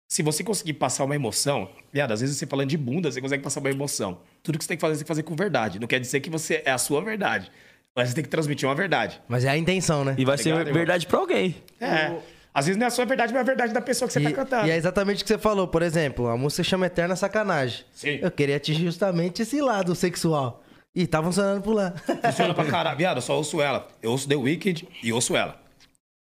Se 0.08 0.22
você 0.24 0.42
conseguir 0.42 0.72
passar 0.72 1.04
uma 1.04 1.14
emoção, 1.14 1.68
viado, 1.92 2.10
às 2.12 2.20
vezes 2.20 2.36
você 2.36 2.46
falando 2.46 2.68
de 2.68 2.76
bunda, 2.76 3.10
você 3.12 3.20
consegue 3.20 3.44
passar 3.44 3.60
uma 3.60 3.70
emoção. 3.70 4.18
Tudo 4.42 4.58
que 4.58 4.64
você 4.64 4.68
tem 4.70 4.76
que 4.76 4.80
fazer, 4.80 4.94
você 4.94 4.98
tem 4.98 5.04
que 5.04 5.08
fazer 5.08 5.22
com 5.22 5.36
verdade. 5.36 5.78
Não 5.78 5.86
quer 5.86 6.00
dizer 6.00 6.18
que 6.18 6.28
você 6.28 6.62
é 6.64 6.72
a 6.72 6.78
sua 6.78 7.00
verdade. 7.00 7.48
Mas 7.94 8.08
você 8.08 8.14
tem 8.16 8.24
que 8.24 8.30
transmitir 8.30 8.68
uma 8.68 8.74
verdade. 8.74 9.22
Mas 9.28 9.44
é 9.44 9.48
a 9.50 9.56
intenção, 9.56 10.04
né? 10.04 10.16
E 10.18 10.24
vai 10.24 10.36
Tá 10.36 10.42
ser 10.42 10.48
ligado, 10.50 10.66
irmão? 10.66 10.74
verdade 10.74 11.06
pra 11.06 11.18
alguém. 11.18 11.56
É. 11.80 12.12
Às 12.58 12.64
vezes 12.66 12.78
não 12.78 12.86
é 12.86 12.88
a 12.88 12.90
sua 12.90 13.04
verdade, 13.04 13.32
mas 13.34 13.40
é 13.40 13.42
a 13.42 13.44
verdade 13.44 13.72
da 13.74 13.82
pessoa 13.82 14.06
que 14.08 14.14
você 14.14 14.20
E, 14.20 14.24
tá 14.24 14.32
cantando. 14.32 14.66
e 14.66 14.70
é 14.70 14.76
exatamente 14.76 15.20
o 15.22 15.26
que 15.26 15.28
você 15.28 15.36
falou. 15.38 15.68
Por 15.68 15.82
exemplo, 15.82 16.26
a 16.28 16.36
música 16.38 16.64
chama 16.64 16.86
Eterna 16.86 17.14
Sacanagem. 17.14 17.84
Sim. 17.92 18.18
Eu 18.22 18.30
queria 18.30 18.56
atingir 18.56 18.84
justamente 18.84 19.42
esse 19.42 19.60
lado 19.60 19.94
sexual. 19.94 20.62
E 20.94 21.06
tá 21.06 21.22
funcionando 21.22 21.60
por 21.60 21.74
lá. 21.74 21.92
Funciona 22.24 22.54
pra 22.54 22.64
caralho. 22.70 22.96
Viado, 22.96 23.18
eu 23.18 23.22
só 23.22 23.36
ouço 23.36 23.60
ela. 23.60 23.86
Eu 24.02 24.10
ouço 24.12 24.26
The 24.26 24.36
Wicked 24.36 24.88
e 25.02 25.12
ouço 25.12 25.36
ela. 25.36 25.60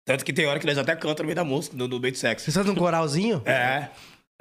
Tanto 0.04 0.22
que 0.22 0.33
tem 0.35 0.46
hora 0.46 0.59
que 0.61 0.66
nós 0.66 0.76
até 0.76 0.94
cantamos 0.94 1.20
no 1.20 1.24
meio 1.24 1.37
da 1.37 1.44
música, 1.44 1.74
no, 1.74 1.88
no 1.88 1.98
meio 1.98 2.12
do 2.12 2.18
sexo. 2.18 2.44
Você 2.44 2.52
faz 2.52 2.68
um 2.68 2.74
coralzinho? 2.74 3.40
É. 3.46 3.88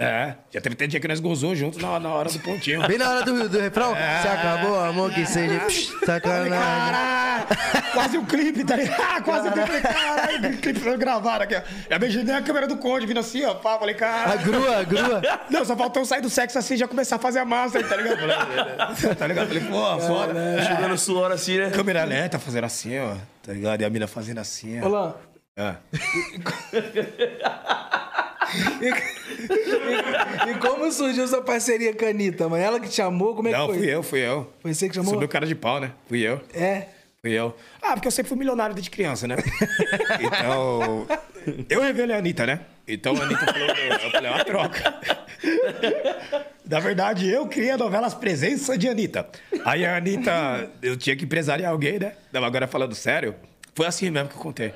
É, 0.01 0.35
já 0.49 0.61
teve 0.61 0.75
até 0.75 0.87
dia 0.87 0.97
que 0.97 1.07
nós 1.09 1.19
gozou 1.19 1.53
junto 1.53 1.77
na, 1.81 1.99
na 1.99 2.09
hora 2.13 2.29
do 2.29 2.39
pontinho. 2.39 2.85
Bem 2.87 2.97
na 2.97 3.09
hora 3.09 3.25
do, 3.25 3.49
do 3.49 3.59
refrão, 3.59 3.93
se 3.93 4.27
acabou, 4.29 4.79
amor, 4.79 5.13
que 5.13 5.25
seja. 5.25 5.59
Psh, 5.59 5.91
sacanagem. 6.05 6.51
Caralho! 6.51 7.47
Quase 7.93 8.17
um 8.17 8.25
clipe, 8.25 8.63
tá 8.63 8.75
ligado? 8.75 9.23
Quase 9.23 9.47
um 9.49 9.52
clipe. 9.52 9.82
Caralho, 9.82 10.58
clipe 10.58 10.80
foi 10.80 10.97
gravado 10.97 11.43
aqui. 11.43 11.56
ó. 11.56 11.62
Eu 11.89 11.97
imaginei 11.97 12.36
a 12.36 12.41
câmera 12.41 12.67
do 12.67 12.78
Conde 12.78 13.06
vindo 13.06 13.19
assim, 13.19 13.43
ó. 13.45 13.54
Pá, 13.56 13.78
falei, 13.80 13.95
A 13.95 13.97
caralho. 13.97 14.41
grua, 14.43 14.78
a 14.78 14.84
grua. 14.84 15.21
Não, 15.49 15.65
só 15.65 15.75
faltou 15.75 16.02
eu 16.02 16.06
sair 16.06 16.21
do 16.21 16.30
sexo 16.30 16.58
assim 16.60 16.75
e 16.75 16.78
já 16.78 16.88
começar 16.88 17.15
a 17.15 17.19
fazer 17.19 17.39
a 17.39 17.45
massa, 17.45 17.82
tá 17.84 17.95
ligado? 17.95 18.17
Falei, 18.95 19.15
tá 19.15 19.28
ligado? 19.28 19.47
Falei, 19.47 19.63
pô, 19.63 19.99
foda. 20.02 20.34
Jogando 20.63 20.97
suor 20.97 21.32
assim, 21.32 21.58
né? 21.58 21.69
Câmera 21.71 22.04
lenta 22.04 22.38
fazendo 22.39 22.65
assim, 22.65 22.99
ó. 22.99 23.15
Tá 23.43 23.54
ligado? 23.54 23.82
E 23.82 23.86
a 23.86 23.89
mina 23.89 24.08
fazendo 24.08 24.39
assim, 24.39 24.80
ó. 24.82 24.86
Olá. 24.86 25.15
É. 25.58 25.75
E 30.49 30.54
como 30.60 30.91
surgiu 30.91 31.23
essa 31.23 31.41
parceria 31.41 31.93
com 31.93 32.06
a 32.06 32.10
Anitta, 32.10 32.47
mano? 32.49 32.63
Ela 32.63 32.80
que 32.80 32.88
te 32.89 32.95
chamou? 32.95 33.36
Como 33.36 33.47
é 33.47 33.52
Não, 33.52 33.67
que 33.67 33.73
foi? 33.73 33.78
fui 33.82 33.93
eu, 33.93 34.04
fui 34.04 34.19
eu. 34.19 34.54
Foi 34.62 34.73
você 34.73 34.89
que 34.89 34.95
chamou? 34.95 35.13
Subiu 35.13 35.28
cara 35.28 35.45
de 35.45 35.56
pau, 35.56 35.80
né? 35.80 35.91
Fui 36.08 36.19
eu. 36.21 36.41
É. 36.54 36.88
Fui 37.21 37.34
eu. 37.34 37.55
Ah, 37.82 37.93
porque 37.93 38.08
eu 38.08 38.12
sempre 38.12 38.29
fui 38.29 38.38
milionário 38.38 38.73
desde 38.73 38.89
criança, 38.89 39.27
né? 39.27 39.36
Então. 40.21 41.05
Eu 41.69 41.82
revelei 41.82 42.15
a 42.15 42.19
Anitta, 42.19 42.45
né? 42.45 42.62
Então 42.88 43.15
a 43.15 43.23
Anitta 43.23 43.45
falou, 43.45 43.67
eu 43.67 44.12
falei, 44.12 44.29
é 44.29 44.34
uma 44.34 44.45
troca. 44.45 44.99
Na 46.65 46.79
verdade, 46.79 47.27
eu 47.29 47.47
criei 47.47 47.71
a 47.71 47.77
novela 47.77 48.08
As 48.08 48.13
Presenças 48.13 48.77
de 48.77 48.88
Anitta. 48.88 49.27
Aí 49.65 49.86
a 49.86 49.97
Anitta, 49.97 50.71
eu 50.82 50.95
tinha 50.97 51.15
que 51.15 51.25
empresariar 51.25 51.71
alguém, 51.71 51.99
né? 51.99 52.15
Não, 52.32 52.43
agora 52.43 52.67
falando 52.67 52.93
sério, 52.95 53.36
foi 53.73 53.86
assim 53.88 54.10
mesmo 54.10 54.29
que 54.29 54.36
eu 54.36 54.41
contei. 54.41 54.73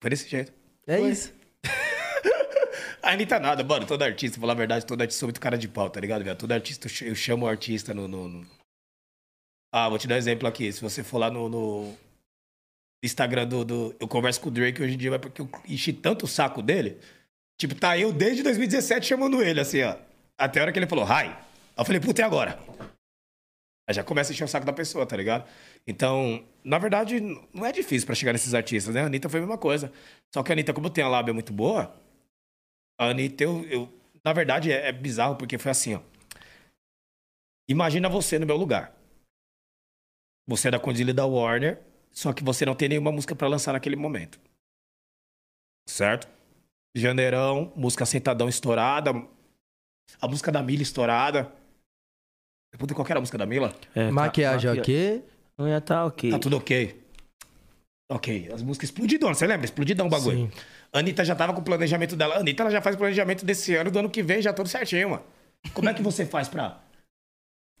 Foi 0.00 0.10
desse 0.10 0.28
jeito. 0.28 0.52
É 0.86 1.00
isso. 1.00 1.32
A 3.02 3.12
Anitta 3.12 3.40
nada, 3.40 3.64
mano, 3.64 3.86
todo 3.86 4.02
artista, 4.02 4.34
pra 4.36 4.42
falar 4.42 4.52
a 4.52 4.56
verdade, 4.56 4.84
todo 4.86 5.00
artista 5.00 5.20
sou 5.20 5.26
muito 5.28 5.40
cara 5.40 5.56
de 5.56 5.66
pau, 5.68 5.88
tá 5.88 5.98
ligado, 6.00 6.22
velho? 6.22 6.36
Todo 6.36 6.52
artista, 6.52 6.86
eu 7.02 7.14
chamo 7.14 7.46
o 7.46 7.48
artista 7.48 7.94
no, 7.94 8.06
no- 8.06 8.28
no- 8.28 8.46
Ah, 9.72 9.88
vou 9.88 9.98
te 9.98 10.06
dar 10.08 10.16
um 10.16 10.18
exemplo 10.18 10.48
aqui. 10.48 10.72
Se 10.72 10.80
você 10.80 11.02
for 11.04 11.18
lá 11.18 11.30
no, 11.30 11.48
no 11.48 11.96
Instagram 13.04 13.46
do, 13.46 13.64
do- 13.64 13.96
Eu 14.00 14.08
converso 14.08 14.40
com 14.40 14.48
o 14.48 14.52
Drake 14.52 14.82
hoje 14.82 14.94
em 14.94 14.98
dia, 14.98 15.10
mas 15.10 15.20
porque 15.20 15.40
eu 15.40 15.48
enchi 15.68 15.92
tanto 15.92 16.24
o 16.24 16.28
saco 16.28 16.62
dele. 16.62 16.98
Tipo, 17.58 17.74
tá 17.74 17.96
eu 17.98 18.12
desde 18.12 18.42
2017 18.42 19.06
chamando 19.06 19.42
ele, 19.42 19.60
assim, 19.60 19.82
ó. 19.82 19.96
Até 20.38 20.60
a 20.60 20.62
hora 20.64 20.72
que 20.72 20.78
ele 20.78 20.86
falou, 20.86 21.04
hi. 21.04 21.28
Aí 21.28 21.36
eu 21.76 21.84
falei, 21.84 22.00
puta, 22.00 22.20
e 22.22 22.24
agora? 22.24 22.58
Aí 23.88 23.94
já 23.94 24.02
começa 24.02 24.32
a 24.32 24.34
encher 24.34 24.44
o 24.44 24.48
saco 24.48 24.64
da 24.66 24.72
pessoa, 24.72 25.06
tá 25.06 25.16
ligado? 25.16 25.48
Então, 25.86 26.44
na 26.64 26.78
verdade, 26.78 27.20
não 27.52 27.66
é 27.66 27.72
difícil 27.72 28.06
pra 28.06 28.14
chegar 28.14 28.32
nesses 28.32 28.54
artistas, 28.54 28.94
né? 28.94 29.02
A 29.02 29.06
Anitta 29.06 29.28
foi 29.28 29.40
a 29.40 29.42
mesma 29.42 29.58
coisa. 29.58 29.92
Só 30.34 30.42
que 30.42 30.50
a 30.50 30.54
Anitta, 30.54 30.72
como 30.72 30.90
tem 30.90 31.04
a 31.04 31.08
lábia 31.08 31.34
muito 31.34 31.52
boa, 31.52 31.94
a 32.98 33.06
Anitta, 33.10 33.44
eu, 33.44 33.64
eu- 33.66 34.00
na 34.24 34.32
verdade, 34.32 34.70
é, 34.72 34.88
é 34.88 34.92
bizarro 34.92 35.36
porque 35.36 35.58
foi 35.58 35.70
assim, 35.70 35.94
ó. 35.94 36.00
Imagina 37.68 38.08
você 38.08 38.38
no 38.38 38.46
meu 38.46 38.56
lugar. 38.56 38.94
Você 40.50 40.66
é 40.66 40.70
da 40.72 40.80
Condilha 40.80 41.14
da 41.14 41.24
Warner, 41.24 41.80
só 42.10 42.32
que 42.32 42.42
você 42.42 42.66
não 42.66 42.74
tem 42.74 42.88
nenhuma 42.88 43.12
música 43.12 43.36
pra 43.36 43.46
lançar 43.46 43.72
naquele 43.72 43.94
momento. 43.94 44.36
Certo? 45.88 46.26
Janeirão, 46.92 47.72
música 47.76 48.04
Sentadão 48.04 48.48
estourada, 48.48 49.12
a 50.20 50.26
música 50.26 50.50
da 50.50 50.60
Mila 50.60 50.82
estourada. 50.82 51.52
Puta, 52.76 52.96
qual 52.96 53.04
que 53.06 53.12
era 53.12 53.20
a 53.20 53.22
música 53.22 53.38
da 53.38 53.46
Mila? 53.46 53.72
É, 53.94 54.10
Maquiagem 54.10 54.74
tá- 54.74 54.80
ok. 54.80 55.24
Não 55.56 55.68
ia 55.68 55.80
tá 55.80 56.04
ok. 56.04 56.30
Tá 56.32 56.38
tudo 56.40 56.56
ok. 56.56 57.00
Ok, 58.10 58.50
as 58.52 58.60
músicas 58.60 58.88
explodidão, 58.90 59.32
você 59.32 59.46
lembra? 59.46 59.64
Explodidão 59.64 60.08
o 60.08 60.10
bagulho. 60.10 60.36
Sim. 60.36 60.50
A 60.92 60.98
Anitta 60.98 61.24
já 61.24 61.36
tava 61.36 61.52
com 61.54 61.60
o 61.60 61.64
planejamento 61.64 62.16
dela. 62.16 62.34
A 62.34 62.38
Anitta 62.40 62.64
ela 62.64 62.72
já 62.72 62.82
faz 62.82 62.96
o 62.96 62.98
planejamento 62.98 63.44
desse 63.44 63.76
ano, 63.76 63.88
do 63.88 64.00
ano 64.00 64.10
que 64.10 64.20
vem, 64.20 64.42
já 64.42 64.52
tudo 64.52 64.68
certinho, 64.68 65.10
mano. 65.10 65.22
Como 65.72 65.88
é 65.88 65.94
que 65.94 66.02
você 66.02 66.26
faz 66.26 66.48
pra. 66.48 66.80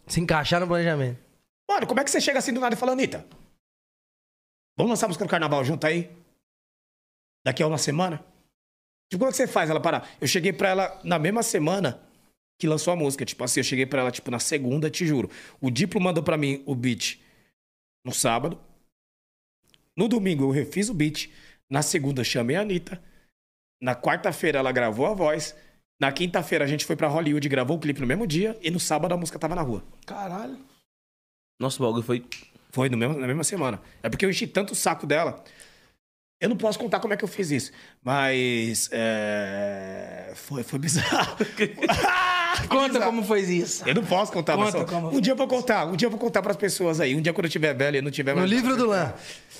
Se 0.06 0.20
encaixar 0.20 0.60
no 0.60 0.68
planejamento. 0.68 1.18
Mano, 1.70 1.86
como 1.86 2.00
é 2.00 2.04
que 2.04 2.10
você 2.10 2.20
chega 2.20 2.40
assim 2.40 2.52
do 2.52 2.58
nada 2.58 2.74
e 2.74 2.78
fala, 2.78 2.90
Anitta? 2.90 3.24
Vamos 4.76 4.90
lançar 4.90 5.06
a 5.06 5.08
música 5.08 5.24
do 5.24 5.30
carnaval 5.30 5.64
junto 5.64 5.86
aí? 5.86 6.10
Daqui 7.46 7.62
a 7.62 7.66
uma 7.68 7.78
semana? 7.78 8.16
Tipo, 9.08 9.20
como 9.20 9.28
é 9.28 9.30
que 9.30 9.36
você 9.36 9.46
faz 9.46 9.70
ela 9.70 9.80
parar? 9.80 10.10
Eu 10.20 10.26
cheguei 10.26 10.52
pra 10.52 10.70
ela 10.70 11.00
na 11.04 11.16
mesma 11.16 11.44
semana 11.44 12.02
que 12.58 12.66
lançou 12.66 12.92
a 12.92 12.96
música. 12.96 13.24
Tipo 13.24 13.44
assim, 13.44 13.60
eu 13.60 13.64
cheguei 13.64 13.86
pra 13.86 14.00
ela, 14.00 14.10
tipo, 14.10 14.32
na 14.32 14.40
segunda, 14.40 14.90
te 14.90 15.06
juro. 15.06 15.30
O 15.60 15.70
Diplo 15.70 16.00
mandou 16.00 16.24
pra 16.24 16.36
mim 16.36 16.60
o 16.66 16.74
beat 16.74 17.20
no 18.04 18.12
sábado. 18.12 18.60
No 19.96 20.08
domingo 20.08 20.42
eu 20.42 20.50
refiz 20.50 20.88
o 20.88 20.94
beat. 20.94 21.30
Na 21.70 21.82
segunda 21.82 22.24
chamei 22.24 22.56
a 22.56 22.62
Anitta. 22.62 23.00
Na 23.80 23.94
quarta-feira 23.94 24.58
ela 24.58 24.72
gravou 24.72 25.06
a 25.06 25.14
voz. 25.14 25.54
Na 26.00 26.10
quinta-feira 26.10 26.64
a 26.64 26.68
gente 26.68 26.84
foi 26.84 26.96
pra 26.96 27.06
Hollywood 27.06 27.48
gravou 27.48 27.76
o 27.76 27.80
clipe 27.80 28.00
no 28.00 28.08
mesmo 28.08 28.26
dia. 28.26 28.58
E 28.60 28.72
no 28.72 28.80
sábado 28.80 29.14
a 29.14 29.16
música 29.16 29.38
tava 29.38 29.54
na 29.54 29.62
rua. 29.62 29.84
Caralho. 30.04 30.69
Nossa, 31.60 31.80
o 31.82 31.86
bagulho 31.86 32.02
foi. 32.02 32.24
Foi 32.72 32.88
no 32.88 32.96
mesmo, 32.96 33.18
na 33.18 33.26
mesma 33.26 33.44
semana. 33.44 33.80
É 34.02 34.08
porque 34.08 34.24
eu 34.24 34.30
enchi 34.30 34.46
tanto 34.46 34.72
o 34.72 34.76
saco 34.76 35.06
dela. 35.06 35.44
Eu 36.40 36.48
não 36.48 36.56
posso 36.56 36.78
contar 36.78 37.00
como 37.00 37.12
é 37.12 37.16
que 37.18 37.24
eu 37.24 37.28
fiz 37.28 37.50
isso. 37.50 37.70
Mas. 38.02 38.88
É... 38.92 40.32
Foi, 40.34 40.62
foi 40.62 40.78
bizarro. 40.78 41.36
Foi 42.60 42.66
Conta 42.68 42.88
bizarro. 42.88 43.04
como 43.06 43.22
foi 43.24 43.40
isso. 43.42 43.88
Eu 43.88 43.94
não 43.94 44.04
posso 44.04 44.32
contar, 44.32 44.56
mas 44.56 44.72
Conta 44.74 44.86
só- 44.86 44.92
como 45.00 45.16
Um 45.16 45.20
dia 45.20 45.32
eu 45.32 45.36
vou 45.36 45.46
contar. 45.46 45.86
Um 45.86 45.94
dia 45.96 46.06
eu 46.06 46.10
vou 46.10 46.18
contar 46.18 46.42
pras 46.42 46.56
pessoas 46.56 47.00
aí. 47.00 47.14
Um 47.14 47.20
dia 47.22 47.32
quando 47.32 47.44
eu 47.46 47.50
tiver 47.50 47.72
velho 47.74 47.98
e 47.98 48.02
não 48.02 48.10
tiver 48.10 48.32
No 48.32 48.38
mais. 48.40 48.50
livro 48.50 48.76
do 48.76 48.86
Lã. 48.86 49.14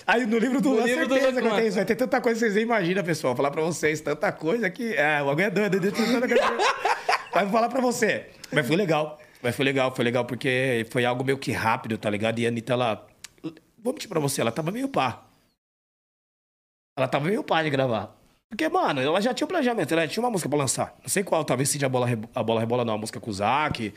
Aí 0.07 0.27
no 0.27 0.37
livro 0.39 0.61
do 0.61 0.71
No 0.71 0.77
Lã, 0.77 0.83
do 0.83 0.89
certeza 0.89 1.27
Lã, 1.27 1.35
que 1.35 1.41
vai 1.41 1.43
ter 1.43 1.49
Lã. 1.51 1.63
isso. 1.63 1.77
Vai 1.77 1.85
ter 1.85 1.95
tanta 1.97 2.21
coisa 2.21 2.35
que 2.39 2.41
vocês 2.41 2.55
nem 2.55 2.65
imaginam, 2.65 3.05
pessoal. 3.05 3.33
Vou 3.33 3.37
falar 3.45 3.51
pra 3.53 3.63
vocês, 3.63 4.01
tanta 4.01 4.33
coisa 4.33 4.69
que. 4.69 4.93
É, 4.95 5.23
o 5.23 5.27
bagulho 5.27 5.47
é 5.47 5.51
doido. 5.51 5.81
tem. 5.81 5.93
Mas 7.33 7.43
vou 7.45 7.53
falar 7.53 7.69
pra 7.69 7.81
você. 7.81 8.27
Mas 8.53 8.67
foi 8.67 8.77
legal. 8.77 9.20
Mas 9.43 9.57
foi 9.57 9.65
legal, 9.65 9.95
foi 9.95 10.05
legal, 10.05 10.25
porque 10.25 10.87
foi 10.91 11.05
algo 11.05 11.25
meio 11.25 11.39
que 11.39 11.51
rápido, 11.53 11.97
tá 11.97 12.11
ligado? 12.11 12.39
E 12.39 12.47
a 12.47 12.49
Anitta, 12.49 12.73
ela. 12.75 13.07
Vou 13.83 13.93
mentir 13.95 14.09
pra 14.09 14.21
você, 14.21 14.41
ela 14.41 14.53
tava 14.53 14.71
meio 14.71 14.89
pá. 14.89 15.23
Ela 16.97 17.09
tava 17.09 17.27
meio 17.27 17.43
pá 17.43 17.63
de 17.63 17.71
gravar. 17.71 18.17
Porque, 18.49 18.69
mano, 18.69 19.01
ela 19.01 19.21
já 19.21 19.33
tinha 19.33 19.45
o 19.45 19.49
planejamento, 19.49 19.93
ela 19.93 20.07
tinha 20.09 20.23
uma 20.23 20.31
música 20.31 20.49
pra 20.49 20.59
lançar. 20.59 20.95
Não 21.01 21.09
sei 21.09 21.23
qual, 21.23 21.45
talvez 21.45 21.69
seja 21.69 21.87
a 21.87 21.89
bola, 21.89 22.07
Rebo- 22.07 22.29
a 22.35 22.43
bola 22.43 22.61
rebola, 22.61 22.85
não. 22.85 22.95
Uma 22.95 22.99
música 23.01 23.21
com 23.21 23.31
o 23.31 23.33
Zac, 23.33 23.95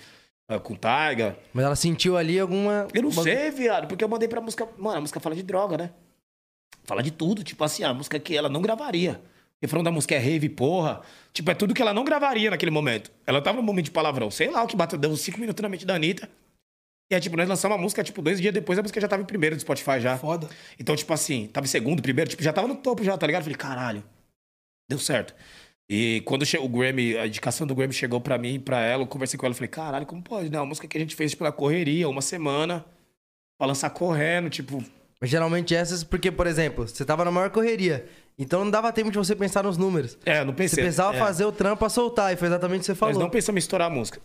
eh, 0.50 0.60
com 0.60 0.74
o 0.74 0.78
Taiga. 0.78 1.36
Mas 1.54 1.66
ela 1.66 1.76
sentiu 1.76 2.16
ali 2.16 2.40
alguma. 2.40 2.88
Eu 2.94 3.02
não 3.02 3.12
sei, 3.12 3.50
viado, 3.52 3.88
porque 3.88 4.04
eu 4.04 4.08
mandei 4.10 4.28
pra 4.28 4.40
música. 4.40 4.68
Mano, 4.78 4.98
a 5.00 5.02
música 5.02 5.20
fala 5.20 5.36
de 5.36 5.44
droga, 5.44 5.76
né? 5.78 5.90
Fala 6.86 7.02
de 7.04 7.12
tudo. 7.12 7.44
Tipo 7.44 7.64
assim, 7.64 7.84
a 7.84 7.94
música 7.94 8.20
que 8.20 8.38
ela 8.38 8.48
não 8.48 8.62
gravaria. 8.62 9.20
Refrão 9.64 9.82
da 9.82 9.90
música 9.90 10.14
é 10.14 10.18
rave, 10.18 10.50
porra. 10.50 11.00
Tipo, 11.32 11.50
é 11.50 11.56
tudo 11.56 11.74
que 11.74 11.82
ela 11.82 11.94
não 11.94 12.04
gravaria 12.04 12.50
naquele 12.50 12.70
momento. 12.70 13.10
Ela 13.26 13.42
tava 13.42 13.60
num 13.60 13.64
momento 13.64 13.86
de 13.86 13.92
palavrão. 13.92 14.30
Sei 14.30 14.52
lá 14.52 14.62
o 14.62 14.68
que 14.68 14.76
bateu, 14.76 15.00
deu 15.00 15.10
uns 15.10 15.22
cinco 15.22 15.40
minutos 15.40 15.62
na 15.62 15.70
mente 15.70 15.86
da 15.86 15.96
Anitta. 15.96 16.30
E 17.10 17.16
aí, 17.16 17.22
tipo, 17.22 17.38
nós 17.38 17.48
lançamos 17.48 17.78
a 17.78 17.82
música, 17.82 18.04
tipo, 18.04 18.22
dois 18.22 18.42
dias 18.42 18.54
depois 18.54 18.78
a 18.78 18.82
música 18.82 19.00
já 19.00 19.08
tava 19.08 19.24
em 19.24 19.26
primeiro 19.26 19.56
do 19.56 19.62
Spotify 19.62 20.02
já. 20.02 20.18
Foda. 20.18 20.50
Então, 20.78 20.94
tipo 20.98 21.14
assim, 21.14 21.48
tava 21.48 21.66
em 21.66 21.70
segundo, 21.70 22.02
primeiro, 22.02 22.30
tipo, 22.30 22.44
já 22.44 22.52
tava 22.52 22.68
no 22.68 22.76
topo 22.76 23.06
já, 23.06 23.18
tá 23.18 23.26
ligado? 23.26 23.44
Falei, 23.44 23.58
caralho, 23.58 24.04
deu 24.90 25.00
certo. 25.00 25.34
E 25.90 26.22
quando 26.26 26.44
o 26.44 26.68
Grammy, 26.68 27.18
a 27.18 27.26
indicação 27.26 27.66
do 27.66 27.74
Grammy 27.74 27.94
chegou 27.94 28.20
pra 28.20 28.38
mim 28.38 28.60
pra 28.60 28.82
ela, 28.82 29.04
eu 29.04 29.08
conversei 29.08 29.38
com 29.40 29.46
ela, 29.46 29.56
falei, 29.56 29.70
caralho, 29.70 30.06
como 30.06 30.22
pode, 30.22 30.50
né? 30.50 30.60
Uma 30.60 30.66
música 30.66 30.90
que 30.90 30.98
a 30.98 31.00
gente 31.00 31.16
fez, 31.16 31.32
tipo, 31.32 31.46
na 31.46 31.54
correria, 31.54 32.10
uma 32.10 32.22
semana, 32.22 32.84
pra 33.58 33.66
lançar 33.68 33.90
correndo, 33.92 34.50
tipo... 34.50 34.84
Mas 35.24 35.30
geralmente 35.30 35.74
essas, 35.74 36.04
porque, 36.04 36.30
por 36.30 36.46
exemplo, 36.48 36.86
você 36.86 37.06
tava 37.06 37.24
na 37.24 37.32
maior 37.32 37.50
correria. 37.50 38.06
Então 38.38 38.66
não 38.66 38.70
dava 38.70 38.92
tempo 38.92 39.10
de 39.10 39.18
você 39.18 39.34
pensar 39.34 39.64
nos 39.64 39.78
números. 39.78 40.18
É, 40.26 40.44
não 40.44 40.52
Você 40.52 40.58
pensei. 40.58 40.84
precisava 40.84 41.16
é, 41.16 41.18
fazer 41.18 41.46
o 41.46 41.52
trampo 41.54 41.78
pra 41.78 41.88
soltar, 41.88 42.34
e 42.34 42.36
foi 42.36 42.50
exatamente 42.50 42.80
o 42.80 42.82
que 42.82 42.86
você 42.88 42.92
Nós 42.92 43.00
falou. 43.00 43.20
não 43.22 43.30
pensamos 43.30 43.56
em 43.56 43.64
estourar 43.64 43.90
a 43.90 43.90
música. 43.90 44.20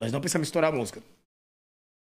Nós 0.00 0.12
não 0.12 0.20
pensamos 0.20 0.46
em 0.46 0.48
estourar 0.50 0.72
a 0.72 0.76
música. 0.76 1.02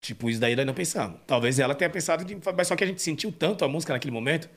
Tipo, 0.02 0.28
isso 0.28 0.38
daí 0.38 0.54
nós 0.54 0.66
não 0.66 0.74
pensamos. 0.74 1.18
Talvez 1.26 1.58
ela 1.58 1.74
tenha 1.74 1.88
pensado, 1.88 2.26
de... 2.26 2.36
mas 2.54 2.68
só 2.68 2.76
que 2.76 2.84
a 2.84 2.86
gente 2.86 3.00
sentiu 3.00 3.32
tanto 3.32 3.64
a 3.64 3.68
música 3.68 3.94
naquele 3.94 4.12
momento. 4.12 4.50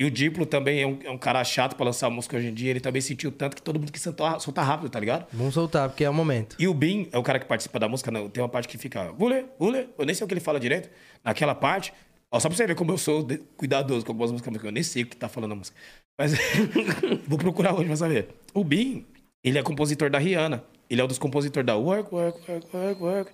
E 0.00 0.06
o 0.06 0.10
Diplo 0.10 0.46
também 0.46 0.80
é 0.80 0.86
um, 0.86 0.98
é 1.02 1.10
um 1.10 1.18
cara 1.18 1.44
chato 1.44 1.76
pra 1.76 1.84
lançar 1.84 2.08
música 2.08 2.38
hoje 2.38 2.46
em 2.46 2.54
dia. 2.54 2.70
Ele 2.70 2.80
também 2.80 3.02
sentiu 3.02 3.30
tanto 3.30 3.54
que 3.54 3.60
todo 3.60 3.78
mundo 3.78 3.92
quis 3.92 4.00
soltar, 4.00 4.40
soltar 4.40 4.64
rápido, 4.64 4.88
tá 4.88 4.98
ligado? 4.98 5.26
Vamos 5.30 5.52
soltar, 5.52 5.90
porque 5.90 6.04
é 6.04 6.08
o 6.08 6.14
momento. 6.14 6.56
E 6.58 6.66
o 6.66 6.72
Bin 6.72 7.06
é 7.12 7.18
o 7.18 7.22
cara 7.22 7.38
que 7.38 7.44
participa 7.44 7.78
da 7.78 7.86
música. 7.86 8.10
Não, 8.10 8.30
tem 8.30 8.42
uma 8.42 8.48
parte 8.48 8.66
que 8.66 8.78
fica. 8.78 9.12
Vule, 9.12 9.44
vule. 9.58 9.90
Eu 9.98 10.06
nem 10.06 10.14
sei 10.14 10.24
o 10.24 10.28
que 10.28 10.32
ele 10.32 10.40
fala 10.40 10.58
direito. 10.58 10.88
Naquela 11.22 11.54
parte. 11.54 11.92
Ó, 12.30 12.38
só 12.38 12.48
pra 12.48 12.56
você 12.56 12.66
ver 12.66 12.74
como 12.74 12.92
eu 12.92 12.98
sou 12.98 13.22
de- 13.22 13.38
cuidadoso 13.56 14.04
com 14.04 14.12
algumas 14.12 14.30
músicas. 14.30 14.62
Eu 14.62 14.72
nem 14.72 14.82
sei 14.82 15.02
o 15.02 15.06
que 15.06 15.16
tá 15.16 15.28
falando 15.28 15.52
a 15.52 15.54
música. 15.56 15.76
Mas 16.18 16.32
vou 17.26 17.38
procurar 17.38 17.74
hoje 17.74 17.86
pra 17.86 17.96
saber. 17.96 18.28
O 18.52 18.62
Bin, 18.64 19.06
ele 19.42 19.58
é 19.58 19.62
compositor 19.62 20.10
da 20.10 20.18
Rihanna. 20.18 20.64
Ele 20.90 21.00
é 21.00 21.04
um 21.04 21.08
dos 21.08 21.18
compositores 21.18 21.66
da 21.66 21.76
Work, 21.76 22.14
Work, 22.14 22.50
Work, 22.50 22.76
Work, 22.76 23.02
Work. 23.02 23.32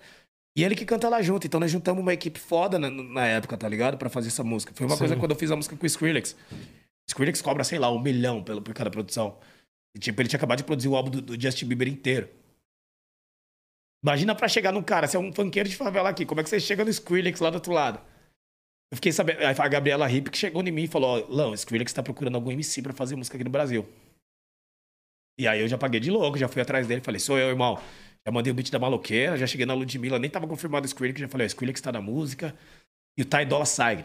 E 0.57 0.63
ele 0.63 0.77
que 0.77 0.85
canta 0.85 1.09
lá 1.09 1.21
junto. 1.23 1.47
Então 1.47 1.59
nós 1.59 1.71
juntamos 1.71 2.01
uma 2.03 2.13
equipe 2.15 2.39
foda 2.39 2.79
na, 2.79 2.89
na 2.91 3.27
época, 3.27 3.57
tá 3.57 3.69
ligado? 3.69 3.97
Pra 3.99 4.09
fazer 4.09 4.29
essa 4.29 4.45
música. 4.45 4.73
Foi 4.75 4.87
uma 4.87 4.97
coisa 4.97 5.17
quando 5.17 5.31
eu 5.33 5.37
fiz 5.37 5.51
a 5.51 5.57
música 5.57 5.77
com 5.77 5.83
o 5.83 5.87
Skrillex. 5.87 6.37
Skrillex 7.09 7.43
cobra, 7.43 7.65
sei 7.65 7.79
lá, 7.79 7.91
um 7.91 8.01
milhão 8.01 8.43
pelo, 8.43 8.63
por 8.63 8.73
cada 8.75 8.91
produção. 8.91 9.37
E, 9.97 9.99
tipo, 9.99 10.21
ele 10.23 10.29
tinha 10.29 10.39
acabado 10.39 10.59
de 10.59 10.65
produzir 10.65 10.89
o 10.89 10.97
álbum 10.97 11.11
do, 11.11 11.21
do 11.21 11.41
Justin 11.41 11.67
Bieber 11.67 11.89
inteiro. 11.89 12.29
Imagina 14.05 14.35
pra 14.35 14.49
chegar 14.49 14.71
num 14.73 14.83
cara, 14.83 15.07
você 15.07 15.17
é 15.17 15.21
um 15.21 15.33
funkeiro 15.33 15.69
de 15.69 15.77
favela 15.77 16.11
aqui, 16.11 16.27
como 16.27 16.41
é 16.41 16.45
que 16.45 16.51
você 16.51 16.61
chega 16.61 16.85
no 16.85 16.91
Skrillex 16.91 17.41
lá 17.41 17.51
do 17.51 17.55
outro 17.55 17.73
lado? 17.73 17.99
Eu 18.95 18.97
fiquei 18.97 19.11
sabendo, 19.11 19.41
aí 19.41 19.57
a 19.59 19.69
Gabriela 19.69 20.09
Hip 20.09 20.31
que 20.31 20.39
chegou 20.39 20.63
em 20.63 20.71
mim 20.71 20.85
e 20.85 20.87
falou, 20.87 21.19
ó, 21.19 21.27
Lão, 21.29 21.51
o 21.51 21.55
Skrillex 21.55 21.93
tá 21.93 22.01
procurando 22.01 22.37
algum 22.37 22.53
MC 22.53 22.81
pra 22.81 22.93
fazer 22.93 23.17
música 23.17 23.37
aqui 23.37 23.43
no 23.43 23.51
Brasil. 23.51 23.85
E 25.37 25.49
aí 25.49 25.61
eu 25.61 25.67
já 25.67 25.77
paguei 25.77 25.99
de 25.99 26.13
louco, 26.13 26.39
já 26.39 26.47
fui 26.47 26.63
atrás 26.63 26.87
dele, 26.87 27.01
falei, 27.01 27.19
sou 27.19 27.37
eu, 27.37 27.49
irmão. 27.49 27.77
Já 28.25 28.33
mandei 28.33 28.53
o 28.53 28.55
beat 28.55 28.71
da 28.71 28.79
maloqueira, 28.79 29.37
já 29.37 29.49
cheguei 29.49 29.67
na 29.67 29.75
Ludmilla, 29.75 30.17
nem 30.17 30.31
tava 30.31 30.47
confirmado 30.47 30.85
o 30.85 30.87
Skrillex, 30.87 31.21
já 31.23 31.27
falei, 31.27 31.45
o 31.45 31.49
Skrillex 31.49 31.81
tá 31.81 31.91
na 31.91 32.01
música. 32.01 32.55
E 33.19 33.23
o 33.23 33.25
Ty 33.25 33.45
Dolla 33.47 33.67
Sign. 33.67 34.05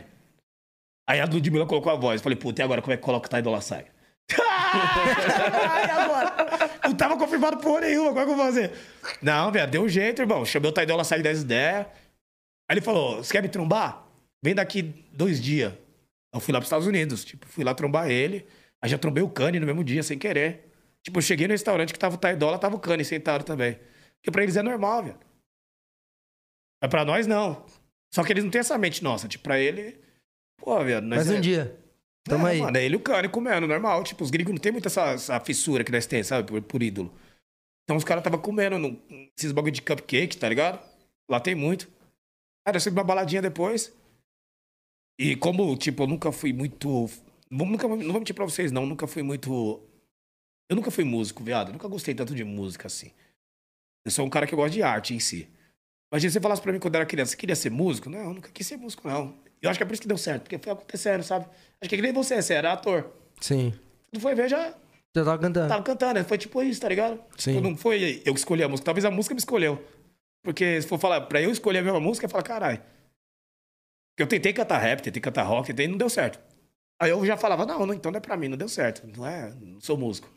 Aí 1.08 1.20
a 1.20 1.26
Ludmilla 1.26 1.68
colocou 1.68 1.92
a 1.92 1.96
voz. 1.96 2.20
Falei, 2.20 2.36
puta, 2.36 2.64
e 2.64 2.66
agora 2.66 2.82
como 2.82 2.92
é 2.92 2.98
que 2.98 3.04
coloca 3.04 3.28
o 3.28 3.30
Ty 3.30 3.44
Dolla 3.44 3.62
Sign? 3.62 3.86
Ai, 4.42 5.92
agora? 5.92 6.80
Não 6.84 6.96
tava 6.96 7.16
confirmado 7.16 7.58
porra 7.58 7.82
nenhuma, 7.82 8.10
como 8.10 8.22
é 8.22 8.26
que 8.26 8.32
eu 8.32 8.36
vou 8.36 8.44
fazer? 8.44 8.72
Não, 9.22 9.52
velho, 9.52 9.70
deu 9.70 9.84
um 9.84 9.90
jeito, 9.90 10.20
irmão. 10.20 10.44
Chamei 10.44 10.72
o 10.72 10.74
Ty 10.74 10.88
Dolla 10.88 11.04
Sign 11.04 11.22
das 11.22 11.42
ideias. 11.42 11.86
Aí 12.68 12.74
ele 12.74 12.82
falou, 12.82 13.18
você 13.18 13.34
quer 13.34 13.44
me 13.44 13.50
trombar? 13.50 14.09
Vem 14.44 14.56
daqui 14.56 14.84
dois 15.12 15.42
dias. 15.42 15.74
Eu 16.34 16.40
fui 16.40 16.54
lá 16.54 16.60
pros 16.60 16.68
Estados 16.68 16.88
Unidos, 16.88 17.26
tipo, 17.26 17.46
fui 17.48 17.64
lá 17.64 17.74
trombar 17.74 18.10
ele. 18.10 18.46
Aí 18.82 18.90
já 18.90 18.98
trombei 18.98 19.24
o 19.24 19.30
Kanye 19.30 19.60
no 19.60 19.66
mesmo 19.66 19.84
dia, 19.84 20.04
sem 20.04 20.18
querer. 20.18 20.72
Tipo, 21.04 21.20
eu 21.20 21.22
cheguei 21.22 21.48
no 21.48 21.54
restaurante 21.54 21.92
que 21.92 22.00
tava 22.00 22.16
o 22.16 22.18
Ty 22.18 22.36
Dolla, 22.36 22.60
tava 22.60 22.76
o 22.76 22.80
Kanye 22.80 23.04
sentado 23.04 23.44
também. 23.44 23.80
Porque 24.18 24.32
pra 24.32 24.44
eles 24.44 24.56
é 24.56 24.62
normal, 24.62 25.04
velho. 25.04 25.20
Mas 26.82 26.90
pra 26.90 27.04
nós, 27.04 27.28
não. 27.28 27.66
Só 28.14 28.24
que 28.24 28.32
eles 28.32 28.44
não 28.44 28.52
têm 28.52 28.60
essa 28.60 28.78
mente 28.78 29.04
nossa. 29.04 29.28
Tipo, 29.28 29.44
pra 29.44 29.60
ele... 29.60 30.00
Pô, 30.58 30.82
velho, 30.84 31.02
nós 31.02 31.28
Mais 31.28 31.32
é... 31.32 31.38
um 31.38 31.42
dia. 31.42 31.80
Tamo 32.24 32.48
é, 32.48 32.52
aí. 32.52 32.60
Mano, 32.60 32.78
é 32.78 32.84
ele 32.84 32.96
e 32.96 32.98
o 32.98 33.02
Kanye 33.02 33.30
comendo, 33.30 33.68
normal. 33.68 34.04
Tipo, 34.04 34.24
os 34.24 34.30
gringos 34.30 34.54
não 34.54 34.60
tem 34.60 34.72
muita 34.72 34.88
essa, 34.88 35.12
essa 35.12 35.40
fissura 35.40 35.84
que 35.84 35.92
nós 35.92 36.06
temos, 36.06 36.28
sabe? 36.28 36.48
Por, 36.48 36.62
por 36.62 36.84
ídolo. 36.84 37.14
Então 37.84 37.98
os 37.98 38.04
caras 38.04 38.24
tava 38.24 38.38
comendo 38.38 38.78
no, 38.78 39.02
esses 39.36 39.52
bagulho 39.52 39.74
de 39.74 39.82
cupcake, 39.82 40.38
tá 40.38 40.48
ligado? 40.48 40.80
Lá 41.30 41.40
tem 41.40 41.56
muito. 41.56 41.90
Aí 42.66 42.74
eu 42.74 42.92
uma 42.92 43.04
baladinha 43.04 43.42
depois. 43.42 43.92
E 45.20 45.36
como, 45.36 45.76
tipo, 45.76 46.04
eu 46.04 46.08
nunca 46.08 46.32
fui 46.32 46.54
muito. 46.54 47.10
Não, 47.52 47.66
nunca, 47.66 47.88
não 47.90 47.98
vou 47.98 48.20
mentir 48.20 48.34
pra 48.34 48.46
vocês, 48.46 48.72
não. 48.72 48.86
Nunca 48.86 49.06
fui 49.06 49.22
muito. 49.22 49.82
Eu 50.70 50.78
nunca 50.78 50.90
fui 50.90 51.04
músico, 51.04 51.44
viado. 51.44 51.68
Eu 51.68 51.74
nunca 51.74 51.90
gostei 51.90 52.16
tanto 52.16 52.34
de 52.34 52.46
música 52.46 52.88
assim. 52.88 53.12
Eu 54.06 54.12
sou 54.12 54.26
um 54.26 54.30
cara 54.30 54.48
que 54.48 54.56
gosta 54.56 54.72
de 54.72 54.82
arte 54.82 55.14
em 55.14 55.20
si. 55.20 55.50
Imagina 56.12 56.30
se 56.30 56.34
você 56.36 56.40
falasse 56.42 56.62
pra 56.62 56.72
mim 56.72 56.80
quando 56.80 56.96
eu 56.96 57.00
era 57.02 57.06
criança, 57.06 57.32
você 57.32 57.38
queria 57.38 57.56
ser 57.56 57.70
músico? 57.70 58.10
Não, 58.10 58.20
eu 58.20 58.34
nunca 58.34 58.50
quis 58.50 58.66
ser 58.66 58.78
músico, 58.78 59.08
não. 59.08 59.36
Eu 59.62 59.70
acho 59.70 59.78
que 59.78 59.84
é 59.84 59.86
por 59.86 59.92
isso 59.94 60.02
que 60.02 60.08
deu 60.08 60.18
certo, 60.18 60.44
porque 60.44 60.58
foi 60.58 60.72
acontecendo, 60.72 61.22
sabe? 61.22 61.46
Acho 61.82 61.90
que 61.90 61.96
é 61.96 61.98
que 61.98 62.02
nem 62.02 62.14
você, 62.14 62.42
você 62.42 62.54
era 62.54 62.72
ator. 62.72 63.12
Sim. 63.42 63.74
Não 64.14 64.22
foi 64.22 64.34
ver, 64.34 64.50
já 64.50 64.70
Você 64.70 65.24
tava 65.26 65.38
cantando. 65.38 65.68
tava 65.68 65.84
cantando. 65.84 66.24
Foi 66.24 66.38
tipo 66.38 66.64
isso, 66.64 66.80
tá 66.80 66.88
ligado? 66.88 67.20
Sim. 67.38 67.56
Tipo, 67.56 67.68
Não 67.68 67.76
foi 67.76 68.22
eu 68.26 68.34
que 68.34 68.40
escolhi 68.40 68.64
a 68.64 68.70
música. 68.70 68.86
Talvez 68.86 69.04
a 69.06 69.12
música 69.12 69.36
me 69.36 69.40
escolheu. 69.40 69.84
Porque 70.42 70.82
se 70.82 70.88
for 70.88 70.98
falar, 70.98 71.22
pra 71.22 71.42
eu 71.42 71.52
escolher 71.52 71.80
a 71.80 71.84
mesma 71.84 72.00
música, 72.00 72.26
eu 72.26 72.30
falo, 72.30 72.44
caralho. 72.44 72.82
Porque 74.20 74.24
eu 74.24 74.28
tentei 74.38 74.52
cantar 74.52 74.80
rap, 74.80 75.02
tentei 75.02 75.22
cantar 75.22 75.44
rock, 75.44 75.68
tentei, 75.68 75.88
não 75.88 75.98
deu 75.98 76.10
certo. 76.10 76.42
Aí 77.02 77.10
eu 77.10 77.26
já 77.26 77.38
falava, 77.38 77.66
não, 77.66 77.86
não, 77.86 77.94
então 77.94 78.12
não 78.12 78.18
é 78.18 78.20
pra 78.22 78.36
mim, 78.36 78.50
não 78.50 78.58
deu 78.58 78.68
certo. 78.68 79.08
Não 79.08 79.26
é, 79.26 79.56
não 79.56 79.80
sou 79.80 79.98
músico. 79.98 80.30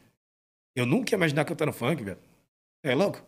Eu 0.77 0.87
nunca 0.87 1.13
ia 1.13 1.17
imaginar 1.17 1.45
cantando 1.45 1.73
funk, 1.73 2.01
velho. 2.05 2.19
É 2.85 2.95
louco? 2.95 3.21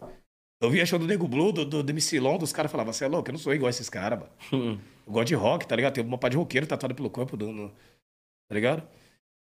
Eu 0.62 0.70
via 0.70 0.86
show 0.86 0.96
do 0.96 1.08
Nego 1.08 1.26
Blue, 1.26 1.50
do, 1.50 1.64
do, 1.64 1.82
do 1.82 1.90
MC 1.90 2.20
Long, 2.20 2.38
dos 2.38 2.52
caras 2.52 2.70
falavam, 2.70 2.92
você 2.92 3.04
é 3.04 3.08
louco, 3.08 3.28
eu 3.28 3.32
não 3.32 3.38
sou 3.40 3.52
igual 3.52 3.66
a 3.66 3.70
esses 3.70 3.90
caras, 3.90 4.20
mano. 4.20 4.32
Eu 5.04 5.12
gosto 5.12 5.26
de 5.26 5.34
rock, 5.34 5.66
tá 5.66 5.74
ligado? 5.74 5.94
Tem 5.94 6.04
uma 6.04 6.16
pá 6.16 6.28
de 6.28 6.36
roqueiro 6.36 6.66
tatuado 6.68 6.94
pelo 6.94 7.10
corpo, 7.10 7.36
do, 7.36 7.52
no- 7.52 7.68
tá 8.48 8.54
ligado? 8.54 8.88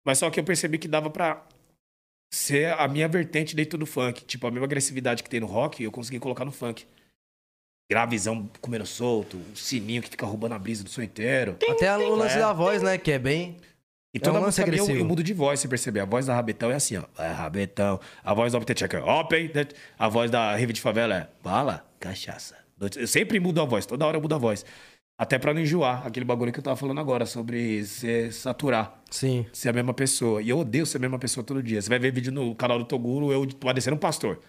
Mas 0.07 0.19
só 0.19 0.31
que 0.31 0.41
eu 0.41 0.45
percebi 0.45 0.79
que 0.79 0.89
dava 0.89 1.11
pra 1.11 1.45
ser 2.33 2.73
a 2.79 2.89
minha 2.89 3.09
vertente 3.09 3.55
dentro 3.57 3.77
do 3.77 3.85
funk. 3.85 4.25
Tipo, 4.25 4.47
a 4.47 4.51
mesma 4.51 4.65
agressividade 4.67 5.23
que 5.25 5.29
tem 5.29 5.41
no 5.41 5.47
rock, 5.47 5.83
eu 5.83 5.93
consegui 5.93 6.19
colocar 6.21 6.45
no 6.47 6.53
funk. 6.53 6.87
Gravizão 7.91 8.49
comendo 8.61 8.87
solto, 8.87 9.37
um 9.37 9.57
sininho 9.57 10.01
que 10.01 10.09
fica 10.09 10.25
roubando 10.25 10.55
a 10.55 10.59
brisa 10.61 10.85
do 10.85 10.89
som 10.91 11.03
inteiro. 11.03 11.57
Até 11.69 11.97
o 11.99 12.15
lance 12.15 12.37
É. 12.37 12.39
da 12.39 12.53
voz, 12.53 12.83
né? 12.83 12.97
Que 12.97 13.11
é 13.11 13.19
bem. 13.19 13.57
E 14.15 14.19
toda 14.21 14.39
um 14.39 14.43
lance 14.43 14.61
música 14.61 14.67
minha 14.69 14.79
eu, 14.79 14.85
agressivo. 14.85 15.05
eu 15.05 15.09
mudo 15.09 15.23
de 15.25 15.33
voz, 15.35 15.59
se 15.59 15.67
perceber. 15.67 15.99
A 16.01 16.05
voz 16.05 16.27
da 16.27 16.35
Rabetão 16.35 16.71
é 16.71 16.77
assim, 16.77 16.97
ó. 16.97 17.05
É 17.21 17.29
Rabetão. 17.33 17.99
A 18.25 18.33
voz 18.33 18.53
do 18.53 18.59
Opte 18.59 18.75
Checker, 18.79 19.05
Open. 19.09 19.51
A 19.99 20.09
voz 20.09 20.31
da 20.31 20.55
Rive 20.55 20.73
de 20.73 20.81
Favela 20.81 21.15
é 21.17 21.29
bala, 21.43 21.85
cachaça. 21.99 22.57
Eu 22.97 23.07
sempre 23.09 23.39
mudo 23.41 23.61
a 23.61 23.65
voz, 23.65 23.85
toda 23.87 24.07
hora 24.07 24.17
eu 24.17 24.21
mudo 24.23 24.35
a 24.37 24.39
voz. 24.39 24.65
Até 25.19 25.39
pra 25.39 25.53
não 25.53 25.61
enjoar, 25.61 26.07
aquele 26.07 26.25
bagulho 26.25 26.51
que 26.53 26.59
eu 26.61 26.63
tava 26.63 26.77
falando 26.77 26.99
agora, 26.99 27.27
sobre 27.27 27.85
se 27.85 28.33
saturar, 28.33 29.03
Sim. 29.11 29.45
ser 29.53 29.69
a 29.69 29.73
mesma 29.73 29.93
pessoa. 29.93 30.41
E 30.41 30.49
eu 30.49 30.59
odeio 30.61 30.87
ser 30.87 30.97
a 30.97 31.01
mesma 31.01 31.19
pessoa 31.19 31.45
todo 31.45 31.63
dia. 31.63 31.83
Você 31.83 31.89
vai 31.91 31.99
ver 31.99 32.11
vídeo 32.11 32.33
no 32.33 32.55
canal 32.55 32.79
do 32.79 32.85
Toguro, 32.87 33.31
eu 33.31 33.47
parecendo 33.61 33.97
um 33.97 33.99
pastor. 33.99 34.41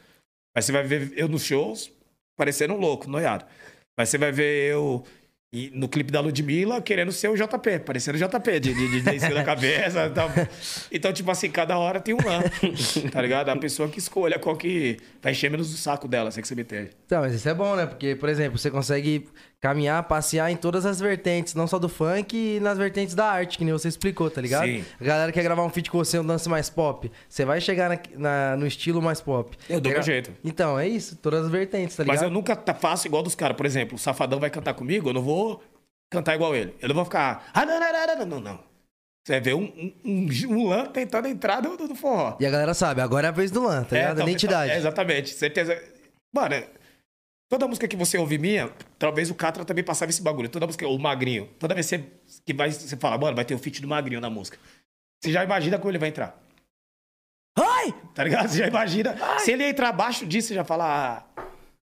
Mas 0.56 0.64
você 0.66 0.72
vai 0.72 0.84
ver 0.84 1.12
eu 1.18 1.28
nos 1.28 1.44
shows, 1.44 1.92
parecendo 2.42 2.74
um 2.74 2.78
louco, 2.78 3.08
noiado. 3.08 3.46
Mas 3.96 4.10
você 4.10 4.18
vai 4.18 4.32
ver 4.32 4.72
eu 4.72 5.04
no 5.74 5.88
clipe 5.88 6.12
da 6.12 6.20
Ludmilla 6.20 6.82
querendo 6.82 7.12
ser 7.12 7.30
o 7.30 7.36
JP, 7.36 7.82
parecendo 7.86 8.18
o 8.18 8.20
JP, 8.20 8.60
de, 8.60 8.74
de, 8.74 9.02
de, 9.04 9.20
de 9.20 9.30
da 9.32 9.44
cabeça. 9.44 10.12
Então, 10.92 11.14
tipo 11.14 11.30
assim, 11.30 11.52
cada 11.52 11.78
hora 11.78 12.00
tem 12.00 12.16
um 12.16 12.18
tá 13.12 13.22
ligado? 13.22 13.50
A 13.50 13.58
pessoa 13.58 13.88
que 13.88 14.00
escolha 14.00 14.40
qual 14.40 14.58
que 14.58 14.98
vai 15.22 15.34
encher 15.34 15.52
menos 15.52 15.72
o 15.72 15.78
saco 15.78 16.08
dela, 16.08 16.32
sei 16.32 16.42
que 16.42 16.48
você 16.48 16.56
me 16.56 16.64
entende. 16.64 16.90
Tá, 17.08 17.20
mas 17.20 17.36
isso 17.36 17.48
é 17.48 17.54
bom, 17.54 17.76
né? 17.76 17.86
Porque, 17.86 18.16
por 18.16 18.28
exemplo, 18.28 18.58
você 18.58 18.72
consegue 18.72 19.28
caminhar, 19.62 20.02
passear 20.04 20.50
em 20.52 20.56
todas 20.58 20.86
as 20.88 21.00
vertentes, 21.00 21.54
não 21.54 21.68
só 21.68 21.78
do 21.78 21.88
funk 21.88 22.36
e 22.36 22.60
nas 22.60 22.78
vertentes 22.80 23.14
da 23.14 23.26
arte, 23.28 23.58
que 23.60 23.64
nem 23.64 23.72
você 23.72 23.88
explicou, 23.88 24.30
tá 24.30 24.42
ligado? 24.42 24.66
Sim. 24.66 24.84
A 25.00 25.04
galera 25.04 25.32
quer 25.32 25.44
gravar 25.44 25.64
um 25.64 25.70
feat 25.70 25.92
com 25.92 26.00
você, 26.00 26.18
um 26.18 26.24
lance 26.26 26.50
mais 26.50 26.68
pop. 26.70 27.12
Você 27.30 27.46
vai 27.46 27.62
chegar 27.62 27.88
na- 27.90 28.00
na- 28.18 28.58
no 28.58 28.66
estilo 28.66 29.02
mais 29.02 29.22
pop. 29.22 29.56
Eu 29.70 29.80
dou 29.80 29.92
meu 29.92 30.02
jeito. 30.02 30.32
Então, 30.44 30.80
é 30.80 30.88
isso, 30.88 31.16
todas 31.18 31.46
as 31.46 31.52
vertentes, 31.52 31.96
tá 31.96 32.02
ligado? 32.04 32.16
Mas 32.18 32.24
eu 32.24 32.32
nunca 32.32 32.56
faço 32.74 33.06
igual 33.08 33.22
dos 33.22 33.36
caras. 33.36 33.56
Por 33.56 33.66
exemplo, 33.68 33.96
o 33.96 34.00
Safadão 34.00 34.40
vai 34.40 34.50
cantar 34.50 34.74
comigo, 34.74 35.10
eu 35.10 35.14
não 35.14 35.22
vou 35.22 35.64
cantar 36.12 36.34
igual 36.34 36.56
ele. 36.56 36.74
Eu 36.82 36.88
não 36.90 36.96
vou 36.96 37.06
ficar. 37.06 37.48
Ah, 37.54 37.64
não, 37.64 37.80
não, 37.80 37.92
não, 38.18 38.26
não, 38.26 38.40
não. 38.40 38.72
Você 39.24 39.40
ver 39.40 39.54
um, 39.54 39.72
um, 40.04 40.28
um, 40.50 40.68
lã 40.70 40.88
tentando 40.88 41.28
entrar 41.28 41.62
do, 41.62 41.78
do 41.78 41.94
forró. 41.94 42.36
E 42.40 42.46
a 42.48 42.50
galera 42.50 42.74
sabe, 42.74 43.02
agora 43.02 43.28
é 43.28 43.30
a 43.30 43.32
vez 43.32 43.52
do 43.52 43.62
Lan, 43.62 43.84
tá 43.84 43.96
ligado? 43.96 44.18
tal- 44.18 44.28
Identidade. 44.28 44.72
é, 44.72 44.78
exatamente, 44.78 45.30
certeza. 45.30 45.80
Mano, 46.34 46.56
é- 46.56 46.68
toda 47.52 47.68
música 47.68 47.86
que 47.86 47.98
você 47.98 48.18
ouve 48.18 48.38
minha, 48.38 48.72
talvez 48.98 49.30
o 49.30 49.36
Catra 49.36 49.66
também 49.66 49.84
passava 49.84 50.10
esse 50.10 50.22
bagulho. 50.22 50.48
Toda 50.48 50.66
música, 50.66 50.88
o 50.88 50.98
Magrinho. 50.98 51.50
Toda 51.60 51.76
vez 51.76 51.90
que 51.90 51.98
você, 51.98 52.06
que 52.46 52.54
vai, 52.54 52.72
você 52.72 52.96
fala, 52.96 53.18
mano, 53.18 53.36
vai 53.36 53.44
ter 53.44 53.54
o 53.54 53.60
feat 53.60 53.82
do 53.82 53.90
Magrinho 53.90 54.22
na 54.22 54.30
música. 54.30 54.58
Você 55.22 55.34
já 55.34 55.44
imagina 55.44 55.78
como 55.78 55.92
ele 55.92 55.98
vai 55.98 56.08
entrar. 56.08 56.42
Ai! 57.60 57.94
Tá 58.16 58.24
ligado? 58.24 58.48
Você 58.48 58.60
já 58.60 58.68
imagina. 58.68 59.18
Se 59.40 59.52
ele 59.52 59.66
entrar 59.66 59.90
abaixo 59.90 60.26
disso, 60.26 60.48
você 60.48 60.54
já 60.56 60.64
fala. 60.64 61.26
Ah, 61.38 61.44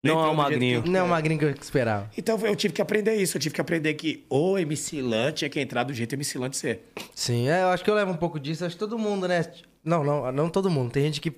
Não 0.04 0.24
é 0.24 0.30
o 0.30 0.36
Magrinho. 0.36 0.84
que 0.84 0.90
Não 0.90 1.00
é 1.00 1.04
o 1.04 1.08
magrinho 1.08 1.40
que 1.40 1.46
eu 1.46 1.50
esperava. 1.50 2.08
Então 2.16 2.40
eu 2.46 2.56
tive 2.56 2.76
que 2.76 2.82
aprender 2.82 3.16
isso. 3.16 3.36
Eu 3.38 3.42
tive 3.42 3.56
que 3.56 3.62
aprender 3.62 3.96
que 3.96 4.26
o 4.30 4.60
MC 4.60 5.02
Lan 5.02 5.32
tinha 5.32 5.50
que 5.50 5.60
entrar 5.60 5.84
do 5.84 5.94
jeito 5.94 6.14
MC 6.14 6.38
Lan 6.38 6.52
de 6.52 6.58
ser. 6.58 6.84
Sim, 7.16 7.50
é, 7.50 7.64
eu 7.64 7.70
acho 7.70 7.84
que 7.84 7.90
eu 7.90 7.96
levo 7.96 8.12
um 8.12 8.18
pouco 8.18 8.40
disso. 8.40 8.64
Acho 8.64 8.76
que 8.76 8.80
todo 8.80 9.00
mundo, 9.00 9.28
né? 9.28 9.44
Não, 9.84 10.04
não, 10.04 10.32
não 10.32 10.50
todo 10.50 10.70
mundo. 10.70 10.92
Tem 10.92 11.02
gente 11.04 11.20
que 11.20 11.34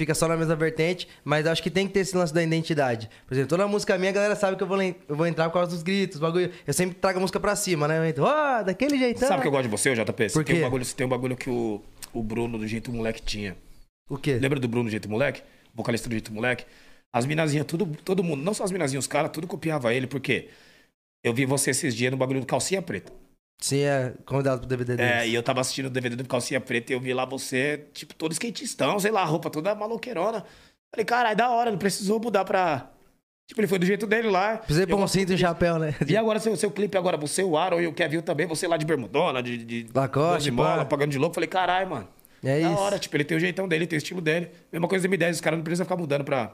fica 0.00 0.14
só 0.14 0.26
na 0.26 0.34
mesma 0.34 0.56
vertente, 0.56 1.06
mas 1.22 1.46
acho 1.46 1.62
que 1.62 1.70
tem 1.70 1.86
que 1.86 1.92
ter 1.92 2.00
esse 2.00 2.16
lance 2.16 2.32
da 2.32 2.42
identidade. 2.42 3.10
Por 3.26 3.34
exemplo, 3.34 3.50
toda 3.50 3.68
música 3.68 3.98
minha, 3.98 4.10
a 4.10 4.14
galera 4.14 4.34
sabe 4.34 4.56
que 4.56 4.62
eu 4.62 4.66
vou, 4.66 4.80
eu 4.80 4.94
vou 5.08 5.26
entrar 5.26 5.44
por 5.50 5.54
causa 5.54 5.70
dos 5.70 5.82
gritos, 5.82 6.18
bagulho. 6.18 6.50
Eu 6.66 6.72
sempre 6.72 6.94
trago 6.94 7.18
a 7.18 7.20
música 7.20 7.38
pra 7.38 7.54
cima, 7.54 7.86
né? 7.86 7.98
Eu 7.98 8.04
entro, 8.06 8.24
ó, 8.24 8.62
daquele 8.62 8.98
jeitão. 8.98 9.28
Sabe 9.28 9.42
que 9.42 9.48
eu 9.48 9.52
gosto 9.52 9.64
de 9.64 9.68
você, 9.68 9.94
JP? 9.94 10.30
Por 10.30 10.42
tem 10.42 10.54
um 10.54 10.58
quê? 10.58 10.64
bagulho, 10.64 10.86
tem 10.86 11.06
um 11.06 11.10
bagulho 11.10 11.36
que 11.36 11.50
o, 11.50 11.82
o 12.14 12.22
Bruno 12.22 12.56
do 12.56 12.66
jeito 12.66 12.90
moleque 12.90 13.20
tinha. 13.20 13.54
O 14.08 14.16
quê? 14.16 14.38
Lembra 14.40 14.58
do 14.58 14.66
Bruno 14.66 14.84
do 14.84 14.90
jeito 14.90 15.08
moleque? 15.08 15.42
Vocalista 15.74 16.08
do 16.08 16.12
jeito 16.12 16.32
moleque? 16.32 16.64
As 17.12 17.26
minazinhas, 17.26 17.66
tudo, 17.66 17.86
todo 18.02 18.24
mundo, 18.24 18.42
não 18.42 18.54
só 18.54 18.64
as 18.64 18.72
minazinhas, 18.72 19.04
os 19.04 19.08
caras, 19.08 19.30
tudo 19.30 19.46
copiava 19.46 19.92
ele, 19.92 20.06
porque 20.06 20.48
eu 21.22 21.34
vi 21.34 21.44
você 21.44 21.72
esses 21.72 21.94
dias 21.94 22.10
no 22.10 22.16
bagulho 22.16 22.40
do 22.40 22.46
calcinha 22.46 22.80
preta. 22.80 23.12
Sim, 23.60 23.80
é 23.80 24.14
convidado 24.24 24.60
pro 24.60 24.68
DVD 24.68 24.96
deles. 24.96 25.12
É, 25.12 25.28
e 25.28 25.34
eu 25.34 25.42
tava 25.42 25.60
assistindo 25.60 25.86
o 25.86 25.90
DVD 25.90 26.16
do 26.16 26.26
calcinha 26.26 26.60
preta 26.60 26.92
e 26.92 26.94
eu 26.96 27.00
vi 27.00 27.12
lá 27.12 27.26
você, 27.26 27.84
tipo, 27.92 28.14
todo 28.14 28.32
skatistão, 28.32 28.98
sei 28.98 29.10
lá, 29.10 29.22
roupa 29.24 29.50
toda 29.50 29.74
maloqueirona. 29.74 30.44
Falei, 30.92 31.04
caralho, 31.04 31.36
da 31.36 31.50
hora, 31.50 31.70
não 31.70 31.78
precisou 31.78 32.18
mudar 32.18 32.44
pra. 32.44 32.90
Tipo, 33.46 33.60
ele 33.60 33.68
foi 33.68 33.78
do 33.78 33.84
jeito 33.86 34.06
dele 34.06 34.30
lá. 34.30 34.58
Precisei 34.58 34.86
pôr 34.86 34.98
um 34.98 35.06
cinto 35.06 35.32
e 35.32 35.38
chapéu, 35.38 35.78
né? 35.78 35.94
E 36.08 36.16
agora, 36.16 36.38
seu, 36.38 36.56
seu 36.56 36.70
clipe 36.70 36.96
agora, 36.96 37.16
você, 37.16 37.42
o 37.42 37.56
Aaron 37.56 37.80
e 37.80 37.86
o 37.86 37.92
Kevin 37.92 38.20
também, 38.20 38.46
você 38.46 38.66
lá 38.66 38.76
de 38.76 38.86
bermudona, 38.86 39.42
de, 39.42 39.58
de 39.58 39.86
Lacoste, 39.94 40.44
de 40.44 40.50
mola, 40.50 40.78
pá. 40.78 40.84
pagando 40.86 41.10
de 41.10 41.18
louco. 41.18 41.34
Falei, 41.34 41.48
caralho, 41.48 41.90
mano. 41.90 42.08
É 42.42 42.60
da 42.60 42.70
isso. 42.70 42.80
hora, 42.80 42.98
tipo, 42.98 43.14
ele 43.16 43.24
tem 43.24 43.36
o 43.36 43.40
jeitão 43.40 43.68
dele, 43.68 43.86
tem 43.86 43.96
o 43.96 43.98
estilo 43.98 44.20
dele. 44.20 44.50
Mesma 44.72 44.88
coisa 44.88 45.06
do 45.06 45.14
M10, 45.14 45.32
os 45.32 45.40
caras 45.40 45.58
não 45.58 45.64
precisam 45.64 45.84
ficar 45.84 45.96
mudando 45.96 46.24
pra... 46.24 46.52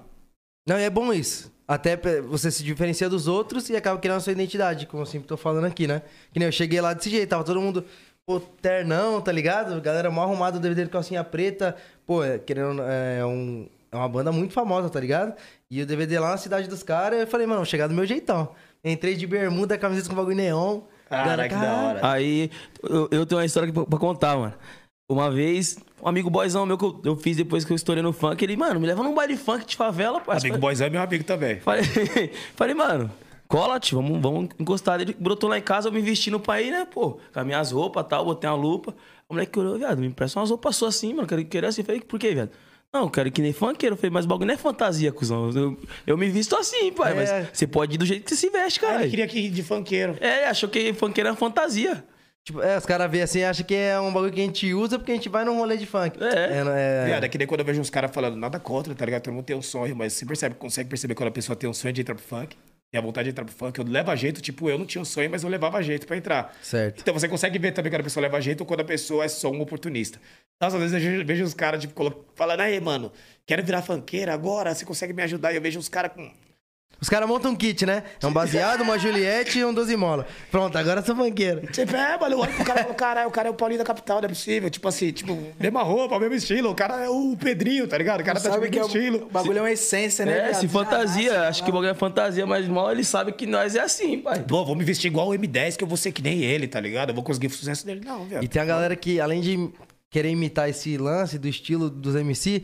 Não, 0.66 0.78
e 0.78 0.82
é 0.82 0.90
bom 0.90 1.12
isso. 1.12 1.52
Até 1.68 1.96
você 2.22 2.50
se 2.50 2.62
diferencia 2.62 3.08
dos 3.08 3.26
outros 3.26 3.68
e 3.70 3.76
acaba 3.76 3.98
criando 3.98 4.18
a 4.18 4.20
sua 4.20 4.32
identidade, 4.32 4.86
como 4.86 5.02
eu 5.02 5.06
sempre 5.06 5.26
tô 5.26 5.36
falando 5.36 5.64
aqui, 5.64 5.86
né? 5.86 6.02
Que 6.32 6.38
nem 6.38 6.46
eu 6.46 6.52
cheguei 6.52 6.80
lá 6.80 6.92
desse 6.92 7.10
jeito, 7.10 7.28
tava 7.28 7.42
todo 7.42 7.60
mundo, 7.60 7.84
pô, 8.24 8.40
ternão, 8.40 9.20
tá 9.20 9.32
ligado? 9.32 9.80
Galera 9.80 10.10
mal 10.10 10.24
arrumada, 10.24 10.60
DVD 10.60 10.84
de 10.84 10.90
calcinha 10.90 11.24
preta. 11.24 11.76
Pô, 12.06 12.22
é, 12.22 12.38
querendo, 12.38 12.82
é, 12.82 13.24
um, 13.24 13.68
é 13.90 13.96
uma 13.96 14.08
banda 14.08 14.30
muito 14.30 14.52
famosa, 14.52 14.88
tá 14.88 15.00
ligado? 15.00 15.34
E 15.68 15.82
o 15.82 15.86
DVD 15.86 16.18
lá 16.20 16.30
na 16.30 16.36
cidade 16.36 16.68
dos 16.68 16.82
caras, 16.82 17.20
eu 17.20 17.26
falei, 17.26 17.46
mano, 17.46 17.60
vou 17.60 17.66
chegar 17.66 17.88
do 17.88 17.94
meu 17.94 18.06
jeitão. 18.06 18.50
Entrei 18.84 19.16
de 19.16 19.26
bermuda, 19.26 19.76
camiseta 19.76 20.08
com 20.08 20.14
bagulho 20.14 20.36
neon. 20.36 20.82
Caraca, 21.08 21.48
que 21.48 21.60
da 21.60 21.74
hora. 21.74 22.00
Aí 22.02 22.50
eu, 22.82 23.08
eu 23.10 23.26
tenho 23.26 23.40
uma 23.40 23.44
história 23.44 23.72
pra 23.72 23.98
contar, 23.98 24.36
mano. 24.36 24.54
Uma 25.08 25.30
vez, 25.30 25.78
um 26.02 26.08
amigo 26.08 26.28
boyzão 26.28 26.66
meu 26.66 26.76
que 26.76 26.84
eu, 26.84 27.00
eu 27.04 27.16
fiz 27.16 27.36
depois 27.36 27.64
que 27.64 27.70
eu 27.72 27.76
estourei 27.76 28.02
no 28.02 28.12
funk, 28.12 28.42
ele, 28.44 28.56
mano, 28.56 28.80
me 28.80 28.88
leva 28.88 29.04
num 29.04 29.14
baile 29.14 29.36
funk 29.36 29.64
de 29.64 29.76
favela, 29.76 30.20
pô. 30.20 30.32
Amigo 30.32 30.58
Boyzão 30.58 30.88
é 30.88 30.90
meu 30.90 31.00
amigo 31.00 31.22
também. 31.22 31.60
Falei, 31.60 31.84
falei, 32.56 32.74
mano, 32.74 33.08
cola, 33.46 33.78
tio, 33.78 34.02
vamos, 34.02 34.20
vamos 34.20 34.48
encostar. 34.58 35.00
Ele 35.00 35.14
brotou 35.16 35.48
lá 35.48 35.58
em 35.58 35.62
casa, 35.62 35.86
eu 35.88 35.92
me 35.92 36.00
vestindo 36.00 36.40
pra 36.40 36.60
ir, 36.60 36.72
né, 36.72 36.84
pô, 36.84 37.20
com 37.32 37.38
as 37.38 37.46
minhas 37.46 37.70
roupas 37.70 38.04
e 38.04 38.08
tal, 38.08 38.24
botei 38.24 38.50
uma 38.50 38.56
lupa. 38.56 38.96
O 39.28 39.34
moleque 39.34 39.56
olhou, 39.60 39.78
viado, 39.78 39.98
me 39.98 40.08
empresta 40.08 40.40
umas 40.40 40.50
roupas 40.50 40.74
suas 40.74 40.96
assim, 40.96 41.14
mano, 41.14 41.28
quero 41.28 41.44
querer 41.44 41.68
assim. 41.68 41.84
Falei, 41.84 42.00
por 42.00 42.18
quê, 42.18 42.34
viado? 42.34 42.50
Não, 42.92 43.08
quero 43.08 43.30
que 43.30 43.40
nem 43.40 43.52
funkeiro. 43.52 43.92
Eu 43.94 43.96
falei, 43.96 44.10
mas 44.10 44.24
o 44.24 44.28
bagulho 44.28 44.48
não 44.48 44.54
é 44.54 44.56
fantasia, 44.56 45.12
cuzão. 45.12 45.50
Eu, 45.50 45.76
eu 46.04 46.18
me 46.18 46.28
visto 46.28 46.56
assim, 46.56 46.90
pai. 46.92 47.12
É. 47.12 47.14
Mas 47.14 47.48
você 47.56 47.66
pode 47.66 47.94
ir 47.94 47.98
do 47.98 48.06
jeito 48.06 48.24
que 48.24 48.30
você 48.30 48.36
se 48.36 48.50
veste, 48.50 48.80
Ah, 48.84 48.88
ele 48.88 48.96
cara. 48.98 49.08
queria 49.08 49.26
que 49.28 49.38
ir 49.38 49.50
de 49.50 49.62
funkeiro. 49.62 50.16
É, 50.20 50.46
achou 50.48 50.68
que 50.68 50.92
funkeiro 50.94 51.28
era 51.28 51.36
fantasia. 51.36 52.04
Tipo, 52.46 52.62
é, 52.62 52.78
os 52.78 52.86
caras 52.86 53.10
veem 53.10 53.24
assim 53.24 53.40
e 53.40 53.44
acham 53.44 53.66
que 53.66 53.74
é 53.74 53.98
um 53.98 54.12
bagulho 54.12 54.32
que 54.32 54.40
a 54.40 54.44
gente 54.44 54.72
usa 54.72 55.00
porque 55.00 55.10
a 55.10 55.14
gente 55.16 55.28
vai 55.28 55.44
num 55.44 55.56
rolê 55.56 55.76
de 55.76 55.84
funk. 55.84 56.16
É. 56.22 56.62
não 56.62 56.70
é... 56.72 57.04
Viado, 57.06 57.24
é 57.24 57.28
que 57.28 57.36
nem 57.36 57.44
quando 57.46 57.58
eu 57.60 57.66
vejo 57.66 57.80
uns 57.80 57.90
caras 57.90 58.12
falando 58.12 58.36
nada 58.36 58.60
contra, 58.60 58.94
tá 58.94 59.04
ligado? 59.04 59.22
Todo 59.24 59.34
mundo 59.34 59.44
tem 59.44 59.56
um 59.56 59.62
sonho, 59.62 59.96
mas 59.96 60.12
você 60.12 60.24
percebe, 60.24 60.54
consegue 60.54 60.88
perceber 60.88 61.16
quando 61.16 61.28
a 61.30 61.32
pessoa 61.32 61.56
tem 61.56 61.68
um 61.68 61.74
sonho 61.74 61.92
de 61.92 62.02
entrar 62.02 62.14
pro 62.14 62.22
funk, 62.22 62.56
tem 62.92 63.00
a 63.00 63.02
vontade 63.02 63.24
de 63.24 63.30
entrar 63.30 63.44
pro 63.44 63.52
funk, 63.52 63.76
eu 63.80 63.84
levo 63.84 64.12
a 64.12 64.14
jeito, 64.14 64.40
tipo, 64.40 64.70
eu 64.70 64.78
não 64.78 64.86
tinha 64.86 65.02
um 65.02 65.04
sonho, 65.04 65.28
mas 65.28 65.42
eu 65.42 65.48
levava 65.48 65.82
jeito 65.82 66.06
pra 66.06 66.16
entrar. 66.16 66.56
Certo. 66.62 67.00
Então 67.00 67.12
você 67.12 67.26
consegue 67.28 67.58
ver 67.58 67.72
também 67.72 67.90
quando 67.90 68.02
a 68.02 68.04
pessoa 68.04 68.22
leva 68.22 68.40
jeito 68.40 68.60
ou 68.60 68.66
quando 68.66 68.80
a 68.80 68.84
pessoa 68.84 69.24
é 69.24 69.28
só 69.28 69.50
um 69.50 69.60
oportunista. 69.60 70.20
Nossa, 70.62 70.76
às 70.76 70.92
vezes 70.92 71.04
eu 71.18 71.26
vejo- 71.26 71.42
os 71.42 71.52
caras, 71.52 71.80
tipo, 71.80 72.24
falando, 72.36 72.60
aí, 72.60 72.80
mano, 72.80 73.10
quero 73.44 73.60
virar 73.64 73.82
funkeira 73.82 74.32
agora, 74.32 74.72
você 74.72 74.84
consegue 74.84 75.12
me 75.12 75.22
ajudar? 75.24 75.52
E 75.52 75.56
eu 75.56 75.60
vejo 75.60 75.80
os 75.80 75.88
caras 75.88 76.12
com. 76.12 76.30
Os 77.00 77.08
caras 77.08 77.28
montam 77.28 77.52
um 77.52 77.56
kit, 77.56 77.84
né? 77.84 78.02
É 78.22 78.26
um 78.26 78.32
baseado, 78.32 78.80
uma 78.80 78.98
Juliette 78.98 79.58
e 79.58 79.64
um 79.64 79.72
12 79.72 79.96
mola. 79.96 80.26
Pronto, 80.50 80.76
agora 80.78 81.00
eu 81.00 81.04
sou 81.04 81.14
funkeiro. 81.14 81.66
Tipo, 81.66 81.94
é, 81.94 82.18
mano, 82.18 82.34
eu 82.34 82.38
olho 82.40 82.52
pro 82.54 82.64
cara 82.64 82.80
e 82.80 82.82
falo, 82.84 82.94
caralho, 82.94 83.28
o 83.28 83.30
cara 83.30 83.48
é 83.48 83.50
o 83.50 83.54
Paulinho 83.54 83.78
da 83.78 83.84
capital, 83.84 84.18
não 84.20 84.26
é 84.26 84.28
possível. 84.28 84.70
Tipo 84.70 84.88
assim, 84.88 85.12
tipo, 85.12 85.38
mesma 85.60 85.82
roupa, 85.82 86.18
mesmo 86.18 86.34
estilo. 86.34 86.70
O 86.70 86.74
cara 86.74 87.04
é 87.04 87.08
o 87.08 87.36
Pedrinho, 87.36 87.86
tá 87.86 87.98
ligado? 87.98 88.20
O 88.20 88.24
cara 88.24 88.40
tá 88.40 88.50
Sabe 88.50 88.70
tipo, 88.70 88.72
que 88.72 88.78
é 88.78 88.82
o, 88.82 88.86
estilo. 88.86 89.26
o 89.26 89.30
bagulho 89.30 89.58
é 89.58 89.62
uma 89.62 89.70
essência, 89.70 90.24
né? 90.24 90.50
É, 90.50 90.54
se 90.54 90.66
fantasia. 90.68 91.42
Acho 91.48 91.62
que 91.62 91.70
o 91.70 91.72
bagulho 91.72 91.90
é 91.90 91.94
fantasia, 91.94 92.46
mas 92.46 92.66
mal 92.66 92.90
ele 92.90 93.04
sabe 93.04 93.32
que 93.32 93.46
nós 93.46 93.74
é 93.74 93.80
assim, 93.80 94.18
pai. 94.18 94.42
Pô, 94.42 94.64
vou 94.64 94.74
me 94.74 94.84
vestir 94.84 95.08
igual 95.08 95.28
o 95.28 95.32
M10, 95.32 95.76
que 95.76 95.84
eu 95.84 95.88
vou 95.88 95.96
ser 95.96 96.12
que 96.12 96.22
nem 96.22 96.42
ele, 96.42 96.66
tá 96.66 96.80
ligado? 96.80 97.10
Eu 97.10 97.14
vou 97.14 97.22
conseguir 97.22 97.48
o 97.48 97.50
sucesso 97.50 97.84
dele. 97.84 98.00
Não, 98.04 98.24
velho. 98.24 98.42
E 98.42 98.48
tem 98.48 98.62
a 98.62 98.64
galera 98.64 98.96
que, 98.96 99.20
além 99.20 99.40
de 99.40 99.70
querer 100.10 100.30
imitar 100.30 100.68
esse 100.68 100.96
lance 100.96 101.38
do 101.38 101.46
estilo 101.46 101.90
dos 101.90 102.14
MC, 102.14 102.62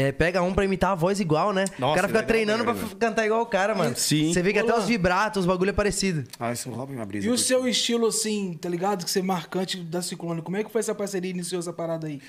é, 0.00 0.12
pega 0.12 0.42
um 0.42 0.54
pra 0.54 0.64
imitar 0.64 0.92
a 0.92 0.94
voz 0.94 1.20
igual, 1.20 1.52
né? 1.52 1.64
o 1.76 1.80
Nossa, 1.80 1.94
cara 1.96 2.08
fica 2.08 2.20
legal 2.20 2.26
treinando 2.28 2.64
pra 2.64 2.74
cantar 2.98 3.26
igual 3.26 3.42
o 3.42 3.46
cara, 3.46 3.74
mano. 3.74 3.94
Sim. 3.96 4.32
Você 4.32 4.42
vê 4.42 4.52
que 4.52 4.58
até 4.58 4.76
os 4.76 4.86
vibratos, 4.86 5.40
os 5.40 5.46
bagulho 5.46 5.70
é 5.70 5.72
parecido. 5.72 6.24
Ah, 6.38 6.52
isso 6.52 6.70
rouba 6.70 6.92
minha 6.92 7.04
brisa. 7.04 7.26
E 7.26 7.28
o 7.28 7.32
porque- 7.32 7.44
seu 7.46 7.66
estilo, 7.68 8.06
assim, 8.06 8.54
tá 8.54 8.68
ligado? 8.68 9.04
Que 9.04 9.10
você 9.10 9.18
é 9.20 9.22
marcante 9.22 9.76
da 9.82 10.00
Ciclone. 10.02 10.42
Como 10.42 10.56
é 10.56 10.64
que 10.64 10.70
foi 10.70 10.80
essa 10.80 10.94
parceria? 10.94 11.30
Iniciou 11.30 11.58
essa 11.58 11.72
parada 11.72 12.06
aí? 12.06 12.20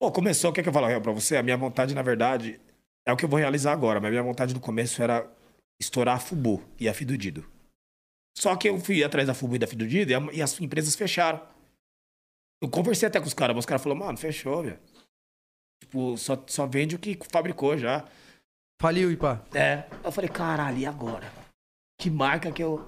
Pô, 0.00 0.10
começou, 0.12 0.50
o 0.50 0.52
que, 0.52 0.60
é 0.60 0.62
que 0.62 0.68
eu 0.68 0.72
falo 0.72 0.86
real 0.86 1.00
pra 1.00 1.12
você? 1.12 1.36
A 1.36 1.42
minha 1.42 1.56
vontade, 1.56 1.94
na 1.94 2.02
verdade, 2.02 2.60
é 3.06 3.12
o 3.12 3.16
que 3.16 3.24
eu 3.24 3.28
vou 3.28 3.38
realizar 3.38 3.72
agora, 3.72 4.00
mas 4.00 4.08
a 4.08 4.10
minha 4.10 4.22
vontade 4.22 4.52
no 4.54 4.60
começo 4.60 5.02
era 5.02 5.26
estourar 5.80 6.16
a 6.16 6.20
Fubu 6.20 6.62
e 6.78 6.88
a 6.88 6.94
Fidudido. 6.94 7.44
Só 8.36 8.54
que 8.56 8.68
eu 8.68 8.78
fui 8.80 9.02
atrás 9.04 9.26
da 9.26 9.34
Fubu 9.34 9.56
e 9.56 9.58
da 9.58 9.66
Fidudido 9.66 10.10
e, 10.10 10.14
a- 10.14 10.28
e 10.32 10.42
as 10.42 10.60
empresas 10.60 10.94
fecharam. 10.94 11.40
Eu 12.62 12.68
conversei 12.68 13.06
até 13.06 13.20
com 13.20 13.26
os 13.26 13.34
caras, 13.34 13.54
mas 13.54 13.62
os 13.62 13.66
caras 13.66 13.82
falaram, 13.82 14.04
mano, 14.04 14.18
fechou, 14.18 14.62
velho. 14.62 14.78
Tipo, 15.84 16.16
só, 16.16 16.42
só 16.46 16.66
vende 16.66 16.96
o 16.96 16.98
que 16.98 17.18
fabricou 17.30 17.76
já. 17.76 18.04
Faliu, 18.80 19.10
Ipa. 19.12 19.44
É. 19.54 19.84
Eu 20.02 20.10
falei, 20.10 20.28
caralho, 20.30 20.78
e 20.78 20.86
agora? 20.86 21.30
Que 22.00 22.10
marca 22.10 22.50
que 22.50 22.62
eu. 22.62 22.86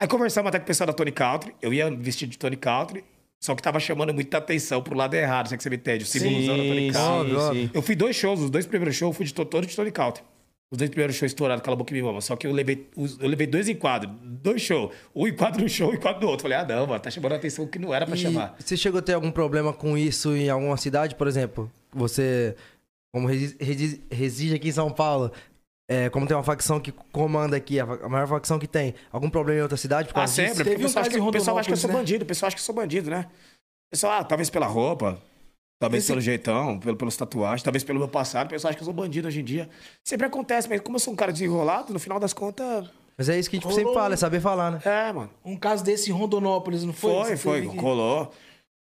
Aí 0.00 0.06
conversamos 0.06 0.48
até 0.50 0.58
com 0.58 0.64
o 0.64 0.66
pessoal 0.66 0.86
da 0.86 0.92
Tony 0.92 1.10
Country. 1.12 1.54
Eu 1.60 1.72
ia 1.72 1.90
vestido 1.90 2.30
de 2.30 2.38
Tony 2.38 2.56
Country, 2.56 3.02
só 3.42 3.54
que 3.54 3.62
tava 3.62 3.80
chamando 3.80 4.12
muita 4.14 4.38
atenção 4.38 4.82
pro 4.82 4.94
lado 4.96 5.14
errado, 5.14 5.52
é 5.52 5.56
que 5.56 5.62
você 5.62 5.70
me 5.70 5.76
entende. 5.76 6.04
O 6.04 6.06
símbolozão 6.06 6.56
da 6.56 6.62
Tony 6.62 6.92
Country. 6.92 7.30
sim, 7.40 7.52
sim. 7.66 7.70
Eu 7.74 7.82
fui 7.82 7.96
dois 7.96 8.14
shows, 8.14 8.40
os 8.40 8.50
dois 8.50 8.66
primeiros 8.66 8.94
shows 8.96 9.12
eu 9.14 9.16
fui 9.16 9.26
de 9.26 9.34
to- 9.34 9.44
todo 9.46 9.66
de 9.66 9.74
Tony 9.74 9.90
Country. 9.90 10.22
Os 10.70 10.78
dois 10.78 10.90
primeiros 10.90 11.14
shows 11.16 11.30
estourados, 11.30 11.62
cala 11.64 11.74
a 11.76 11.78
boca 11.78 11.92
e 11.92 11.96
me 11.96 12.02
mama. 12.02 12.20
Só 12.20 12.34
que 12.36 12.44
eu 12.46 12.52
levei, 12.52 12.88
eu 13.20 13.28
levei 13.28 13.46
dois 13.46 13.68
enquadros, 13.68 14.12
dois 14.20 14.60
shows. 14.60 14.92
Um 15.14 15.26
enquadro 15.28 15.62
no 15.62 15.68
show 15.68 15.90
e 15.90 15.94
um 15.94 15.96
enquadro 15.96 16.22
no 16.22 16.28
outro. 16.28 16.42
Falei, 16.42 16.58
ah, 16.58 16.64
não, 16.64 16.86
mano, 16.88 16.98
tá 17.00 17.08
chamando 17.10 17.32
a 17.32 17.36
atenção 17.36 17.66
que 17.68 17.78
não 17.78 17.94
era 17.94 18.04
pra 18.04 18.16
E 18.16 18.18
chamar. 18.18 18.56
você 18.58 18.76
chegou 18.76 18.98
a 18.98 19.02
ter 19.02 19.12
algum 19.14 19.30
problema 19.30 19.72
com 19.72 19.96
isso 19.96 20.34
em 20.36 20.50
alguma 20.50 20.76
cidade, 20.76 21.14
por 21.14 21.26
exemplo? 21.28 21.70
Você, 21.96 22.54
como 23.14 23.26
resi- 23.26 23.56
resi- 23.60 24.02
reside 24.10 24.54
aqui 24.54 24.68
em 24.68 24.72
São 24.72 24.90
Paulo, 24.90 25.32
é, 25.90 26.08
como 26.10 26.26
tem 26.26 26.36
uma 26.36 26.42
facção 26.42 26.78
que 26.80 26.92
comanda 27.12 27.56
aqui, 27.56 27.78
a 27.80 27.86
maior 28.08 28.26
facção 28.28 28.58
que 28.58 28.66
tem, 28.66 28.94
algum 29.12 29.30
problema 29.30 29.60
em 29.60 29.62
outra 29.62 29.76
cidade 29.76 30.08
por 30.08 30.12
Ah, 30.12 30.20
causa 30.20 30.32
sempre. 30.34 30.50
disso? 30.50 30.56
Porque 30.64 30.70
Teve 30.70 30.82
o 30.82 30.84
um 30.84 30.88
pessoal, 30.88 31.00
acha 31.02 31.10
caso 31.10 31.22
que, 31.22 31.28
o 31.28 31.32
pessoal 31.32 31.58
acha 31.58 31.66
que 31.68 31.72
eu 31.72 31.76
sou 31.78 31.90
né? 31.90 31.96
bandido, 31.96 32.24
o 32.24 32.26
pessoal 32.26 32.46
acha 32.48 32.56
que 32.56 32.60
eu 32.60 32.64
sou 32.66 32.74
bandido, 32.74 33.10
né? 33.10 33.26
O 33.28 33.90
pessoal, 33.92 34.12
ah, 34.20 34.24
talvez 34.24 34.50
pela 34.50 34.66
roupa, 34.66 35.18
talvez 35.80 36.02
Esse- 36.02 36.12
pelo 36.12 36.20
jeitão, 36.20 36.78
pelo, 36.78 36.96
pelos 36.96 37.16
tatuagens, 37.16 37.62
talvez 37.62 37.84
pelo 37.84 37.98
meu 38.00 38.08
passado. 38.08 38.46
O 38.46 38.50
pessoal 38.50 38.70
acha 38.70 38.76
que 38.76 38.82
eu 38.82 38.86
sou 38.86 38.94
bandido 38.94 39.28
hoje 39.28 39.40
em 39.40 39.44
dia. 39.44 39.68
Sempre 40.04 40.26
acontece, 40.26 40.68
mas 40.68 40.80
como 40.80 40.96
eu 40.96 41.00
sou 41.00 41.12
um 41.12 41.16
cara 41.16 41.32
desenrolado, 41.32 41.92
no 41.92 41.98
final 42.00 42.18
das 42.18 42.32
contas. 42.32 42.88
Mas 43.16 43.28
é 43.30 43.38
isso 43.38 43.48
que 43.48 43.56
a 43.56 43.58
gente 43.58 43.64
Rolou 43.64 43.78
sempre 43.78 43.94
fala, 43.94 44.12
é 44.12 44.16
saber 44.16 44.40
falar, 44.40 44.72
né? 44.72 44.80
É, 44.84 45.10
mano. 45.12 45.30
Um 45.44 45.56
caso 45.56 45.82
desse 45.82 46.10
em 46.10 46.12
Rondonópolis, 46.12 46.82
não 46.84 46.92
foi? 46.92 47.36
Foi, 47.36 47.36
foi, 47.36 47.76
colou. 47.76 48.30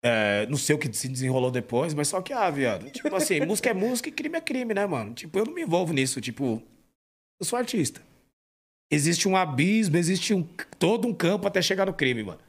É, 0.02 0.46
não 0.48 0.58
sei 0.58 0.76
o 0.76 0.80
que 0.80 0.92
se 0.94 1.10
desenrolou 1.10 1.52
depois, 1.52 1.94
mas 1.94 2.08
só 2.08 2.22
que, 2.22 2.32
ah, 2.32 2.50
viado. 2.50 2.90
Tipo 2.90 3.16
assim, 3.16 3.42
música 3.46 3.70
é 3.70 3.74
música 3.74 4.10
e 4.10 4.12
crime 4.12 4.38
é 4.38 4.42
crime, 4.42 4.74
né, 4.74 4.86
mano? 4.86 5.14
Tipo, 5.14 5.40
eu 5.40 5.46
não 5.46 5.54
me 5.54 5.62
envolvo 5.62 5.92
nisso. 5.92 6.22
Tipo, 6.22 6.62
eu 7.40 7.46
sou 7.46 7.60
artista. 7.60 8.02
Existe 8.92 9.28
um 9.28 9.36
abismo, 9.36 9.98
existe 9.98 10.34
um, 10.34 10.44
todo 10.78 11.08
um 11.08 11.14
campo 11.14 11.48
até 11.48 11.62
chegar 11.62 11.86
no 11.86 11.94
crime, 11.94 12.24
mano. 12.24 12.40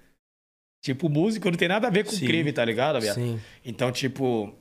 Tipo, 0.83 1.09
música 1.09 1.51
não 1.51 1.59
tem 1.59 1.69
nada 1.69 1.89
a 1.89 1.91
ver 1.91 2.05
com 2.05 2.13
Sim. 2.13 2.27
crime, 2.27 2.53
tá 2.53 2.65
ligado, 2.65 3.01
viado? 3.01 3.17
Sim. 3.17 3.41
Então, 3.65 3.93
tipo. 3.93 4.55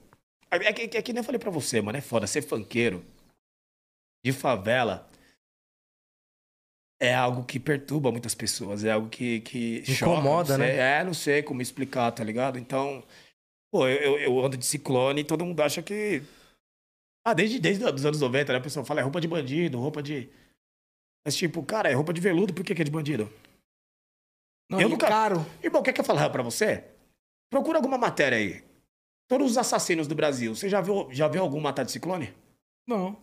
É 0.51 0.73
que, 0.73 0.97
é 0.97 1.01
que 1.01 1.13
nem 1.13 1.19
eu 1.19 1.23
falei 1.23 1.39
pra 1.39 1.51
você, 1.51 1.79
mano. 1.81 1.97
É 1.97 2.01
foda. 2.01 2.27
Ser 2.27 2.41
funkeiro 2.41 3.05
de 4.25 4.33
favela 4.33 5.08
é 6.99 7.13
algo 7.15 7.43
que 7.43 7.59
perturba 7.59 8.11
muitas 8.11 8.35
pessoas. 8.35 8.83
É 8.83 8.91
algo 8.91 9.09
que. 9.09 9.41
que 9.41 9.85
choca, 9.85 10.11
Incomoda, 10.11 10.55
sei- 10.55 10.57
né? 10.57 10.99
É, 10.99 11.03
não 11.03 11.13
sei 11.13 11.41
como 11.43 11.61
explicar, 11.61 12.11
tá 12.11 12.23
ligado? 12.23 12.57
Então. 12.59 13.03
Pô, 13.71 13.87
eu, 13.87 14.17
eu, 14.19 14.39
ando 14.43 14.57
de 14.57 14.65
ciclone 14.65 15.21
e 15.21 15.25
todo 15.25 15.45
mundo 15.45 15.61
acha 15.61 15.81
que. 15.81 16.21
Ah, 17.25 17.33
desde, 17.33 17.59
desde 17.59 17.83
os 17.85 18.05
anos 18.05 18.19
90, 18.19 18.51
né? 18.51 18.57
A 18.59 18.61
pessoa 18.61 18.83
fala, 18.85 18.99
é 19.01 19.03
roupa 19.03 19.21
de 19.21 19.27
bandido, 19.27 19.79
roupa 19.79 20.01
de. 20.01 20.27
Mas, 21.25 21.35
tipo, 21.35 21.61
cara, 21.63 21.89
é 21.89 21.93
roupa 21.93 22.11
de 22.13 22.21
veludo, 22.21 22.53
por 22.53 22.63
que, 22.65 22.73
que 22.73 22.81
é 22.81 22.85
de 22.85 22.89
bandido? 22.91 23.31
Não, 24.69 24.79
Eu 24.81 24.89
nunca- 24.89 25.07
caro. 25.07 25.45
Irmão, 25.63 25.83
quer 25.83 25.93
que 25.93 26.01
eu 26.01 26.05
falar 26.05 26.29
pra 26.29 26.41
você? 26.43 26.83
Procura 27.51 27.77
alguma 27.77 27.97
matéria 27.97 28.37
aí. 28.37 28.63
Todos 29.27 29.51
os 29.51 29.57
assassinos 29.57 30.07
do 30.07 30.15
Brasil, 30.15 30.55
você 30.55 30.67
já 30.69 30.81
viu, 30.81 31.07
já 31.11 31.27
viu 31.27 31.41
algum 31.41 31.59
matar 31.59 31.83
de 31.83 31.91
ciclone? 31.91 32.33
Não. 32.87 33.15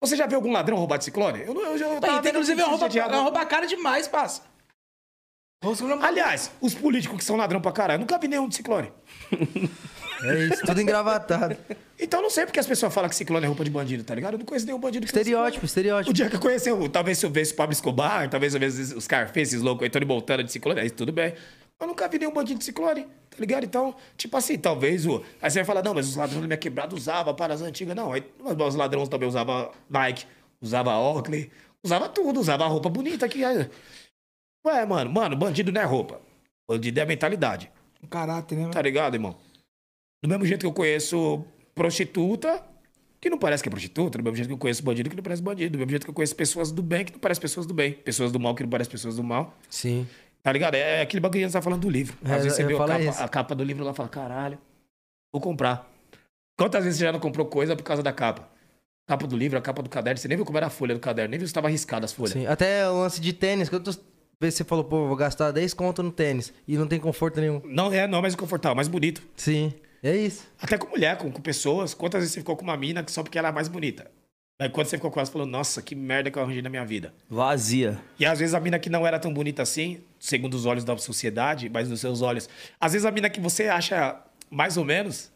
Você 0.00 0.16
já 0.16 0.26
viu 0.26 0.36
algum 0.36 0.50
ladrão 0.52 0.76
roubar 0.78 0.96
de 0.98 1.04
ciclone? 1.04 1.40
Eu, 1.42 1.52
não- 1.54 1.62
eu, 1.62 1.78
já- 1.78 1.86
eu 1.86 2.00
tava 2.00 2.22
Tem, 2.22 2.30
inclusive, 2.30 2.60
é 2.60 2.64
é 2.64 3.00
água. 3.02 3.16
roupa 3.22 3.44
cara 3.46 3.66
demais, 3.66 4.08
passa. 4.08 4.42
Aliás, 6.02 6.50
os 6.60 6.74
políticos 6.74 7.18
que 7.18 7.24
são 7.24 7.36
ladrão 7.36 7.60
pra 7.60 7.70
caralho, 7.70 7.96
eu 7.98 8.00
nunca 8.00 8.16
vi 8.18 8.28
nenhum 8.28 8.48
de 8.48 8.54
ciclone. 8.56 8.90
É 10.22 10.38
isso, 10.44 10.66
tudo 10.66 10.78
engravatado. 10.82 11.56
Então 11.98 12.20
eu 12.20 12.24
não 12.24 12.28
sei 12.28 12.44
porque 12.44 12.60
as 12.60 12.66
pessoas 12.66 12.92
falam 12.92 13.08
que 13.08 13.16
ciclone 13.16 13.42
é 13.46 13.48
roupa 13.48 13.64
de 13.64 13.70
bandido, 13.70 14.04
tá 14.04 14.14
ligado? 14.14 14.34
Eu 14.34 14.38
não 14.40 14.44
conheço 14.44 14.66
nenhum 14.66 14.78
bandido 14.78 15.06
que 15.06 15.10
Estereótipo, 15.18 15.64
estereótipo. 15.64 16.10
O 16.10 16.12
dia 16.12 16.28
que 16.28 16.36
eu 16.36 16.40
conheci, 16.40 16.68
eu- 16.68 16.90
talvez 16.90 17.16
se 17.16 17.24
eu 17.24 17.30
visse 17.30 17.54
o 17.54 17.56
Pablo 17.56 17.72
Escobar, 17.72 18.28
talvez 18.28 18.52
eu 18.54 18.60
visse 18.60 18.94
os 18.94 19.04
Scarface, 19.04 19.40
esses 19.40 19.62
loucos 19.62 19.82
aí, 19.82 19.88
Tony 19.88 20.04
Montana 20.04 20.44
de 20.44 20.52
ciclone, 20.52 20.78
aí 20.78 20.90
tudo 20.90 21.10
bem. 21.10 21.32
Eu 21.80 21.86
nunca 21.86 22.06
vi 22.08 22.18
nenhum 22.18 22.32
bandido 22.32 22.58
de 22.58 22.64
ciclone, 22.64 23.04
tá 23.04 23.36
ligado? 23.38 23.64
Então, 23.64 23.94
tipo 24.16 24.36
assim, 24.36 24.58
talvez 24.58 25.06
o. 25.06 25.24
Aí 25.40 25.50
você 25.50 25.60
vai 25.60 25.64
falar, 25.64 25.82
não, 25.82 25.94
mas 25.94 26.06
os 26.06 26.14
ladrões 26.14 26.42
da 26.42 26.46
minha 26.46 26.58
quebrada 26.58 26.94
usavam 26.94 27.34
para 27.34 27.54
as 27.54 27.62
antigas. 27.62 27.96
Não, 27.96 28.12
aí, 28.12 28.22
os 28.38 28.74
ladrões 28.74 29.08
também 29.08 29.26
usavam 29.26 29.72
Nike, 29.88 30.26
usava 30.60 30.98
Oakley, 30.98 31.50
usava 31.82 32.06
tudo, 32.08 32.38
usava 32.38 32.66
roupa 32.66 32.90
bonita 32.90 33.24
aqui. 33.24 33.40
Ué, 34.66 34.84
mano, 34.84 35.10
mano, 35.10 35.34
bandido 35.34 35.72
não 35.72 35.80
é 35.80 35.84
roupa. 35.84 36.20
Bandido 36.68 37.00
é 37.00 37.02
a 37.02 37.06
mentalidade. 37.06 37.72
Um 38.02 38.06
caráter, 38.06 38.58
né? 38.58 38.68
Tá 38.70 38.82
ligado, 38.82 39.14
irmão? 39.14 39.34
Do 40.22 40.28
mesmo 40.28 40.44
jeito 40.44 40.60
que 40.60 40.66
eu 40.66 40.72
conheço 40.72 41.42
prostituta, 41.74 42.62
que 43.18 43.30
não 43.30 43.38
parece 43.38 43.62
que 43.62 43.68
é 43.68 43.70
prostituta, 43.70 44.18
do 44.18 44.24
mesmo 44.24 44.36
jeito 44.36 44.48
que 44.48 44.54
eu 44.54 44.58
conheço 44.58 44.82
bandido 44.82 45.08
que 45.08 45.16
não 45.16 45.22
parece 45.22 45.42
bandido, 45.42 45.72
do 45.72 45.78
mesmo 45.78 45.90
jeito 45.90 46.04
que 46.04 46.10
eu 46.10 46.14
conheço 46.14 46.36
pessoas 46.36 46.70
do 46.70 46.82
bem 46.82 47.06
que 47.06 47.12
não 47.12 47.18
parecem 47.18 47.40
pessoas 47.40 47.66
do 47.66 47.72
bem, 47.72 47.92
pessoas 47.92 48.30
do 48.30 48.38
mal 48.38 48.54
que 48.54 48.62
não 48.62 48.70
parecem 48.70 48.90
pessoas 48.90 49.16
do 49.16 49.24
mal. 49.24 49.56
Sim. 49.70 50.06
Tá 50.42 50.52
ligado? 50.52 50.74
É 50.74 51.02
aquele 51.02 51.20
bagulho 51.20 51.38
que 51.40 51.44
a 51.44 51.46
gente 51.48 51.52
tá 51.52 51.60
falando 51.62 51.80
do 51.82 51.90
livro. 51.90 52.16
Às 52.24 52.30
É, 52.30 52.34
vezes 52.38 52.54
você 52.54 52.64
vê 52.64 52.74
a 52.74 52.78
capa, 52.78 53.24
a 53.24 53.28
capa 53.28 53.54
do 53.54 53.62
livro 53.64 53.84
lá 53.84 53.90
e 53.92 53.94
fala, 53.94 54.08
caralho, 54.08 54.58
vou 55.32 55.40
comprar. 55.40 55.88
Quantas 56.58 56.84
vezes 56.84 56.98
você 56.98 57.04
já 57.04 57.12
não 57.12 57.20
comprou 57.20 57.46
coisa 57.46 57.76
por 57.76 57.82
causa 57.82 58.02
da 58.02 58.12
capa? 58.12 58.48
Capa 59.06 59.26
do 59.26 59.36
livro, 59.36 59.58
a 59.58 59.62
capa 59.62 59.82
do 59.82 59.88
caderno, 59.90 60.18
você 60.18 60.28
nem 60.28 60.36
viu 60.36 60.46
como 60.46 60.56
era 60.56 60.66
a 60.68 60.70
folha 60.70 60.94
do 60.94 61.00
caderno, 61.00 61.30
nem 61.30 61.38
viu 61.38 61.46
se 61.46 61.50
estava 61.50 61.66
arriscada 61.68 62.04
as 62.04 62.12
folhas. 62.12 62.32
Sim. 62.32 62.46
Até 62.46 62.88
o 62.88 63.00
lance 63.00 63.20
de 63.20 63.32
tênis, 63.32 63.68
que 63.68 63.74
eu 63.74 63.80
tô... 63.80 63.90
Vê 64.40 64.50
se 64.50 64.58
você 64.58 64.64
falou, 64.64 64.84
pô, 64.84 65.06
vou 65.06 65.16
gastar 65.16 65.50
10 65.50 65.74
conto 65.74 66.02
no 66.02 66.10
tênis 66.10 66.52
e 66.66 66.78
não 66.78 66.86
tem 66.86 66.98
conforto 66.98 67.38
nenhum. 67.40 67.60
Não 67.64 67.92
é, 67.92 68.06
não 68.06 68.18
é 68.18 68.22
mais 68.22 68.34
confortável, 68.34 68.74
mais 68.74 68.88
bonito. 68.88 69.22
Sim. 69.36 69.74
É 70.02 70.16
isso. 70.16 70.46
Até 70.58 70.78
com 70.78 70.88
mulher, 70.88 71.18
com, 71.18 71.30
com 71.30 71.42
pessoas. 71.42 71.92
Quantas 71.92 72.20
vezes 72.20 72.32
você 72.32 72.40
ficou 72.40 72.56
com 72.56 72.62
uma 72.62 72.76
mina 72.76 73.04
só 73.08 73.22
porque 73.22 73.38
ela 73.38 73.48
é 73.48 73.52
mais 73.52 73.68
bonita? 73.68 74.10
Aí 74.58 74.70
quando 74.70 74.86
você 74.86 74.96
ficou 74.96 75.10
com 75.10 75.20
ela, 75.20 75.26
você 75.26 75.32
falou, 75.32 75.46
nossa, 75.46 75.82
que 75.82 75.94
merda 75.94 76.30
que 76.30 76.38
eu 76.38 76.42
arranjei 76.42 76.62
na 76.62 76.70
minha 76.70 76.86
vida. 76.86 77.12
Vazia. 77.28 77.98
E 78.18 78.24
às 78.24 78.38
vezes 78.38 78.54
a 78.54 78.60
mina 78.60 78.78
que 78.78 78.88
não 78.88 79.06
era 79.06 79.18
tão 79.18 79.32
bonita 79.32 79.60
assim, 79.62 80.00
segundo 80.20 80.54
os 80.54 80.66
olhos 80.66 80.84
da 80.84 80.96
sociedade, 80.98 81.68
mas 81.68 81.88
nos 81.88 81.98
seus 82.00 82.20
olhos. 82.20 82.48
Às 82.78 82.92
vezes 82.92 83.06
a 83.06 83.10
mina 83.10 83.28
que 83.30 83.40
você 83.40 83.68
acha 83.68 84.22
mais 84.50 84.76
ou 84.76 84.84
menos, 84.84 85.32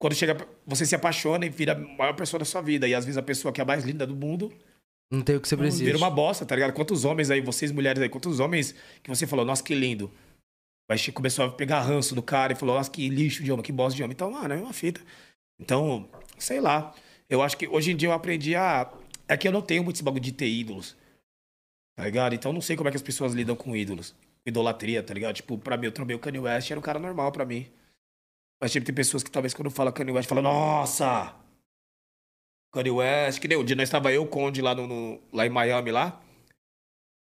quando 0.00 0.14
chega, 0.14 0.36
você 0.66 0.86
se 0.86 0.94
apaixona 0.94 1.46
e 1.46 1.50
vira 1.50 1.72
a 1.72 1.78
maior 1.78 2.14
pessoa 2.14 2.38
da 2.38 2.44
sua 2.44 2.62
vida. 2.62 2.88
E 2.88 2.94
às 2.94 3.04
vezes 3.04 3.18
a 3.18 3.22
pessoa 3.22 3.52
que 3.52 3.60
é 3.60 3.64
a 3.64 3.66
mais 3.66 3.84
linda 3.84 4.06
do 4.06 4.16
mundo 4.16 4.52
Não 5.10 5.20
tem 5.22 5.36
o 5.36 5.40
que 5.40 5.46
você 5.48 5.56
precisa. 5.56 5.84
vira 5.84 5.98
uma 5.98 6.10
bosta, 6.10 6.44
tá 6.46 6.54
ligado? 6.54 6.72
Quantos 6.72 7.04
homens 7.04 7.30
aí, 7.30 7.40
vocês 7.40 7.70
mulheres 7.70 8.02
aí, 8.02 8.08
quantos 8.08 8.40
homens 8.40 8.74
que 9.02 9.10
você 9.10 9.26
falou, 9.26 9.44
nossa, 9.44 9.62
que 9.62 9.74
lindo. 9.74 10.10
Mas 10.88 11.06
começou 11.08 11.44
a 11.44 11.50
pegar 11.50 11.80
ranço 11.80 12.14
do 12.14 12.22
cara 12.22 12.52
e 12.52 12.56
falou, 12.56 12.76
nossa, 12.76 12.90
que 12.90 13.08
lixo 13.08 13.42
de 13.42 13.52
homem, 13.52 13.62
que 13.62 13.72
bosta 13.72 13.96
de 13.96 14.02
homem. 14.02 14.14
Então, 14.14 14.30
mano, 14.30 14.54
é 14.54 14.56
uma 14.56 14.72
fita. 14.72 15.00
Então, 15.60 16.08
sei 16.38 16.60
lá. 16.60 16.94
Eu 17.28 17.42
acho 17.42 17.56
que 17.56 17.66
hoje 17.66 17.90
em 17.90 17.96
dia 17.96 18.08
eu 18.08 18.12
aprendi 18.12 18.54
a. 18.54 18.90
É 19.26 19.36
que 19.36 19.48
eu 19.48 19.52
não 19.52 19.60
tenho 19.60 19.82
muito 19.82 19.96
esse 19.96 20.04
bagulho 20.04 20.22
de 20.22 20.30
ter 20.30 20.48
ídolos. 20.48 20.96
Tá 21.96 22.04
ligado? 22.04 22.34
Então 22.34 22.52
não 22.52 22.60
sei 22.60 22.76
como 22.76 22.88
é 22.88 22.92
que 22.92 22.96
as 22.96 23.02
pessoas 23.02 23.32
lidam 23.32 23.56
com 23.56 23.74
ídolos. 23.74 24.14
Idolatria, 24.44 25.02
tá 25.02 25.14
ligado? 25.14 25.34
Tipo, 25.36 25.58
pra 25.58 25.76
mim, 25.76 25.86
eu 25.86 25.92
trombei 25.92 26.14
o 26.14 26.18
Kanye 26.20 26.38
West, 26.38 26.70
era 26.70 26.78
um 26.78 26.82
cara 26.82 26.98
normal 26.98 27.32
pra 27.32 27.44
mim. 27.44 27.72
Mas 28.60 28.70
tipo, 28.72 28.86
tem 28.86 28.94
pessoas 28.94 29.22
que 29.22 29.30
talvez 29.30 29.54
quando 29.54 29.70
fala 29.70 29.92
Kanye 29.92 30.12
West, 30.12 30.28
falam, 30.28 30.44
nossa! 30.44 31.34
Kanye 32.72 32.90
West, 32.90 33.40
que 33.40 33.48
nem 33.48 33.56
o 33.58 33.64
dia 33.64 33.74
nós 33.74 33.88
tava 33.90 34.12
eu, 34.12 34.22
o 34.22 34.28
Conde, 34.28 34.60
lá, 34.60 34.74
no, 34.74 34.86
no- 34.86 35.20
lá 35.32 35.46
em 35.46 35.50
Miami, 35.50 35.90
lá. 35.90 36.22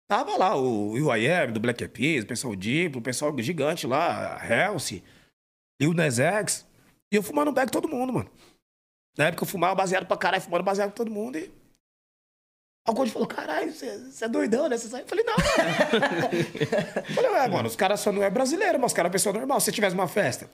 Tava 0.09 0.37
lá 0.37 0.57
o 0.57 0.91
UIM, 0.93 1.53
do 1.53 1.61
Black 1.61 1.83
Eyed 1.83 1.95
Peas, 1.95 2.25
o 2.25 2.27
pessoal 2.27 2.55
Diplo, 2.57 3.01
o 3.01 3.03
pessoal 3.03 3.37
gigante 3.39 3.87
lá, 3.87 4.37
Halsey, 4.43 5.03
Lil 5.81 5.95
Nas 5.95 6.19
X. 6.19 6.67
E 7.13 7.17
eu 7.17 7.23
fumando 7.23 7.53
back 7.53 7.71
todo 7.73 7.89
mundo, 7.89 8.13
mano. 8.13 8.31
Na 9.17 9.27
época 9.27 9.45
eu 9.45 9.49
fumava 9.49 9.75
baseado 9.75 10.07
pra 10.07 10.17
caralho, 10.17 10.43
fumando 10.43 10.65
baseado 10.65 10.91
com 10.91 10.97
todo 10.97 11.11
mundo. 11.11 11.39
E... 11.39 11.51
Aí 12.87 12.93
o 12.93 12.97
Conde 12.97 13.11
falou, 13.11 13.29
caralho, 13.29 13.73
você 13.73 14.25
é 14.25 14.29
doidão, 14.29 14.69
né? 14.69 14.77
Cê 14.79 14.89
sai-" 14.89 15.03
Eu 15.03 15.07
falei, 15.07 15.25
não, 15.25 15.35
mano. 15.37 16.31
Eu 17.05 17.05
falei, 17.15 17.31
ué, 17.31 17.49
mano, 17.49 17.69
os 17.69 17.77
caras 17.77 18.01
só 18.01 18.11
não 18.11 18.23
é 18.23 18.31
brasileiro, 18.31 18.79
mas 18.81 18.93
os 18.93 18.97
caras 18.97 19.11
é 19.11 19.13
pessoa 19.13 19.33
normal. 19.35 19.61
Se 19.61 19.67
você 19.67 19.73
tivesse 19.73 19.95
uma 19.95 20.09
festa, 20.09 20.51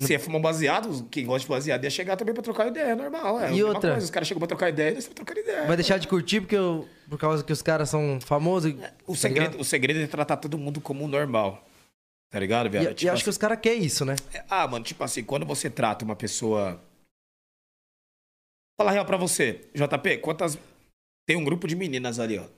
você 0.00 0.14
ia 0.14 0.20
fumar 0.20 0.38
um 0.38 0.42
baseado, 0.42 1.04
quem 1.10 1.26
gosta 1.26 1.40
de 1.40 1.48
baseado 1.48 1.84
ia 1.84 1.90
chegar 1.90 2.16
também 2.16 2.32
pra 2.34 2.42
trocar 2.42 2.68
ideia, 2.68 2.90
é 2.90 2.94
normal. 2.94 3.38
É, 3.40 3.50
mesma 3.50 3.68
outra? 3.68 3.90
coisa, 3.92 4.04
Os 4.04 4.10
caras 4.10 4.28
chegam 4.28 4.38
pra 4.38 4.48
trocar 4.48 4.68
ideia, 4.68 4.88
eles 4.90 5.04
estão 5.04 5.14
trocando 5.14 5.40
ideia. 5.40 5.66
Vai 5.66 5.76
deixar 5.76 5.98
de 5.98 6.06
curtir 6.08 6.40
porque 6.40 6.56
eu, 6.56 6.88
por 7.08 7.18
causa 7.18 7.42
que 7.44 7.52
os 7.52 7.62
caras 7.62 7.88
são 7.90 8.20
famosos? 8.20 8.72
O 9.06 9.12
tá 9.12 9.18
segredo, 9.18 9.46
ligado? 9.50 9.60
o 9.60 9.64
segredo 9.64 10.00
é 10.00 10.06
tratar 10.06 10.36
todo 10.38 10.56
mundo 10.58 10.80
como 10.80 11.06
normal. 11.08 11.64
Tá 12.30 12.38
ligado, 12.40 12.66
E, 12.66 12.70
viado? 12.70 12.92
e 12.92 12.94
Tipo 12.94 13.12
acho 13.12 13.24
que 13.24 13.30
os 13.30 13.36
caras 13.38 13.58
querem 13.60 13.84
isso, 13.84 14.04
né? 14.04 14.14
assim, 14.14 14.44
Ah, 14.48 14.66
mano, 14.66 14.84
tipo 14.84 15.02
assim, 15.04 15.22
quando 15.22 15.44
você 15.44 15.68
trata 15.68 16.04
uma 16.04 16.16
pessoa. 16.16 16.80
Fala 18.80 18.90
a 18.90 18.94
real 18.94 19.04
pra 19.04 19.16
você, 19.16 19.68
JP, 19.74 20.18
quantas. 20.18 20.56
Tem 21.26 21.36
um 21.36 21.44
grupo 21.44 21.66
de 21.66 21.76
meninas 21.76 22.18
ali, 22.18 22.38
ó. 22.38 22.48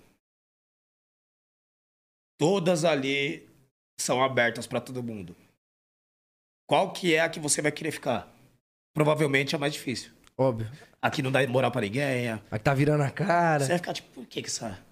Todas 2.39 2.85
ali 2.85 3.49
são 4.01 4.23
abertas 4.23 4.67
pra 4.67 4.81
todo 4.81 5.03
mundo. 5.03 5.37
Qual 6.67 6.93
que 6.93 7.15
é 7.15 7.21
a 7.21 7.29
que 7.29 7.39
você 7.39 7.61
vai 7.61 7.71
querer 7.71 7.93
ficar? 7.93 8.33
Provavelmente 8.95 9.55
é 9.55 9.57
a 9.57 9.61
mais 9.61 9.73
difícil. 9.73 10.13
Óbvio. 10.37 10.71
Aqui 11.01 11.23
não 11.23 11.31
dá 11.31 11.47
moral 11.47 11.71
pra 11.71 11.83
ninguém. 11.83 12.31
Aqui 12.31 12.65
tá 12.65 12.75
virando 12.75 13.03
a 13.03 13.11
cara. 13.11 13.65
Você 13.65 13.69
vai 13.69 13.79
ficar 13.79 13.93
tipo, 13.93 14.09
por 14.11 14.27
que 14.27 14.41
que 14.41 14.49
essa. 14.49 14.83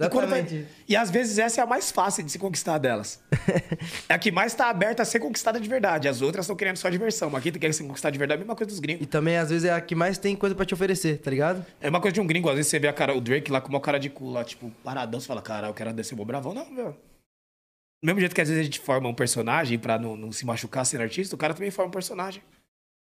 E, 0.00 0.08
vai- 0.08 0.24
Exatamente. 0.24 0.66
e 0.88 0.94
às 0.94 1.10
vezes 1.10 1.38
essa 1.40 1.60
é 1.60 1.64
a 1.64 1.66
mais 1.66 1.90
fácil 1.90 2.22
de 2.22 2.30
se 2.30 2.38
conquistar 2.38 2.78
delas. 2.78 3.20
é 4.08 4.14
a 4.14 4.18
que 4.18 4.30
mais 4.30 4.54
tá 4.54 4.70
aberta 4.70 5.02
a 5.02 5.04
ser 5.04 5.18
conquistada 5.18 5.58
de 5.58 5.68
verdade. 5.68 6.06
As 6.06 6.22
outras 6.22 6.44
estão 6.44 6.54
querendo 6.54 6.76
só 6.76 6.88
diversão. 6.88 7.28
Mas 7.30 7.40
aqui 7.40 7.50
tu 7.50 7.58
quer 7.58 7.74
ser 7.74 7.82
conquistada 7.82 8.12
de 8.12 8.18
verdade, 8.18 8.38
é 8.38 8.40
a 8.42 8.44
mesma 8.44 8.54
coisa 8.54 8.68
dos 8.70 8.78
E 8.78 8.82
gringos. 8.82 9.06
também, 9.08 9.36
às 9.36 9.50
vezes, 9.50 9.64
é 9.64 9.72
a 9.72 9.80
que 9.80 9.96
mais 9.96 10.16
tem 10.16 10.36
coisa 10.36 10.54
pra 10.54 10.64
te 10.64 10.72
oferecer, 10.72 11.18
tá 11.18 11.30
ligado? 11.30 11.66
É 11.80 11.88
uma 11.88 12.00
coisa 12.00 12.14
de 12.14 12.20
um 12.20 12.26
gringo. 12.28 12.48
Às 12.48 12.54
vezes 12.54 12.70
você 12.70 12.78
vê 12.78 12.86
a 12.86 12.92
cara, 12.92 13.12
o 13.12 13.20
Drake 13.20 13.50
lá 13.50 13.60
com 13.60 13.68
uma 13.70 13.80
cara 13.80 13.98
de 13.98 14.08
cu 14.08 14.30
lá, 14.30 14.44
tipo, 14.44 14.70
paradão. 14.84 15.18
Você 15.18 15.26
fala, 15.26 15.42
cara, 15.42 15.66
eu 15.66 15.74
quero 15.74 15.92
descer 15.92 16.14
o 16.18 16.24
bravão. 16.24 16.54
Não, 16.54 16.70
meu. 16.70 16.92
Do 16.92 18.06
mesmo 18.06 18.20
jeito 18.20 18.36
que 18.36 18.40
às 18.40 18.48
vezes 18.48 18.60
a 18.60 18.64
gente 18.64 18.78
forma 18.78 19.08
um 19.08 19.14
personagem 19.14 19.76
pra 19.80 19.98
não, 19.98 20.16
não 20.16 20.30
se 20.30 20.46
machucar 20.46 20.86
sendo 20.86 21.00
artista, 21.02 21.34
o 21.34 21.38
cara 21.38 21.52
também 21.54 21.72
forma 21.72 21.88
um 21.88 21.92
personagem. 21.92 22.40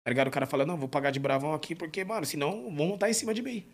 Tá 0.04 0.08
ligado? 0.10 0.26
O 0.26 0.30
cara 0.32 0.46
fala, 0.46 0.66
não, 0.66 0.76
vou 0.76 0.88
pagar 0.88 1.12
de 1.12 1.20
bravão 1.20 1.54
aqui 1.54 1.76
porque, 1.76 2.02
mano, 2.02 2.26
senão 2.26 2.62
vão 2.74 2.88
montar 2.88 3.08
em 3.08 3.12
cima 3.12 3.32
de 3.32 3.42
mim. 3.42 3.64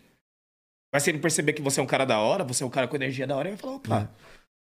Mas 0.97 1.03
se 1.03 1.11
ele 1.11 1.19
perceber 1.19 1.53
que 1.53 1.61
você 1.61 1.79
é 1.79 1.83
um 1.83 1.85
cara 1.85 2.05
da 2.07 2.17
hora, 2.17 2.43
você 2.43 2.63
é 2.63 2.65
um 2.65 2.71
cara 2.71 2.87
com 2.87 2.95
energia 2.95 3.27
da 3.27 3.35
hora, 3.35 3.49
ele 3.49 3.55
vai 3.55 3.61
falar, 3.61 3.75
opa, 3.75 4.09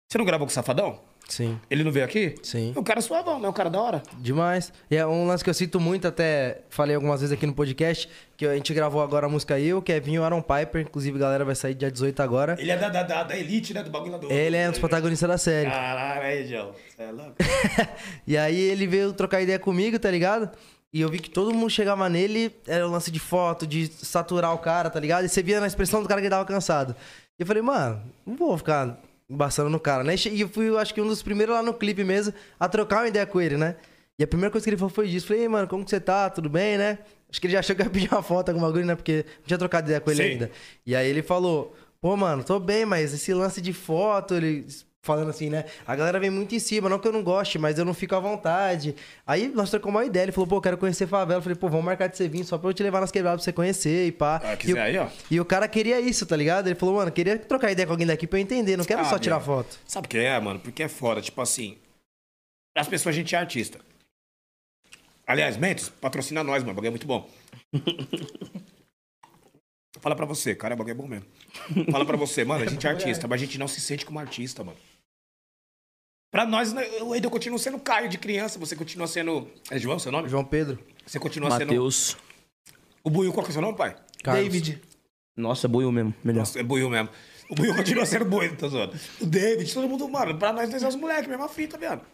você 0.06 0.18
não 0.18 0.24
gravou 0.26 0.46
com 0.46 0.50
o 0.50 0.54
Safadão? 0.54 1.00
Sim, 1.26 1.58
Ele 1.70 1.82
não 1.82 1.90
veio 1.90 2.04
aqui? 2.04 2.34
sim. 2.42 2.74
É 2.76 2.78
um 2.78 2.82
cara 2.84 3.00
suavão, 3.00 3.38
não 3.38 3.46
é 3.46 3.48
um 3.48 3.54
cara 3.54 3.70
da 3.70 3.80
hora. 3.80 4.02
Demais. 4.18 4.70
E 4.90 4.96
é 4.96 5.06
um 5.06 5.26
lance 5.26 5.42
que 5.42 5.48
eu 5.48 5.54
sinto 5.54 5.80
muito, 5.80 6.06
até 6.06 6.60
falei 6.68 6.94
algumas 6.94 7.22
vezes 7.22 7.32
aqui 7.32 7.46
no 7.46 7.54
podcast, 7.54 8.06
que 8.36 8.46
a 8.46 8.54
gente 8.54 8.74
gravou 8.74 9.02
agora 9.02 9.24
a 9.24 9.28
música 9.30 9.58
Eu, 9.58 9.80
Kevinho 9.80 10.16
e 10.16 10.18
o 10.18 10.24
Aaron 10.24 10.42
Piper. 10.42 10.82
Inclusive, 10.82 11.16
a 11.16 11.20
galera 11.20 11.44
vai 11.46 11.54
sair 11.54 11.74
dia 11.74 11.90
18 11.90 12.22
agora. 12.22 12.54
Ele 12.58 12.70
é 12.70 12.76
da, 12.76 12.90
da, 12.90 13.02
da, 13.02 13.22
da 13.22 13.36
elite, 13.36 13.72
né? 13.72 13.82
Do 13.82 13.90
bagulho 13.90 14.18
do... 14.18 14.30
Ele 14.30 14.58
é 14.58 14.68
um 14.68 14.72
dos 14.72 14.78
protagonistas 14.78 15.28
da 15.28 15.38
série. 15.38 15.70
Caralho, 15.70 16.20
aí, 16.22 16.46
João. 16.46 16.72
Você 16.94 17.02
é 17.02 17.10
louco? 17.10 17.34
E 18.26 18.36
aí 18.36 18.60
ele 18.60 18.86
veio 18.86 19.12
trocar 19.14 19.40
ideia 19.40 19.58
comigo, 19.58 19.98
tá 19.98 20.10
ligado? 20.10 20.50
E 20.96 21.02
eu 21.02 21.10
vi 21.10 21.18
que 21.18 21.28
todo 21.28 21.52
mundo 21.52 21.68
chegava 21.68 22.08
nele, 22.08 22.50
era 22.66 22.88
o 22.88 22.90
lance 22.90 23.10
de 23.10 23.20
foto, 23.20 23.66
de 23.66 23.86
saturar 23.86 24.54
o 24.54 24.58
cara, 24.58 24.88
tá 24.88 24.98
ligado? 24.98 25.26
E 25.26 25.28
você 25.28 25.42
via 25.42 25.60
na 25.60 25.66
expressão 25.66 26.02
do 26.02 26.08
cara 26.08 26.22
que 26.22 26.26
ele 26.26 26.34
tava 26.34 26.46
cansado. 26.46 26.96
E 27.38 27.42
eu 27.42 27.46
falei, 27.46 27.62
mano, 27.62 28.02
não 28.24 28.34
vou 28.34 28.56
ficar 28.56 28.98
embaçando 29.28 29.68
no 29.68 29.78
cara, 29.78 30.02
né? 30.02 30.14
E 30.32 30.40
eu 30.40 30.48
fui, 30.48 30.74
acho 30.78 30.94
que 30.94 31.00
um 31.02 31.06
dos 31.06 31.22
primeiros 31.22 31.54
lá 31.54 31.62
no 31.62 31.74
clipe 31.74 32.02
mesmo, 32.02 32.32
a 32.58 32.66
trocar 32.66 33.00
uma 33.02 33.08
ideia 33.08 33.26
com 33.26 33.38
ele, 33.38 33.58
né? 33.58 33.76
E 34.18 34.24
a 34.24 34.26
primeira 34.26 34.50
coisa 34.50 34.64
que 34.64 34.70
ele 34.70 34.78
falou 34.78 34.88
foi 34.88 35.06
disso. 35.06 35.26
Falei, 35.26 35.42
"Ei, 35.42 35.48
mano, 35.48 35.68
como 35.68 35.84
que 35.84 35.90
você 35.90 36.00
tá? 36.00 36.30
Tudo 36.30 36.48
bem, 36.48 36.78
né? 36.78 36.98
Acho 37.28 37.42
que 37.42 37.46
ele 37.46 37.52
já 37.52 37.58
achou 37.58 37.76
que 37.76 37.82
ia 37.82 37.90
pedir 37.90 38.10
uma 38.10 38.22
foto, 38.22 38.48
alguma 38.48 38.72
coisa, 38.72 38.86
né? 38.86 38.94
Porque 38.96 39.26
não 39.40 39.46
tinha 39.46 39.58
trocado 39.58 39.88
ideia 39.88 40.00
com 40.00 40.10
ele 40.10 40.22
Sim. 40.22 40.30
ainda. 40.30 40.50
E 40.86 40.96
aí 40.96 41.06
ele 41.06 41.22
falou, 41.22 41.76
pô, 42.00 42.16
mano, 42.16 42.42
tô 42.42 42.58
bem, 42.58 42.86
mas 42.86 43.12
esse 43.12 43.34
lance 43.34 43.60
de 43.60 43.74
foto, 43.74 44.34
ele 44.34 44.64
falando 45.06 45.30
assim, 45.30 45.48
né? 45.48 45.64
A 45.86 45.96
galera 45.96 46.18
vem 46.20 46.28
muito 46.28 46.54
em 46.54 46.58
cima, 46.58 46.88
não 46.88 46.98
que 46.98 47.06
eu 47.08 47.12
não 47.12 47.22
goste, 47.22 47.58
mas 47.58 47.78
eu 47.78 47.84
não 47.84 47.94
fico 47.94 48.14
à 48.14 48.20
vontade. 48.20 48.94
Aí 49.26 49.48
nós 49.48 49.70
trocamos 49.70 49.94
uma 49.94 50.04
ideia, 50.04 50.24
ele 50.24 50.32
falou, 50.32 50.46
pô, 50.48 50.60
quero 50.60 50.76
conhecer 50.76 51.06
favela. 51.06 51.38
Eu 51.38 51.42
falei, 51.42 51.56
pô, 51.56 51.68
vamos 51.68 51.84
marcar 51.86 52.08
de 52.08 52.16
você 52.16 52.28
vir 52.28 52.44
só 52.44 52.58
pra 52.58 52.68
eu 52.68 52.74
te 52.74 52.82
levar 52.82 53.00
nas 53.00 53.10
quebradas 53.12 53.40
pra 53.40 53.44
você 53.44 53.52
conhecer 53.52 54.08
e 54.08 54.12
pá. 54.12 54.42
Ah, 54.44 54.58
e, 54.62 54.72
o, 54.74 54.80
aí, 54.82 54.98
ó. 54.98 55.06
e 55.30 55.40
o 55.40 55.44
cara 55.44 55.66
queria 55.68 56.00
isso, 56.00 56.26
tá 56.26 56.36
ligado? 56.36 56.66
Ele 56.66 56.74
falou, 56.74 56.96
mano, 56.96 57.10
queria 57.12 57.38
trocar 57.38 57.70
ideia 57.70 57.86
com 57.86 57.92
alguém 57.92 58.06
daqui 58.06 58.26
pra 58.26 58.38
eu 58.38 58.42
entender, 58.42 58.76
não 58.76 58.84
quero 58.84 59.00
Ah, 59.00 59.04
só 59.04 59.18
tirar 59.18 59.36
meu. 59.36 59.46
foto. 59.46 59.78
Sabe 59.86 60.06
o 60.06 60.10
que 60.10 60.18
é, 60.18 60.38
mano? 60.40 60.58
Porque 60.60 60.82
é 60.82 60.88
foda. 60.88 61.22
Tipo 61.22 61.40
assim, 61.40 61.78
as 62.76 62.88
pessoas, 62.88 63.14
a 63.14 63.18
gente 63.18 63.34
é 63.34 63.38
artista. 63.38 63.78
Aliás, 65.26 65.56
Mentos, 65.56 65.88
patrocina 65.88 66.44
nós, 66.44 66.62
mano. 66.62 66.72
O 66.72 66.74
bagulho 66.74 66.88
é 66.88 66.90
muito 66.90 67.06
bom. 67.06 67.28
Fala 70.00 70.14
pra 70.14 70.26
você, 70.26 70.54
cara, 70.54 70.74
o 70.74 70.76
bagulho 70.76 70.92
é 70.92 70.94
bom 70.94 71.08
mesmo. 71.08 71.26
Fala 71.90 72.04
pra 72.04 72.16
você, 72.16 72.44
mano, 72.44 72.62
a 72.64 72.66
gente 72.68 72.86
é 72.86 72.90
artista, 72.90 73.26
mas 73.26 73.40
a 73.40 73.44
gente 73.44 73.58
não 73.58 73.66
se 73.66 73.80
sente 73.80 74.04
como 74.04 74.18
artista, 74.18 74.62
mano. 74.62 74.76
Pra 76.36 76.44
nós, 76.44 76.70
né, 76.70 76.86
o 77.00 77.16
Edu 77.16 77.30
continua 77.30 77.58
sendo 77.58 77.78
Caio 77.78 78.10
de 78.10 78.18
criança, 78.18 78.58
você 78.58 78.76
continua 78.76 79.06
sendo. 79.06 79.50
É 79.70 79.78
João 79.78 79.98
seu 79.98 80.12
nome? 80.12 80.28
João 80.28 80.44
Pedro. 80.44 80.78
Você 81.06 81.18
continua 81.18 81.50
sendo. 81.52 81.68
Matheus. 81.68 82.14
O 83.02 83.08
Buiu, 83.08 83.32
qual 83.32 83.42
que 83.42 83.48
é 83.48 83.52
o 83.52 83.52
seu 83.54 83.62
nome, 83.62 83.74
pai? 83.74 83.96
Carlos. 84.22 84.44
David. 84.44 84.82
Nossa, 85.34 85.66
boiou 85.66 85.90
mesmo. 85.90 86.12
Melhor. 86.22 86.40
Nossa, 86.40 86.60
é 86.60 86.62
Buiu 86.62 86.90
mesmo. 86.90 87.08
O 87.48 87.54
Buiu 87.54 87.74
continua 87.74 88.04
sendo 88.04 88.26
Buiu, 88.26 88.54
tá 88.54 88.68
zoando. 88.68 88.94
O 89.18 89.24
David, 89.24 89.72
todo 89.72 89.88
mundo, 89.88 90.06
mano, 90.10 90.38
pra 90.38 90.52
nós, 90.52 90.68
nós 90.68 90.82
é 90.82 90.86
os 90.86 90.94
moleques, 90.94 91.26
mesma 91.26 91.48
fita, 91.48 91.78
viado. 91.78 92.04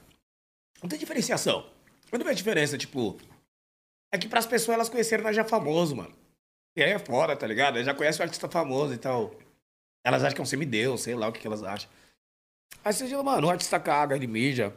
Não 0.80 0.88
tem 0.88 1.00
diferenciação. 1.00 1.66
Eu 2.12 2.16
não 2.16 2.24
vejo 2.24 2.36
diferença, 2.36 2.78
tipo. 2.78 3.18
É 4.14 4.18
que 4.18 4.28
pras 4.28 4.46
pessoas 4.46 4.76
elas 4.76 4.88
conheceram 4.88 5.24
nós 5.24 5.34
já 5.34 5.42
famoso, 5.42 5.96
mano. 5.96 6.14
E 6.76 6.82
aí 6.84 6.92
é 6.92 6.98
fora, 7.00 7.34
tá 7.34 7.44
ligado? 7.44 7.74
Elas 7.74 7.86
já 7.86 7.92
conhecem 7.92 8.20
o 8.20 8.22
artista 8.22 8.48
famoso 8.48 8.94
e 8.94 8.98
tal. 8.98 9.34
Elas 10.06 10.22
acham 10.22 10.36
que 10.36 10.40
é 10.40 10.44
um 10.44 10.46
semideus, 10.46 11.00
sei 11.00 11.16
lá 11.16 11.26
o 11.26 11.32
que, 11.32 11.40
que 11.40 11.46
elas 11.48 11.64
acham. 11.64 11.90
Aí 12.84 12.92
você 12.92 13.06
diz, 13.06 13.22
mano, 13.22 13.46
o 13.46 13.50
artista 13.50 13.78
caga, 13.78 14.16
ele 14.16 14.26
mija, 14.26 14.72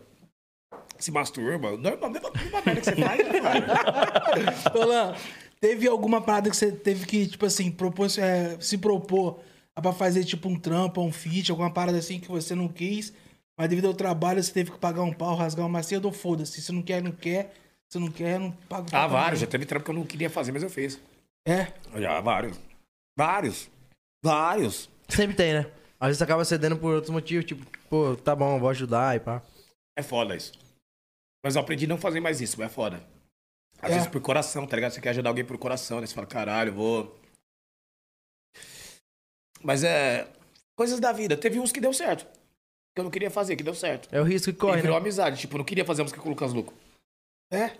se 0.99 1.11
masturba. 1.11 1.71
Normal, 1.77 2.09
mesma, 2.09 2.31
mesma 2.31 2.61
merda 2.65 2.81
que 2.81 2.85
você 2.85 2.95
faz, 2.95 3.27
né, 3.27 3.41
cara? 3.41 4.53
Olan, 4.77 5.15
teve 5.59 5.87
alguma 5.87 6.21
parada 6.21 6.49
que 6.49 6.55
você 6.55 6.71
teve 6.71 7.05
que, 7.05 7.27
tipo 7.27 7.45
assim, 7.45 7.71
propor, 7.71 8.07
é, 8.19 8.57
se 8.59 8.77
propor 8.77 9.39
pra 9.73 9.91
fazer, 9.91 10.23
tipo, 10.23 10.47
um 10.47 10.59
trampo, 10.59 11.01
um 11.01 11.11
feat, 11.11 11.51
alguma 11.51 11.71
parada 11.71 11.97
assim 11.97 12.19
que 12.19 12.27
você 12.27 12.53
não 12.55 12.67
quis, 12.67 13.11
mas 13.57 13.69
devido 13.69 13.87
ao 13.87 13.93
trabalho 13.93 14.41
você 14.41 14.51
teve 14.53 14.71
que 14.71 14.77
pagar 14.77 15.03
um 15.03 15.13
pau, 15.13 15.35
rasgar 15.35 15.65
uma 15.65 15.81
cedo 15.83 16.05
ou 16.05 16.11
foda-se. 16.11 16.61
Se 16.61 16.71
não 16.71 16.81
quer, 16.81 17.01
não 17.01 17.11
quer. 17.11 17.53
Se 17.89 17.99
não 17.99 18.09
quer, 18.09 18.39
não 18.39 18.51
paga 18.67 18.87
Ah, 18.91 19.07
vários. 19.07 19.39
Já 19.39 19.47
teve 19.47 19.65
trampo 19.65 19.85
que 19.85 19.91
eu 19.91 19.95
não 19.95 20.05
queria 20.05 20.29
fazer, 20.29 20.51
mas 20.51 20.63
eu 20.63 20.69
fiz. 20.69 20.99
É. 21.47 21.67
Já, 21.95 22.19
vários. 22.19 22.59
Vários. 23.17 23.69
Vários. 24.23 24.89
Sempre 25.07 25.35
tem, 25.35 25.53
né? 25.53 25.67
Às 25.99 26.07
vezes 26.09 26.21
acaba 26.21 26.43
cedendo 26.45 26.77
por 26.77 26.93
outros 26.93 27.11
motivos, 27.11 27.45
tipo, 27.45 27.65
pô, 27.89 28.15
tá 28.15 28.35
bom, 28.35 28.59
vou 28.59 28.69
ajudar 28.69 29.15
e 29.15 29.19
pá. 29.19 29.41
É 29.97 30.03
foda 30.03 30.35
isso. 30.35 30.51
Mas 31.43 31.55
eu 31.55 31.61
aprendi 31.61 31.85
a 31.85 31.87
não 31.87 31.97
fazer 31.97 32.19
mais 32.19 32.41
isso, 32.41 32.57
mas 32.59 32.69
é 32.69 32.73
foda. 32.73 32.97
Às 33.81 33.91
É. 33.91 33.93
vezes 33.95 34.07
por 34.09 34.21
coração, 34.21 34.65
tá 34.67 34.75
ligado? 34.75 34.91
Você 34.91 35.01
quer 35.01 35.09
ajudar 35.09 35.29
alguém 35.29 35.45
por 35.45 35.57
coração, 35.57 36.01
né? 36.01 36.07
Você 36.07 36.13
fala, 36.13 36.27
caralho, 36.27 36.69
eu 36.69 36.73
vou. 36.75 37.19
Mas 39.61 39.83
é. 39.83 40.31
Coisas 40.77 40.99
da 40.99 41.11
vida. 41.13 41.37
Teve 41.37 41.59
uns 41.59 41.71
que 41.71 41.79
deu 41.79 41.93
certo. 41.93 42.25
Que 42.93 42.99
eu 42.99 43.03
não 43.03 43.11
queria 43.11 43.31
fazer, 43.31 43.55
que 43.55 43.63
deu 43.63 43.73
certo. 43.75 44.09
É 44.13 44.19
o 44.19 44.23
risco 44.23 44.45
que 44.51 44.57
e 44.57 44.59
corre, 44.59 44.81
virou 44.81 44.95
né? 44.95 45.01
amizade. 45.01 45.39
Tipo, 45.39 45.55
eu 45.55 45.57
não 45.59 45.65
queria 45.65 45.85
fazer 45.85 46.01
música 46.03 46.19
com 46.19 46.27
o 46.27 46.31
Lucas 46.31 46.51
Luco. 46.53 46.73
É. 47.51 47.77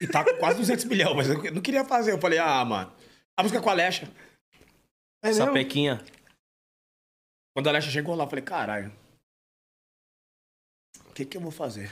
E 0.00 0.06
tá 0.06 0.24
com 0.24 0.36
quase 0.38 0.58
200 0.58 0.84
milhões, 0.86 1.14
mas 1.16 1.28
eu 1.28 1.52
não 1.52 1.60
queria 1.62 1.84
fazer. 1.84 2.12
Eu 2.12 2.18
falei, 2.20 2.38
ah, 2.38 2.64
mano. 2.64 2.92
A 3.36 3.42
música 3.42 3.60
com 3.60 3.68
a 3.68 3.72
Alexa. 3.72 4.06
É 5.24 5.28
mesmo? 5.28 5.46
Quando 7.54 7.66
a 7.66 7.70
Alexa 7.70 7.90
chegou 7.90 8.14
lá, 8.14 8.24
eu 8.24 8.28
falei, 8.28 8.44
caralho. 8.44 8.92
O 11.08 11.12
que 11.12 11.24
que 11.24 11.36
eu 11.36 11.40
vou 11.40 11.50
fazer? 11.50 11.90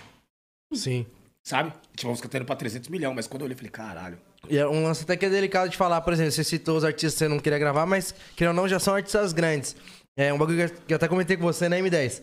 Sim. 0.72 1.06
Sabe? 1.46 1.72
Tipo, 1.94 2.08
a 2.08 2.10
música 2.10 2.28
tá 2.28 2.38
indo 2.38 2.46
pra 2.46 2.56
300 2.56 2.88
milhões, 2.88 3.14
mas 3.14 3.26
quando 3.26 3.42
eu 3.42 3.44
olhei, 3.46 3.54
eu 3.54 3.58
falei, 3.58 3.70
caralho. 3.70 4.18
E 4.48 4.56
é 4.56 4.66
um 4.66 4.84
lance 4.84 5.02
até 5.02 5.16
que 5.16 5.26
é 5.26 5.30
delicado 5.30 5.68
de 5.68 5.76
falar, 5.76 6.00
por 6.00 6.12
exemplo, 6.12 6.32
você 6.32 6.44
citou 6.44 6.76
os 6.76 6.84
artistas 6.84 7.12
que 7.14 7.18
você 7.18 7.28
não 7.28 7.38
queria 7.38 7.58
gravar, 7.58 7.84
mas, 7.86 8.14
querendo 8.36 8.56
ou 8.56 8.62
não, 8.62 8.68
já 8.68 8.78
são 8.78 8.94
artistas 8.94 9.32
grandes. 9.32 9.76
É 10.16 10.32
um 10.32 10.38
bagulho 10.38 10.70
que 10.70 10.92
eu 10.92 10.96
até 10.96 11.08
comentei 11.08 11.36
com 11.36 11.42
você 11.42 11.68
na 11.68 11.76
M10. 11.76 12.22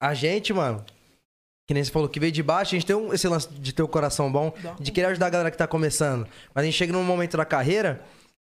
A 0.00 0.14
gente, 0.14 0.52
mano, 0.52 0.84
Que 1.66 1.74
nem 1.74 1.84
você 1.84 1.90
falou 1.90 2.08
que 2.08 2.18
veio 2.18 2.32
de 2.32 2.42
baixo, 2.42 2.74
a 2.74 2.78
gente 2.78 2.86
tem 2.86 2.96
um- 2.96 3.12
esse 3.12 3.28
lance 3.28 3.46
de 3.52 3.74
ter 3.74 3.82
o 3.82 3.88
coração 3.88 4.32
bom, 4.32 4.54
de 4.80 4.90
querer 4.90 5.08
ajudar 5.08 5.26
a 5.26 5.28
galera 5.30 5.50
que 5.50 5.56
tá 5.58 5.66
começando. 5.66 6.26
Mas 6.54 6.62
a 6.62 6.64
gente 6.64 6.72
chega 6.78 6.94
num 6.94 7.04
momento 7.04 7.36
da 7.36 7.44
carreira 7.44 8.02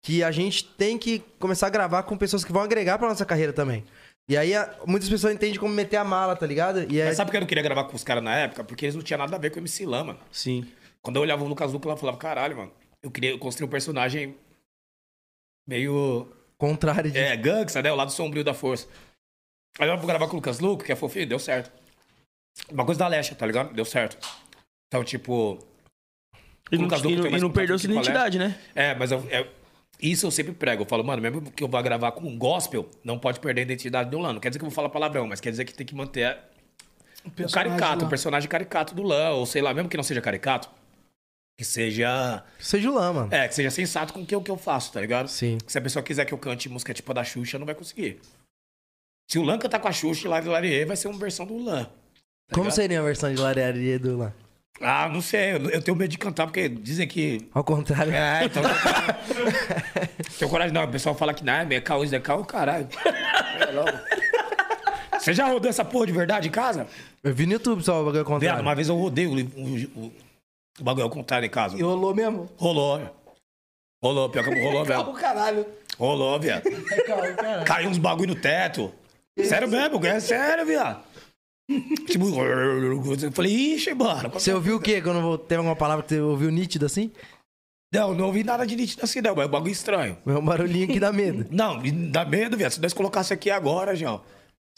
que 0.05 0.22
a 0.22 0.31
gente 0.31 0.62
tem 0.64 0.97
que 0.97 1.18
começar 1.41 1.66
a 1.66 1.70
gravar 1.70 2.05
com 2.05 2.16
pessoas 2.16 2.45
que 2.45 2.53
vão 2.53 2.62
agregar 2.62 2.99
pra 2.99 3.09
nossa 3.09 3.26
carreira 3.26 3.53
também. 3.53 3.85
E 4.28 4.36
aí 4.36 4.54
a- 4.54 4.78
muitas 4.86 5.08
pessoas 5.08 5.34
entendem 5.34 5.58
como 5.58 5.74
meter 5.74 5.96
a 5.96 6.04
mala, 6.04 6.36
tá 6.36 6.46
ligado? 6.46 6.80
E 6.92 7.00
aí, 7.00 7.08
Mas 7.08 7.16
sabe 7.16 7.28
por 7.28 7.32
que 7.32 7.36
eu 7.38 7.40
não 7.40 7.48
queria 7.48 7.62
gravar 7.64 7.84
com 7.84 7.96
os 7.96 8.04
caras 8.04 8.22
na 8.22 8.34
época? 8.36 8.62
Porque 8.64 8.84
eles 8.84 8.94
não 8.94 9.02
tinham 9.02 9.18
nada 9.18 9.34
a 9.36 9.38
ver 9.38 9.50
com 9.50 9.56
o 9.56 9.60
MC 9.60 9.84
Lan, 9.86 10.04
mano. 10.04 10.20
Sim. 10.30 10.70
Quando 11.02 11.16
eu 11.16 11.22
olhava 11.22 11.42
o 11.42 11.48
Lucas 11.48 11.72
Luco, 11.72 11.88
eu 11.88 11.96
falava, 11.96 12.18
caralho, 12.18 12.56
mano. 12.56 12.72
Eu 13.02 13.10
queria 13.10 13.36
construir 13.38 13.66
um 13.66 13.70
personagem 13.70 14.36
meio. 15.66 16.28
contrário 16.58 17.10
de. 17.10 17.18
É, 17.18 17.36
gangsta, 17.36 17.80
né? 17.82 17.90
O 17.90 17.96
lado 17.96 18.12
sombrio 18.12 18.44
da 18.44 18.52
força. 18.52 18.86
Aí 19.78 19.88
eu 19.88 19.96
vou 19.96 20.06
gravar 20.06 20.26
com 20.26 20.32
o 20.32 20.36
Lucas 20.36 20.58
Luco, 20.60 20.84
que 20.84 20.92
é 20.92 20.96
fofinho, 20.96 21.26
deu 21.26 21.38
certo. 21.38 21.72
Uma 22.70 22.84
coisa 22.84 22.98
da 22.98 23.06
Alexa, 23.06 23.34
tá 23.34 23.46
ligado? 23.46 23.72
Deu 23.72 23.84
certo. 23.84 24.18
Então, 24.88 25.02
tipo. 25.02 25.58
E 26.70 26.76
não, 26.76 26.84
e 26.86 27.16
não- 27.16 27.26
e 27.26 27.40
não 27.40 27.50
perdeu 27.50 27.78
sua 27.78 27.90
identidade, 27.90 28.38
né? 28.38 28.60
É, 28.74 28.94
mas 28.94 29.10
eu- 29.10 29.26
é- 29.30 29.48
isso 30.03 30.26
eu 30.26 30.30
sempre 30.30 30.53
prego. 30.53 30.82
Eu 30.82 30.86
falo, 30.86 31.05
mano, 31.05 31.20
mesmo 31.22 31.51
que 31.51 31.62
eu 31.62 31.68
vá 31.68 31.80
gravar 31.82 32.12
com 32.12 32.26
um 32.26 32.36
gospel, 32.38 32.88
não 33.05 33.18
pode 33.18 33.40
perder 33.40 33.62
a 33.62 33.64
identidade 33.64 34.11
do 34.11 34.18
Lan. 34.18 34.34
Não 34.34 34.40
quer 34.40 34.48
dizer 34.51 34.59
que 34.59 34.64
eu 34.64 34.68
vou 34.70 34.74
falar 34.74 34.88
palavrão, 34.88 35.26
mas 35.26 35.40
quer 35.40 35.51
dizer 35.51 35.64
que 35.64 35.74
tem 35.74 35.86
que 35.86 35.94
manter 35.94 36.38
o 37.24 37.30
personagem 37.30 37.70
caricato, 37.70 38.01
lá. 38.01 38.07
o 38.07 38.09
personagem 38.11 38.48
caricato 38.48 38.94
do 38.94 39.03
Lan. 39.03 39.30
Ou 39.30 39.46
sei 39.46 39.61
lá, 39.62 39.72
mesmo 39.74 39.88
que 39.88 39.96
não 39.96 40.05
seja 40.05 40.20
caricato, 40.20 40.70
que 41.59 41.64
seja. 41.64 42.42
Seja 42.59 42.90
o 42.90 42.94
Lã, 42.94 43.12
mano. 43.12 43.28
É, 43.34 43.46
que 43.46 43.55
seja 43.55 43.70
sensato 43.70 44.12
com 44.14 44.20
o 44.22 44.26
que 44.26 44.34
eu, 44.34 44.40
que 44.42 44.51
eu 44.51 44.57
faço, 44.57 44.92
tá 44.92 45.01
ligado? 45.01 45.28
Sim. 45.28 45.59
Se 45.66 45.76
a 45.76 45.80
pessoa 45.82 46.03
quiser 46.03 46.24
que 46.24 46.32
eu 46.32 46.38
cante 46.38 46.68
música 46.68 46.94
tipo 46.94 47.11
a 47.12 47.14
da 47.14 47.24
Xuxa, 47.24 47.59
não 47.59 47.66
vai 47.66 47.74
conseguir. 47.74 48.18
Se 49.30 49.38
o 49.38 49.42
Lan 49.42 49.59
cantar 49.59 49.78
com 49.78 49.88
a 49.88 49.92
Xuxa, 49.92 50.28
Lari 50.28 50.48
Larie, 50.48 50.84
vai 50.84 50.96
ser 50.96 51.09
uma 51.09 51.18
versão 51.18 51.46
do 51.46 51.62
Lan. 51.62 51.84
tá 51.84 51.90
Como 52.53 52.64
ligado? 52.64 52.74
seria 52.74 53.01
a 53.01 53.03
versão 53.03 53.32
de 53.32 53.40
Larearia 53.40 53.98
do 53.98 54.16
Lã? 54.16 54.32
Ah, 54.81 55.09
não 55.09 55.20
sei. 55.20 55.53
Eu, 55.53 55.83
tenho 55.83 55.97
medo 55.97 56.11
de 56.11 56.16
cantar, 56.16 56.47
porque 56.47 56.68
dizem 56.68 57.07
que 57.07 57.47
Ao 57.53 57.62
contrário. 57.62 58.12
É, 58.14 58.45
então. 58.47 58.62
Tenho 60.39 60.51
coragem, 60.51 60.72
não. 60.72 60.85
O 60.85 60.89
pessoal 60.89 61.14
fala 61.14 61.35
que 61.35 61.45
não, 61.45 61.53
é 61.53 61.81
caô, 61.81 62.03
isso 62.03 62.14
é 62.14 62.20
caô, 62.20 62.45
caralho. 62.45 62.89
É 63.61 63.70
logo. 63.72 63.91
Você 65.18 65.35
já 65.35 65.47
rodou 65.47 65.68
essa 65.68 65.85
porra 65.85 66.07
de 66.07 66.12
verdade 66.12 66.49
em 66.49 66.51
casa? 66.51 66.87
Eu 67.22 67.35
vi 67.35 67.45
no 67.45 67.53
YouTube 67.53 67.83
só 67.83 68.01
o 68.01 68.05
bagulho 68.07 68.20
ao 68.20 68.24
Viado, 68.24 68.41
contrário. 68.41 68.62
uma 68.62 68.74
vez 68.74 68.89
eu 68.89 68.97
rodei 68.97 69.26
o, 69.26 69.33
o, 69.35 70.05
o, 70.07 70.12
o 70.81 70.83
bagulho 70.83 71.05
ao 71.05 71.11
contrário 71.11 71.45
em 71.45 71.51
casa. 71.51 71.76
E 71.76 71.83
rolou 71.83 72.14
mesmo? 72.14 72.49
Rolou. 72.57 73.01
Rolou, 74.03 74.31
pior 74.31 74.45
que 74.45 74.61
rolou, 74.62 74.87
Calma, 74.87 75.05
velho. 75.05 75.18
caralho. 75.18 75.66
Rolou, 75.99 76.41
viado. 76.41 76.62
Calma, 77.07 77.28
caralho. 77.33 77.64
Caiu 77.66 77.91
uns 77.91 77.99
bagulho 77.99 78.35
no 78.35 78.41
teto. 78.41 78.91
Sério 79.45 79.68
mesmo, 79.68 80.05
é 80.07 80.20
sério, 80.20 80.64
viado. 80.64 81.03
Tipo, 82.06 82.26
eu 82.26 83.32
falei, 83.32 83.52
ixi, 83.52 83.94
mano. 83.94 84.30
Você 84.30 84.52
ouviu 84.52 84.76
o 84.76 84.80
quê? 84.80 85.00
Quando 85.00 85.38
teve 85.38 85.58
alguma 85.58 85.76
palavra 85.76 86.02
que 86.02 86.14
você 86.14 86.20
ouviu 86.20 86.50
nítido 86.50 86.86
assim? 86.86 87.12
Não, 87.92 88.14
não 88.14 88.26
ouvi 88.26 88.44
nada 88.44 88.64
de 88.66 88.76
nítido 88.76 89.02
assim, 89.04 89.20
não, 89.20 89.34
mas 89.34 89.44
é 89.44 89.48
um 89.48 89.50
bagulho 89.50 89.72
estranho. 89.72 90.16
É 90.24 90.30
um 90.30 90.44
barulhinho 90.44 90.86
que 90.86 91.00
dá 91.00 91.12
medo. 91.12 91.46
Não, 91.50 91.82
dá 92.10 92.24
medo, 92.24 92.56
viado. 92.56 92.70
Se 92.70 92.80
nós 92.80 92.92
colocasse 92.92 93.32
aqui 93.32 93.50
agora, 93.50 93.96
João. 93.96 94.22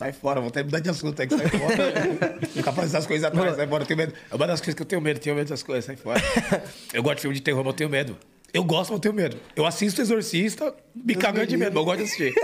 Sai 0.00 0.12
fora, 0.12 0.40
vou 0.40 0.48
até 0.48 0.62
mudar 0.62 0.80
de 0.80 0.88
assunto 0.88 1.20
aí, 1.20 1.28
que 1.28 1.36
sai 1.36 1.48
fora. 1.48 2.38
Ficar 2.48 2.72
fazendo 2.72 2.96
as 2.96 3.06
coisas 3.06 3.24
atrás, 3.24 3.54
sai 3.56 3.68
fora, 3.68 3.82
eu 3.82 3.86
tenho 3.86 3.98
medo. 3.98 4.14
É 4.30 4.34
uma 4.34 4.46
das 4.46 4.60
coisas 4.60 4.74
que 4.74 4.82
eu 4.82 4.86
tenho 4.86 5.02
medo, 5.02 5.20
tenho 5.20 5.36
medo 5.36 5.44
dessas 5.44 5.62
coisas, 5.62 5.84
sai 5.84 5.96
fora. 5.96 6.20
Eu 6.92 7.02
gosto 7.02 7.16
de 7.16 7.20
filme 7.22 7.36
de 7.36 7.42
terror, 7.42 7.62
mas 7.62 7.72
eu 7.72 7.76
tenho 7.76 7.90
medo. 7.90 8.16
Eu 8.52 8.64
gosto, 8.64 8.90
mas 8.90 8.96
eu 8.96 9.00
tenho 9.00 9.14
medo. 9.14 9.36
Eu 9.54 9.66
assisto 9.66 10.00
Exorcista, 10.00 10.74
me 10.94 11.14
cagando 11.14 11.46
de 11.46 11.56
medo, 11.56 11.72
mas 11.74 11.80
eu 11.80 11.84
gosto 11.84 11.98
de 11.98 12.04
assistir. 12.04 12.34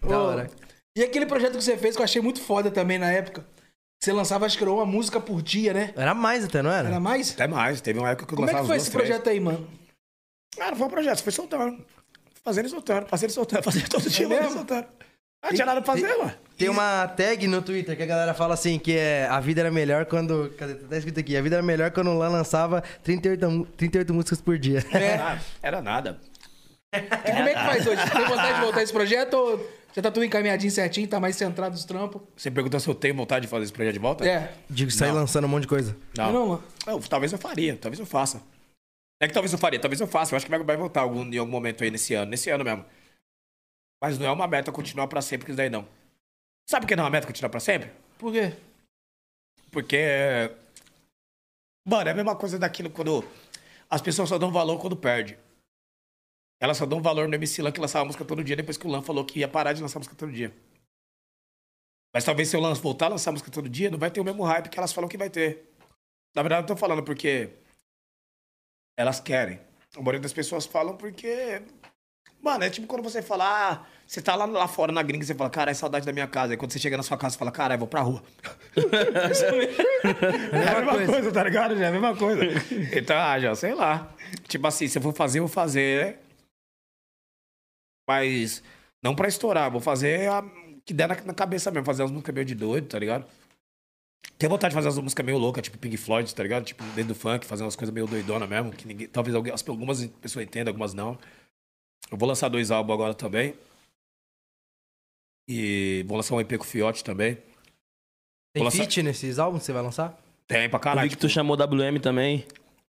Da 0.00 0.18
hora. 0.18 0.50
E 0.96 1.02
aquele 1.02 1.26
projeto 1.26 1.56
que 1.56 1.62
você 1.64 1.76
fez 1.76 1.94
que 1.96 2.02
eu 2.02 2.04
achei 2.04 2.20
muito 2.20 2.40
foda 2.40 2.70
também 2.70 2.98
na 2.98 3.10
época. 3.10 3.44
Você 4.02 4.12
lançava, 4.12 4.44
acho 4.46 4.58
que 4.58 4.64
era 4.64 4.72
uma 4.72 4.84
música 4.84 5.20
por 5.20 5.40
dia, 5.40 5.72
né? 5.72 5.92
Era 5.96 6.12
mais 6.14 6.44
até, 6.44 6.60
não 6.60 6.72
era? 6.72 6.88
Era 6.88 7.00
mais? 7.00 7.32
Até 7.32 7.46
mais, 7.46 7.80
teve 7.80 7.98
uma 8.00 8.10
época 8.10 8.26
que 8.26 8.32
eu 8.32 8.36
Como 8.36 8.50
é 8.50 8.54
que 8.60 8.66
foi 8.66 8.76
esse 8.76 8.90
três. 8.90 9.06
projeto 9.08 9.28
aí, 9.30 9.38
mano? 9.38 9.66
Ah, 10.58 10.70
não 10.70 10.76
foi 10.76 10.86
um 10.86 10.90
projeto, 10.90 11.22
foi 11.22 11.32
soltando. 11.32 11.84
Fazendo 12.44 12.66
e 12.66 12.68
soltando, 12.68 13.06
fazendo 13.06 13.30
e 13.30 13.32
soltando, 13.32 13.62
fazendo 13.64 13.88
todo 13.88 14.10
dia, 14.10 14.26
e 14.26 14.50
soltando. 14.50 14.86
Ah, 15.44 15.48
não 15.48 15.54
tinha 15.54 15.66
nada 15.66 15.80
pra 15.80 15.94
fazer, 15.94 16.16
mano. 16.16 16.34
Tem 16.58 16.68
uma 16.68 17.06
tag 17.08 17.46
no 17.46 17.62
Twitter 17.62 17.96
que 17.96 18.02
a 18.02 18.06
galera 18.06 18.34
fala 18.34 18.54
assim, 18.54 18.78
que 18.78 18.96
é 18.96 19.26
a 19.28 19.40
vida 19.40 19.60
era 19.60 19.70
melhor 19.70 20.04
quando... 20.06 20.52
Cadê? 20.58 20.74
Tá 20.74 20.96
escrito 20.96 21.18
aqui. 21.20 21.36
A 21.36 21.42
vida 21.42 21.56
era 21.56 21.62
melhor 21.62 21.90
quando 21.92 22.10
o 22.10 22.18
Lan 22.18 22.28
lançava 22.28 22.82
38, 23.02 23.50
mu- 23.50 23.66
38 23.66 24.12
músicas 24.14 24.40
por 24.40 24.58
dia. 24.58 24.84
Ah, 25.20 25.38
era 25.62 25.80
nada. 25.80 26.20
E 26.94 27.00
como 27.32 27.48
é 27.48 27.54
que 27.54 27.60
faz 27.60 27.86
hoje? 27.86 28.10
Tem 28.10 28.24
vontade 28.24 28.54
de 28.54 28.60
voltar 28.60 28.82
esse 28.82 28.92
projeto 28.92 29.34
ou 29.34 29.58
já 29.94 30.02
tá 30.02 30.10
tudo 30.10 30.24
encaminhadinho 30.24 30.70
certinho, 30.70 31.06
tá 31.06 31.20
mais 31.20 31.36
centrado 31.36 31.72
nos 31.74 31.84
trampos? 31.84 32.22
Você 32.36 32.50
perguntou 32.50 32.80
se 32.80 32.88
eu 32.88 32.94
tenho 32.94 33.14
vontade 33.14 33.46
de 33.46 33.50
fazer 33.50 33.64
esse 33.64 33.72
projeto 33.72 33.92
de 33.92 33.98
volta? 33.98 34.26
É. 34.26 34.54
Digo, 34.68 34.90
sair 34.90 35.08
Não. 35.08 35.16
lançando 35.16 35.44
um 35.44 35.48
monte 35.48 35.62
de 35.62 35.68
coisa. 35.68 35.96
Não, 36.16 36.60
não, 36.86 37.00
talvez 37.02 37.32
eu 37.32 37.38
faria, 37.38 37.76
talvez 37.76 38.00
eu 38.00 38.06
faça. 38.06 38.42
É 39.20 39.28
que 39.28 39.34
talvez 39.34 39.52
eu 39.52 39.58
faria, 39.58 39.78
talvez 39.78 40.00
eu 40.00 40.06
faça. 40.06 40.34
Eu 40.34 40.36
acho 40.36 40.46
que 40.46 40.50
vai, 40.50 40.62
vai 40.62 40.76
voltar 40.76 41.02
algum, 41.02 41.24
em 41.24 41.38
algum 41.38 41.52
momento 41.52 41.84
aí 41.84 41.90
nesse 41.90 42.14
ano, 42.14 42.30
nesse 42.30 42.50
ano 42.50 42.64
mesmo. 42.64 42.84
Mas 44.02 44.18
não 44.18 44.26
é 44.26 44.32
uma 44.32 44.48
meta 44.48 44.72
continuar 44.72 45.06
pra 45.06 45.22
sempre, 45.22 45.44
que 45.44 45.52
isso 45.52 45.56
daí 45.56 45.70
não. 45.70 45.86
Sabe 46.68 46.84
por 46.84 46.88
que 46.88 46.96
não 46.96 47.04
é 47.04 47.06
uma 47.06 47.10
meta 47.12 47.26
continuar 47.26 47.50
pra 47.50 47.60
sempre? 47.60 47.90
Por 48.18 48.32
quê? 48.32 48.52
Porque. 49.70 50.50
Mano, 51.86 52.08
é 52.08 52.12
a 52.12 52.14
mesma 52.14 52.34
coisa 52.34 52.58
daquilo 52.58 52.90
quando. 52.90 53.24
As 53.88 54.00
pessoas 54.00 54.28
só 54.28 54.38
dão 54.38 54.50
valor 54.50 54.78
quando 54.80 54.96
perde. 54.96 55.38
Elas 56.62 56.76
só 56.76 56.86
dão 56.86 57.02
valor 57.02 57.26
no 57.26 57.34
MC 57.34 57.60
Lan 57.60 57.72
que 57.72 57.80
lançava 57.80 58.04
música 58.04 58.24
todo 58.24 58.44
dia 58.44 58.54
depois 58.54 58.76
que 58.76 58.86
o 58.86 58.90
Lan 58.90 59.02
falou 59.02 59.24
que 59.24 59.40
ia 59.40 59.48
parar 59.48 59.72
de 59.72 59.82
lançar 59.82 59.98
música 59.98 60.14
todo 60.14 60.30
dia. 60.30 60.54
Mas 62.14 62.22
talvez 62.22 62.48
se 62.48 62.56
o 62.56 62.60
Lan 62.60 62.72
voltar 62.74 63.06
a 63.06 63.08
lançar 63.08 63.32
música 63.32 63.50
todo 63.50 63.68
dia, 63.68 63.90
não 63.90 63.98
vai 63.98 64.12
ter 64.12 64.20
o 64.20 64.24
mesmo 64.24 64.44
hype 64.44 64.68
que 64.68 64.78
elas 64.78 64.92
falam 64.92 65.08
que 65.08 65.18
vai 65.18 65.28
ter. 65.28 65.68
Na 66.32 66.40
verdade, 66.40 66.62
eu 66.62 66.66
tô 66.68 66.76
falando 66.76 67.02
porque 67.02 67.50
elas 68.96 69.18
querem. 69.18 69.58
A 69.96 69.98
maioria 69.98 70.20
das 70.20 70.32
pessoas 70.32 70.64
falam 70.64 70.96
porque. 70.96 71.62
Mano, 72.40 72.62
é 72.62 72.70
tipo 72.70 72.86
quando 72.86 73.02
você 73.02 73.20
fala, 73.22 73.44
ah, 73.44 73.86
você 74.06 74.22
tá 74.22 74.36
lá, 74.36 74.44
lá 74.44 74.68
fora 74.68 74.92
na 74.92 75.02
gringa 75.02 75.24
e 75.24 75.26
você 75.26 75.34
fala, 75.34 75.50
cara, 75.50 75.72
é 75.72 75.74
saudade 75.74 76.06
da 76.06 76.12
minha 76.12 76.28
casa. 76.28 76.52
Aí 76.52 76.56
quando 76.56 76.70
você 76.70 76.78
chega 76.78 76.96
na 76.96 77.02
sua 77.02 77.16
casa, 77.18 77.32
você 77.32 77.38
fala, 77.40 77.50
cara, 77.50 77.74
eu 77.74 77.78
vou 77.78 77.88
pra 77.88 78.02
rua. 78.02 78.22
É 80.52 80.68
a 80.68 80.80
mesma 80.80 81.06
coisa. 81.06 81.32
tá 81.32 81.42
ligado? 81.42 81.82
É 81.82 81.86
a 81.88 81.90
mesma 81.90 82.16
coisa. 82.16 82.42
Então, 82.96 83.16
ah, 83.16 83.40
já, 83.40 83.52
sei 83.56 83.74
lá. 83.74 84.14
Tipo 84.46 84.64
assim, 84.68 84.86
se 84.86 84.96
eu 84.98 85.02
for 85.02 85.12
fazer, 85.12 85.40
eu 85.40 85.46
vou 85.46 85.52
fazer. 85.52 86.06
né? 86.06 86.31
Mas 88.12 88.62
não 89.02 89.14
pra 89.16 89.26
estourar, 89.28 89.70
vou 89.70 89.80
fazer 89.80 90.28
a 90.30 90.42
que 90.84 90.92
der 90.92 91.08
na, 91.08 91.14
na 91.22 91.32
cabeça 91.34 91.70
mesmo, 91.70 91.86
fazer 91.86 92.02
umas 92.02 92.10
músicas 92.10 92.34
meio 92.34 92.44
de 92.44 92.54
doido, 92.54 92.88
tá 92.88 92.98
ligado? 92.98 93.24
Tenho 94.38 94.50
vontade 94.50 94.72
de 94.72 94.74
fazer 94.74 94.88
umas 94.88 94.98
músicas 94.98 95.24
meio 95.24 95.38
loucas, 95.38 95.62
tipo 95.62 95.78
Pink 95.78 95.96
Floyd, 95.96 96.34
tá 96.34 96.42
ligado? 96.42 96.64
Tipo, 96.64 96.82
dentro 96.94 97.06
do 97.08 97.14
funk, 97.14 97.46
fazer 97.46 97.62
umas 97.64 97.76
coisas 97.76 97.92
meio 97.94 98.06
doidona 98.06 98.46
mesmo, 98.46 98.70
que 98.72 98.86
ninguém, 98.86 99.08
talvez 99.08 99.34
as- 99.36 99.68
algumas 99.68 100.04
pessoas 100.20 100.44
entendam, 100.44 100.70
algumas 100.72 100.92
não. 100.92 101.16
Eu 102.10 102.18
vou 102.18 102.28
lançar 102.28 102.48
dois 102.48 102.70
álbuns 102.70 102.94
agora 102.94 103.14
também. 103.14 103.54
E 105.48 106.04
vou 106.06 106.16
lançar 106.16 106.34
um 106.34 106.40
EP 106.40 106.56
com 106.58 106.64
o 106.64 106.66
Fiote 106.66 107.02
também. 107.04 107.34
Tem 107.34 107.44
Vou 108.56 108.64
lançar- 108.64 108.78
feat 108.78 109.02
nesses 109.02 109.38
álbuns 109.38 109.60
que 109.60 109.66
você 109.66 109.72
vai 109.72 109.82
lançar? 109.82 110.18
Tem 110.46 110.68
pra 110.68 110.76
Eu 110.76 110.80
caralho. 110.82 111.08
vi 111.10 111.16
que 111.16 111.20
tu 111.20 111.28
chamou 111.28 111.56
WM 111.56 111.98
também. 112.00 112.46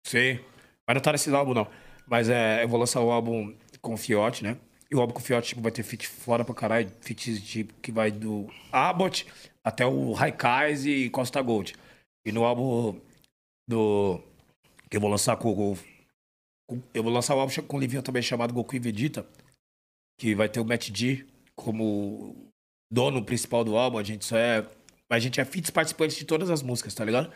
Sim. 0.06 0.40
Mas 0.88 0.96
não 0.96 1.02
tá 1.02 1.12
nesse 1.12 1.34
álbum, 1.34 1.54
não. 1.54 1.68
Mas 2.08 2.30
é, 2.30 2.64
eu 2.64 2.68
vou 2.68 2.80
lançar 2.80 3.02
o 3.02 3.12
álbum 3.12 3.56
com 3.82 3.94
o 3.94 3.98
Fiote, 3.98 4.44
né? 4.44 4.58
E 4.92 4.96
o 4.96 5.00
álbum 5.00 5.14
com 5.14 5.20
o 5.20 5.24
Fiote 5.24 5.50
tipo, 5.50 5.62
vai 5.62 5.72
ter 5.72 5.84
feat 5.84 6.06
fora 6.06 6.44
pra 6.44 6.54
caralho. 6.54 6.92
Feat 7.00 7.42
tipo, 7.42 7.74
que 7.76 7.92
vai 7.92 8.12
do 8.12 8.52
Abbott 8.72 9.26
até 9.64 9.86
o 9.86 10.12
Raikais 10.12 10.86
e 10.86 11.10
Costa 11.10 11.42
Gold. 11.42 11.74
E 12.26 12.32
no 12.32 12.44
álbum 12.44 13.00
do... 13.68 14.22
Que 14.90 14.98
eu 14.98 15.02
vou 15.02 15.10
lançar 15.10 15.38
com 15.38 15.50
o... 15.50 15.78
Eu 16.94 17.04
vou 17.04 17.12
lançar 17.12 17.36
o 17.36 17.40
álbum 17.40 17.54
com 17.64 17.78
o 17.78 17.80
Livinho 17.80 18.04
também 18.04 18.22
chamado 18.22 18.54
Goku 18.54 18.76
e 18.76 18.80
Vegeta. 18.80 19.26
Que 20.20 20.36
vai 20.36 20.50
ter 20.50 20.60
o 20.60 20.66
Matt 20.66 20.90
D 20.90 21.26
como 21.56 22.52
dono 22.92 23.24
principal 23.24 23.64
do 23.64 23.78
álbum. 23.78 23.98
A 23.98 24.04
gente 24.04 24.26
só 24.26 24.38
é... 24.38 24.68
A 25.10 25.20
gente 25.20 25.40
é 25.40 25.46
feats 25.46 25.70
participantes 25.70 26.18
de 26.18 26.26
todas 26.26 26.50
as 26.50 26.62
músicas, 26.62 26.94
tá 26.94 27.06
ligado? 27.06 27.32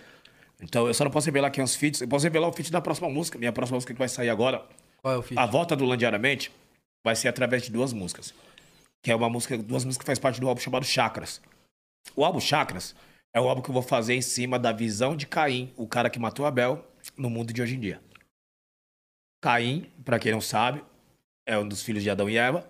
Então 0.62 0.88
eu 0.88 0.93
só 0.93 1.06
não 1.06 1.12
posso 1.12 1.26
revelar 1.26 1.51
quem 1.51 1.62
é 1.62 1.66
os 1.66 1.76
feats. 1.76 2.01
Eu 2.01 2.08
posso 2.08 2.26
revelar 2.26 2.49
o 2.49 2.53
feat 2.53 2.70
da 2.70 2.82
próxima 2.82 3.10
música. 3.10 3.38
Minha 3.38 3.53
próxima 3.53 3.78
música 3.78 3.93
que 3.93 3.99
vai 3.99 4.10
sair 4.10 4.30
agora. 4.30 4.66
Qual 5.01 5.14
é 5.14 5.18
o 5.18 5.22
feat? 5.22 5.39
A 5.39 5.45
volta 5.45 5.76
do 5.76 5.86
Landiaramente 5.86 6.51
vai 7.06 7.16
ser 7.16 7.28
através 7.28 7.62
de 7.62 7.72
duas 7.72 7.93
músicas. 7.93 8.34
Que 9.03 9.12
é 9.12 9.16
uma 9.16 9.30
música, 9.30 9.56
duas 9.56 9.86
músicas 9.86 10.03
que 10.03 10.08
faz 10.08 10.18
parte 10.18 10.41
do 10.41 10.49
álbum 10.49 10.60
chamado 10.60 10.84
Chakras. 10.84 11.39
O 12.16 12.26
álbum 12.26 12.39
Chakras 12.39 12.95
é 13.32 13.39
o 13.39 13.47
álbum 13.47 13.62
que 13.62 13.70
eu 13.70 13.74
vou 13.74 13.84
fazer 13.84 14.16
em 14.16 14.22
cima 14.24 14.58
da 14.58 14.72
visão 14.72 15.16
de 15.16 15.28
Caim, 15.28 15.72
o 15.78 15.88
cara 15.88 16.10
que 16.10 16.18
matou 16.18 16.47
Abel, 16.47 16.84
no 17.16 17.30
mundo 17.30 17.53
de 17.53 17.62
hoje 17.62 17.76
em 17.76 17.80
dia. 17.80 18.01
Caim, 19.39 19.91
pra 20.03 20.18
quem 20.18 20.32
não 20.32 20.41
sabe, 20.41 20.84
é 21.45 21.56
um 21.56 21.68
dos 21.68 21.84
filhos 21.84 22.01
de 22.01 22.10
Adão 22.10 22.28
e 22.28 22.38
Eva, 22.38 22.68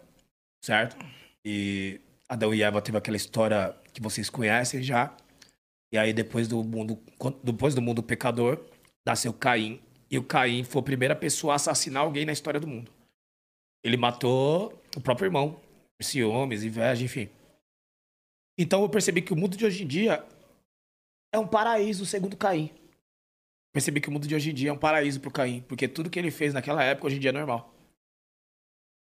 certo? 0.61 0.97
E 1.45 2.01
Adão 2.27 2.53
e 2.53 2.61
Eva 2.61 2.81
teve 2.81 2.97
aquela 2.97 3.15
história 3.15 3.73
que 3.93 4.01
vocês 4.01 4.29
conhecem 4.29 4.83
já. 4.83 5.15
E 5.93 5.97
aí 5.97 6.11
depois 6.11 6.49
do 6.49 6.61
mundo, 6.61 7.01
depois 7.41 7.73
do 7.73 7.81
mundo 7.81 8.03
pecador, 8.03 8.65
nasceu 9.05 9.31
Caim. 9.31 9.79
E 10.11 10.17
o 10.17 10.23
Caim 10.23 10.65
foi 10.65 10.81
a 10.81 10.83
primeira 10.83 11.15
pessoa 11.15 11.53
a 11.53 11.55
assassinar 11.55 12.03
alguém 12.03 12.25
na 12.25 12.33
história 12.33 12.59
do 12.59 12.67
mundo. 12.67 12.94
Ele 13.86 13.97
matou 13.97 14.73
o 14.97 14.99
próprio 14.99 15.27
irmão, 15.27 15.61
ciúmes, 16.01 16.63
inveja, 16.63 17.05
enfim. 17.05 17.29
Então 18.57 18.81
eu 18.81 18.89
percebi 18.89 19.21
que 19.21 19.31
o 19.31 19.36
mundo 19.36 19.55
de 19.55 19.63
hoje 19.63 19.83
em 19.83 19.88
dia 19.88 20.25
é 21.31 21.38
um 21.38 21.45
paraíso 21.45 22.03
segundo 22.03 22.36
Caim. 22.36 22.71
Percebi 23.71 24.01
que 24.01 24.09
o 24.09 24.11
mundo 24.11 24.27
de 24.27 24.33
hoje 24.33 24.49
em 24.49 24.55
dia 24.55 24.71
é 24.71 24.73
um 24.73 24.77
paraíso 24.77 25.19
pro 25.19 25.29
Caim, 25.29 25.61
porque 25.67 25.88
tudo 25.88 26.09
que 26.09 26.17
ele 26.17 26.31
fez 26.31 26.51
naquela 26.51 26.83
época 26.83 27.05
hoje 27.05 27.17
em 27.17 27.19
dia 27.19 27.29
é 27.29 27.33
normal. 27.33 27.71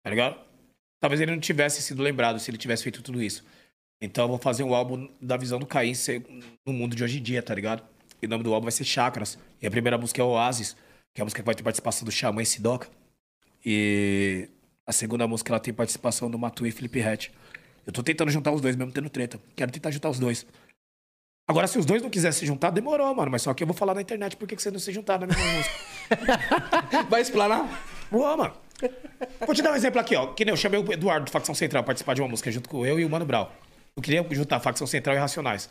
Tá 0.03 0.09
ligado? 0.09 0.45
Talvez 0.99 1.22
ele 1.22 1.32
não 1.32 1.39
tivesse 1.39 1.82
sido 1.82 2.03
lembrado 2.03 2.38
se 2.38 2.51
ele 2.51 2.57
tivesse 2.57 2.84
feito 2.84 3.01
tudo 3.01 3.24
isso. 3.24 3.45
Então 4.01 4.26
eu 4.26 4.30
vou 4.30 4.38
fazer 4.38 4.63
um 4.63 4.76
álbum 4.76 5.09
da 5.22 5.38
visão 5.38 5.59
do 5.59 5.65
Caim 5.65 5.93
no 6.65 6.74
mundo 6.74 6.93
de 6.93 7.05
hoje 7.05 7.20
em 7.20 7.24
dia, 7.24 7.41
tá 7.41 7.55
ligado? 7.55 7.88
E 8.22 8.26
o 8.26 8.30
nome 8.30 8.43
do 8.43 8.53
álbum 8.53 8.65
vai 8.65 8.74
ser 8.74 8.84
Chakras. 8.84 9.39
E 9.61 9.68
a 9.68 9.72
primeira 9.72 9.97
música 9.97 10.22
é 10.22 10.26
Oasis, 10.26 10.76
que 11.13 11.22
é 11.22 11.24
a 11.24 11.26
música 11.26 11.41
que 11.41 11.45
vai 11.45 11.55
ter 11.55 11.63
participação 11.63 12.03
do 12.03 12.11
Xamã 12.11 12.41
e 12.41 12.45
Sidoca. 12.45 12.89
E 13.65 14.49
a 14.88 14.94
segunda 14.94 15.28
música 15.28 15.52
ela 15.52 15.60
tem 15.60 15.74
participação 15.74 16.32
do 16.32 16.40
Matu 16.40 16.66
e 16.66 16.72
Felipe 16.72 17.02
Rett. 17.02 17.32
Eu 17.86 17.92
tô 17.92 18.02
tentando 18.02 18.32
juntar 18.32 18.52
os 18.52 18.62
dois, 18.62 18.76
mesmo 18.76 18.92
tendo 18.92 19.10
treta. 19.10 19.38
Quero 19.54 19.70
tentar 19.70 19.92
juntar 19.92 20.10
os 20.10 20.18
dois. 20.18 20.46
Agora, 21.46 21.68
se 21.68 21.78
os 21.78 21.86
dois 21.86 22.02
não 22.02 22.10
quisessem 22.10 22.42
se 22.42 22.46
juntar, 22.46 22.70
demorou, 22.70 23.14
mano. 23.14 23.30
Mas 23.30 23.42
só 23.42 23.54
que 23.54 23.64
eu 23.64 23.68
vou 23.68 23.76
falar 23.76 23.94
na 23.94 24.02
internet 24.02 24.38
por 24.38 24.48
que 24.48 24.56
que 24.56 24.62
você 24.62 24.72
não 24.72 24.80
se 24.80 24.92
juntar 24.94 25.20
na 25.20 25.28
mesma 25.28 25.44
música. 25.44 25.76
Vai 27.10 27.22
explanar? 27.22 27.68
Boa, 28.10 28.38
mano. 28.38 28.54
Vou 29.46 29.54
te 29.54 29.62
dar 29.62 29.72
um 29.72 29.76
exemplo 29.76 30.00
aqui, 30.00 30.16
ó. 30.16 30.28
Que 30.28 30.46
nem 30.46 30.54
eu 30.54 30.58
chamei 30.58 30.80
o 30.80 30.92
Eduardo 30.92 31.26
do 31.26 31.32
Facção 31.32 31.56
Central 31.56 31.84
pra 31.84 31.88
participar 31.88 32.14
de 32.14 32.22
uma 32.22 32.30
música 32.30 32.50
junto 32.50 32.70
com 32.70 32.86
eu 32.86 33.00
e 33.00 33.06
o 33.06 33.10
Mano 33.10 33.26
Brau. 33.26 33.54
Eu 33.96 34.02
queria 34.02 34.26
juntar 34.32 34.60
Facção 34.60 34.88
Central 34.88 35.16
e 35.16 35.20
Racionais. 35.20 35.70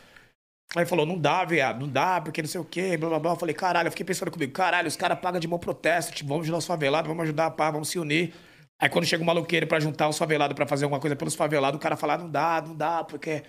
Aí 0.75 0.83
ele 0.83 0.87
falou, 0.87 1.07
não 1.07 1.17
dá, 1.17 1.45
viado, 1.45 1.81
não 1.81 1.89
dá, 1.89 2.21
porque 2.21 2.43
não 2.43 2.49
sei 2.49 2.61
o 2.61 2.65
quê, 2.65 2.97
blá 2.97 3.09
blá 3.09 3.19
blá. 3.19 3.33
Eu 3.33 3.37
falei, 3.37 3.55
caralho, 3.55 3.87
eu 3.87 3.91
fiquei 3.93 4.05
pensando 4.05 4.31
comigo, 4.31 4.53
caralho, 4.53 4.89
os 4.89 4.97
caras 4.97 5.19
pagam 5.21 5.39
de 5.39 5.47
bom 5.47 5.59
protesto, 5.59 6.13
tipo, 6.13 6.29
vamos 6.29 6.45
ajudar 6.45 6.59
os 6.59 6.67
favelados, 6.67 7.09
vamos 7.09 7.23
ajudar 7.23 7.47
a 7.47 7.51
pá, 7.51 7.71
vamos 7.71 7.89
se 7.89 7.99
unir. 7.99 8.35
Aí 8.79 8.89
quando 8.89 9.07
chega 9.07 9.23
um 9.23 9.27
maluqueiro 9.27 9.67
pra 9.67 9.81
juntar 9.81 10.09
os 10.09 10.19
favelados 10.19 10.55
pra 10.55 10.67
fazer 10.67 10.85
alguma 10.85 11.01
coisa 11.01 11.17
pelos 11.17 11.35
favelados, 11.35 11.79
o 11.79 11.81
cara 11.81 11.97
fala, 11.97 12.19
não 12.19 12.31
dá, 12.31 12.63
não 12.63 12.75
dá, 12.75 13.05
porque. 13.05 13.43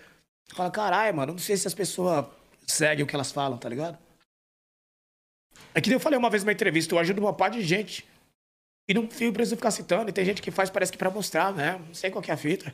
Fala, 0.54 0.72
caralho, 0.72 1.16
mano, 1.16 1.34
não 1.34 1.40
sei 1.40 1.58
se 1.58 1.68
as 1.68 1.74
pessoas 1.74 2.26
seguem 2.66 3.04
o 3.04 3.08
que 3.08 3.14
elas 3.14 3.32
falam, 3.32 3.58
tá 3.58 3.68
ligado? 3.68 3.98
É 5.74 5.82
que 5.82 5.92
eu 5.92 6.00
falei 6.00 6.18
uma 6.18 6.30
vez 6.30 6.44
numa 6.44 6.54
entrevista, 6.54 6.96
eu 6.96 7.00
ajudo 7.00 7.20
uma 7.20 7.34
par 7.34 7.50
de 7.50 7.62
gente. 7.62 8.08
E 8.88 8.94
não 8.94 9.10
fio 9.10 9.34
preciso 9.34 9.58
ficar 9.58 9.72
citando. 9.72 10.10
E 10.10 10.14
tem 10.14 10.24
gente 10.24 10.42
que 10.42 10.50
faz, 10.50 10.70
parece 10.70 10.92
que 10.92 10.98
pra 10.98 11.12
mostrar, 11.12 11.54
né? 11.54 11.80
Não 11.86 11.94
sei 11.94 12.10
qual 12.10 12.22
que 12.22 12.32
é 12.32 12.34
a 12.34 12.38
fita. 12.38 12.74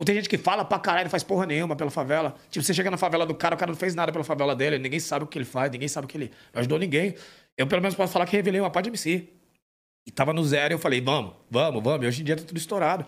Ou 0.00 0.04
tem 0.04 0.16
gente 0.16 0.28
que 0.28 0.36
fala 0.36 0.64
pra 0.64 0.78
caralho, 0.78 1.04
não 1.04 1.10
faz 1.10 1.22
porra 1.22 1.46
nenhuma 1.46 1.76
pela 1.76 1.90
favela. 1.90 2.34
Tipo, 2.50 2.64
você 2.64 2.74
chega 2.74 2.90
na 2.90 2.96
favela 2.96 3.24
do 3.24 3.34
cara, 3.34 3.54
o 3.54 3.58
cara 3.58 3.70
não 3.70 3.78
fez 3.78 3.94
nada 3.94 4.10
pela 4.10 4.24
favela 4.24 4.56
dele, 4.56 4.78
ninguém 4.78 4.98
sabe 4.98 5.24
o 5.24 5.28
que 5.28 5.38
ele 5.38 5.44
faz, 5.44 5.70
ninguém 5.70 5.86
sabe 5.86 6.06
o 6.06 6.08
que 6.08 6.16
ele. 6.16 6.32
Não 6.52 6.58
ajudou 6.58 6.78
ninguém. 6.78 7.14
Eu, 7.56 7.68
pelo 7.68 7.80
menos, 7.80 7.94
posso 7.94 8.12
falar 8.12 8.26
que 8.26 8.34
revelei 8.34 8.60
uma 8.60 8.70
par 8.70 8.82
de 8.82 8.88
MC. 8.88 9.28
E 10.06 10.10
tava 10.10 10.32
no 10.32 10.44
zero 10.44 10.72
e 10.72 10.76
eu 10.76 10.78
falei, 10.78 11.00
vamos, 11.00 11.34
vamos, 11.50 11.82
vamos. 11.82 12.04
E 12.04 12.08
hoje 12.08 12.22
em 12.22 12.24
dia 12.24 12.36
tá 12.36 12.42
tudo 12.44 12.56
estourado. 12.58 13.06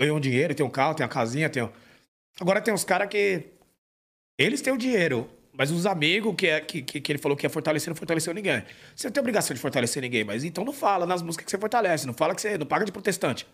Ganhou 0.00 0.16
um 0.16 0.20
dinheiro, 0.20 0.54
tem 0.54 0.64
um 0.64 0.70
carro, 0.70 0.94
tem 0.94 1.04
a 1.04 1.08
casinha, 1.08 1.48
tem. 1.48 1.62
um- 1.62 1.70
Agora 2.40 2.60
tem 2.60 2.72
uns 2.72 2.84
caras 2.84 3.08
que. 3.08 3.46
Eles 4.38 4.60
têm 4.60 4.72
o 4.72 4.78
dinheiro, 4.78 5.28
mas 5.52 5.70
os 5.72 5.84
amigos 5.86 6.34
que, 6.36 6.46
é, 6.46 6.60
que, 6.60 6.82
que, 6.82 7.00
que 7.00 7.12
ele 7.12 7.18
falou 7.18 7.36
que 7.36 7.44
ia 7.44 7.50
fortalecer, 7.50 7.88
não 7.88 7.96
fortaleceu 7.96 8.32
ninguém. 8.32 8.62
Você 8.94 9.08
não 9.08 9.12
tem 9.12 9.20
obrigação 9.20 9.52
de 9.54 9.60
fortalecer 9.60 10.00
ninguém, 10.00 10.22
mas 10.22 10.44
então 10.44 10.64
não 10.64 10.72
fala 10.72 11.04
nas 11.06 11.22
músicas 11.22 11.46
que 11.46 11.50
você 11.50 11.58
fortalece, 11.58 12.06
não 12.06 12.14
fala 12.14 12.34
que 12.34 12.40
você 12.40 12.56
não 12.56 12.66
paga 12.66 12.84
de 12.84 12.92
protestante. 12.92 13.44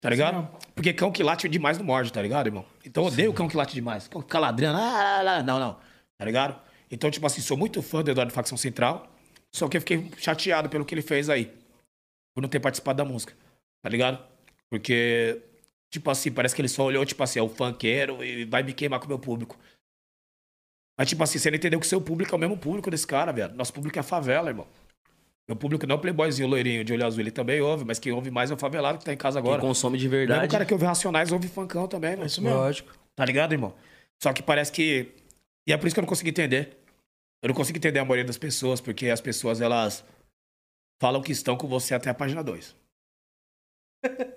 Tá 0.00 0.08
ligado? 0.08 0.48
Porque 0.74 0.92
cão 0.92 1.10
que 1.10 1.22
late 1.22 1.48
demais 1.48 1.76
não 1.76 1.84
morde, 1.84 2.12
tá 2.12 2.22
ligado, 2.22 2.46
irmão? 2.46 2.64
Então 2.84 3.02
eu 3.02 3.08
odeio 3.08 3.32
cão 3.34 3.48
que 3.48 3.56
late 3.56 3.74
demais. 3.74 4.06
Cão 4.08 4.20
que 4.22 4.28
fica 4.28 4.38
ladrando, 4.38 4.78
ah, 4.80 5.42
não, 5.42 5.58
não. 5.58 5.76
Tá 6.16 6.24
ligado? 6.24 6.58
Então, 6.90 7.10
tipo 7.10 7.26
assim, 7.26 7.40
sou 7.40 7.56
muito 7.56 7.82
fã 7.82 8.02
do 8.02 8.10
Eduardo 8.10 8.32
Facção 8.32 8.56
Central, 8.56 9.12
só 9.54 9.68
que 9.68 9.76
eu 9.76 9.80
fiquei 9.80 10.10
chateado 10.18 10.68
pelo 10.68 10.84
que 10.84 10.94
ele 10.94 11.02
fez 11.02 11.28
aí. 11.28 11.46
Por 12.34 12.42
não 12.42 12.48
ter 12.48 12.60
participado 12.60 12.98
da 12.98 13.04
música. 13.04 13.34
Tá 13.82 13.88
ligado? 13.88 14.24
Porque, 14.70 15.40
tipo 15.90 16.10
assim, 16.10 16.30
parece 16.30 16.54
que 16.54 16.60
ele 16.60 16.68
só 16.68 16.84
olhou, 16.84 17.04
tipo 17.04 17.22
assim, 17.22 17.38
é 17.38 17.42
o 17.42 17.48
funkeiro 17.48 18.22
e 18.24 18.44
vai 18.44 18.62
me 18.62 18.72
queimar 18.72 19.00
com 19.00 19.06
o 19.06 19.08
meu 19.08 19.18
público. 19.18 19.58
Mas, 20.98 21.08
tipo 21.08 21.22
assim, 21.22 21.38
você 21.38 21.50
não 21.50 21.56
entendeu 21.56 21.80
que 21.80 21.86
o 21.86 21.88
seu 21.88 22.00
público 22.00 22.34
é 22.34 22.36
o 22.36 22.38
mesmo 22.38 22.56
público 22.56 22.90
desse 22.90 23.06
cara, 23.06 23.32
velho. 23.32 23.54
Nosso 23.54 23.72
público 23.72 23.98
é 23.98 24.00
a 24.00 24.04
favela, 24.04 24.50
irmão. 24.50 24.66
Meu 25.48 25.56
público 25.56 25.84
não 25.86 25.96
é 25.96 25.98
o 25.98 26.00
playboyzinho 26.00 26.46
loirinho 26.46 26.84
de 26.84 26.92
olho 26.92 27.04
azul, 27.04 27.20
ele 27.20 27.30
também 27.32 27.60
ouve, 27.60 27.84
mas 27.84 27.98
quem 27.98 28.12
ouve 28.12 28.30
mais 28.30 28.50
é 28.52 28.54
o 28.54 28.56
favelado 28.56 28.98
que 28.98 29.04
tá 29.04 29.12
em 29.12 29.16
casa 29.16 29.40
Quem 29.40 29.48
agora. 29.50 29.60
consome 29.60 29.98
de 29.98 30.04
Mesmo 30.08 30.16
o 30.24 30.26
verdade. 30.28 30.52
cara 30.52 30.64
que 30.64 30.72
ouve 30.72 30.84
Racionais 30.84 31.32
ouve 31.32 31.48
funkão 31.48 31.88
também, 31.88 32.12
mano. 32.12 32.26
Isso 32.26 32.40
mesmo. 32.40 32.56
Lógico. 32.56 32.92
Tá 33.16 33.24
ligado, 33.24 33.52
irmão? 33.52 33.74
Só 34.22 34.32
que 34.32 34.42
parece 34.42 34.70
que. 34.70 35.08
E 35.66 35.72
é 35.72 35.76
por 35.76 35.86
isso 35.88 35.94
que 35.94 35.98
eu 35.98 36.02
não 36.02 36.08
consigo 36.08 36.28
entender. 36.28 36.76
Eu 37.42 37.48
não 37.48 37.54
consigo 37.54 37.78
entender 37.78 37.98
a 37.98 38.04
maioria 38.04 38.24
das 38.24 38.36
pessoas, 38.38 38.80
porque 38.80 39.08
as 39.08 39.20
pessoas, 39.20 39.60
elas 39.60 40.04
falam 41.00 41.22
que 41.22 41.32
estão 41.32 41.56
com 41.56 41.66
você 41.66 41.94
até 41.94 42.10
a 42.10 42.14
página 42.14 42.42
2. 42.42 42.76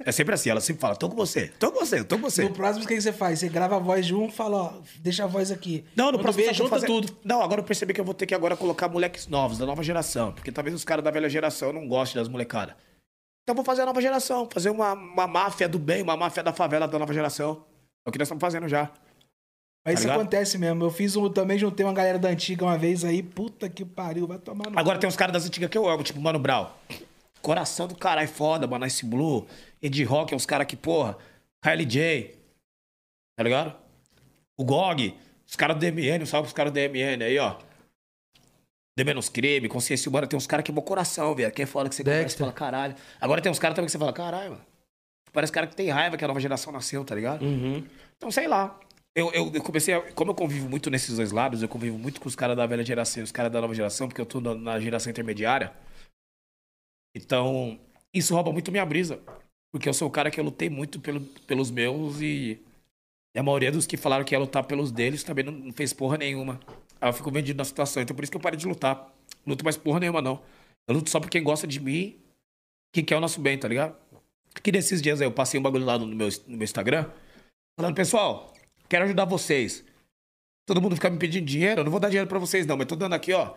É 0.05 0.11
sempre 0.11 0.33
assim, 0.33 0.49
elas 0.49 0.63
sempre 0.65 0.81
falam, 0.81 0.97
tô 0.97 1.09
com 1.09 1.15
você, 1.15 1.47
tô 1.57 1.71
com 1.71 1.79
você, 1.79 2.03
tô 2.03 2.17
com 2.17 2.23
você. 2.23 2.43
No 2.43 2.53
próximo, 2.53 2.83
o 2.83 2.87
que 2.87 2.99
você 2.99 3.13
faz? 3.13 3.39
Você 3.39 3.47
grava 3.47 3.77
a 3.77 3.79
voz 3.79 4.05
de 4.05 4.13
um 4.13 4.29
fala, 4.29 4.57
ó, 4.57 4.73
deixa 4.99 5.23
a 5.23 5.27
voz 5.27 5.51
aqui. 5.51 5.85
Não, 5.95 6.07
no 6.07 6.17
Quando 6.17 6.23
próximo 6.23 6.43
vê, 6.43 6.45
vou 6.47 6.53
junta 6.53 6.69
fazer? 6.69 6.87
tudo. 6.87 7.17
Não, 7.23 7.41
agora 7.41 7.61
eu 7.61 7.65
percebi 7.65 7.93
que 7.93 8.01
eu 8.01 8.05
vou 8.05 8.13
ter 8.13 8.25
que 8.25 8.35
agora 8.35 8.57
colocar 8.57 8.89
moleques 8.89 9.27
novos, 9.27 9.57
da 9.57 9.65
nova 9.65 9.81
geração. 9.81 10.33
Porque 10.33 10.51
talvez 10.51 10.75
os 10.75 10.83
caras 10.83 11.03
da 11.03 11.11
velha 11.11 11.29
geração 11.29 11.71
não 11.71 11.87
gostem 11.87 12.21
das 12.21 12.27
molecadas. 12.27 12.75
Então 13.43 13.53
eu 13.53 13.55
vou 13.55 13.63
fazer 13.63 13.83
a 13.83 13.85
nova 13.85 14.01
geração, 14.01 14.49
fazer 14.51 14.69
uma, 14.69 14.93
uma 14.93 15.27
máfia 15.27 15.67
do 15.69 15.79
bem, 15.79 16.01
uma 16.01 16.17
máfia 16.17 16.43
da 16.43 16.51
favela 16.51 16.85
da 16.85 16.99
nova 16.99 17.13
geração. 17.13 17.65
É 18.05 18.09
o 18.09 18.11
que 18.11 18.17
nós 18.19 18.27
estamos 18.27 18.41
fazendo 18.41 18.67
já. 18.67 18.91
Mas 19.85 19.95
Tá 19.95 19.99
isso 19.99 20.03
ligado? 20.03 20.21
acontece 20.21 20.57
mesmo. 20.57 20.83
Eu 20.83 20.91
fiz 20.91 21.15
um, 21.15 21.29
também 21.29 21.57
juntei 21.57 21.85
uma 21.85 21.93
galera 21.93 22.17
da 22.17 22.29
antiga 22.29 22.63
uma 22.63 22.77
vez 22.77 23.03
aí, 23.03 23.21
puta 23.21 23.69
que 23.69 23.83
pariu, 23.83 24.25
vai 24.25 24.37
tomar 24.37 24.69
no 24.69 24.79
Agora 24.79 24.97
tem 24.97 25.07
uns 25.07 25.15
caras 25.15 25.33
das 25.33 25.45
antigas 25.45 25.69
que 25.69 25.77
eu 25.77 25.87
amo, 25.87 26.03
tipo 26.03 26.19
Mano 26.21 26.39
Brown. 26.39 26.67
Coração 27.41 27.87
do 27.87 27.95
caralho, 27.95 28.27
foda, 28.29 28.65
mano. 28.65 28.85
Ice 28.85 29.05
Blue, 29.05 29.45
Ed 29.81 30.03
Rock, 30.05 30.33
é 30.33 30.37
uns 30.37 30.45
caras 30.45 30.65
que, 30.65 30.77
porra. 30.77 31.17
Kylie 31.61 31.85
J. 31.85 32.35
Tá 33.37 33.43
ligado? 33.43 33.75
O 34.57 34.63
GOG. 34.63 35.17
Os 35.45 35.55
caras 35.57 35.75
do 35.75 35.79
DMN, 35.81 36.23
um 36.23 36.25
salve 36.25 36.45
pros 36.45 36.53
caras 36.53 36.71
do 36.71 36.75
DMN 36.75 37.21
aí, 37.23 37.37
ó. 37.37 37.57
De 38.97 39.03
menos 39.03 39.27
crime, 39.27 39.67
consciência 39.67 40.09
humana. 40.09 40.27
Tem 40.27 40.37
uns 40.37 40.47
caras 40.47 40.63
que 40.63 40.71
é 40.71 40.73
bom 40.73 40.81
coração, 40.81 41.35
velho. 41.35 41.51
Que 41.51 41.63
é 41.63 41.65
foda 41.65 41.89
que 41.89 41.95
você 41.95 42.03
conversa 42.03 42.35
e 42.35 42.39
fala 42.39 42.53
caralho. 42.53 42.95
Agora 43.19 43.41
tem 43.41 43.51
uns 43.51 43.59
caras 43.59 43.75
também 43.75 43.87
que 43.87 43.91
você 43.91 43.97
fala, 43.97 44.13
caralho, 44.13 44.51
mano. 44.51 44.65
Parece 45.33 45.51
cara 45.51 45.65
que 45.67 45.75
tem 45.75 45.89
raiva 45.89 46.15
que 46.15 46.23
a 46.23 46.27
nova 46.27 46.39
geração 46.39 46.71
nasceu, 46.71 47.03
tá 47.03 47.15
ligado? 47.15 47.43
Uhum. 47.43 47.83
Então, 48.15 48.31
sei 48.31 48.47
lá. 48.47 48.79
Eu, 49.15 49.31
eu, 49.31 49.61
comecei 49.61 49.93
a, 49.93 50.11
Como 50.13 50.31
eu 50.31 50.35
convivo 50.35 50.67
muito 50.67 50.89
nesses 50.89 51.15
dois 51.15 51.31
lados, 51.31 51.61
eu 51.61 51.69
convivo 51.69 51.97
muito 51.97 52.19
com 52.19 52.27
os 52.27 52.35
caras 52.35 52.57
da 52.57 52.65
velha 52.65 52.83
geração 52.83 53.21
e 53.21 53.23
os 53.23 53.31
caras 53.31 53.51
da 53.51 53.61
nova 53.61 53.75
geração, 53.75 54.07
porque 54.07 54.19
eu 54.19 54.25
tô 54.25 54.41
na, 54.41 54.55
na 54.55 54.79
geração 54.79 55.11
intermediária. 55.11 55.71
Então, 57.15 57.79
isso 58.13 58.33
rouba 58.33 58.51
muito 58.51 58.71
minha 58.71 58.85
brisa. 58.85 59.21
Porque 59.71 59.89
eu 59.89 59.93
sou 59.93 60.07
o 60.07 60.11
cara 60.11 60.29
que 60.29 60.39
eu 60.39 60.43
lutei 60.43 60.69
muito 60.69 60.99
pelo, 60.99 61.21
pelos 61.47 61.71
meus 61.71 62.21
e, 62.21 62.59
e 63.35 63.39
a 63.39 63.43
maioria 63.43 63.71
dos 63.71 63.87
que 63.87 63.97
falaram 63.97 64.23
que 64.23 64.35
ia 64.35 64.39
lutar 64.39 64.63
pelos 64.65 64.91
deles 64.91 65.23
também 65.23 65.43
não, 65.43 65.51
não 65.51 65.73
fez 65.73 65.93
porra 65.93 66.17
nenhuma. 66.17 66.59
Aí 67.01 67.09
eu 67.09 67.13
fico 67.13 67.31
vendido 67.31 67.57
na 67.57 67.65
situação. 67.65 68.01
Então, 68.01 68.15
por 68.15 68.23
isso 68.23 68.31
que 68.31 68.37
eu 68.37 68.41
parei 68.41 68.57
de 68.57 68.67
lutar. 68.67 69.11
Luto 69.45 69.63
mais 69.63 69.77
porra 69.77 69.99
nenhuma, 69.99 70.21
não. 70.21 70.41
Eu 70.87 70.95
luto 70.95 71.09
só 71.09 71.19
por 71.19 71.29
quem 71.29 71.43
gosta 71.43 71.65
de 71.65 71.79
mim, 71.79 72.19
quem 72.93 73.03
quer 73.03 73.15
o 73.15 73.19
nosso 73.19 73.41
bem, 73.41 73.57
tá 73.57 73.67
ligado? 73.67 73.95
Que 74.61 74.71
desses 74.71 75.01
dias 75.01 75.19
aí 75.19 75.27
eu 75.27 75.31
passei 75.31 75.59
um 75.59 75.63
bagulho 75.63 75.85
lá 75.85 75.97
no 75.97 76.05
meu, 76.05 76.29
no 76.47 76.57
meu 76.57 76.63
Instagram, 76.63 77.09
falando, 77.75 77.95
pessoal, 77.95 78.52
quero 78.93 79.05
ajudar 79.05 79.25
vocês. 79.25 79.83
Todo 80.67 80.79
mundo 80.79 80.95
fica 80.95 81.09
me 81.09 81.17
pedindo 81.17 81.45
dinheiro, 81.45 81.81
eu 81.81 81.83
não 81.83 81.91
vou 81.91 81.99
dar 81.99 82.09
dinheiro 82.09 82.29
pra 82.29 82.37
vocês 82.37 82.67
não, 82.67 82.77
mas 82.77 82.85
tô 82.85 82.95
dando 82.95 83.13
aqui, 83.13 83.33
ó. 83.33 83.55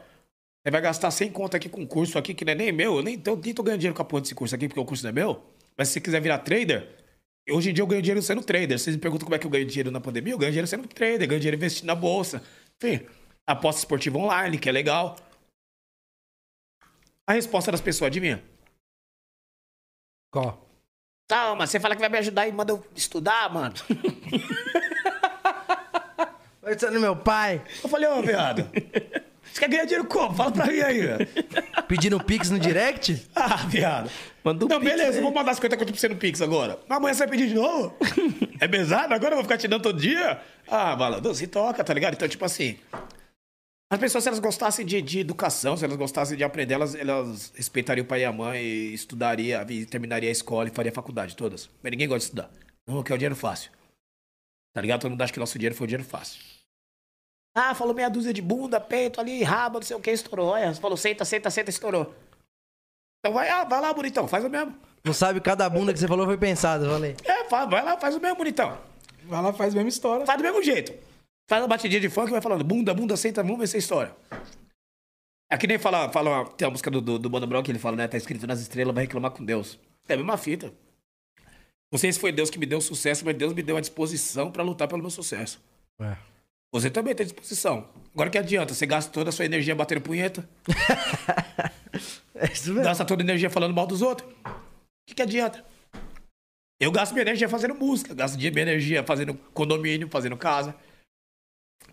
Você 0.65 0.71
vai 0.71 0.81
gastar 0.81 1.11
100 1.11 1.31
conto 1.31 1.55
aqui 1.55 1.69
com 1.69 1.83
um 1.83 1.87
curso 1.87 2.19
aqui 2.19 2.33
que 2.33 2.43
não 2.43 2.53
é 2.53 2.57
nem 2.57 2.73
meu, 2.73 2.97
eu 2.97 3.03
nem 3.03 3.19
tô, 3.19 3.37
nem 3.37 3.53
tô 3.53 3.63
ganhando 3.63 3.81
dinheiro 3.81 3.95
com 3.95 4.01
a 4.01 4.05
porra 4.05 4.23
desse 4.23 4.35
curso 4.35 4.55
aqui, 4.55 4.67
porque 4.67 4.81
o 4.81 4.85
curso 4.85 5.05
não 5.05 5.11
é 5.11 5.13
meu. 5.13 5.45
Mas 5.77 5.89
se 5.89 5.95
você 5.95 6.01
quiser 6.01 6.23
virar 6.23 6.39
trader, 6.39 6.89
hoje 7.51 7.69
em 7.71 7.75
dia 7.75 7.83
eu 7.83 7.87
ganho 7.87 8.01
dinheiro 8.01 8.23
sendo 8.23 8.43
trader. 8.43 8.79
Vocês 8.79 8.97
me 8.97 9.03
perguntam 9.03 9.27
como 9.27 9.35
é 9.35 9.39
que 9.39 9.47
eu 9.47 9.51
ganho 9.51 9.67
dinheiro 9.67 9.91
na 9.91 10.01
pandemia? 10.01 10.33
Eu 10.33 10.39
ganho 10.39 10.51
dinheiro 10.51 10.67
sendo 10.67 10.89
trader, 10.89 11.29
ganho 11.29 11.41
dinheiro 11.41 11.57
investindo 11.57 11.87
na 11.87 11.95
bolsa. 11.95 12.43
Enfim, 12.83 13.07
aposta 13.47 13.81
esportiva 13.81 14.17
online, 14.17 14.59
que 14.59 14.71
é 14.71 14.73
legal. 14.73 15.17
A 17.27 17.35
resposta 17.35 17.71
das 17.71 17.83
pessoas, 17.83 18.09
adivinha? 18.09 18.43
Qual? 20.33 20.67
Calma, 21.29 21.67
você 21.67 21.79
fala 21.79 21.95
que 21.95 22.01
vai 22.01 22.09
me 22.09 22.19
ajudar 22.19 22.49
e 22.49 22.53
manda 22.53 22.73
eu 22.73 22.85
estudar, 22.95 23.53
mano. 23.53 23.75
Pensando 26.67 26.95
no 26.95 27.01
meu 27.01 27.15
pai, 27.15 27.63
Eu 27.81 27.89
falei, 27.89 28.09
ô, 28.09 28.21
viado. 28.21 28.69
Você 29.53 29.61
quer 29.61 29.69
ganhar 29.69 29.85
dinheiro 29.85 30.05
como? 30.09 30.35
Fala 30.35 30.51
pra 30.51 30.67
mim 30.67 30.81
aí, 30.81 31.01
velho. 31.01 31.29
pedindo 31.87 32.23
pix 32.23 32.51
no 32.51 32.59
direct? 32.59 33.25
Ah, 33.37 33.59
viado. 33.69 34.11
Manda 34.43 34.65
um 34.65 34.69
Não, 34.69 34.81
pix 34.81 34.91
beleza, 34.93 35.19
aí. 35.19 35.23
vou 35.23 35.33
mandar 35.33 35.55
50 35.55 35.77
conto 35.77 35.93
pra 35.93 36.01
você 36.01 36.09
no 36.09 36.17
Pix 36.17 36.43
agora. 36.43 36.79
Mas 36.89 36.99
amanhã 36.99 37.15
você 37.15 37.21
vai 37.21 37.29
pedir 37.29 37.49
de 37.49 37.55
novo? 37.55 37.97
é 38.61 38.67
pesado? 38.67 39.15
Agora 39.15 39.33
eu 39.33 39.37
vou 39.37 39.45
ficar 39.45 39.57
te 39.57 39.69
dando 39.69 39.83
todo 39.83 40.01
dia? 40.01 40.41
Ah, 40.67 40.97
malandro, 40.97 41.33
se 41.35 41.47
toca, 41.47 41.85
tá 41.85 41.95
ligado? 41.95 42.15
Então, 42.15 42.29
tipo 42.29 42.45
assim. 42.45 42.77
As 43.91 44.01
pessoas, 44.01 44.25
se 44.25 44.29
elas 44.29 44.41
gostassem 44.41 44.85
de, 44.85 45.01
de 45.01 45.21
educação, 45.21 45.77
se 45.77 45.85
elas 45.85 45.97
gostassem 45.97 46.37
de 46.37 46.43
aprender, 46.43 46.75
elas, 46.75 46.97
elas 46.97 47.53
respeitariam 47.55 48.05
o 48.05 48.09
pai 48.09 48.23
e 48.23 48.25
a 48.25 48.33
mãe, 48.33 48.61
e 48.61 48.93
estudaria, 48.95 49.65
e 49.71 49.87
terminaria 49.87 50.29
a 50.29 50.33
escola 50.33 50.69
e 50.69 50.73
faria 50.73 50.91
a 50.91 50.95
faculdade, 50.95 51.37
todas. 51.37 51.71
Mas 51.83 51.93
ninguém 51.93 52.09
gosta 52.09 52.19
de 52.19 52.25
estudar. 52.25 52.51
Não, 52.87 53.03
quer 53.05 53.15
o 53.15 53.19
dinheiro 53.19 53.37
fácil. 53.37 53.71
Tá 54.75 54.81
ligado? 54.81 55.03
Todo 55.03 55.11
mundo 55.13 55.23
acha 55.23 55.33
que 55.33 55.39
nosso 55.39 55.57
dinheiro 55.57 55.75
foi 55.77 55.85
o 55.85 55.89
dinheiro 55.89 56.05
fácil. 56.09 56.41
Ah, 57.59 57.75
falou 57.75 57.95
meia 57.95 58.11
dúzia 58.11 58.35
de 58.35 58.43
bunda, 58.43 58.79
peito 58.79 59.19
ali, 59.19 59.43
rabo, 59.43 59.79
não 59.79 59.87
sei 59.87 59.97
o 59.97 60.01
que, 60.01 60.11
estourou. 60.11 60.49
Olha, 60.49 60.75
falou 60.75 60.95
senta, 60.95 61.25
senta, 61.25 61.49
senta, 61.49 61.71
estourou. 61.71 62.15
Então 63.19 63.33
vai, 63.33 63.49
ah, 63.49 63.65
vai 63.65 63.81
lá, 63.81 63.95
bonitão, 63.95 64.29
faz 64.29 64.45
o 64.45 64.51
mesmo. 64.51 64.77
Não 65.03 65.15
sabe, 65.15 65.41
cada 65.41 65.67
bunda 65.71 65.91
que 65.91 65.99
você 65.99 66.07
falou 66.07 66.27
foi 66.27 66.37
pensada, 66.37 66.85
eu 66.85 66.91
falei. 66.91 67.17
É, 67.25 67.45
vai 67.45 67.83
lá, 67.83 67.97
faz 67.97 68.15
o 68.15 68.21
mesmo, 68.21 68.37
bonitão. 68.37 68.79
Vai 69.25 69.41
lá, 69.41 69.55
faz 69.55 69.73
a 69.73 69.77
mesma 69.77 69.89
história. 69.89 70.27
Faz 70.27 70.37
do 70.37 70.43
mesmo 70.43 70.63
jeito. 70.63 70.93
Faz 71.49 71.63
uma 71.63 71.69
batidinha 71.69 72.01
de 72.01 72.11
funk 72.11 72.29
e 72.29 72.33
vai 72.33 72.43
falando, 72.43 72.63
bunda, 72.63 72.93
bunda, 72.93 73.17
senta, 73.17 73.43
vamos 73.43 73.57
ver 73.57 73.65
essa 73.65 73.79
história. 73.79 74.15
É 75.51 75.57
que 75.57 75.67
nem 75.67 75.79
fala, 75.79 76.11
fala 76.11 76.45
tem 76.51 76.69
a 76.69 76.71
música 76.71 76.91
do, 76.91 77.01
do, 77.01 77.19
do 77.19 77.31
Mano 77.31 77.47
Brown 77.47 77.63
que 77.63 77.71
ele 77.71 77.79
fala, 77.79 77.97
né? 77.97 78.07
Tá 78.07 78.19
escrito 78.19 78.47
nas 78.47 78.61
estrelas, 78.61 78.95
vai 78.95 79.05
reclamar 79.05 79.31
com 79.31 79.43
Deus. 79.43 79.79
É 80.07 80.13
a 80.13 80.17
mesma 80.19 80.37
fita. 80.37 80.75
Não 81.91 81.99
sei 81.99 82.13
se 82.13 82.21
foi 82.21 82.33
Deus 82.33 82.51
que 82.51 82.59
me 82.59 82.67
deu 82.67 82.83
sucesso, 82.83 83.25
mas 83.25 83.35
Deus 83.35 83.55
me 83.55 83.63
deu 83.63 83.79
a 83.79 83.81
disposição 83.81 84.51
pra 84.51 84.63
lutar 84.63 84.89
pelo 84.89 85.01
meu 85.01 85.11
sucesso. 85.11 85.59
É. 86.01 86.36
Você 86.73 86.91
também 86.91 87.15
tem 87.15 87.25
disposição. 87.27 87.89
Agora 88.13 88.29
que 88.31 88.39
adianta? 88.39 88.75
Você 88.75 88.87
gasta 88.87 89.11
toda 89.13 89.31
a 89.31 89.33
sua 89.33 89.45
energia 89.45 89.75
batendo 89.75 90.01
punheta, 90.01 90.49
É 92.35 92.53
isso 92.53 92.69
mesmo. 92.69 92.83
gasta 92.85 93.05
toda 93.05 93.23
a 93.23 93.25
energia 93.25 93.49
falando 93.49 93.75
mal 93.75 93.87
dos 93.87 94.03
outros. 94.03 94.31
O 94.45 94.51
que, 95.09 95.15
que 95.15 95.23
adianta? 95.23 95.65
Eu 96.79 96.93
gasto 96.93 97.13
minha 97.13 97.23
energia 97.23 97.49
fazendo 97.49 97.75
música, 97.75 98.15
gasto 98.15 98.37
minha 98.37 98.49
energia 98.51 99.03
fazendo 99.03 99.35
condomínio, 99.55 100.09
fazendo 100.11 100.37
casa, 100.37 100.75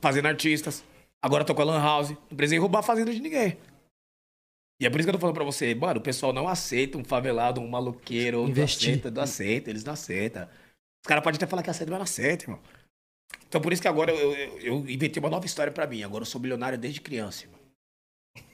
fazendo 0.01 0.27
artistas. 0.27 0.83
Agora 1.21 1.45
tô 1.45 1.55
com 1.55 1.61
a 1.61 1.65
Lan 1.65 1.81
House. 1.81 2.09
Não 2.09 2.35
precisei 2.35 2.59
roubar 2.59 2.79
a 2.79 2.83
fazenda 2.83 3.13
de 3.13 3.21
ninguém. 3.21 3.57
E 4.81 4.85
é 4.85 4.89
por 4.89 4.99
isso 4.99 5.05
que 5.07 5.11
eu 5.11 5.13
tô 5.13 5.19
falando 5.21 5.35
pra 5.35 5.45
você, 5.45 5.73
mano, 5.73 5.99
o 5.99 6.03
pessoal 6.03 6.33
não 6.33 6.47
aceita 6.49 6.97
um 6.97 7.05
favelado, 7.05 7.61
um 7.61 7.67
maloqueiro, 7.69 8.41
não 8.41 8.49
Investir. 8.49 8.89
aceita, 8.89 9.11
não 9.11 9.23
aceita, 9.23 9.69
eles 9.69 9.85
não 9.85 9.93
aceitam. 9.93 10.43
Os 10.43 11.07
caras 11.07 11.23
podem 11.23 11.37
até 11.37 11.47
falar 11.47 11.63
que 11.63 11.69
aceita, 11.69 11.91
mas 11.91 11.99
não 11.99 12.03
aceita, 12.03 12.43
irmão. 12.45 12.59
Então 13.53 13.61
por 13.61 13.71
isso 13.71 13.83
que 13.83 13.87
agora 13.87 14.11
eu, 14.11 14.33
eu, 14.33 14.59
eu 14.61 14.89
inventei 14.89 15.19
uma 15.19 15.29
nova 15.29 15.45
história 15.45 15.71
pra 15.71 15.85
mim. 15.85 16.01
Agora 16.01 16.23
eu 16.23 16.25
sou 16.25 16.41
milionário 16.41 16.75
desde 16.75 16.99
criança, 16.99 17.43
irmão. 17.43 17.59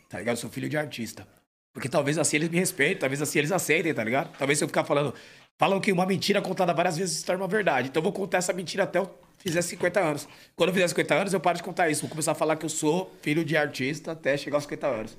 Tá 0.10 0.20
ligado? 0.20 0.36
Eu 0.36 0.42
sou 0.42 0.50
filho 0.50 0.68
de 0.68 0.76
artista. 0.76 1.26
Porque 1.74 1.88
talvez 1.88 2.18
assim 2.18 2.36
eles 2.36 2.50
me 2.50 2.58
respeitem, 2.60 2.98
talvez 2.98 3.22
assim 3.22 3.40
eles 3.40 3.54
aceitem, 3.54 3.94
tá 3.94 4.04
ligado? 4.04 4.38
Talvez 4.38 4.58
se 4.58 4.66
eu 4.66 4.68
ficar 4.68 4.84
falando. 4.84 5.14
Falam 5.58 5.80
que 5.80 5.90
uma 5.94 6.06
mentira 6.06 6.42
contada 6.42 6.74
várias 6.74 6.98
vezes 6.98 7.20
se 7.20 7.26
torna 7.26 7.42
uma 7.42 7.48
verdade. 7.48 7.88
Então 7.88 8.02
eu 8.02 8.04
vou 8.04 8.12
contar 8.12 8.40
essa 8.40 8.52
mentira 8.52 8.84
até 8.84 9.00
eu 9.00 9.10
fizer 9.38 9.62
50 9.62 10.02
anos. 10.02 10.28
Quando 10.54 10.68
eu 10.68 10.74
fizer 10.74 10.90
50 10.90 11.16
anos, 11.16 11.34
eu 11.34 11.40
paro 11.40 11.56
de 11.56 11.64
contar 11.64 11.90
isso. 11.90 12.02
Vou 12.02 12.10
começar 12.10 12.34
a 12.34 12.36
falar 12.36 12.58
que 12.58 12.66
eu 12.66 12.70
sou 12.70 13.10
filho 13.22 13.46
de 13.46 13.56
artista 13.56 14.12
até 14.12 14.36
chegar 14.36 14.58
aos 14.58 14.66
50 14.66 14.86
anos. 14.86 15.18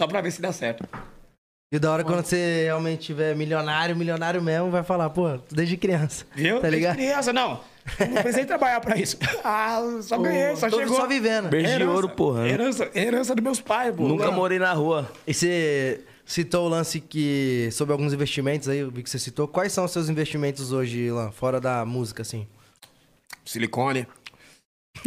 Só 0.00 0.08
pra 0.08 0.20
ver 0.20 0.32
se 0.32 0.42
dá 0.42 0.52
certo. 0.52 0.84
E 1.72 1.78
da 1.78 1.92
hora 1.92 2.02
quando 2.02 2.24
você 2.24 2.64
realmente 2.64 3.06
tiver 3.06 3.36
milionário, 3.36 3.94
milionário 3.94 4.42
mesmo, 4.42 4.68
vai 4.68 4.82
falar, 4.82 5.10
pô, 5.10 5.36
desde 5.48 5.76
criança. 5.76 6.26
Viu? 6.34 6.56
Tá 6.56 6.62
Desde 6.62 6.76
ligado? 6.76 6.96
criança, 6.96 7.32
não. 7.32 7.75
Eu 8.00 8.06
não 8.08 8.16
precisei 8.22 8.44
trabalhar 8.44 8.80
pra 8.80 8.96
isso. 8.96 9.16
Ah, 9.44 9.80
só 10.02 10.18
ganhei, 10.18 10.56
só 10.56 10.68
Tô 10.68 10.78
chegou. 10.78 10.96
só 10.96 11.06
vivendo. 11.06 11.48
Beijo 11.48 11.66
de 11.68 11.72
Herança, 11.74 11.90
ouro, 11.92 12.08
porra. 12.08 12.48
Herança, 12.48 12.90
herança 12.94 13.34
dos 13.34 13.44
meus 13.44 13.60
pais, 13.60 13.94
pô. 13.94 14.08
Nunca 14.08 14.26
Não. 14.26 14.32
morei 14.32 14.58
na 14.58 14.72
rua. 14.72 15.10
E 15.26 15.32
você 15.32 16.00
citou 16.24 16.66
o 16.66 16.68
lance 16.68 17.00
que. 17.00 17.68
sobre 17.72 17.92
alguns 17.92 18.12
investimentos 18.12 18.68
aí, 18.68 18.78
eu 18.78 18.90
vi 18.90 19.02
que 19.02 19.10
você 19.10 19.18
citou. 19.18 19.46
Quais 19.46 19.72
são 19.72 19.84
os 19.84 19.92
seus 19.92 20.08
investimentos 20.08 20.72
hoje, 20.72 20.98
Ilan, 20.98 21.30
fora 21.30 21.60
da 21.60 21.84
música, 21.84 22.22
assim? 22.22 22.46
Silicone. 23.44 24.06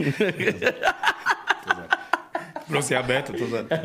Bronzeamento, 2.68 3.34
tô 3.34 3.44
usando. 3.46 3.68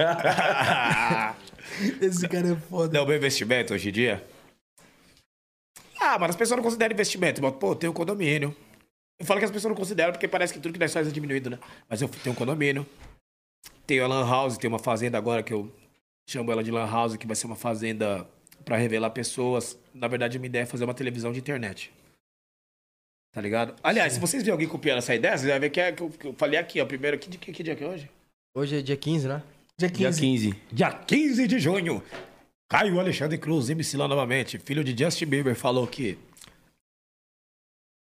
Esse 2.00 2.28
cara 2.28 2.52
é 2.52 2.56
foda. 2.56 2.98
Não, 2.98 3.06
meu 3.06 3.16
investimento 3.16 3.72
hoje 3.74 3.88
em 3.88 3.92
dia. 3.92 4.22
Ah, 6.00 6.18
mas 6.18 6.30
as 6.30 6.36
pessoas 6.36 6.58
não 6.58 6.64
consideram 6.64 6.92
investimento. 6.92 7.42
Mas, 7.42 7.54
pô, 7.54 7.70
eu 7.70 7.74
tenho 7.74 7.92
condomínio. 7.92 8.54
Eu 9.24 9.26
falo 9.26 9.38
que 9.38 9.46
as 9.46 9.50
pessoas 9.50 9.70
não 9.70 9.76
consideram 9.76 10.12
porque 10.12 10.28
parece 10.28 10.52
que 10.52 10.60
tudo 10.60 10.74
que 10.74 10.78
nós 10.78 10.92
fazemos 10.92 11.10
é 11.10 11.14
diminuído, 11.14 11.48
né? 11.48 11.58
Mas 11.88 12.02
eu 12.02 12.08
tenho 12.10 12.34
um 12.34 12.36
condomínio. 12.36 12.86
Tenho 13.86 14.04
a 14.04 14.06
Lan 14.06 14.28
House, 14.28 14.58
tenho 14.58 14.70
uma 14.70 14.78
fazenda 14.78 15.16
agora 15.16 15.42
que 15.42 15.50
eu 15.50 15.74
chamo 16.28 16.52
ela 16.52 16.62
de 16.62 16.70
Lan 16.70 16.86
House, 16.86 17.16
que 17.16 17.26
vai 17.26 17.34
ser 17.34 17.46
uma 17.46 17.56
fazenda 17.56 18.28
pra 18.66 18.76
revelar 18.76 19.08
pessoas. 19.08 19.78
Na 19.94 20.08
verdade, 20.08 20.36
a 20.36 20.40
minha 20.40 20.48
ideia 20.48 20.64
é 20.64 20.66
fazer 20.66 20.84
uma 20.84 20.92
televisão 20.92 21.32
de 21.32 21.38
internet. 21.38 21.90
Tá 23.32 23.40
ligado? 23.40 23.74
Aliás, 23.82 24.12
se 24.12 24.20
vocês 24.20 24.42
verem 24.42 24.52
alguém 24.52 24.68
copiando 24.68 24.98
essa 24.98 25.14
ideia, 25.14 25.38
vocês 25.38 25.50
vão 25.50 25.58
ver 25.58 25.70
que, 25.70 25.80
é, 25.80 25.92
que, 25.92 26.02
eu, 26.02 26.10
que 26.10 26.26
eu 26.26 26.34
falei 26.34 26.58
aqui, 26.58 26.78
ó. 26.82 26.84
Primeiro, 26.84 27.18
que, 27.18 27.30
que, 27.38 27.50
que 27.50 27.62
dia 27.62 27.74
que 27.74 27.82
é 27.82 27.88
hoje? 27.88 28.10
Hoje 28.54 28.80
é 28.80 28.82
dia 28.82 28.96
15, 28.96 29.26
né? 29.26 29.42
Dia 29.78 29.88
Dia 29.88 30.08
15. 30.10 30.20
15. 30.20 30.54
Dia 30.70 30.92
15 30.92 31.48
de 31.48 31.58
junho, 31.58 32.02
Caio 32.68 33.00
Alexandre 33.00 33.38
Cruz, 33.38 33.70
MC 33.70 33.96
lá 33.96 34.06
novamente, 34.06 34.58
filho 34.58 34.84
de 34.84 34.94
Justin 35.02 35.24
Bieber, 35.24 35.56
falou 35.56 35.86
que 35.86 36.18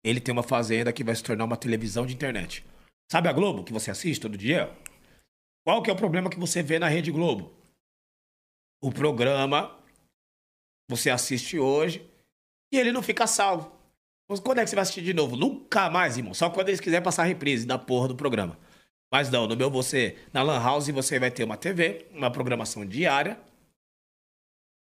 ele 0.04 0.20
tem 0.20 0.32
uma 0.32 0.43
fazenda 0.43 0.91
que 0.91 1.04
vai 1.04 1.16
se 1.16 1.24
tornar 1.24 1.45
uma 1.45 1.58
televisão 1.58 2.06
de 2.06 2.14
internet. 2.14 2.66
Sabe 3.12 3.28
a 3.28 3.34
Globo, 3.34 3.64
que 3.64 3.74
você 3.74 3.91
assiste 3.91 4.22
todo 4.22 4.38
dia? 4.38 4.76
Qual 5.66 5.84
que 5.84 5.89
é 5.89 5.93
o 5.93 5.97
problema 5.97 6.30
que 6.30 6.39
você 6.39 6.64
vê 6.64 6.80
na 6.80 6.88
Rede 6.88 7.12
Globo? 7.12 7.54
O 8.82 8.91
programa 8.91 9.78
você 10.89 11.10
assiste 11.10 11.60
hoje 11.60 12.06
e 12.74 12.78
ele 12.78 12.91
não 12.91 13.04
fica 13.04 13.28
salvo. 13.28 13.80
Quando 14.43 14.60
é 14.60 14.64
que 14.64 14.70
você 14.70 14.76
vai 14.76 14.84
assistir 14.84 15.04
de 15.04 15.14
novo? 15.14 15.36
Nunca 15.36 15.89
mais, 15.89 16.18
irmão. 16.18 16.34
Só 16.34 16.49
quando 16.49 16.70
eles 16.70 16.80
quiserem 16.80 17.04
passar 17.04 17.24
a 17.24 17.26
reprise 17.26 17.66
da 17.66 17.78
porra 17.78 18.08
do 18.08 18.16
programa. 18.16 18.58
Mas 19.12 19.30
não, 19.30 19.45
no 19.45 19.58
meu 19.58 19.70
você, 19.70 20.18
na 20.32 20.41
Lan 20.41 20.64
House, 20.64 20.88
você 20.88 21.20
vai 21.20 21.30
ter 21.30 21.43
uma 21.43 21.58
TV, 21.58 22.08
uma 22.12 22.32
programação 22.32 22.86
diária. 22.86 23.38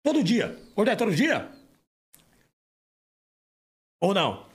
Todo 0.05 0.23
dia. 0.23 0.57
Quando 0.75 0.89
é 0.89 0.95
todo 0.97 1.15
dia? 1.15 1.51
Ou 4.01 4.15
não? 4.15 4.47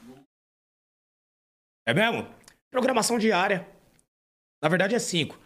É 1.89 1.93
mesmo? 1.93 2.23
Programação 2.69 3.17
diária. 3.17 3.67
Na 4.61 4.69
verdade 4.69 4.93
é 4.93 4.99
cinco. 4.99 5.39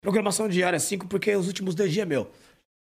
Programação 0.00 0.48
diária 0.48 0.76
é 0.76 0.78
cinco 0.78 1.08
porque 1.08 1.34
os 1.34 1.48
últimos 1.48 1.74
dois 1.74 1.92
dias 1.92 2.04
é 2.04 2.08
meu. 2.08 2.30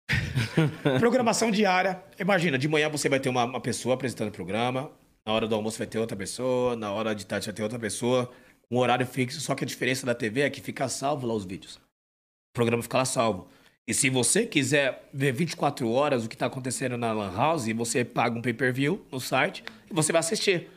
Programação 0.98 1.50
diária. 1.50 2.02
Imagina, 2.18 2.56
de 2.56 2.66
manhã 2.66 2.88
você 2.88 3.06
vai 3.10 3.20
ter 3.20 3.28
uma, 3.28 3.44
uma 3.44 3.60
pessoa 3.60 3.94
apresentando 3.94 4.28
o 4.28 4.32
programa. 4.32 4.90
Na 5.26 5.34
hora 5.34 5.46
do 5.46 5.54
almoço 5.54 5.76
vai 5.76 5.86
ter 5.86 5.98
outra 5.98 6.16
pessoa. 6.16 6.76
Na 6.76 6.92
hora 6.92 7.14
de 7.14 7.26
tarde 7.26 7.44
vai 7.44 7.54
ter 7.54 7.62
outra 7.62 7.78
pessoa. 7.78 8.32
Um 8.70 8.78
horário 8.78 9.06
fixo. 9.06 9.38
Só 9.38 9.54
que 9.54 9.64
a 9.64 9.66
diferença 9.66 10.06
da 10.06 10.14
TV 10.14 10.40
é 10.40 10.48
que 10.48 10.62
fica 10.62 10.88
salvo 10.88 11.26
lá 11.26 11.34
os 11.34 11.44
vídeos. 11.44 11.74
O 11.74 12.54
programa 12.54 12.82
fica 12.82 12.96
lá 12.96 13.04
salvo. 13.04 13.48
E 13.86 13.92
se 13.92 14.08
você 14.08 14.46
quiser 14.46 15.10
ver 15.12 15.30
24 15.32 15.90
horas 15.90 16.24
o 16.24 16.28
que 16.28 16.36
está 16.36 16.46
acontecendo 16.46 16.96
na 16.96 17.12
Lan 17.12 17.36
House, 17.36 17.66
você 17.76 18.02
paga 18.02 18.38
um 18.38 18.40
pay-per-view 18.40 19.04
no 19.12 19.20
site 19.20 19.62
e 19.90 19.92
você 19.92 20.10
vai 20.10 20.20
assistir. 20.20 20.70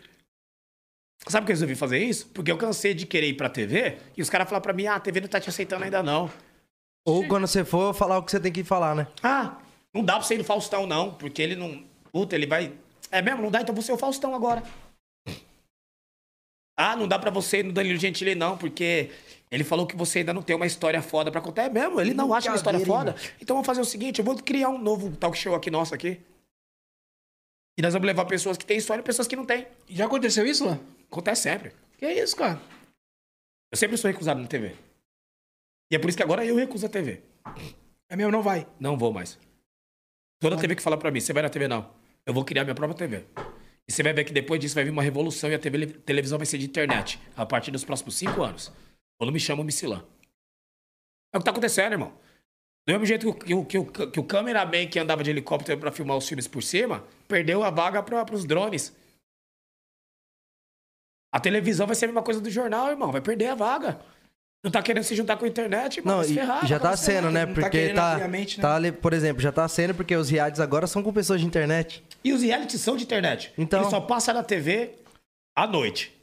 Sabe 1.28 1.44
por 1.44 1.48
que 1.48 1.52
eu 1.52 1.56
resolvi 1.56 1.76
fazer 1.76 2.00
isso? 2.00 2.28
Porque 2.28 2.52
eu 2.52 2.58
cansei 2.58 2.94
de 2.94 3.06
querer 3.06 3.28
ir 3.28 3.34
pra 3.34 3.50
TV 3.50 3.98
e 4.16 4.22
os 4.22 4.30
caras 4.30 4.48
falaram 4.48 4.64
pra 4.64 4.74
mim, 4.74 4.88
ah, 4.88 4.96
a 4.96 5.00
TV 5.00 5.20
não 5.20 5.28
tá 5.28 5.40
te 5.40 5.50
aceitando 5.50 5.84
ainda 5.84 6.02
não. 6.02 6.32
Ou 7.06 7.28
quando 7.28 7.48
você 7.48 7.66
for, 7.66 7.94
falar 7.94 8.18
o 8.18 8.24
que 8.24 8.32
você 8.32 8.40
tem 8.40 8.52
que 8.52 8.64
falar, 8.64 8.96
né? 8.96 9.08
Ah, 9.24 9.58
não 9.94 10.04
dá 10.04 10.14
pra 10.14 10.24
você 10.24 10.36
ir 10.36 10.38
no 10.38 10.44
Faustão 10.44 10.86
não, 10.86 11.14
porque 11.14 11.42
ele 11.42 11.56
não... 11.56 11.84
Puta, 12.12 12.36
ele 12.36 12.46
vai... 12.46 12.74
É 13.12 13.22
mesmo? 13.22 13.42
Não 13.42 13.52
dá? 13.52 13.62
Então 13.62 13.74
você 13.74 13.92
é 13.92 13.94
o 13.94 13.98
Faustão 13.98 14.36
agora. 14.36 14.64
Ah, 16.78 16.96
não 16.96 17.08
dá 17.08 17.18
pra 17.18 17.32
você 17.32 17.60
ir 17.60 17.64
no 17.64 17.74
Danilo 17.74 17.98
Gentili 17.98 18.36
não, 18.36 18.58
porque 18.58 19.10
ele 19.50 19.64
falou 19.64 19.88
que 19.88 19.96
você 19.96 20.20
ainda 20.20 20.34
não 20.34 20.42
tem 20.42 20.56
uma 20.56 20.66
história 20.66 21.02
foda 21.02 21.32
pra 21.32 21.42
contar. 21.42 21.64
É 21.64 21.70
mesmo? 21.70 22.00
Ele 22.00 22.14
não 22.14 22.34
acha 22.34 22.50
uma 22.50 22.56
história 22.56 22.80
foda? 22.86 23.16
Então 23.42 23.56
vamos 23.56 23.66
fazer 23.66 23.82
o 23.82 23.86
seguinte, 23.86 24.20
eu 24.20 24.26
vou 24.26 24.36
criar 24.36 24.70
um 24.70 24.78
novo 24.78 25.16
talk 25.16 25.38
show 25.38 25.56
aqui 25.56 25.72
nosso 25.72 25.96
aqui. 25.96 26.22
E 27.78 27.82
nós 27.82 27.94
vamos 27.94 28.06
levar 28.06 28.26
pessoas 28.26 28.58
que 28.58 28.66
têm 28.66 28.78
história 28.78 29.02
e 29.02 29.04
pessoas 29.04 29.28
que 29.28 29.36
não 29.36 29.46
têm. 29.46 29.66
Já 29.90 30.06
aconteceu 30.06 30.46
isso, 30.46 30.66
Lan? 30.66 30.80
Acontece 31.12 31.44
sempre. 31.44 31.74
Que 31.98 32.08
isso, 32.12 32.36
cara? 32.36 32.62
Eu 33.72 33.78
sempre 33.78 33.98
sou 33.98 34.10
recusado 34.10 34.42
na 34.42 34.48
TV. 34.48 34.76
E 35.92 35.96
é 35.96 36.00
por 36.00 36.10
isso 36.10 36.18
que 36.18 36.24
agora 36.24 36.46
eu 36.46 36.56
recuso 36.56 36.86
a 36.86 36.90
TV. 36.90 37.22
É 38.10 38.16
mesmo, 38.16 38.32
não 38.32 38.42
vai. 38.42 38.68
Não 38.80 38.98
vou 38.98 39.12
mais. 39.12 39.40
Toda 40.40 40.58
TV 40.58 40.76
que 40.76 40.82
fala 40.82 40.98
pra 40.98 41.12
mim, 41.12 41.20
você 41.20 41.34
vai 41.34 41.44
na 41.44 41.50
TV 41.50 41.68
não. 41.68 41.94
Eu 42.26 42.34
vou 42.34 42.46
criar 42.46 42.64
minha 42.64 42.76
própria 42.76 42.98
TV. 42.98 43.26
E 43.88 43.92
você 43.92 44.04
vai 44.04 44.14
ver 44.14 44.26
que 44.26 44.34
depois 44.34 44.60
disso 44.60 44.76
vai 44.76 44.84
vir 44.84 44.92
uma 44.92 45.02
revolução 45.02 45.50
e 45.50 45.56
a 45.56 45.60
TV, 45.60 45.88
televisão 45.88 46.38
vai 46.38 46.46
ser 46.46 46.58
de 46.58 46.66
internet. 46.66 47.20
A 47.36 47.46
partir 47.46 47.72
dos 47.72 47.86
próximos 47.86 48.16
cinco 48.16 48.44
anos. 48.44 48.72
Quando 49.18 49.32
me 49.32 49.40
chamam 49.40 49.64
Micilã. 49.64 50.06
É 51.34 51.38
o 51.38 51.40
que 51.40 51.46
tá 51.46 51.52
acontecendo, 51.52 51.94
irmão. 51.94 52.14
Do 52.86 52.94
mesmo 52.94 53.06
jeito 53.06 53.34
que 53.34 53.54
o, 53.54 53.66
que 53.66 53.78
o, 53.78 53.86
que 53.86 54.20
o, 54.20 54.24
cameraman 54.24 54.88
que 54.88 55.00
andava 55.00 55.24
de 55.24 55.30
helicóptero 55.30 55.80
pra 55.80 55.92
filmar 55.92 56.16
os 56.16 56.28
filmes 56.28 56.48
por 56.48 56.64
cima, 56.64 57.04
perdeu 57.28 57.64
a 57.64 57.70
vaga 57.70 58.02
pra, 58.02 58.24
pros 58.24 58.46
drones. 58.46 58.96
A 61.32 61.40
televisão 61.40 61.86
vai 61.86 61.96
ser 61.96 62.06
a 62.06 62.08
mesma 62.10 62.24
coisa 62.24 62.40
do 62.40 62.50
jornal, 62.50 62.90
irmão. 62.90 63.12
Vai 63.12 63.22
perder 63.22 63.48
a 63.48 63.56
vaga. 63.56 64.00
Não 64.64 64.72
tá 64.72 64.82
querendo 64.82 65.04
se 65.04 65.16
juntar 65.16 65.38
com 65.38 65.46
a 65.46 65.48
internet, 65.48 65.98
irmão. 65.98 66.18
Não, 66.18 66.24
e 66.24 66.34
ferrar, 66.34 66.66
já 66.66 66.80
tá 66.80 66.98
se 66.98 67.06
sendo, 67.06 67.30
né? 67.30 67.46
tá 67.46 67.54
Porque 67.54 67.90
tá, 67.94 68.14
ampliamente, 68.14 68.58
né? 68.58 68.62
tá 68.62 68.98
por 69.02 69.14
exemplo, 69.14 69.42
já 69.42 69.52
tá 69.52 69.68
sendo 69.68 69.94
porque 69.94 70.16
os 70.16 70.30
realities 70.30 70.60
agora 70.60 70.88
são 70.88 71.04
com 71.04 71.14
pessoas 71.14 71.40
de 71.40 71.46
internet. 71.48 72.04
E 72.24 72.34
os 72.34 72.42
reality 72.42 72.78
são 72.78 72.98
de 72.98 73.04
internet. 73.04 73.54
Então- 73.58 73.82
Ele 73.82 73.90
só 73.90 74.02
passa 74.02 74.34
na 74.34 74.44
TV 74.44 74.96
à 75.56 75.68
noite. 75.68 76.14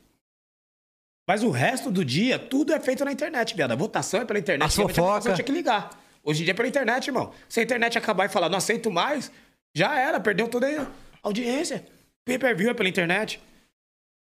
Mas 1.26 1.42
o 1.42 1.50
resto 1.50 1.90
do 1.90 2.04
dia, 2.04 2.38
tudo 2.38 2.72
é 2.72 2.80
feito 2.80 3.04
na 3.04 3.12
internet, 3.12 3.54
viado. 3.54 3.72
A 3.72 3.76
votação 3.76 4.20
é 4.20 4.24
pela 4.24 4.38
internet. 4.38 4.66
A 4.66 4.70
fofoca. 4.70 5.32
tinha 5.32 5.44
que 5.44 5.52
ligar. 5.52 5.90
Hoje 6.22 6.42
em 6.42 6.44
dia 6.44 6.52
é 6.52 6.54
pela 6.54 6.68
internet, 6.68 7.06
irmão. 7.06 7.32
Se 7.48 7.60
a 7.60 7.62
internet 7.62 7.96
acabar 7.96 8.26
e 8.26 8.28
falar, 8.28 8.48
não 8.48 8.58
aceito 8.58 8.90
mais, 8.90 9.30
já 9.74 9.98
era, 9.98 10.20
perdeu 10.20 10.48
toda 10.48 10.66
a 10.82 10.86
audiência. 11.22 11.84
Pay-per-view 12.26 12.70
é 12.70 12.74
pela 12.74 12.88
internet. 12.88 13.40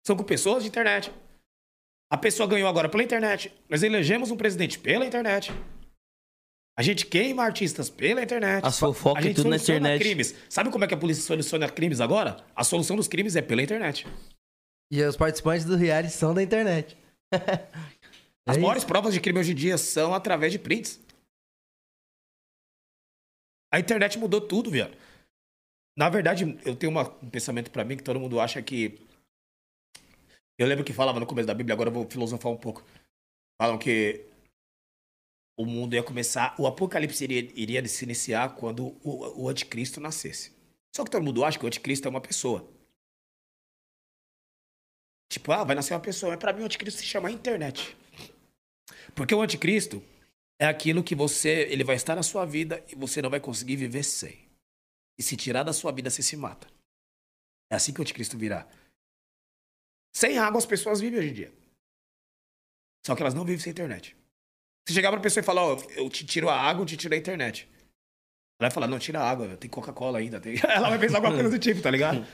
São 0.07 0.17
com 0.17 0.23
pessoas 0.23 0.63
de 0.63 0.69
internet. 0.69 1.13
A 2.09 2.17
pessoa 2.17 2.49
ganhou 2.49 2.69
agora 2.69 2.89
pela 2.89 3.03
internet. 3.03 3.53
Nós 3.69 3.83
elegemos 3.83 4.31
um 4.31 4.37
presidente 4.37 4.79
pela 4.79 5.05
internet. 5.05 5.51
A 6.79 6.83
gente 6.83 7.07
queima 7.07 7.43
artistas 7.43 7.91
pela 7.91 8.23
internet. 8.23 8.65
As 8.65 8.79
fofocas 8.79 9.25
A 9.25 9.29
e 9.29 9.35
tudo 9.35 9.49
na 9.51 9.59
soluciona 9.59 9.79
internet. 9.95 10.01
crimes. 10.03 10.35
Sabe 10.49 10.71
como 10.71 10.85
é 10.85 10.87
que 10.87 10.95
a 10.95 10.97
polícia 10.97 11.25
soluciona 11.25 11.69
crimes 11.69 12.01
agora? 12.01 12.45
A 12.55 12.63
solução 12.63 12.95
dos 12.95 13.09
crimes 13.09 13.35
é 13.35 13.43
pela 13.43 13.63
internet. 13.63 14.07
E 14.93 15.03
os 15.03 15.17
participantes 15.17 15.65
do 15.65 15.75
reality 15.75 16.13
são 16.13 16.33
da 16.33 16.43
internet. 16.43 16.97
As 18.49 18.57
É 18.57 18.61
maiores 18.61 18.85
provas 18.85 19.13
de 19.13 19.21
crime 19.21 19.41
hoje 19.41 19.51
em 19.51 19.57
dia 19.57 19.77
são 19.77 20.15
através 20.15 20.53
de 20.53 20.59
prints. 20.61 21.01
A 23.73 23.81
internet 23.81 24.17
mudou 24.19 24.41
tudo, 24.41 24.71
viado. 24.71 24.97
Na 25.99 26.09
verdade, 26.09 26.57
eu 26.65 26.77
tenho 26.77 26.93
uma- 26.93 27.11
um 27.21 27.29
pensamento 27.29 27.73
pra 27.73 27.85
mim 27.85 27.97
que 27.97 28.05
todo 28.05 28.21
mundo 28.21 28.39
acha 28.39 28.63
que. 28.63 29.05
Eu 30.59 30.67
lembro 30.67 30.85
que 30.85 30.93
falava 30.93 31.21
no 31.21 31.27
começo 31.27 31.47
da 31.47 31.55
Bíblia, 31.55 31.75
agora 31.75 31.91
eu 31.91 31.95
vou 31.95 32.09
filosofar 32.09 32.51
um 32.51 32.57
pouco. 32.57 32.83
Falam 33.61 33.79
que 33.79 34.27
o 35.59 35.65
mundo 35.65 35.95
ia 35.95 36.03
começar. 36.03 36.55
O 36.59 36.67
apocalipse 36.67 37.25
iria, 37.25 37.41
iria 37.55 37.89
se 37.89 38.05
iniciar 38.05 38.55
quando 38.55 38.97
o, 39.03 39.45
o 39.45 39.49
anticristo 39.49 40.01
nascesse. 40.01 40.55
Só 40.95 41.05
que 41.05 41.11
todo 41.11 41.23
mundo 41.25 41.45
acha 41.45 41.59
que 41.59 41.65
o 41.65 41.69
anticristo 41.69 42.09
é 42.09 42.11
uma 42.11 42.21
pessoa. 42.21 42.67
Tipo, 45.31 45.53
ah, 45.53 45.65
vai 45.65 45.77
nascer 45.77 45.93
uma 45.93 46.01
pessoa. 46.01 46.31
Mas 46.31 46.39
pra 46.39 46.53
mim 46.53 46.63
o 46.63 46.65
anticristo 46.65 47.01
se 47.01 47.07
chama 47.07 47.31
internet. 47.31 47.97
Porque 49.15 49.35
o 49.35 49.41
anticristo 49.43 50.03
é 50.59 50.67
aquilo 50.67 51.05
que 51.05 51.15
você. 51.15 51.67
Ele 51.71 51.85
vai 51.85 51.97
estar 51.97 52.15
na 52.15 52.23
sua 52.23 52.47
vida 52.47 52.83
e 52.91 52.95
você 52.95 53.21
não 53.21 53.29
vai 53.29 53.41
conseguir 53.41 53.77
viver 53.77 54.05
sem. 54.05 54.47
E 55.19 55.23
se 55.23 55.37
tirar 55.37 55.63
da 55.63 55.73
sua 55.73 55.93
vida, 55.93 56.11
você 56.11 56.23
se 56.23 56.37
mata. 56.37 56.67
É 57.71 57.77
assim 57.77 57.93
que 57.93 58.01
o 58.01 58.03
anticristo 58.03 58.39
virá. 58.39 58.67
Sem 60.17 60.39
água 60.39 60.59
as 60.59 60.65
pessoas 60.65 60.99
vivem 60.99 61.19
hoje 61.19 61.29
em 61.29 61.35
dia. 61.35 61.53
Só 63.05 63.15
que 63.15 63.21
elas 63.21 63.35
não 63.35 63.45
vivem 63.45 63.61
sem 63.61 63.71
internet. 63.71 64.17
Se 64.89 64.95
chegar 64.95 65.11
pra 65.11 65.21
pessoa 65.21 65.43
e 65.43 65.45
falar, 65.45 65.63
ó, 65.63 65.77
eu 65.91 66.09
te 66.09 66.25
tiro 66.25 66.49
a 66.49 66.59
água, 66.59 66.81
eu 66.81 66.87
te 66.87 66.97
tiro 66.97 67.13
a 67.13 67.19
internet. 67.19 67.69
Ela 68.59 68.71
vai 68.71 68.71
falar, 68.71 68.87
não, 68.87 68.99
tira 68.99 69.21
a 69.21 69.31
água, 69.31 69.59
tem 69.59 69.69
Coca-Cola 69.69 70.19
ainda. 70.19 70.41
Tem... 70.41 70.57
Ela 70.65 70.89
vai 70.89 70.99
pensar 70.99 71.19
alguma 71.19 71.35
coisa 71.35 71.51
do 71.51 71.59
tipo, 71.59 71.83
tá 71.83 71.91
ligado? 71.91 72.27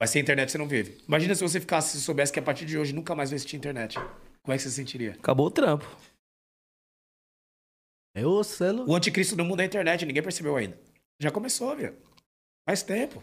Mas 0.00 0.08
sem 0.08 0.22
internet 0.22 0.50
você 0.50 0.56
não 0.56 0.66
vive. 0.66 0.98
Imagina 1.06 1.34
se 1.34 1.42
você 1.42 1.60
ficasse, 1.60 1.98
se 1.98 2.02
soubesse 2.02 2.32
que 2.32 2.38
a 2.38 2.42
partir 2.42 2.64
de 2.64 2.78
hoje 2.78 2.94
nunca 2.94 3.14
mais 3.14 3.28
vai 3.28 3.36
existir 3.36 3.56
internet. 3.56 3.98
Como 4.42 4.54
é 4.54 4.56
que 4.56 4.62
você 4.62 4.70
se 4.70 4.76
sentiria? 4.76 5.12
Acabou 5.12 5.48
o 5.48 5.50
trampo. 5.50 5.84
Eu, 8.14 8.42
celo. 8.42 8.88
O 8.88 8.96
anticristo 8.96 9.36
no 9.36 9.44
mundo 9.44 9.60
é 9.60 9.64
a 9.64 9.66
internet, 9.66 10.06
ninguém 10.06 10.22
percebeu 10.22 10.56
ainda. 10.56 10.80
Já 11.20 11.30
começou, 11.30 11.76
viu? 11.76 11.94
Faz 12.66 12.82
tempo. 12.82 13.22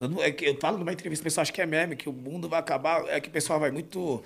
Eu, 0.00 0.08
não- 0.08 0.22
é 0.22 0.30
que 0.30 0.44
eu 0.44 0.56
falo 0.60 0.78
numa 0.78 0.92
entrevista, 0.92 1.22
o 1.22 1.24
pessoal 1.24 1.42
acha 1.42 1.52
que 1.52 1.60
é 1.60 1.66
meme, 1.66 1.96
que 1.96 2.08
o 2.08 2.12
mundo 2.12 2.48
vai 2.48 2.60
acabar. 2.60 3.04
É 3.08 3.20
que 3.20 3.28
o 3.28 3.32
pessoal 3.32 3.58
vai 3.58 3.70
muito. 3.70 3.98
O 4.00 4.22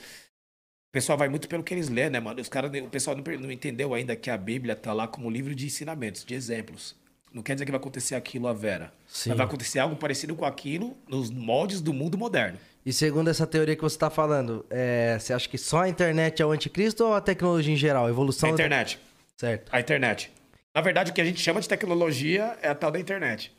pessoal 0.92 1.16
vai 1.16 1.28
muito 1.28 1.48
pelo 1.48 1.62
que 1.62 1.72
eles 1.72 1.88
lêem, 1.88 2.10
né, 2.10 2.20
mano? 2.20 2.40
Os 2.40 2.48
caras, 2.48 2.70
o 2.82 2.88
pessoal 2.88 3.16
não, 3.16 3.24
não 3.40 3.50
entendeu 3.50 3.94
ainda 3.94 4.14
que 4.14 4.28
a 4.28 4.36
Bíblia 4.36 4.76
tá 4.76 4.92
lá 4.92 5.08
como 5.08 5.30
livro 5.30 5.54
de 5.54 5.64
ensinamentos, 5.66 6.24
de 6.24 6.34
exemplos. 6.34 6.94
Não 7.32 7.42
quer 7.42 7.54
dizer 7.54 7.64
que 7.64 7.70
vai 7.70 7.80
acontecer 7.80 8.14
aquilo 8.14 8.46
a 8.46 8.52
Vera. 8.52 8.92
Sim. 9.08 9.30
Mas 9.30 9.38
vai 9.38 9.46
acontecer 9.46 9.78
algo 9.78 9.96
parecido 9.96 10.36
com 10.36 10.44
aquilo 10.44 10.94
nos 11.08 11.30
moldes 11.30 11.80
do 11.80 11.94
mundo 11.94 12.18
moderno. 12.18 12.58
E 12.84 12.92
segundo 12.92 13.30
essa 13.30 13.46
teoria 13.46 13.74
que 13.74 13.80
você 13.80 13.96
tá 13.96 14.10
falando, 14.10 14.66
é, 14.68 15.16
você 15.18 15.32
acha 15.32 15.48
que 15.48 15.56
só 15.56 15.80
a 15.82 15.88
internet 15.88 16.42
é 16.42 16.44
o 16.46 16.50
anticristo 16.50 17.04
ou 17.06 17.14
a 17.14 17.22
tecnologia 17.22 17.72
em 17.72 17.76
geral? 17.76 18.04
A 18.06 18.10
evolução. 18.10 18.50
A 18.50 18.52
internet. 18.52 18.98
Certo. 19.38 19.70
A 19.74 19.80
internet. 19.80 20.30
Na 20.74 20.82
verdade, 20.82 21.10
o 21.10 21.14
que 21.14 21.20
a 21.22 21.24
gente 21.24 21.40
chama 21.40 21.58
de 21.60 21.68
tecnologia 21.68 22.58
é 22.60 22.68
a 22.68 22.74
tal 22.74 22.90
da 22.90 23.00
internet. 23.00 23.50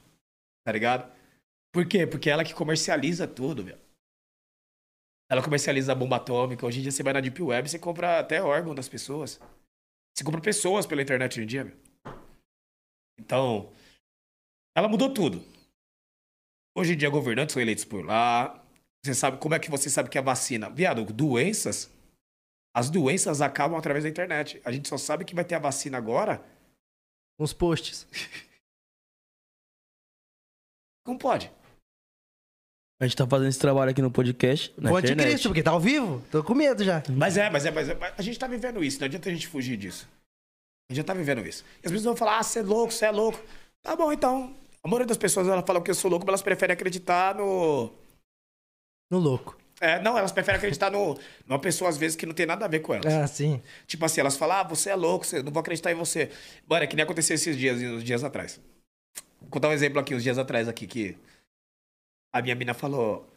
Tá 0.63 0.71
ligado? 0.71 1.09
Por 1.73 1.87
quê? 1.87 2.05
Porque 2.05 2.29
ela 2.29 2.45
que 2.45 2.53
comercializa 2.53 3.27
tudo, 3.27 3.63
velho. 3.63 3.81
Ela 5.29 5.43
comercializa 5.43 5.91
a 5.91 5.95
bomba 5.95 6.17
atômica. 6.17 6.65
Hoje 6.65 6.79
em 6.79 6.83
dia 6.83 6.91
você 6.91 7.01
vai 7.01 7.13
na 7.13 7.19
Deep 7.19 7.41
Web 7.41 7.67
você 7.67 7.79
compra 7.79 8.19
até 8.19 8.41
órgão 8.43 8.75
das 8.75 8.87
pessoas. 8.87 9.39
Você 10.15 10.23
compra 10.23 10.39
pessoas 10.39 10.85
pela 10.85 11.01
internet 11.01 11.33
hoje 11.33 11.43
em 11.43 11.47
dia, 11.47 11.63
velho. 11.63 11.77
Então, 13.19 13.73
ela 14.77 14.87
mudou 14.87 15.11
tudo. 15.11 15.43
Hoje 16.77 16.93
em 16.93 16.97
dia, 16.97 17.09
governantes 17.09 17.53
são 17.53 17.61
eleitos 17.61 17.85
por 17.85 18.05
lá. 18.05 18.63
Você 19.03 19.15
sabe 19.15 19.39
como 19.39 19.55
é 19.55 19.59
que 19.59 19.71
você 19.71 19.89
sabe 19.89 20.09
que 20.09 20.17
a 20.19 20.21
vacina. 20.21 20.69
Viado, 20.69 21.03
doenças. 21.05 21.91
As 22.75 22.91
doenças 22.91 23.41
acabam 23.41 23.77
através 23.77 24.03
da 24.03 24.09
internet. 24.09 24.61
A 24.63 24.71
gente 24.71 24.87
só 24.87 24.97
sabe 24.97 25.25
que 25.25 25.33
vai 25.33 25.43
ter 25.45 25.55
a 25.55 25.59
vacina 25.59 25.97
agora. 25.97 26.45
Uns 27.39 27.53
posts. 27.53 28.07
Como 31.05 31.17
pode? 31.17 31.51
A 32.99 33.05
gente 33.05 33.17
tá 33.17 33.27
fazendo 33.27 33.49
esse 33.49 33.59
trabalho 33.59 33.91
aqui 33.91 34.01
no 34.01 34.11
podcast. 34.11 34.73
Na 34.77 34.91
o 34.91 34.99
internet. 34.99 35.21
anticristo, 35.21 35.49
porque 35.49 35.63
tá 35.63 35.71
ao 35.71 35.79
vivo. 35.79 36.23
Tô 36.31 36.43
com 36.43 36.53
medo 36.53 36.83
já. 36.83 37.03
Mas 37.09 37.37
é, 37.37 37.49
mas 37.49 37.65
é, 37.65 37.71
mas 37.71 37.89
é. 37.89 37.95
mas 37.95 38.13
A 38.17 38.21
gente 38.21 38.39
tá 38.39 38.47
vivendo 38.47 38.83
isso, 38.83 38.99
não 38.99 39.05
adianta 39.05 39.29
a 39.29 39.33
gente 39.33 39.47
fugir 39.47 39.77
disso. 39.77 40.07
A 40.89 40.93
gente 40.93 40.97
já 40.97 41.03
tá 41.03 41.13
vivendo 41.13 41.45
isso. 41.45 41.63
E 41.83 41.87
as 41.87 41.91
pessoas 41.91 42.03
vão 42.03 42.15
falar, 42.15 42.39
ah, 42.39 42.43
você 42.43 42.59
é 42.59 42.61
louco, 42.61 42.93
você 42.93 43.05
é 43.05 43.11
louco. 43.11 43.39
Tá 43.81 43.95
bom, 43.95 44.11
então. 44.13 44.55
A 44.83 44.87
maioria 44.87 45.07
das 45.07 45.17
pessoas, 45.17 45.47
elas 45.47 45.63
falam 45.65 45.81
que 45.81 45.89
eu 45.89 45.95
sou 45.95 46.09
louco, 46.09 46.25
mas 46.25 46.31
elas 46.31 46.41
preferem 46.41 46.73
acreditar 46.73 47.35
no. 47.35 47.91
No 49.09 49.17
louco. 49.17 49.57
É, 49.81 49.99
não, 50.01 50.17
elas 50.17 50.31
preferem 50.31 50.57
acreditar 50.57 50.89
no, 50.89 51.17
numa 51.45 51.59
pessoa, 51.59 51.89
às 51.89 51.97
vezes, 51.97 52.15
que 52.15 52.25
não 52.25 52.33
tem 52.33 52.45
nada 52.45 52.65
a 52.65 52.67
ver 52.67 52.79
com 52.79 52.93
elas. 52.93 53.13
Ah, 53.13 53.27
sim. 53.27 53.61
Tipo 53.87 54.05
assim, 54.05 54.21
elas 54.21 54.37
falam, 54.37 54.57
ah, 54.57 54.63
você 54.63 54.89
é 54.89 54.95
louco, 54.95 55.25
você, 55.25 55.41
não 55.41 55.51
vou 55.51 55.59
acreditar 55.59 55.91
em 55.91 55.95
você. 55.95 56.29
Mano, 56.67 56.83
é 56.83 56.87
que 56.87 56.95
nem 56.95 57.03
aconteceu 57.03 57.35
esses 57.35 57.57
dias, 57.57 57.81
uns 57.81 58.03
dias 58.03 58.23
atrás. 58.23 58.61
Vou 59.41 59.49
contar 59.49 59.69
um 59.69 59.73
exemplo 59.73 59.99
aqui, 59.99 60.15
uns 60.15 60.23
dias 60.23 60.37
atrás 60.37 60.69
aqui, 60.69 60.87
que 60.87 61.17
a 62.33 62.41
minha 62.41 62.55
mina 62.55 62.73
falou... 62.73 63.29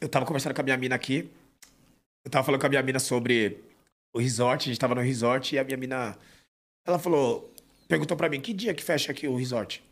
Eu 0.00 0.08
tava 0.08 0.24
conversando 0.24 0.54
com 0.54 0.60
a 0.60 0.64
minha 0.64 0.76
mina 0.76 0.94
aqui, 0.94 1.30
eu 2.24 2.30
tava 2.30 2.44
falando 2.44 2.60
com 2.60 2.66
a 2.66 2.70
minha 2.70 2.82
mina 2.82 2.98
sobre 2.98 3.62
o 4.14 4.18
resort, 4.18 4.68
a 4.68 4.72
gente 4.72 4.80
tava 4.80 4.94
no 4.94 5.00
resort, 5.00 5.54
e 5.54 5.58
a 5.58 5.64
minha 5.64 5.76
mina... 5.76 6.18
Ela 6.86 6.98
falou, 6.98 7.52
perguntou 7.88 8.16
pra 8.16 8.28
mim, 8.28 8.40
que 8.40 8.52
dia 8.52 8.74
que 8.74 8.82
fecha 8.82 9.12
aqui 9.12 9.26
o 9.26 9.36
resort? 9.36 9.82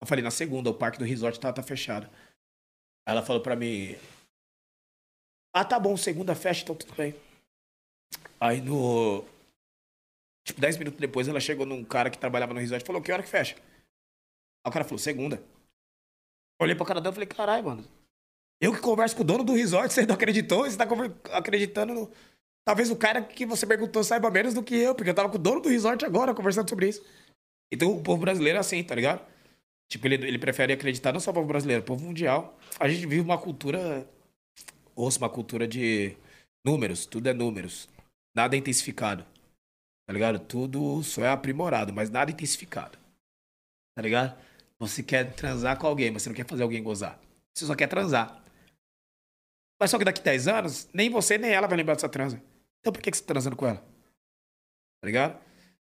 Eu 0.00 0.06
falei, 0.06 0.22
na 0.22 0.30
segunda, 0.30 0.70
o 0.70 0.74
parque 0.74 0.98
do 0.98 1.04
resort 1.04 1.38
tá, 1.38 1.52
tá 1.52 1.62
fechado. 1.62 2.08
Ela 3.06 3.22
falou 3.22 3.42
pra 3.42 3.56
mim... 3.56 3.96
Ah, 5.54 5.64
tá 5.64 5.78
bom, 5.78 5.96
segunda 5.96 6.34
fecha, 6.34 6.62
então 6.62 6.74
tudo 6.74 6.94
bem. 6.94 7.14
Aí 8.40 8.60
no. 8.60 9.24
Tipo, 10.44 10.60
10 10.60 10.78
minutos 10.78 10.98
depois 10.98 11.28
ela 11.28 11.38
chegou 11.38 11.64
num 11.64 11.84
cara 11.84 12.10
que 12.10 12.18
trabalhava 12.18 12.52
no 12.52 12.58
resort 12.58 12.82
e 12.82 12.86
falou: 12.86 13.00
Que 13.00 13.12
hora 13.12 13.22
que 13.22 13.28
fecha? 13.28 13.54
Aí 13.54 14.68
o 14.68 14.72
cara 14.72 14.84
falou: 14.84 14.98
Segunda. 14.98 15.40
Olhei 16.60 16.74
pra 16.74 16.86
cara 16.86 17.00
dela 17.00 17.12
e 17.12 17.14
falei: 17.14 17.28
Caralho, 17.28 17.64
mano. 17.64 17.84
Eu 18.60 18.72
que 18.72 18.80
converso 18.80 19.16
com 19.16 19.22
o 19.22 19.26
dono 19.26 19.42
do 19.42 19.54
resort, 19.54 19.92
você 19.92 20.06
não 20.06 20.14
acreditou? 20.14 20.64
Você 20.64 20.76
tá 20.76 20.86
acreditando 21.32 21.94
no. 21.94 22.12
Talvez 22.64 22.90
o 22.90 22.96
cara 22.96 23.20
que 23.20 23.44
você 23.44 23.66
perguntou 23.66 24.04
saiba 24.04 24.30
menos 24.30 24.54
do 24.54 24.62
que 24.62 24.76
eu, 24.76 24.94
porque 24.94 25.10
eu 25.10 25.14
tava 25.14 25.28
com 25.28 25.34
o 25.34 25.38
dono 25.38 25.60
do 25.60 25.68
resort 25.68 26.04
agora 26.04 26.32
conversando 26.32 26.68
sobre 26.68 26.88
isso. 26.88 27.04
Então 27.72 27.90
o 27.90 28.02
povo 28.02 28.20
brasileiro 28.20 28.58
é 28.58 28.60
assim, 28.60 28.84
tá 28.84 28.94
ligado? 28.94 29.26
Tipo, 29.90 30.06
ele, 30.06 30.26
ele 30.26 30.38
prefere 30.38 30.72
acreditar 30.72 31.12
não 31.12 31.18
só 31.18 31.32
o 31.32 31.34
povo 31.34 31.48
brasileiro, 31.48 31.82
o 31.82 31.84
povo 31.84 32.04
mundial. 32.04 32.56
A 32.78 32.88
gente 32.88 33.04
vive 33.06 33.20
uma 33.20 33.36
cultura. 33.36 34.08
Ouça, 34.94 35.18
uma 35.18 35.28
cultura 35.28 35.66
de 35.66 36.16
números, 36.64 37.04
tudo 37.04 37.28
é 37.28 37.34
números. 37.34 37.88
Nada 38.34 38.54
é 38.54 38.58
intensificado. 38.58 39.26
Tá 40.06 40.12
ligado? 40.12 40.38
Tudo 40.38 41.02
só 41.02 41.24
é 41.24 41.28
aprimorado, 41.28 41.92
mas 41.92 42.10
nada 42.10 42.30
é 42.30 42.34
intensificado. 42.34 42.96
Tá 43.94 44.02
ligado? 44.02 44.38
Você 44.82 45.00
quer 45.00 45.32
transar 45.36 45.78
com 45.78 45.86
alguém, 45.86 46.10
mas 46.10 46.22
você 46.24 46.28
não 46.28 46.34
quer 46.34 46.44
fazer 46.44 46.64
alguém 46.64 46.82
gozar. 46.82 47.16
Você 47.54 47.64
só 47.64 47.76
quer 47.76 47.86
transar. 47.86 48.42
Mas 49.80 49.92
só 49.92 49.96
que 49.96 50.04
daqui 50.04 50.20
10 50.20 50.48
anos, 50.48 50.88
nem 50.92 51.08
você 51.08 51.38
nem 51.38 51.52
ela 51.52 51.68
vai 51.68 51.76
lembrar 51.76 51.94
dessa 51.94 52.08
transa. 52.08 52.42
Então 52.80 52.92
por 52.92 53.00
que 53.00 53.12
que 53.12 53.16
você 53.16 53.22
tá 53.22 53.28
transando 53.28 53.54
com 53.54 53.64
ela? 53.64 53.78
Tá 53.78 55.06
ligado? 55.06 55.40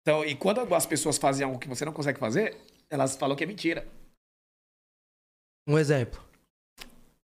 Então, 0.01 0.25
e 0.25 0.35
quando 0.35 0.75
as 0.75 0.85
pessoas 0.85 1.17
fazem 1.17 1.47
algo 1.47 1.61
que 1.61 1.69
você 1.69 1.85
não 1.85 1.93
consegue 1.93 2.19
fazer, 2.19 2.61
elas 2.91 3.15
falam 3.15 3.37
que 3.37 3.45
é 3.45 3.47
mentira. 3.47 3.87
Um 5.69 5.79
exemplo. 5.79 6.21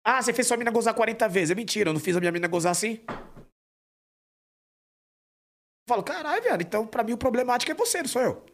Ah, 0.04 0.22
você 0.22 0.34
fez 0.34 0.48
sua 0.48 0.58
mina 0.58 0.72
gozar 0.72 0.94
40 0.94 1.30
vezes. 1.30 1.52
É 1.52 1.56
mentira, 1.56 1.90
eu 1.90 1.94
não 1.94 2.02
fiz 2.02 2.18
a 2.18 2.20
minha 2.20 2.34
mina 2.34 2.50
gozar 2.50 2.74
assim. 2.74 3.00
Eu 3.08 3.16
falo, 5.88 6.04
caralho, 6.04 6.44
velho, 6.44 6.62
então 6.62 6.86
pra 6.86 7.02
mim 7.02 7.14
o 7.14 7.18
problemático 7.18 7.72
é 7.72 7.76
você, 7.76 8.00
não 8.00 8.10
sou 8.10 8.22
eu. 8.22 8.46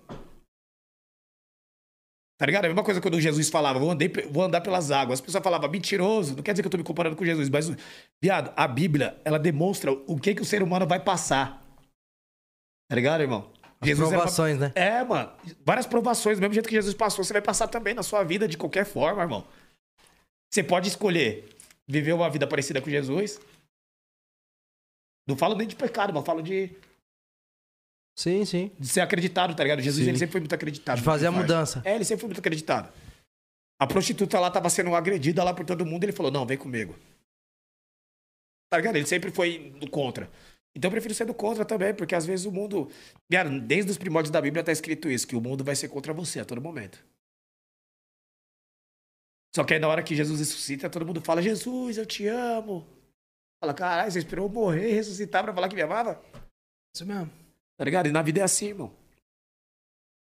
Tá 2.41 2.47
ligado? 2.47 2.63
É 2.63 2.65
a 2.65 2.69
mesma 2.69 2.83
coisa 2.83 2.99
quando 2.99 3.21
Jesus 3.21 3.51
falava, 3.51 3.77
vou, 3.77 3.91
andei 3.91 4.11
vou 4.31 4.43
andar 4.43 4.61
pelas 4.61 4.89
águas. 4.89 5.19
As 5.19 5.21
pessoas 5.23 5.43
falavam, 5.43 5.69
mentiroso, 5.69 6.35
não 6.35 6.41
quer 6.41 6.53
dizer 6.53 6.63
que 6.63 6.65
eu 6.65 6.71
tô 6.71 6.77
me 6.79 6.83
comparando 6.83 7.15
com 7.15 7.23
Jesus, 7.23 7.47
mas, 7.51 7.71
viado, 8.19 8.51
a 8.57 8.67
Bíblia, 8.67 9.15
ela 9.23 9.37
demonstra 9.37 9.91
o 9.91 10.19
que, 10.19 10.33
que 10.33 10.41
o 10.41 10.45
ser 10.45 10.63
humano 10.63 10.87
vai 10.87 10.99
passar. 10.99 11.63
Tá 12.89 12.95
ligado, 12.95 13.21
irmão? 13.21 13.51
era 13.79 13.95
uma- 13.95 14.07
provações, 14.09 14.57
né? 14.57 14.71
É, 14.73 15.03
mano. 15.03 15.31
Várias 15.63 15.85
provações, 15.85 16.39
do 16.39 16.41
mesmo 16.41 16.55
jeito 16.55 16.67
que 16.67 16.73
Jesus 16.73 16.95
passou, 16.95 17.23
você 17.23 17.31
vai 17.31 17.43
passar 17.43 17.67
também 17.67 17.93
na 17.93 18.01
sua 18.01 18.23
vida 18.23 18.47
de 18.47 18.57
qualquer 18.57 18.85
forma, 18.85 19.21
irmão. 19.21 19.47
Você 20.51 20.63
pode 20.63 20.87
escolher 20.87 21.47
viver 21.87 22.13
uma 22.13 22.27
vida 22.27 22.47
parecida 22.47 22.81
com 22.81 22.89
Jesus. 22.89 23.39
Não 25.27 25.37
falo 25.37 25.53
nem 25.53 25.67
de 25.67 25.75
pecado, 25.75 26.11
mas 26.11 26.25
falo 26.25 26.41
de, 26.41 26.75
Sim, 28.15 28.45
sim. 28.45 28.71
de 28.77 28.87
ser 28.87 29.01
acreditado, 29.01 29.55
tá 29.55 29.63
ligado? 29.63 29.81
Jesus 29.81 30.03
Sim. 30.03 30.09
ele 30.09 30.17
sempre 30.17 30.33
foi 30.33 30.41
muito 30.41 30.53
acreditado. 30.53 30.97
De 30.97 31.03
fazer 31.03 31.27
a 31.27 31.31
faz. 31.31 31.43
mudança. 31.43 31.81
É, 31.85 31.95
ele 31.95 32.03
sempre 32.03 32.21
foi 32.21 32.27
muito 32.27 32.39
acreditado. 32.39 32.91
A 33.79 33.87
prostituta 33.87 34.39
lá 34.39 34.51
tava 34.51 34.69
sendo 34.69 34.93
agredida 34.93 35.43
lá 35.43 35.53
por 35.53 35.65
todo 35.65 35.85
mundo, 35.85 36.03
ele 36.03 36.11
falou: 36.11 36.31
"Não, 36.31 36.45
vem 36.45 36.57
comigo". 36.57 36.95
Tá 38.69 38.77
ligado? 38.77 38.95
Ele 38.95 39.07
sempre 39.07 39.31
foi 39.31 39.71
do 39.79 39.89
contra. 39.89 40.29
Então 40.75 40.87
eu 40.87 40.91
prefiro 40.91 41.13
ser 41.13 41.25
do 41.25 41.33
contra 41.33 41.65
também, 41.65 41.93
porque 41.93 42.15
às 42.15 42.25
vezes 42.25 42.45
o 42.45 42.51
mundo, 42.51 42.89
Cara, 43.29 43.49
desde 43.49 43.91
os 43.91 43.97
primórdios 43.97 44.31
da 44.31 44.39
Bíblia 44.39 44.63
tá 44.63 44.71
escrito 44.71 45.09
isso, 45.09 45.27
que 45.27 45.35
o 45.35 45.41
mundo 45.41 45.63
vai 45.63 45.75
ser 45.75 45.89
contra 45.89 46.13
você 46.13 46.39
a 46.39 46.45
todo 46.45 46.61
momento. 46.61 47.03
Só 49.53 49.65
que 49.65 49.73
aí 49.73 49.79
na 49.79 49.87
hora 49.89 50.01
que 50.03 50.15
Jesus 50.15 50.39
ressuscita, 50.39 50.89
todo 50.89 51.05
mundo 51.05 51.19
fala: 51.21 51.41
"Jesus, 51.41 51.97
eu 51.97 52.05
te 52.05 52.27
amo". 52.27 52.87
Fala: 53.61 53.73
"Caralho, 53.73 54.11
você 54.11 54.19
esperou 54.19 54.45
eu 54.45 54.53
morrer 54.53 54.91
e 54.91 54.93
ressuscitar 54.93 55.43
pra 55.43 55.53
falar 55.53 55.67
que 55.67 55.75
me 55.75 55.81
amava?" 55.81 56.21
Isso 56.95 57.05
mesmo. 57.05 57.40
Tá 57.81 57.85
ligado? 57.85 58.05
E 58.05 58.11
na 58.11 58.21
vida 58.21 58.41
é 58.41 58.43
assim, 58.43 58.67
irmão. 58.67 58.91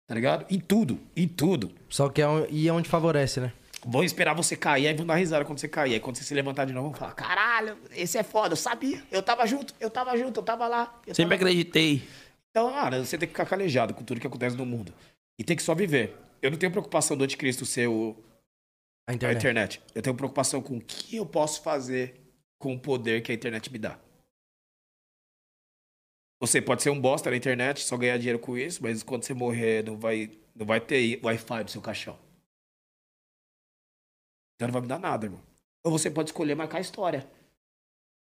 Tá 0.07 0.15
ligado? 0.15 0.47
Em 0.49 0.61
tudo, 0.61 1.01
em 1.17 1.27
tudo. 1.27 1.75
Só 1.89 2.09
que 2.09 2.23
é 2.23 2.29
um, 2.29 2.47
e 2.49 2.69
é 2.69 2.73
onde 2.73 2.89
favorece, 2.89 3.41
né? 3.41 3.53
Vão 3.85 4.05
esperar 4.05 4.33
você 4.33 4.55
cair, 4.55 4.87
aí 4.87 4.95
vão 4.95 5.05
dar 5.05 5.17
risada 5.17 5.45
quando 5.45 5.59
você 5.59 5.67
cair. 5.67 5.95
Aí 5.95 5.99
quando 5.99 6.15
você 6.15 6.23
se 6.23 6.33
levantar 6.35 6.67
de 6.67 6.73
novo, 6.73 6.91
vão 6.91 6.97
falar: 6.97 7.15
caralho, 7.15 7.77
esse 7.97 8.17
é 8.17 8.23
foda, 8.23 8.53
eu 8.53 8.57
sabia. 8.57 9.03
Eu 9.11 9.25
tava 9.25 9.45
junto, 9.45 9.75
eu 9.81 9.91
tava 9.91 10.17
junto, 10.17 10.39
eu 10.39 10.45
tava 10.45 10.69
lá. 10.69 11.03
eu 11.05 11.17
Sempre 11.17 11.37
tava... 11.37 11.51
acreditei. 11.51 12.09
Então, 12.49 12.71
cara, 12.71 13.05
você 13.05 13.19
tem 13.19 13.27
que 13.27 13.33
ficar 13.35 13.47
calejado 13.47 13.93
com 13.93 14.05
tudo 14.05 14.21
que 14.21 14.27
acontece 14.29 14.57
no 14.57 14.65
mundo. 14.65 14.95
E 15.37 15.43
tem 15.43 15.57
que 15.57 15.65
só 15.65 15.75
viver. 15.75 16.17
Eu 16.41 16.49
não 16.53 16.59
tenho 16.59 16.71
preocupação 16.71 17.17
do 17.17 17.25
anticristo 17.25 17.67
ser 17.67 17.89
o, 17.89 18.15
A 19.05 19.11
a 19.11 19.15
internet. 19.17 19.39
internet. 19.39 19.83
Eu 19.97 20.01
tenho 20.01 20.15
preocupação 20.15 20.63
com 20.63 20.77
o 20.77 20.81
que 20.81 21.17
eu 21.17 21.27
posso 21.27 21.61
fazer 21.61 22.21
com 22.57 22.73
o 22.73 22.79
poder 22.79 23.21
que 23.21 23.33
a 23.33 23.35
internet 23.35 23.73
me 23.73 23.81
dá. 23.81 23.99
Você 26.43 26.61
pode 26.61 26.83
ser 26.83 26.91
um 26.91 27.01
bosta 27.01 27.31
na 27.31 27.37
internet, 27.37 27.85
só 27.85 27.97
ganhar 27.97 28.19
dinheiro 28.19 28.37
com 28.37 28.59
isso, 28.59 28.83
mas 28.83 29.01
quando 29.05 29.23
você 29.23 29.33
morrer, 29.33 29.85
não 29.85 29.97
vai, 29.97 30.29
não 30.57 30.67
vai 30.67 30.81
ter 30.81 31.21
Wi-Fi 31.23 31.63
no 31.63 31.69
seu 31.69 31.81
caixão. 31.81 32.19
Então 34.57 34.67
não 34.67 34.73
vai 34.73 34.83
me 34.83 34.89
dar 34.89 34.99
nada, 34.99 35.27
irmão. 35.27 35.41
Ou 35.85 35.93
você 35.93 36.11
pode 36.11 36.31
escolher 36.31 36.57
marcar 36.57 36.79
a 36.79 36.81
história. 36.81 37.31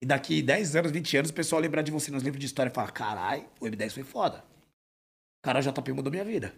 E 0.04 0.06
daqui 0.06 0.42
10 0.42 0.76
anos, 0.76 0.92
20 0.92 1.16
anos, 1.16 1.32
o 1.32 1.34
pessoal 1.34 1.62
lembrar 1.62 1.82
de 1.82 1.94
você 1.94 2.12
nos 2.12 2.22
livros 2.22 2.42
de 2.42 2.46
história 2.46 2.70
e 2.70 2.74
falar: 2.74 2.92
carai, 2.92 3.50
o 3.58 3.66
M10 3.66 3.94
foi 3.94 4.04
foda. 4.04 4.44
O 5.38 5.42
cara 5.42 5.62
JP 5.62 5.94
mudou 5.94 6.12
minha 6.12 6.26
vida. 6.26 6.54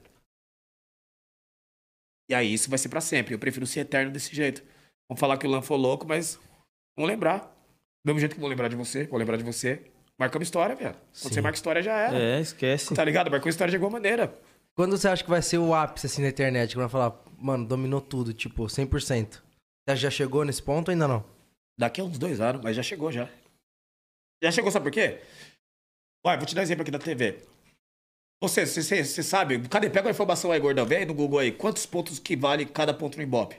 E 2.27 2.33
aí 2.33 2.51
isso 2.51 2.71
vai 2.71 2.79
ser 2.79 2.89
pra 2.89 3.01
sempre. 3.01 3.35
Eu 3.35 3.39
prefiro 3.39 3.67
ser 3.67 3.81
eterno 3.81 4.11
desse 4.11 4.35
jeito. 4.35 4.63
Vamos 5.07 5.19
falar 5.19 5.37
que 5.37 5.45
o 5.45 5.49
Lan 5.49 5.61
foi 5.61 5.77
louco, 5.77 6.07
mas 6.07 6.39
vamos 6.97 7.07
lembrar. 7.07 7.39
Do 8.03 8.07
mesmo 8.07 8.19
jeito 8.19 8.33
que 8.33 8.41
vão 8.41 8.49
lembrar 8.49 8.67
de 8.67 8.75
você, 8.75 9.05
vou 9.05 9.19
lembrar 9.19 9.37
de 9.37 9.43
você. 9.43 9.90
Marcamos 10.21 10.47
história, 10.47 10.75
velho. 10.75 10.93
Quando 10.93 11.13
Sim. 11.13 11.29
você 11.29 11.41
marca 11.41 11.55
história, 11.55 11.81
já 11.81 11.97
era. 11.97 12.15
É, 12.15 12.39
esquece. 12.39 12.93
Tá 12.93 13.03
ligado? 13.03 13.31
Marcou 13.31 13.49
história 13.49 13.71
de 13.71 13.75
alguma 13.75 13.93
maneira. 13.93 14.31
Quando 14.75 14.95
você 14.95 15.07
acha 15.07 15.23
que 15.23 15.29
vai 15.31 15.41
ser 15.41 15.57
o 15.57 15.73
ápice, 15.73 16.05
assim, 16.05 16.21
na 16.21 16.27
internet? 16.27 16.75
Quando 16.75 16.87
vai 16.87 16.89
falar, 16.89 17.19
mano, 17.39 17.65
dominou 17.65 17.99
tudo, 17.99 18.31
tipo, 18.31 18.65
100%. 18.65 19.41
Você 19.89 19.95
já 19.95 20.11
chegou 20.11 20.45
nesse 20.45 20.61
ponto 20.61 20.89
ou 20.89 20.91
ainda 20.91 21.07
não? 21.07 21.25
Daqui 21.75 22.01
a 22.01 22.03
uns 22.03 22.19
dois 22.19 22.39
anos, 22.39 22.61
mas 22.61 22.75
já 22.75 22.83
chegou 22.83 23.11
já. 23.11 23.27
Já 24.43 24.51
chegou, 24.51 24.69
sabe 24.69 24.83
por 24.83 24.91
quê? 24.91 25.21
Olha, 26.23 26.37
vou 26.37 26.45
te 26.45 26.53
dar 26.53 26.61
um 26.61 26.65
exemplo 26.65 26.83
aqui 26.83 26.91
da 26.91 26.99
TV. 26.99 27.43
Você, 28.43 28.67
você, 28.67 28.83
você, 28.83 29.03
você 29.03 29.23
sabe, 29.23 29.67
cadê? 29.67 29.89
Pega 29.89 30.07
a 30.07 30.11
informação 30.11 30.51
aí, 30.51 30.59
gordão. 30.59 30.85
Vem 30.85 30.99
aí 30.99 31.05
no 31.05 31.15
Google 31.15 31.39
aí. 31.39 31.51
Quantos 31.51 31.87
pontos 31.87 32.19
que 32.19 32.35
vale 32.35 32.67
cada 32.67 32.93
ponto 32.93 33.17
no 33.17 33.23
Ibope? 33.23 33.57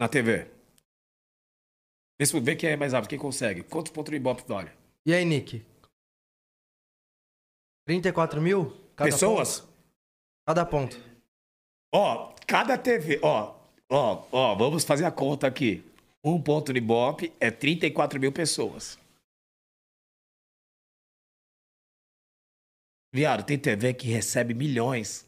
Na 0.00 0.06
TV. 0.06 0.46
Vê, 2.18 2.26
se- 2.26 2.40
vê 2.40 2.56
quem 2.56 2.70
é 2.70 2.76
mais 2.76 2.92
rápido, 2.92 3.10
quem 3.10 3.18
consegue. 3.18 3.62
Quantos 3.62 3.92
pontos 3.92 4.10
no 4.10 4.16
Ibope 4.16 4.42
vale? 4.46 4.70
E 5.04 5.12
aí, 5.12 5.24
Nick? 5.24 5.64
34 7.86 8.40
mil? 8.40 8.70
Cada 8.96 9.10
Pessoas? 9.10 9.60
ponto? 9.60 9.72
Cada 10.46 10.66
ponto. 10.66 10.96
Ó, 11.94 12.34
cada 12.46 12.76
TV, 12.78 13.20
ó, 13.22 13.54
ó, 13.90 14.26
ó, 14.32 14.54
vamos 14.54 14.84
fazer 14.84 15.04
a 15.04 15.10
conta 15.12 15.46
aqui. 15.46 15.84
Um 16.24 16.40
ponto 16.42 16.72
no 16.72 16.78
Ibope 16.78 17.32
é 17.38 17.50
34 17.50 18.18
mil 18.18 18.32
pessoas. 18.32 18.98
Viado, 23.14 23.44
tem 23.46 23.58
TV 23.58 23.94
que 23.94 24.08
recebe 24.08 24.52
milhões 24.52 25.24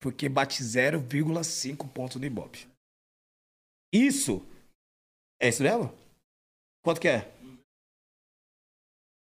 porque 0.00 0.28
bate 0.28 0.62
0,5 0.62 1.88
pontos 1.92 2.16
no 2.20 2.26
Ibope. 2.26 2.66
Isso 3.92 4.44
é 5.40 5.48
isso 5.48 5.62
mesmo? 5.62 5.92
Quanto 6.82 7.00
que 7.00 7.08
é? 7.08 7.30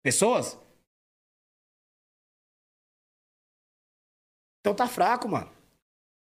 Pessoas? 0.04 0.58
Então 4.60 4.76
tá 4.76 4.88
fraco, 4.88 5.28
mano. 5.28 5.52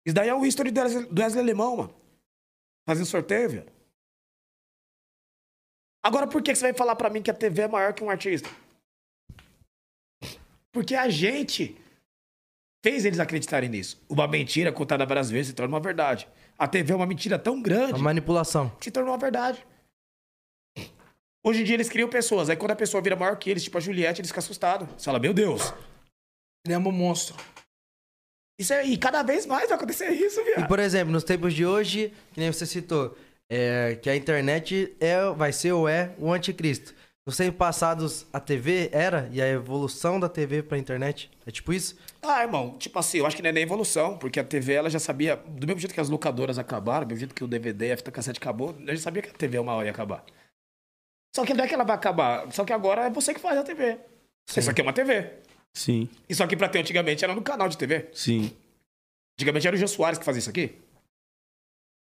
Isso 0.05 0.15
daí 0.15 0.29
é 0.29 0.35
o 0.35 0.45
history 0.45 0.71
do 0.71 0.81
Wesley, 0.81 1.41
Alemão, 1.41 1.77
mano. 1.77 1.95
Fazendo 2.87 3.07
sorteio, 3.07 3.51
velho. 3.51 3.73
Agora, 6.05 6.29
por 6.29 6.43
que 6.43 6.55
você 6.55 6.63
vai 6.63 6.75
falar 6.75 6.95
pra 6.95 7.11
mim 7.11 7.23
que 7.23 7.31
a 7.31 7.35
TV 7.35 7.63
é 7.63 7.69
maior 7.69 7.93
que 7.93 8.05
um 8.05 8.11
artista? 8.11 8.49
Porque 10.73 10.95
a 10.95 11.09
gente 11.09 11.77
fez 12.85 13.05
eles 13.05 13.19
acreditarem 13.19 13.69
nisso. 13.69 14.01
Uma 14.09 14.29
mentira 14.29 14.73
contada 14.73 15.05
várias 15.05 15.29
vezes 15.31 15.49
se 15.49 15.55
torna 15.55 15.75
uma 15.75 15.81
verdade. 15.81 16.29
A 16.59 16.67
TV 16.67 16.93
é 16.93 16.97
uma 16.97 17.07
mentira 17.07 17.39
tão 17.39 17.61
grande 17.61 17.95
A 17.95 17.99
manipulação. 17.99 18.71
que 18.79 18.85
se 18.87 18.91
tornou 18.91 19.13
uma 19.13 19.19
verdade. 19.19 19.65
Hoje 21.45 21.61
em 21.61 21.65
dia 21.65 21.75
eles 21.77 21.89
criam 21.89 22.09
pessoas. 22.09 22.49
Aí 22.51 22.57
quando 22.57 22.73
a 22.73 22.77
pessoa 22.77 23.01
vira 23.03 23.15
maior 23.15 23.37
que 23.37 23.49
eles, 23.51 23.63
tipo 23.63 23.79
a 23.79 23.81
Juliette, 23.81 24.21
eles 24.21 24.31
ficam 24.31 24.41
assustados. 24.41 24.89
Você 24.97 25.05
fala, 25.05 25.19
meu 25.19 25.33
Deus. 25.33 25.73
Ele 26.65 26.75
é 26.75 26.79
um 26.79 26.81
monstro. 26.93 27.37
Isso 28.59 28.73
é, 28.73 28.85
e 28.87 28.97
cada 28.97 29.23
vez 29.23 29.45
mais 29.47 29.69
vai 29.69 29.77
acontecer 29.77 30.09
isso, 30.11 30.41
E, 30.41 30.45
viado. 30.45 30.67
por 30.67 30.79
exemplo, 30.79 31.13
nos 31.13 31.23
tempos 31.23 31.53
de 31.55 31.65
hoje, 31.67 32.13
que 32.33 32.41
nem 32.41 32.51
você 32.51 32.65
citou, 32.65 33.17
é, 33.51 33.97
que 34.03 34.09
a 34.09 34.17
internet 34.17 34.97
é, 34.99 35.31
vai 35.31 35.53
ser 35.53 35.73
ou 35.73 35.87
é 35.89 36.15
o 36.19 36.33
anticristo. 36.33 36.95
Nos 37.27 37.37
tempos 37.37 37.59
passados, 37.59 38.25
a 38.33 38.39
TV 38.39 38.89
era, 38.93 39.29
e 39.33 39.43
a 39.43 39.49
evolução 39.49 40.21
da 40.21 40.29
TV 40.29 40.63
pra 40.63 40.79
internet, 40.79 41.29
é 41.45 41.51
tipo 41.51 41.73
isso? 41.73 41.99
Ah, 42.23 42.43
irmão, 42.43 42.79
tipo 42.79 42.97
assim, 43.01 43.19
eu 43.19 43.27
acho 43.27 43.35
que 43.35 43.43
não 43.43 43.49
é 43.51 43.53
nem 43.53 43.65
evolução, 43.65 44.17
porque 44.17 44.39
a 44.39 44.45
TV 44.45 44.75
ela 44.75 44.89
já 44.89 45.01
sabia, 45.01 45.35
do 45.35 45.67
mesmo 45.67 45.81
jeito 45.81 45.93
que 45.93 46.01
as 46.01 46.09
locadoras 46.09 46.57
acabaram, 46.57 47.05
do 47.05 47.09
mesmo 47.09 47.19
jeito 47.21 47.35
que 47.35 47.43
o 47.43 47.49
DVD 47.49 47.91
a 47.91 47.97
fita 47.97 48.13
cassete 48.13 48.39
acabou, 48.39 48.77
eu 48.87 48.95
já 48.95 49.03
sabia 49.03 49.23
que 49.23 49.31
a 49.31 49.33
TV 49.33 49.59
uma 49.59 49.75
hora 49.75 49.87
ia 49.87 49.91
acabar. 49.91 50.25
Só 51.35 51.45
que 51.45 51.53
não 51.53 51.65
é 51.65 51.69
que 51.69 51.75
ela 51.75 51.83
vai 51.83 51.97
acabar, 51.97 52.51
só 52.53 52.65
que 52.65 52.73
agora 52.73 53.07
é 53.07 53.11
você 53.11 53.35
que 53.35 53.41
faz 53.41 53.59
a 53.59 53.65
TV. 53.65 53.99
Isso 54.49 54.71
aqui 54.71 54.81
é 54.81 54.85
uma 54.85 54.93
TV. 54.93 55.33
Sim, 55.77 56.09
Isso 56.29 56.43
aqui 56.45 56.57
pra 56.57 56.69
ter 56.69 56.79
antigamente 56.79 57.25
era 57.25 57.35
no 57.35 57.43
canal 57.43 57.69
de 57.69 57.77
TV. 57.77 58.09
sim. 58.15 58.57
Antigamente 59.39 59.67
era 59.67 59.77
o 59.77 59.79
Jô 59.79 59.87
Soares 59.89 60.19
que 60.19 60.25
fazia 60.25 60.39
isso 60.39 60.49
aqui. 60.49 60.77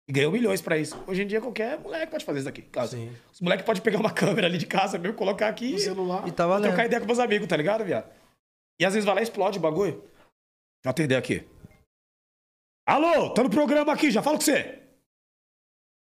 E 0.09 0.13
ganhou 0.13 0.33
milhões 0.33 0.61
pra 0.61 0.77
isso. 0.79 1.01
Hoje 1.07 1.23
em 1.23 1.27
dia 1.27 1.41
qualquer 1.41 1.79
moleque 1.79 2.11
pode 2.11 2.25
fazer 2.25 2.41
isso 2.41 2.49
aqui. 2.49 2.63
Caso. 2.63 2.97
Sim. 2.97 3.13
Os 3.33 3.41
moleques 3.41 3.65
podem 3.65 3.83
pegar 3.83 3.99
uma 3.99 4.11
câmera 4.13 4.47
ali 4.47 4.59
de 4.59 4.67
casa 4.67 4.99
mesmo, 4.99 5.17
colocar 5.17 5.49
aqui 5.49 5.73
No 5.73 5.79
celular. 5.79 6.27
E 6.27 6.33
tá 6.33 6.47
valendo. 6.47 6.69
trocar 6.69 6.87
ideia 6.87 7.01
com 7.01 7.07
meus 7.07 7.19
amigos, 7.19 7.47
tá 7.47 7.57
ligado, 7.57 7.85
viado? 7.85 8.11
E 8.81 8.85
às 8.85 8.95
vezes 8.95 9.05
vai 9.05 9.15
lá 9.15 9.21
e 9.21 9.25
explode 9.25 9.59
o 9.59 9.63
bagulho. 9.63 9.93
Deixa 9.93 10.87
eu 10.87 10.91
atender 10.91 11.17
aqui. 11.17 11.47
Alô, 12.87 13.31
tô 13.31 13.45
no 13.45 13.51
programa 13.51 13.93
aqui, 13.93 14.11
já 14.11 14.23
falo 14.23 14.39
com 14.39 14.45
você. 14.45 14.81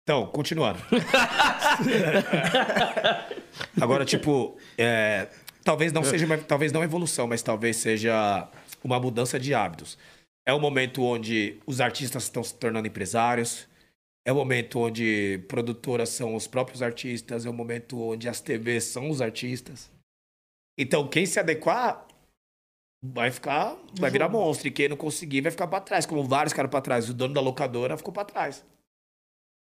Então, 0.02 0.26
continuando. 0.26 0.78
Agora, 3.80 4.04
tipo, 4.04 4.56
é, 4.76 5.26
talvez 5.64 5.92
não 5.92 6.04
seja 6.04 6.26
uma, 6.26 6.36
talvez 6.38 6.70
não 6.70 6.84
evolução, 6.84 7.26
mas 7.26 7.42
talvez 7.42 7.76
seja 7.78 8.46
uma 8.84 9.00
mudança 9.00 9.40
de 9.40 9.54
hábitos. 9.54 9.96
É 10.46 10.52
um 10.54 10.60
momento 10.60 11.02
onde 11.02 11.58
os 11.66 11.80
artistas 11.80 12.24
estão 12.24 12.44
se 12.44 12.54
tornando 12.54 12.86
empresários. 12.86 13.66
É 14.26 14.32
um 14.32 14.34
momento 14.34 14.80
onde 14.80 15.38
produtoras 15.46 16.08
são 16.08 16.34
os 16.34 16.48
próprios 16.48 16.82
artistas. 16.82 17.46
É 17.46 17.50
um 17.50 17.52
momento 17.52 17.96
onde 18.00 18.28
as 18.28 18.40
TVs 18.40 18.82
são 18.82 19.08
os 19.08 19.20
artistas. 19.20 19.88
Então, 20.76 21.08
quem 21.08 21.24
se 21.24 21.38
adequar 21.38 22.08
vai 23.04 23.30
ficar, 23.30 23.76
vai 23.96 24.10
virar 24.10 24.28
monstro. 24.28 24.66
E 24.66 24.72
quem 24.72 24.88
não 24.88 24.96
conseguir 24.96 25.42
vai 25.42 25.52
ficar 25.52 25.68
pra 25.68 25.80
trás, 25.80 26.04
como 26.06 26.24
vários 26.24 26.52
ficaram 26.52 26.68
pra 26.68 26.80
trás. 26.80 27.08
O 27.08 27.14
dono 27.14 27.34
da 27.34 27.40
locadora 27.40 27.96
ficou 27.96 28.12
pra 28.12 28.24
trás. 28.24 28.64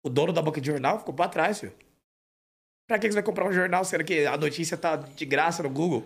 O 0.05 0.11
dono 0.11 0.33
da 0.33 0.43
banca 0.43 0.61
de 0.61 0.67
jornal 0.67 0.99
ficou 0.99 1.15
pra 1.15 1.29
trás, 1.29 1.61
filho. 1.61 1.73
Pra 2.89 2.99
que 2.99 3.07
você 3.07 3.15
vai 3.15 3.23
comprar 3.23 3.47
um 3.49 3.53
jornal 3.53 3.85
sendo 3.85 4.05
que 4.05 4.27
a 4.27 4.37
notícia 4.37 4.77
tá 4.77 4.97
de 4.97 5.25
graça 5.25 5.63
no 5.63 5.71
Google? 5.71 6.05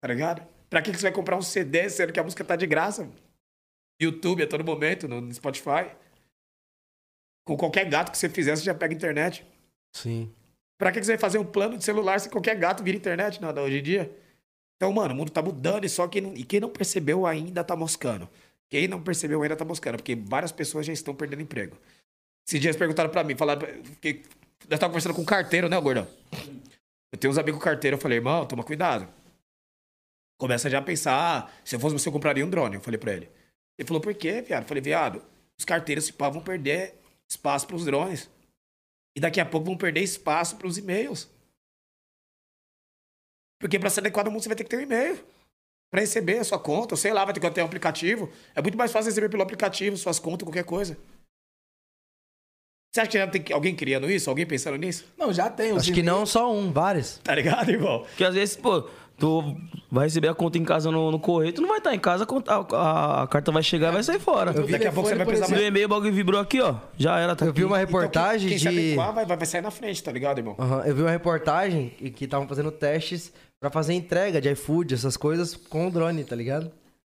Tá 0.00 0.08
ligado? 0.08 0.46
Pra 0.70 0.80
que 0.80 0.90
que 0.90 0.96
você 0.96 1.02
vai 1.02 1.12
comprar 1.12 1.36
um 1.36 1.42
CD 1.42 1.90
sendo 1.90 2.14
que 2.14 2.20
a 2.20 2.24
música 2.24 2.42
tá 2.42 2.56
de 2.56 2.66
graça? 2.66 3.10
YouTube 4.00 4.42
a 4.42 4.48
todo 4.48 4.64
momento, 4.64 5.06
no 5.06 5.32
Spotify. 5.34 6.00
Com 7.44 7.56
qualquer 7.56 7.88
gato 7.88 8.12
que 8.12 8.18
você 8.18 8.28
fizer, 8.28 8.56
você 8.56 8.64
já 8.64 8.74
pega 8.74 8.94
internet. 8.94 9.44
Sim. 9.92 10.32
Pra 10.78 10.90
que 10.90 11.02
você 11.02 11.12
vai 11.12 11.18
fazer 11.18 11.38
um 11.38 11.44
plano 11.44 11.76
de 11.76 11.84
celular 11.84 12.18
se 12.20 12.28
qualquer 12.28 12.56
gato 12.56 12.82
vira 12.82 12.96
internet 12.96 13.40
nada 13.40 13.62
hoje 13.62 13.78
em 13.78 13.82
dia? 13.82 14.16
Então, 14.76 14.92
mano, 14.92 15.14
o 15.14 15.16
mundo 15.16 15.30
tá 15.30 15.40
mudando 15.40 15.84
e 15.84 15.88
só 15.88 16.08
quem 16.08 16.20
não, 16.20 16.34
e 16.34 16.42
quem 16.42 16.58
não 16.58 16.68
percebeu 16.68 17.24
ainda 17.24 17.62
tá 17.62 17.76
moscando. 17.76 18.28
Quem 18.68 18.88
não 18.88 19.00
percebeu 19.00 19.42
ainda 19.42 19.54
tá 19.54 19.64
moscando, 19.64 19.98
porque 19.98 20.16
várias 20.16 20.50
pessoas 20.50 20.86
já 20.86 20.92
estão 20.92 21.14
perdendo 21.14 21.42
emprego. 21.42 21.76
Esses 22.44 22.60
dias 22.60 22.74
perguntaram 22.74 23.10
pra 23.10 23.22
mim, 23.22 23.36
falaram, 23.36 23.66
que 24.00 24.22
nós 24.68 24.80
tava 24.80 24.90
conversando 24.90 25.14
com 25.14 25.22
um 25.22 25.24
carteiro, 25.24 25.68
né, 25.68 25.80
gordão? 25.80 26.06
Eu 27.12 27.18
tenho 27.18 27.30
uns 27.30 27.38
amigos 27.38 27.62
carteiros, 27.62 27.98
eu 27.98 28.02
falei, 28.02 28.18
irmão, 28.18 28.46
toma 28.46 28.64
cuidado. 28.64 29.06
Começa 30.36 30.68
já 30.68 30.78
a 30.78 30.82
pensar, 30.82 31.14
ah, 31.14 31.50
se 31.64 31.76
eu 31.76 31.80
fosse 31.80 31.92
você, 31.92 32.08
eu 32.08 32.12
compraria 32.12 32.44
um 32.44 32.50
drone. 32.50 32.76
Eu 32.76 32.80
falei 32.80 32.98
pra 32.98 33.12
ele. 33.12 33.30
Ele 33.78 33.86
falou, 33.86 34.00
por 34.00 34.14
quê, 34.14 34.42
viado? 34.42 34.62
Eu 34.62 34.68
falei, 34.68 34.82
viado, 34.82 35.22
os 35.56 35.64
carteiros, 35.64 36.06
se 36.06 36.12
pá, 36.12 36.28
vão 36.28 36.42
perder 36.42 37.01
espaço 37.32 37.66
pros 37.66 37.84
drones. 37.84 38.30
E 39.16 39.20
daqui 39.20 39.40
a 39.40 39.46
pouco 39.46 39.66
vão 39.66 39.76
perder 39.76 40.00
espaço 40.00 40.56
pros 40.56 40.78
e-mails. 40.78 41.28
Porque 43.60 43.78
pra 43.78 43.90
ser 43.90 44.00
adequado 44.00 44.26
ao 44.26 44.32
mundo, 44.32 44.42
você 44.42 44.48
vai 44.48 44.56
ter 44.56 44.64
que 44.64 44.70
ter 44.70 44.78
um 44.78 44.82
e-mail. 44.82 45.22
Pra 45.90 46.00
receber 46.00 46.38
a 46.38 46.44
sua 46.44 46.58
conta, 46.58 46.94
ou 46.94 46.98
sei 46.98 47.12
lá, 47.12 47.24
vai 47.24 47.34
ter 47.34 47.40
que 47.40 47.50
ter 47.50 47.62
um 47.62 47.66
aplicativo. 47.66 48.32
É 48.54 48.62
muito 48.62 48.78
mais 48.78 48.90
fácil 48.90 49.10
receber 49.10 49.28
pelo 49.28 49.42
aplicativo, 49.42 49.96
suas 49.96 50.18
contas, 50.18 50.46
qualquer 50.46 50.64
coisa. 50.64 50.98
Você 52.92 53.00
acha 53.00 53.10
que 53.10 53.18
já 53.18 53.26
tem 53.26 53.44
alguém 53.52 53.74
criando 53.74 54.10
isso? 54.10 54.28
Alguém 54.28 54.46
pensando 54.46 54.76
nisso? 54.76 55.06
Não, 55.16 55.32
já 55.32 55.48
tem. 55.48 55.72
os 55.72 55.82
Acho 55.82 55.92
que 55.92 56.02
não 56.02 56.26
só 56.26 56.52
um, 56.52 56.72
vários. 56.72 57.18
Tá 57.18 57.34
ligado, 57.34 57.70
irmão? 57.70 58.00
Porque 58.00 58.24
às 58.24 58.34
vezes, 58.34 58.56
pô, 58.56 58.88
tu 59.22 59.56
vai 59.88 60.04
receber 60.06 60.26
a 60.26 60.34
conta 60.34 60.58
em 60.58 60.64
casa 60.64 60.90
no, 60.90 61.12
no 61.12 61.20
correio, 61.20 61.52
tu 61.52 61.60
não 61.62 61.68
vai 61.68 61.78
estar 61.78 61.94
em 61.94 61.98
casa, 62.00 62.26
a, 62.48 62.76
a- 62.76 63.22
a 63.22 63.26
carta 63.28 63.52
vai 63.52 63.62
chegar 63.62 63.90
e 63.90 63.92
vai 63.92 64.02
sair 64.02 64.18
fora. 64.18 64.50
Eu 64.50 64.66
vi- 64.66 64.72
Daqui 64.72 64.88
a 64.88 64.92
pouco 64.92 65.08
você 65.08 65.14
vai 65.14 65.24
precisar 65.24 65.54
No 65.54 65.62
e-mail 65.62 65.86
o 65.86 65.88
bagulho 65.88 66.12
vibrou 66.12 66.40
aqui, 66.40 66.60
ó. 66.60 66.74
Já 66.98 67.20
era, 67.20 67.36
tá 67.36 67.44
Eu 67.46 67.52
vi 67.52 67.60
aqui. 67.60 67.64
uma 67.64 67.78
reportagem 67.78 68.48
então, 68.48 68.58
quem, 68.58 68.58
quem 68.58 68.58
se 68.58 68.82
de. 68.82 68.88
adequar 68.98 69.14
vai, 69.14 69.24
vai, 69.24 69.46
sair 69.46 69.60
na 69.60 69.70
frente, 69.70 70.02
tá 70.02 70.10
ligado, 70.10 70.38
irmão? 70.38 70.56
Aham, 70.58 70.82
Eu 70.84 70.94
vi 70.96 71.02
uma 71.02 71.10
reportagem 71.12 71.94
e 72.00 72.10
que 72.10 72.24
estavam 72.24 72.48
fazendo 72.48 72.72
testes 72.72 73.32
pra 73.60 73.70
fazer 73.70 73.94
entrega 73.94 74.40
de 74.40 74.50
iFood, 74.50 74.92
essas 74.94 75.16
coisas, 75.16 75.54
com 75.54 75.86
o 75.86 75.90
drone, 75.92 76.24
tá 76.24 76.34
ligado? 76.34 76.72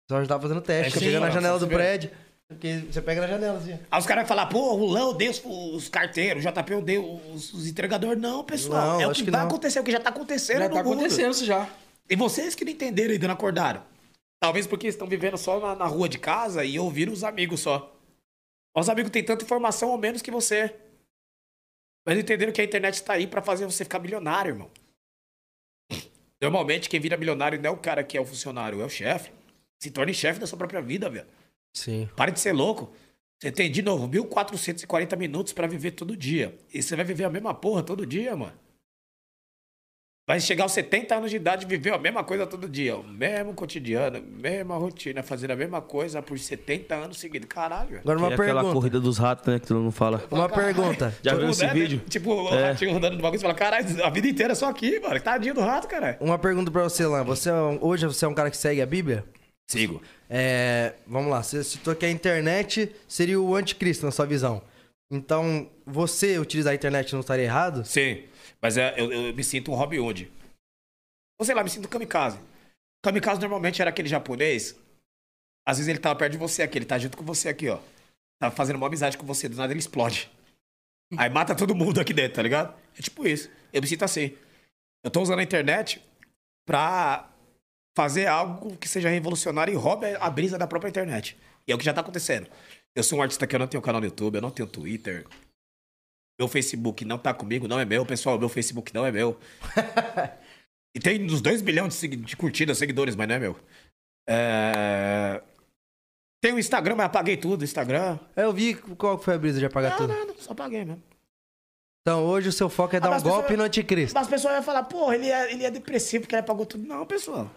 Só 0.09 0.21
já 0.21 0.27
tava 0.27 0.43
fazendo 0.43 0.61
teste. 0.61 0.97
É, 0.97 1.01
chega 1.01 1.19
na 1.19 1.29
janela 1.29 1.59
do 1.59 1.67
prédio, 1.67 2.09
porque 2.47 2.84
você 2.89 3.01
pega 3.01 3.19
na 3.19 3.27
janela, 3.27 3.57
assim. 3.57 3.77
Aí 3.91 3.99
os 3.99 4.05
caras 4.05 4.21
vão 4.23 4.29
falar, 4.29 4.45
pô, 4.45 4.75
o 4.75 4.85
Lão 4.89 5.09
odeia 5.09 5.29
os, 5.29 5.43
os 5.45 5.89
carteiros, 5.89 6.45
o 6.45 6.47
JP 6.49 6.73
odeia 6.75 7.01
os, 7.01 7.53
os 7.53 7.67
entregadores. 7.67 8.21
Não, 8.21 8.45
pessoal. 8.45 8.93
Não, 8.93 9.01
é 9.01 9.07
o 9.07 9.11
que, 9.11 9.25
que 9.25 9.29
vai 9.31 9.41
não. 9.41 9.47
acontecer, 9.49 9.81
o 9.81 9.84
que 9.84 9.91
já 9.91 9.99
tá 9.99 10.09
acontecendo 10.09 10.59
Já 10.59 10.69
no 10.69 10.75
tá 10.75 10.84
mundo. 10.85 10.93
acontecendo 10.93 11.31
isso 11.31 11.43
já. 11.43 11.67
E 12.09 12.15
vocês 12.15 12.55
que 12.55 12.63
não 12.63 12.71
entenderam 12.71 13.13
ainda 13.13 13.27
não 13.27 13.34
acordaram. 13.34 13.84
Talvez 14.39 14.67
porque 14.67 14.88
estão 14.88 15.07
vivendo 15.07 15.38
só 15.38 15.59
na, 15.59 15.75
na 15.75 15.85
rua 15.85 16.07
de 16.07 16.19
casa 16.19 16.63
e 16.63 16.79
ouviram 16.79 17.11
os 17.11 17.23
amigos 17.23 17.59
só. 17.61 17.95
Os 18.75 18.89
amigos 18.89 19.11
têm 19.11 19.23
tanta 19.23 19.43
informação 19.43 19.89
ou 19.89 19.97
menos 19.97 20.21
que 20.21 20.29
você. 20.29 20.75
Mas 22.05 22.17
entenderam 22.19 22.53
que 22.53 22.61
a 22.61 22.63
internet 22.63 23.03
tá 23.03 23.13
aí 23.13 23.27
pra 23.27 23.41
fazer 23.41 23.65
você 23.65 23.84
ficar 23.84 23.99
milionário, 23.99 24.51
irmão. 24.51 24.69
Normalmente 26.39 26.88
quem 26.88 26.99
vira 26.99 27.17
milionário 27.17 27.59
não 27.59 27.69
é 27.69 27.73
o 27.73 27.77
cara 27.77 28.03
que 28.03 28.15
é 28.15 28.21
o 28.21 28.25
funcionário, 28.25 28.81
é 28.81 28.85
o 28.85 28.89
chefe. 28.89 29.31
Se 29.79 29.89
torne 29.89 30.13
chefe 30.13 30.39
da 30.39 30.47
sua 30.47 30.57
própria 30.57 30.81
vida, 30.81 31.09
velho. 31.09 31.27
Sim. 31.73 32.07
Pare 32.15 32.31
de 32.31 32.39
ser 32.39 32.53
louco. 32.53 32.93
Você 33.39 33.51
tem, 33.51 33.71
de 33.71 33.81
novo, 33.81 34.07
1440 34.07 35.15
minutos 35.15 35.53
pra 35.53 35.67
viver 35.67 35.91
todo 35.91 36.15
dia. 36.15 36.57
E 36.73 36.81
você 36.81 36.95
vai 36.95 37.05
viver 37.05 37.23
a 37.23 37.29
mesma 37.29 37.53
porra 37.53 37.84
todo 37.84 38.05
dia, 38.05 38.35
mano. 38.35 38.57
Vai 40.28 40.41
chegar 40.41 40.64
aos 40.66 40.74
70 40.74 41.16
anos 41.16 41.30
de 41.32 41.38
idade 41.38 41.64
e 41.64 41.68
viver 41.70 41.94
a 41.94 41.98
mesma 41.98 42.22
coisa 42.22 42.45
todo 42.45 42.68
dia. 42.68 42.98
O 42.98 43.04
mesmo 43.08 43.54
cotidiano, 43.54 44.22
mesma 44.22 44.76
rotina, 44.76 45.24
fazendo 45.24 45.52
a 45.52 45.56
mesma 45.56 45.80
coisa 45.80 46.22
por 46.22 46.38
70 46.38 46.94
anos 46.95 47.18
seguidos. 47.18 47.48
Caralho, 47.48 47.88
velho. 47.88 48.02
Agora 48.02 48.20
uma 48.20 48.28
é 48.32 48.34
aquela 48.34 48.56
pergunta. 48.56 48.74
corrida 48.74 48.99
dos 48.99 49.18
ratos, 49.18 49.48
né? 49.48 49.58
Que 49.58 49.68
todo 49.68 49.80
mundo 49.80 49.91
fala. 49.94 50.22
Uma 50.30 50.49
Caralho. 50.49 50.76
pergunta. 50.76 51.16
Já 51.24 51.32
Tipo, 51.32 51.41
viu 51.44 51.49
esse 51.52 51.66
né, 51.66 51.74
vídeo? 51.74 52.02
Tipo, 52.10 52.34
o 52.34 52.54
É. 52.54 52.72
ratinho 52.72 52.91
rodando 52.91 53.16
no 53.16 53.22
bagulho 53.22 53.40
e 53.40 53.41
fala, 53.41 53.54
caralho, 53.54 54.04
a 54.06 54.10
vida 54.10 54.28
inteira 54.28 54.54
só 54.54 54.70
aqui, 54.70 54.99
mano. 54.99 55.18
Tadinho 55.22 55.54
do 55.54 55.62
rato, 55.62 55.88
cara. 55.88 56.18
Uma 56.20 56.38
pergunta 56.38 56.70
pra 56.70 56.84
você, 56.84 57.06
Lan. 57.06 57.24
Você 57.24 57.49
é 57.49 57.54
hoje 57.80 58.06
você 58.06 58.26
é 58.26 58.28
um 58.28 58.34
cara 58.34 58.52
que 58.52 58.58
segue 58.58 58.82
a 58.82 58.86
Bíblia? 58.86 59.24
Sigo. 59.70 60.02
É, 60.30 60.94
vamos 61.08 61.32
lá, 61.32 61.41
você 61.41 61.64
citou 61.64 61.95
que 61.95 62.06
a 62.06 62.12
internet 62.12 62.94
seria 63.08 63.40
o 63.40 63.56
anticristo 63.56 64.06
na 64.06 64.12
sua 64.12 64.26
visão. 64.26 64.62
Então, 65.10 65.70
você 65.86 66.38
utilizar 66.38 66.74
a 66.74 66.76
internet 66.76 67.14
não 67.14 67.22
estaria 67.22 67.45
errado? 67.45 67.86
Sim, 67.86 68.24
mas 68.61 68.77
é, 68.77 68.99
eu, 68.99 69.11
eu 69.11 69.34
me 69.34 69.43
sinto 69.43 69.71
um 69.71 69.75
Robin 69.75 69.99
Hood. 69.99 70.31
Ou 71.39 71.45
sei 71.45 71.55
lá, 71.55 71.63
me 71.63 71.69
sinto 71.69 71.88
kamikaze. 71.88 72.39
Kamikaze 73.03 73.39
normalmente 73.39 73.81
era 73.81 73.89
aquele 73.89 74.07
japonês. 74.07 74.75
Às 75.65 75.77
vezes 75.77 75.89
ele 75.89 75.99
tava 75.99 76.17
perto 76.17 76.31
de 76.31 76.38
você 76.38 76.63
aqui, 76.63 76.77
ele 76.77 76.85
tá 76.85 76.97
junto 76.97 77.17
com 77.17 77.23
você 77.23 77.49
aqui, 77.49 77.69
ó. 77.69 77.79
Tá 78.39 78.49
fazendo 78.51 78.77
uma 78.77 78.88
amizade 78.88 79.17
com 79.17 79.25
você, 79.25 79.49
do 79.49 79.55
nada 79.55 79.73
ele 79.73 79.79
explode. 79.79 80.31
Aí 81.17 81.29
mata 81.29 81.55
todo 81.55 81.75
mundo 81.75 82.01
aqui 82.01 82.13
dentro, 82.13 82.35
tá 82.35 82.41
ligado? 82.41 82.77
É 82.97 83.01
tipo 83.01 83.25
isso. 83.27 83.49
Eu 83.71 83.81
me 83.81 83.88
sinto 83.88 84.03
assim. 84.03 84.35
Eu 85.03 85.11
tô 85.11 85.21
usando 85.21 85.39
a 85.39 85.43
internet 85.43 86.01
pra 86.65 87.31
fazer 87.95 88.27
algo 88.27 88.75
que 88.77 88.88
seja 88.88 89.09
revolucionário 89.09 89.73
e 89.73 89.77
roube 89.77 90.05
a 90.19 90.29
brisa 90.29 90.57
da 90.57 90.67
própria 90.67 90.89
internet. 90.89 91.38
E 91.67 91.71
é 91.71 91.75
o 91.75 91.77
que 91.77 91.85
já 91.85 91.93
tá 91.93 92.01
acontecendo. 92.01 92.47
Eu 92.95 93.03
sou 93.03 93.19
um 93.19 93.21
artista 93.21 93.47
que 93.47 93.55
eu 93.55 93.59
não 93.59 93.67
tenho 93.67 93.81
canal 93.81 94.01
no 94.01 94.07
YouTube, 94.07 94.35
eu 94.35 94.41
não 94.41 94.51
tenho 94.51 94.67
Twitter. 94.67 95.25
Meu 96.39 96.47
Facebook 96.47 97.03
não 97.03 97.18
tá 97.18 97.34
comigo, 97.34 97.68
não 97.68 97.80
é 97.80 97.85
meu. 97.85 98.05
Pessoal, 98.05 98.38
meu 98.38 98.49
Facebook 98.49 98.93
não 98.93 99.05
é 99.05 99.11
meu. 99.11 99.39
e 100.95 100.99
tem 100.99 101.23
uns 101.26 101.41
2 101.41 101.61
bilhões 101.61 101.99
de, 101.99 102.07
de 102.07 102.38
curtidas, 102.38 102.77
seguidores, 102.77 103.15
mas 103.15 103.27
não 103.27 103.35
é 103.35 103.39
meu. 103.39 103.55
É... 104.30 105.41
Tem 106.41 106.53
o 106.53 106.59
Instagram, 106.59 106.95
mas 106.95 107.07
apaguei 107.07 107.38
tudo. 107.38 107.64
Instagram. 107.64 108.19
Eu 108.35 108.53
vi 108.53 108.76
qual 108.76 109.18
foi 109.18 109.34
a 109.34 109.38
brisa 109.38 109.59
de 109.59 109.65
apagar 109.65 109.91
Não, 109.91 109.97
tudo. 109.97 110.14
não, 110.14 110.27
não, 110.27 110.38
só 110.38 110.51
apaguei 110.51 110.85
mesmo. 110.85 111.01
Então, 112.01 112.23
hoje 112.23 112.49
o 112.49 112.53
seu 112.53 112.69
foco 112.69 112.95
é 112.95 112.99
dar 112.99 113.09
mas 113.09 113.22
um 113.22 113.26
golpe 113.26 113.41
pessoal- 113.47 113.57
no 113.57 113.64
anticristo. 113.64 114.14
Mas 114.14 114.27
as 114.27 114.30
pessoas 114.30 114.53
vão 114.53 114.64
falar, 114.64 114.84
porra, 114.84 115.15
ele 115.15 115.30
é, 115.30 115.51
ele 115.51 115.65
é 115.65 115.72
depressivo 115.72 116.22
porque 116.23 116.35
ele 116.35 116.41
apagou 116.41 116.65
tudo. 116.65 116.88
Não, 116.88 117.05
pessoal. 117.05 117.49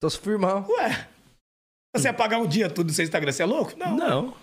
Tô 0.00 0.08
se 0.10 0.18
firmão. 0.18 0.66
Ué. 0.68 1.08
Você 1.96 2.08
apagar 2.08 2.40
um 2.40 2.46
dia 2.46 2.68
tudo 2.68 2.88
no 2.88 2.92
seu 2.92 3.04
Instagram, 3.04 3.32
você 3.32 3.42
é 3.42 3.46
louco? 3.46 3.76
Não. 3.78 3.96
Não. 3.96 4.36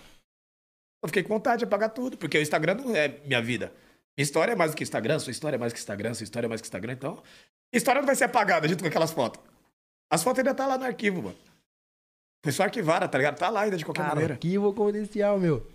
Eu 1.02 1.08
fiquei 1.08 1.22
com 1.22 1.30
vontade 1.34 1.58
de 1.60 1.64
apagar 1.64 1.90
tudo, 1.90 2.16
porque 2.16 2.38
o 2.38 2.42
Instagram 2.42 2.74
não 2.74 2.94
é 2.94 3.08
minha 3.24 3.42
vida. 3.42 3.72
Minha 4.16 4.22
história 4.24 4.52
é 4.52 4.54
mais 4.54 4.70
do 4.70 4.76
que 4.76 4.82
Instagram, 4.82 5.18
sua 5.18 5.30
história 5.30 5.56
é 5.56 5.58
mais 5.58 5.72
que 5.72 5.78
Instagram, 5.78 6.14
sua 6.14 6.24
história 6.24 6.46
é 6.46 6.48
mais 6.48 6.60
que 6.60 6.66
Instagram, 6.66 6.92
então. 6.92 7.22
História 7.72 8.00
não 8.00 8.06
vai 8.06 8.14
ser 8.14 8.24
apagada 8.24 8.68
junto 8.68 8.82
com 8.82 8.88
aquelas 8.88 9.10
fotos. 9.10 9.42
As 10.10 10.22
fotos 10.22 10.38
ainda 10.40 10.54
tá 10.54 10.66
lá 10.66 10.76
no 10.78 10.84
arquivo, 10.84 11.22
mano. 11.22 11.36
Foi 12.44 12.52
só 12.52 12.64
arquivada, 12.64 13.08
tá 13.08 13.16
ligado? 13.18 13.38
Tá 13.38 13.48
lá 13.48 13.62
ainda 13.62 13.76
de 13.76 13.84
qualquer 13.84 14.02
Cara, 14.02 14.14
maneira. 14.14 14.34
arquivo 14.34 14.72
confidencial, 14.74 15.38
meu. 15.38 15.66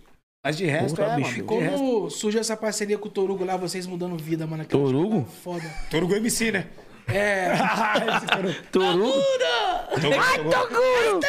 Mas 0.44 0.56
de 0.56 0.66
resto 0.66 0.96
Porra, 0.96 1.12
é, 1.12 1.16
bicho. 1.16 1.30
mano. 1.32 1.44
Como 1.44 1.60
resto. 1.60 2.10
surgiu 2.10 2.40
essa 2.40 2.56
parceria 2.56 2.96
com 2.96 3.08
o 3.08 3.10
Torugo 3.10 3.44
lá, 3.44 3.56
vocês 3.56 3.86
mudando 3.86 4.16
vida, 4.16 4.46
mano? 4.46 4.62
Aquela 4.62 4.82
Torugo? 4.84 5.24
parada 5.24 5.40
Foda. 5.42 5.74
Torugo 5.90 6.14
MC, 6.14 6.52
né? 6.52 6.68
É. 7.08 7.52
Esse 8.16 8.26
Torugo. 8.26 8.62
Torugo? 8.70 9.12
Torugo. 10.00 11.20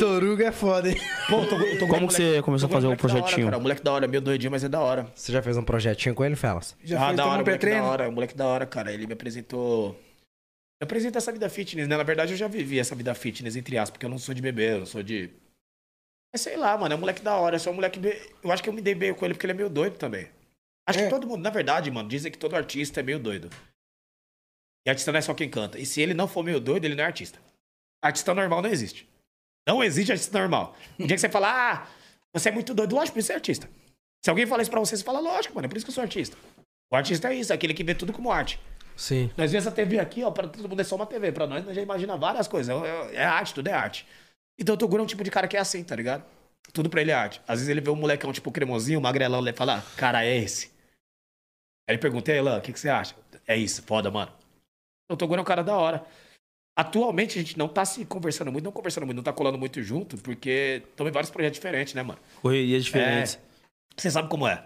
Toruga 0.00 0.46
é 0.46 0.52
foda, 0.52 0.88
hein? 0.88 0.96
Pô, 1.28 1.44
Torugo 1.46 1.68
é 1.68 1.76
Como 1.78 2.08
que 2.08 2.14
você 2.14 2.40
começou 2.40 2.68
a 2.68 2.72
fazer 2.72 2.86
o 2.86 2.88
da 2.88 2.94
hora, 2.94 2.98
projetinho? 2.98 3.46
cara. 3.48 3.58
O 3.58 3.60
moleque 3.60 3.82
da 3.82 3.92
hora, 3.92 4.08
meio 4.08 4.22
doidinho, 4.22 4.50
mas 4.50 4.64
é 4.64 4.68
da 4.68 4.80
hora. 4.80 5.04
Você 5.14 5.30
já 5.30 5.42
fez 5.42 5.58
um 5.58 5.62
projetinho 5.62 6.14
com 6.14 6.24
ele, 6.24 6.36
Felas? 6.36 6.74
Já 6.82 7.02
ah, 7.02 7.06
fez 7.08 7.16
da 7.18 7.26
hora, 7.26 7.38
um 7.38 7.42
o 7.42 7.44
moleque 7.44 7.66
da 7.66 7.84
hora, 7.84 8.08
o 8.08 8.12
moleque 8.12 8.34
da 8.34 8.46
hora, 8.46 8.66
cara. 8.66 8.92
Ele 8.92 9.06
me 9.06 9.12
apresentou. 9.12 9.92
Me 9.92 10.84
apresenta 10.84 11.18
essa 11.18 11.30
vida 11.30 11.50
fitness, 11.50 11.86
né? 11.86 11.98
Na 11.98 12.02
verdade, 12.02 12.32
eu 12.32 12.38
já 12.38 12.48
vivi 12.48 12.78
essa 12.78 12.94
vida 12.94 13.14
fitness, 13.14 13.56
entre 13.56 13.76
aspas, 13.76 13.90
porque 13.90 14.06
eu 14.06 14.10
não 14.10 14.18
sou 14.18 14.34
de 14.34 14.40
beber, 14.40 14.72
eu 14.72 14.78
não 14.78 14.86
sou 14.86 15.02
de. 15.02 15.28
Mas 16.32 16.40
sei 16.40 16.56
lá, 16.56 16.78
mano, 16.78 16.94
é 16.94 16.96
um 16.96 17.00
moleque 17.00 17.20
da 17.20 17.36
hora. 17.36 17.56
É 17.56 17.58
só 17.58 17.70
um 17.70 17.74
moleque. 17.74 18.00
Eu 18.42 18.50
acho 18.50 18.62
que 18.62 18.70
eu 18.70 18.72
me 18.72 18.80
dei 18.80 18.94
bem 18.94 19.12
com 19.12 19.22
ele 19.26 19.34
porque 19.34 19.44
ele 19.44 19.52
é 19.52 19.56
meio 19.56 19.68
doido 19.68 19.98
também. 19.98 20.30
Acho 20.88 21.00
É. 21.00 21.04
que 21.04 21.10
todo 21.10 21.26
mundo, 21.26 21.42
na 21.42 21.50
verdade, 21.50 21.90
mano, 21.90 22.08
dizem 22.08 22.32
que 22.32 22.38
todo 22.38 22.56
artista 22.56 23.00
é 23.00 23.02
meio 23.02 23.18
doido. 23.18 23.50
E 24.86 24.88
artista 24.88 25.12
não 25.12 25.18
é 25.18 25.22
só 25.22 25.34
quem 25.34 25.50
canta. 25.50 25.78
E 25.78 25.84
se 25.84 26.00
ele 26.00 26.14
não 26.14 26.26
for 26.26 26.42
meio 26.42 26.58
doido, 26.58 26.86
ele 26.86 26.94
não 26.94 27.04
é 27.04 27.06
artista. 27.06 27.38
Artista 28.02 28.32
normal 28.32 28.62
não 28.62 28.70
existe. 28.70 29.09
Não 29.70 29.84
existe 29.84 30.10
artista 30.10 30.36
normal. 30.36 30.74
Um 30.98 31.06
dia 31.06 31.14
que 31.14 31.20
você 31.20 31.28
fala, 31.28 31.48
ah, 31.48 31.86
você 32.34 32.48
é 32.48 32.52
muito 32.52 32.74
doido, 32.74 32.92
lógico, 32.92 33.14
por 33.14 33.20
isso 33.20 33.28
você 33.28 33.34
é 33.34 33.36
artista. 33.36 33.70
Se 34.20 34.28
alguém 34.28 34.44
fala 34.44 34.62
isso 34.62 34.70
pra 34.70 34.80
você, 34.80 34.96
você 34.96 35.04
fala, 35.04 35.20
lógico, 35.20 35.54
mano, 35.54 35.66
é 35.66 35.68
por 35.68 35.76
isso 35.76 35.86
que 35.86 35.90
eu 35.90 35.94
sou 35.94 36.02
artista. 36.02 36.36
O 36.92 36.96
artista 36.96 37.28
é 37.28 37.36
isso, 37.36 37.52
é 37.52 37.54
aquele 37.54 37.72
que 37.72 37.84
vê 37.84 37.94
tudo 37.94 38.12
como 38.12 38.32
arte. 38.32 38.58
Sim. 38.96 39.30
Nós 39.36 39.52
vemos 39.52 39.64
essa 39.64 39.74
TV 39.74 40.00
aqui, 40.00 40.24
ó, 40.24 40.30
pra 40.32 40.48
todo 40.48 40.68
mundo 40.68 40.80
é 40.80 40.82
só 40.82 40.96
uma 40.96 41.06
TV. 41.06 41.30
Pra 41.30 41.46
nós, 41.46 41.64
nós 41.64 41.76
já 41.76 41.80
imagina 41.80 42.16
várias 42.16 42.48
coisas. 42.48 42.74
É, 42.82 43.14
é 43.14 43.24
arte, 43.24 43.54
tudo 43.54 43.68
é 43.68 43.72
arte. 43.72 44.04
Então 44.58 44.74
o 44.74 44.78
Toguro 44.78 45.02
é 45.02 45.04
um 45.04 45.06
tipo 45.06 45.22
de 45.22 45.30
cara 45.30 45.46
que 45.46 45.56
é 45.56 45.60
assim, 45.60 45.84
tá 45.84 45.94
ligado? 45.94 46.24
Tudo 46.72 46.90
pra 46.90 47.00
ele 47.00 47.12
é 47.12 47.14
arte. 47.14 47.40
Às 47.46 47.60
vezes 47.60 47.68
ele 47.68 47.80
vê 47.80 47.90
um 47.90 47.96
molecão, 47.96 48.32
tipo, 48.32 48.50
cremosinho, 48.50 49.00
magrelão, 49.00 49.38
ele 49.38 49.52
fala, 49.52 49.78
ah, 49.78 49.96
cara, 49.96 50.24
é 50.24 50.36
esse. 50.36 50.66
Aí 51.88 51.94
ele 51.94 51.98
pergunta, 51.98 52.32
e 52.32 52.34
aí, 52.34 52.40
Lan, 52.40 52.58
o 52.58 52.60
que, 52.60 52.72
que 52.72 52.80
você 52.80 52.88
acha? 52.88 53.14
É 53.46 53.56
isso, 53.56 53.84
foda, 53.84 54.10
mano. 54.10 54.32
Então, 55.04 55.14
o 55.14 55.16
Toguro 55.16 55.38
é 55.38 55.42
um 55.42 55.46
cara 55.46 55.62
da 55.62 55.76
hora. 55.76 56.04
Atualmente 56.80 57.38
a 57.38 57.42
gente 57.42 57.58
não 57.58 57.68
tá 57.68 57.84
se 57.84 58.06
conversando 58.06 58.50
muito, 58.50 58.64
não 58.64 58.72
conversando 58.72 59.04
muito, 59.04 59.16
não 59.18 59.22
tá 59.22 59.34
colando 59.34 59.58
muito 59.58 59.82
junto, 59.82 60.16
porque 60.16 60.82
estamos 60.88 61.10
em 61.10 61.12
vários 61.12 61.30
projetos 61.30 61.58
diferentes, 61.58 61.92
né, 61.92 62.02
mano? 62.02 62.18
Correrias 62.40 62.86
diferentes. 62.86 63.38
Você 63.94 64.10
sabe 64.10 64.30
como 64.30 64.48
é. 64.48 64.64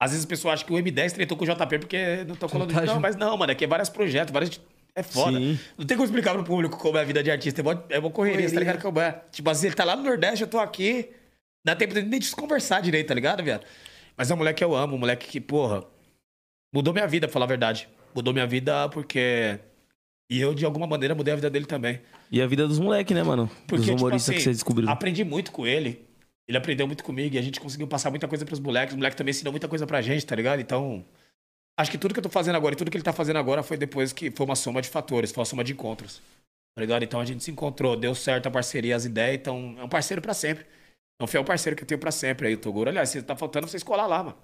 Às 0.00 0.10
vezes 0.10 0.24
o 0.24 0.28
pessoal 0.28 0.52
acha 0.52 0.64
que 0.64 0.72
o 0.72 0.76
M10 0.76 1.12
tretou 1.12 1.36
com 1.38 1.44
o 1.44 1.46
JP 1.46 1.78
porque 1.78 2.24
não 2.26 2.34
tô 2.34 2.48
colando 2.48 2.74
tá 2.74 2.80
junto. 2.80 2.94
Não, 2.94 3.00
mas 3.00 3.14
não, 3.14 3.36
mano, 3.36 3.52
aqui 3.52 3.62
é 3.64 3.68
vários 3.68 3.88
projetos, 3.88 4.32
vários. 4.32 4.60
É 4.96 5.02
foda. 5.04 5.38
Sim. 5.38 5.56
Não 5.78 5.86
tem 5.86 5.96
como 5.96 6.04
explicar 6.04 6.34
pro 6.34 6.42
público 6.42 6.76
como 6.76 6.98
é 6.98 7.02
a 7.02 7.04
vida 7.04 7.22
de 7.22 7.30
artista. 7.30 7.60
É 7.60 7.62
uma, 7.62 7.84
é 7.88 7.98
uma 8.00 8.10
correria, 8.10 8.48
você 8.48 8.54
tá 8.54 8.60
ligado 8.60 8.82
como 8.82 8.98
é? 8.98 9.22
Tipo, 9.30 9.48
às 9.48 9.58
vezes 9.58 9.66
ele 9.66 9.76
tá 9.76 9.84
lá 9.84 9.94
no 9.94 10.02
Nordeste, 10.02 10.42
eu 10.42 10.48
tô 10.48 10.58
aqui. 10.58 11.10
Dá 11.64 11.76
tempo 11.76 11.94
de 11.94 12.02
nem 12.02 12.18
de 12.18 12.28
conversar 12.32 12.82
direito, 12.82 13.06
tá 13.06 13.14
ligado, 13.14 13.44
viado? 13.44 13.64
Mas 14.16 14.28
é 14.28 14.34
um 14.34 14.38
moleque 14.38 14.58
que 14.58 14.64
eu 14.64 14.74
amo, 14.74 14.96
um 14.96 14.98
moleque 14.98 15.28
que, 15.28 15.40
porra, 15.40 15.84
mudou 16.74 16.92
minha 16.92 17.06
vida, 17.06 17.28
pra 17.28 17.32
falar 17.32 17.44
a 17.44 17.48
verdade. 17.48 17.88
Mudou 18.12 18.34
minha 18.34 18.46
vida 18.46 18.88
porque. 18.88 19.60
E 20.34 20.40
eu, 20.40 20.52
de 20.52 20.64
alguma 20.64 20.84
maneira, 20.84 21.14
mudei 21.14 21.32
a 21.32 21.36
vida 21.36 21.48
dele 21.48 21.64
também. 21.64 22.00
E 22.28 22.42
a 22.42 22.46
vida 22.48 22.66
dos 22.66 22.80
moleques, 22.80 23.14
né, 23.14 23.22
mano? 23.22 23.48
Porque, 23.68 23.76
dos 23.76 23.86
tipo 23.86 23.98
humoristas 23.98 24.30
assim, 24.30 24.38
que 24.38 24.42
você 24.42 24.50
descobriu. 24.50 24.90
Aprendi 24.90 25.22
muito 25.22 25.52
com 25.52 25.64
ele. 25.64 26.04
Ele 26.48 26.58
aprendeu 26.58 26.88
muito 26.88 27.04
comigo 27.04 27.36
e 27.36 27.38
a 27.38 27.42
gente 27.42 27.60
conseguiu 27.60 27.86
passar 27.86 28.10
muita 28.10 28.26
coisa 28.26 28.44
pros 28.44 28.58
moleques. 28.58 28.94
Os 28.94 28.96
moleques 28.96 29.16
também 29.16 29.30
ensinam 29.30 29.52
muita 29.52 29.68
coisa 29.68 29.86
pra 29.86 30.02
gente, 30.02 30.26
tá 30.26 30.34
ligado? 30.34 30.58
Então, 30.58 31.04
acho 31.78 31.88
que 31.88 31.96
tudo 31.96 32.12
que 32.12 32.18
eu 32.18 32.22
tô 32.24 32.28
fazendo 32.28 32.56
agora 32.56 32.74
e 32.74 32.76
tudo 32.76 32.90
que 32.90 32.96
ele 32.96 33.04
tá 33.04 33.12
fazendo 33.12 33.36
agora 33.36 33.62
foi 33.62 33.76
depois 33.76 34.12
que 34.12 34.28
foi 34.28 34.44
uma 34.44 34.56
soma 34.56 34.82
de 34.82 34.88
fatores, 34.88 35.30
foi 35.30 35.40
uma 35.40 35.46
soma 35.46 35.62
de 35.62 35.72
encontros. 35.72 36.20
Tá 36.76 36.80
ligado? 36.80 37.04
Então 37.04 37.20
a 37.20 37.24
gente 37.24 37.44
se 37.44 37.52
encontrou, 37.52 37.96
deu 37.96 38.12
certo 38.12 38.48
a 38.48 38.50
parceria, 38.50 38.96
as 38.96 39.04
ideias. 39.04 39.36
Então, 39.36 39.76
é 39.78 39.84
um 39.84 39.88
parceiro 39.88 40.20
pra 40.20 40.34
sempre. 40.34 40.66
É 41.20 41.22
um 41.22 41.28
fiel 41.28 41.44
parceiro 41.44 41.76
que 41.76 41.84
eu 41.84 41.86
tenho 41.86 42.00
pra 42.00 42.10
sempre 42.10 42.48
aí, 42.48 42.54
o 42.54 42.58
Toguro. 42.58 42.90
Aliás, 42.90 43.08
se 43.08 43.22
tá 43.22 43.36
faltando, 43.36 43.68
vocês 43.68 43.84
colar 43.84 44.08
lá, 44.08 44.24
mano. 44.24 44.36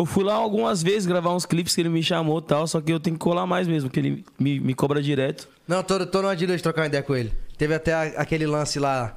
Eu 0.00 0.06
fui 0.06 0.24
lá 0.24 0.32
algumas 0.34 0.82
vezes 0.82 1.06
gravar 1.06 1.34
uns 1.34 1.44
clipes 1.44 1.74
que 1.74 1.80
ele 1.82 1.90
me 1.90 2.02
chamou 2.02 2.38
e 2.38 2.42
tal, 2.42 2.66
só 2.66 2.80
que 2.80 2.90
eu 2.90 2.98
tenho 2.98 3.16
que 3.16 3.20
colar 3.20 3.46
mais 3.46 3.68
mesmo, 3.68 3.90
que 3.90 4.00
ele 4.00 4.24
me, 4.38 4.58
me 4.58 4.74
cobra 4.74 5.02
direto. 5.02 5.46
Não, 5.68 5.82
tô, 5.82 6.06
tô 6.06 6.22
numa 6.22 6.34
dívida 6.34 6.56
de 6.56 6.62
trocar 6.62 6.80
uma 6.82 6.86
ideia 6.86 7.02
com 7.02 7.14
ele. 7.14 7.30
Teve 7.58 7.74
até 7.74 7.92
a- 7.92 8.02
aquele 8.22 8.46
lance 8.46 8.78
lá 8.78 9.16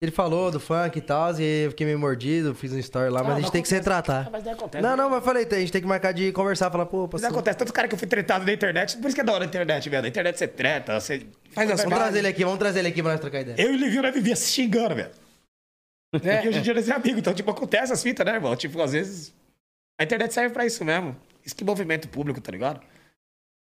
Ele 0.00 0.12
falou 0.12 0.50
do 0.50 0.58
funk 0.60 0.96
e 0.96 1.02
tal, 1.02 1.38
e 1.40 1.64
eu 1.64 1.70
fiquei 1.70 1.84
meio 1.84 1.98
mordido, 1.98 2.54
fiz 2.54 2.72
um 2.72 2.78
story 2.78 3.10
lá, 3.10 3.22
mas 3.22 3.36
a 3.36 3.40
gente 3.40 3.50
tem 3.50 3.60
que 3.60 3.66
se 3.68 3.74
retratar. 3.74 4.30
Mas 4.30 4.44
não 4.44 4.52
acontece. 4.52 4.80
Não, 4.82 4.96
não, 4.96 5.10
mas 5.10 5.18
eu 5.18 5.22
falei, 5.24 5.44
a 5.50 5.54
gente 5.58 5.72
tem 5.72 5.80
que 5.82 5.88
marcar 5.88 6.12
de 6.12 6.30
conversar, 6.32 6.70
falar, 6.70 6.86
pô, 6.86 7.02
Mas 7.02 7.20
passou. 7.20 7.28
acontece, 7.30 7.58
tanto 7.58 7.72
cara 7.72 7.88
que 7.88 7.94
eu 7.94 7.98
fui 7.98 8.06
tretado 8.06 8.46
na 8.46 8.52
internet, 8.52 8.96
por 8.96 9.08
isso 9.08 9.14
que 9.16 9.20
é 9.20 9.24
da 9.24 9.32
hora 9.32 9.44
a 9.44 9.46
internet, 9.48 9.90
velho. 9.90 10.02
Na 10.02 10.08
internet 10.08 10.38
você 10.38 10.46
treta, 10.46 10.98
você. 11.00 11.26
Faz 11.50 11.68
as 11.70 11.82
Vamos 11.82 11.98
trazer 11.98 12.18
ele 12.20 12.28
aqui, 12.28 12.44
vamos 12.44 12.58
trazer 12.60 12.78
ele 12.78 12.88
aqui 12.88 13.02
pra 13.02 13.10
nós 13.10 13.20
trocar 13.20 13.40
ideia. 13.40 13.56
Eu 13.60 13.72
e 13.72 13.74
o 13.74 13.78
Livinho, 13.78 14.02
nós 14.02 14.14
vivia 14.14 14.36
se 14.36 14.50
xingando, 14.52 14.94
velho. 14.94 15.10
É. 16.22 16.44
E 16.44 16.48
hoje 16.48 16.58
em 16.60 16.62
dia 16.62 16.72
nós 16.74 16.88
é 16.88 16.92
amigo, 16.94 17.18
então, 17.18 17.34
tipo, 17.34 17.50
acontece 17.50 17.92
as 17.92 18.02
fitas, 18.02 18.24
né, 18.24 18.34
irmão? 18.34 18.54
Tipo, 18.56 18.80
às 18.80 18.92
vezes. 18.92 19.34
A 19.98 20.04
internet 20.04 20.32
serve 20.32 20.52
pra 20.54 20.64
isso 20.64 20.84
mesmo. 20.84 21.16
Isso 21.44 21.56
que 21.56 21.64
movimento 21.64 22.08
público, 22.08 22.40
tá 22.40 22.52
ligado? 22.52 22.80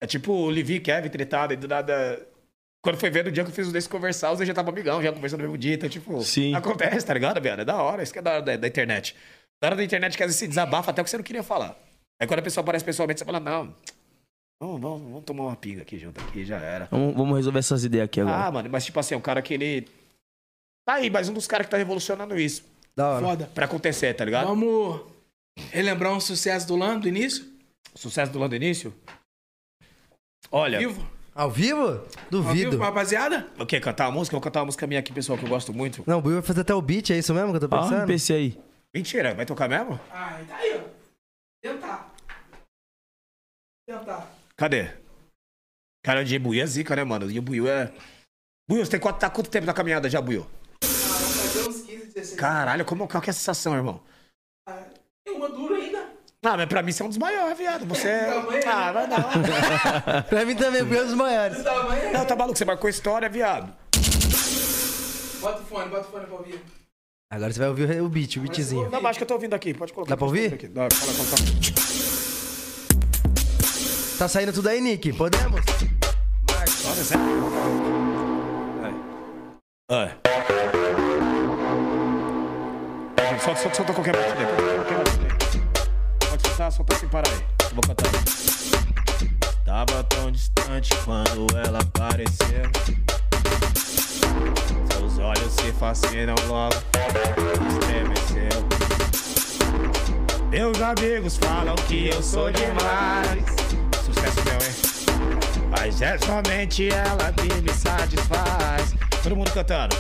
É 0.01 0.07
tipo 0.07 0.33
o 0.33 0.51
Livinho 0.51 0.79
e 0.79 0.81
Kevin 0.81 1.09
tretado, 1.09 1.53
e 1.53 1.57
do 1.57 1.67
nada. 1.67 2.27
Quando 2.83 2.99
foi 2.99 3.11
ver 3.11 3.25
no 3.25 3.33
dia 3.33 3.43
que 3.43 3.51
eu 3.51 3.55
fiz 3.55 3.69
o 3.69 3.73
desse 3.73 3.89
conversar, 3.89 4.31
os 4.31 4.39
dois 4.39 4.47
já 4.47 4.55
tava 4.55 4.71
amigão, 4.71 5.03
já 5.03 5.13
conversando 5.13 5.41
no 5.41 5.47
mesmo 5.47 5.59
dia. 5.59 5.75
Então, 5.75 5.89
tipo, 5.89 6.23
Sim. 6.23 6.55
acontece, 6.55 7.05
tá 7.05 7.13
ligado, 7.15 7.41
velho? 7.41 7.61
É 7.63 7.65
da 7.65 7.83
hora, 7.83 8.03
isso 8.03 8.13
que 8.13 8.19
é 8.19 8.23
da 8.23 8.33
hora 8.35 8.43
da, 8.43 8.57
da 8.57 8.69
internet. 8.69 9.17
Da 9.61 9.69
hora 9.69 9.77
da 9.77 9.83
internet 9.83 10.17
que 10.17 10.23
às 10.23 10.29
vezes 10.29 10.39
se 10.39 10.47
desabafa 10.47 10.91
até 10.91 11.01
o 11.01 11.05
que 11.05 11.11
você 11.11 11.17
não 11.17 11.25
queria 11.25 11.43
falar. 11.43 11.77
Aí 12.21 12.27
quando 12.29 12.41
a 12.41 12.43
pessoa 12.43 12.63
aparece 12.63 12.85
pessoalmente, 12.85 13.19
você 13.21 13.25
fala, 13.25 13.41
não. 13.41 13.75
Vamos, 14.61 14.81
vamos, 14.81 15.03
vamos 15.03 15.25
tomar 15.25 15.45
uma 15.45 15.57
pinga 15.57 15.83
aqui 15.83 15.99
junto 15.99 16.21
aqui, 16.21 16.45
já 16.45 16.59
era. 16.59 16.89
Vamos, 16.91 17.15
vamos 17.15 17.37
resolver 17.37 17.59
essas 17.61 17.85
ideias 17.85 18.05
aqui 18.07 18.21
agora. 18.21 18.45
Ah, 18.45 18.51
mano, 18.51 18.69
mas 18.71 18.85
tipo 18.85 18.99
assim, 18.99 19.15
é 19.15 19.19
um 19.19 19.21
cara 19.21 19.41
que 19.43 19.55
ele. 19.55 19.89
Tá 20.85 20.95
aí, 20.95 21.11
mas 21.11 21.29
um 21.29 21.35
dos 21.35 21.47
caras 21.47 21.67
que 21.67 21.71
tá 21.71 21.77
revolucionando 21.77 22.39
isso 22.39 22.65
Da 22.97 23.09
hora. 23.09 23.27
Foda. 23.27 23.51
pra 23.55 23.67
acontecer, 23.67 24.15
tá 24.15 24.25
ligado? 24.25 24.47
Vamos 24.47 25.01
relembrar 25.71 26.13
um 26.13 26.21
sucesso 26.21 26.67
do 26.67 26.77
Lando 26.77 27.03
do 27.03 27.09
início? 27.09 27.47
Sucesso 27.95 28.31
do 28.33 28.39
Lando 28.39 28.55
Início? 28.55 28.95
Olha, 30.51 30.79
Vivo? 30.79 31.19
Ao 31.35 31.51
vivo? 31.51 31.81
Ao 31.87 32.01
vivo, 32.03 32.11
Duvido. 32.31 32.79
rapaziada? 32.79 33.49
eu 33.59 33.67
quero 33.67 33.85
cantar 33.85 34.07
uma 34.07 34.13
música? 34.19 34.35
Eu 34.35 34.39
vou 34.41 34.45
cantar 34.45 34.61
uma 34.61 34.67
música 34.67 34.87
minha 34.87 34.99
aqui, 35.01 35.13
pessoal, 35.13 35.39
que 35.39 35.45
eu 35.45 35.49
gosto 35.49 35.73
muito. 35.73 36.03
Não, 36.07 36.19
o 36.19 36.23
Buiu 36.23 36.37
vai 36.37 36.43
fazer 36.43 36.61
até 36.63 36.75
o 36.75 36.83
beat, 36.83 37.11
é 37.11 37.19
isso 37.19 37.33
mesmo 37.35 37.51
que 37.51 37.57
eu 37.63 37.69
tô 37.69 37.77
o 37.77 37.81
pensando? 37.81 38.07
PC 38.07 38.33
aí. 38.35 38.61
Mentira, 38.95 39.35
vai 39.35 39.47
tocar 39.47 39.69
mesmo? 39.69 40.01
Ah, 40.11 40.41
tá 40.49 40.57
aí, 40.57 40.75
ó. 40.77 40.89
Tentar. 41.63 42.15
Tentar. 43.87 44.31
Cadê? 44.57 44.91
Cara, 46.05 46.21
o 46.21 46.25
DJ 46.25 46.39
Buiu 46.39 46.63
é 46.63 46.67
zica, 46.67 46.97
né, 46.97 47.05
mano? 47.05 47.31
E 47.31 47.39
o 47.39 47.43
Buiu 47.43 47.69
é. 47.69 47.93
Buiu, 48.69 48.85
você 48.85 48.91
tem 48.93 49.01
quanto, 49.01 49.19
tá 49.19 49.31
quanto 49.31 49.51
tempo 49.51 49.67
na 49.67 49.75
caminhada 49.75 50.09
já, 50.11 50.21
Buiu? 50.21 50.47
Ah, 50.85 51.69
uns 51.69 51.83
15, 51.83 52.07
16. 52.15 52.35
Caralho, 52.35 52.85
como, 52.85 53.07
qual 53.09 53.23
que 53.23 53.31
é 53.31 53.33
a 53.33 53.35
sensação, 53.35 53.75
irmão? 53.77 54.01
Ah, 54.69 54.85
Tem 55.25 55.37
uma 55.37 55.49
dura 55.49 55.77
ainda. 55.77 56.13
Ah, 56.45 56.57
mas 56.57 56.67
pra 56.67 56.83
mim 56.83 56.93
você 56.93 57.03
é 57.03 57.05
um 57.05 57.09
dos 57.09 57.19
maiores, 57.19 57.59
viado. 57.59 57.85
Você 57.87 58.09
é. 58.09 58.25
Tamanho, 58.27 58.51
né? 58.53 58.61
Ah, 58.67 58.93
vai 58.93 59.09
dar. 59.09 60.23
Pra 60.31 60.45
mim 60.45 60.55
também, 60.55 60.85
Buiu 60.85 61.01
é 61.01 61.03
um 61.03 61.07
dos 61.07 61.15
maiores. 61.15 61.63
Tamanho. 61.65 62.13
Não, 62.13 62.25
tá 62.25 62.37
maluco, 62.37 62.57
você 62.57 62.65
marcou 62.65 62.89
história, 62.89 63.29
viado. 63.29 63.75
Bota 65.41 65.63
o 65.63 65.65
fone, 65.65 65.89
bota 65.89 66.07
o 66.07 66.11
fone 66.13 66.27
pra 66.27 66.37
ouvir. 66.37 66.63
Agora 67.31 67.53
você 67.53 67.59
vai 67.59 67.69
ouvir 67.69 68.01
o 68.01 68.09
beat, 68.09 68.37
o 68.37 68.41
beatzinho. 68.41 68.89
Não, 68.89 69.01
mas 69.03 69.11
acho 69.11 69.19
que 69.19 69.25
eu 69.25 69.29
tô 69.29 69.35
ouvindo 69.35 69.55
aqui, 69.55 69.75
pode 69.75 69.93
colocar. 69.93 70.11
Dá 70.11 70.17
pra 70.17 70.27
ouvir? 70.27 70.55
aqui. 70.55 70.69
Dá, 70.69 70.87
fala, 70.93 71.13
fala, 71.13 71.29
fala. 71.29 71.49
Tá 74.19 74.29
saindo 74.29 74.53
tudo 74.53 74.69
aí, 74.69 74.81
Nick? 74.81 75.13
Podemos? 75.13 75.61
Olha? 76.87 77.05
Vai. 78.81 78.95
Vai. 79.91 80.19
Solta, 83.41 83.61
solta, 83.61 83.77
solta 83.77 83.93
qualquer 83.93 84.17
batida 84.17 84.78
soltar, 86.71 86.73
solta 86.73 86.97
sem 86.97 87.09
parar 87.09 87.29
aí. 87.31 87.45
Vou 87.73 87.83
cantar. 87.83 88.11
Tava 89.65 90.05
tão 90.05 90.31
distante 90.31 90.95
quando 91.05 91.47
ela 91.57 91.81
apareceu. 91.81 92.63
Seus 94.93 95.19
olhos 95.19 95.53
se 95.53 95.73
fascinam 95.73 96.35
logo. 96.47 96.75
Estremeceu. 97.69 98.69
Meus 100.51 100.81
amigos 100.81 101.37
falam 101.37 101.75
que 101.87 102.09
eu 102.09 102.23
sou 102.23 102.51
demais. 102.51 103.45
Sucesso 104.05 104.43
meu, 104.45 104.55
hein? 104.55 105.69
Mas 105.71 106.01
é 106.01 106.19
somente 106.19 106.89
ela 106.91 107.33
que 107.33 107.55
me 107.61 107.73
satisfaz. 107.75 108.95
Todo 109.23 109.37
mundo 109.37 109.51
cantando. 109.53 109.97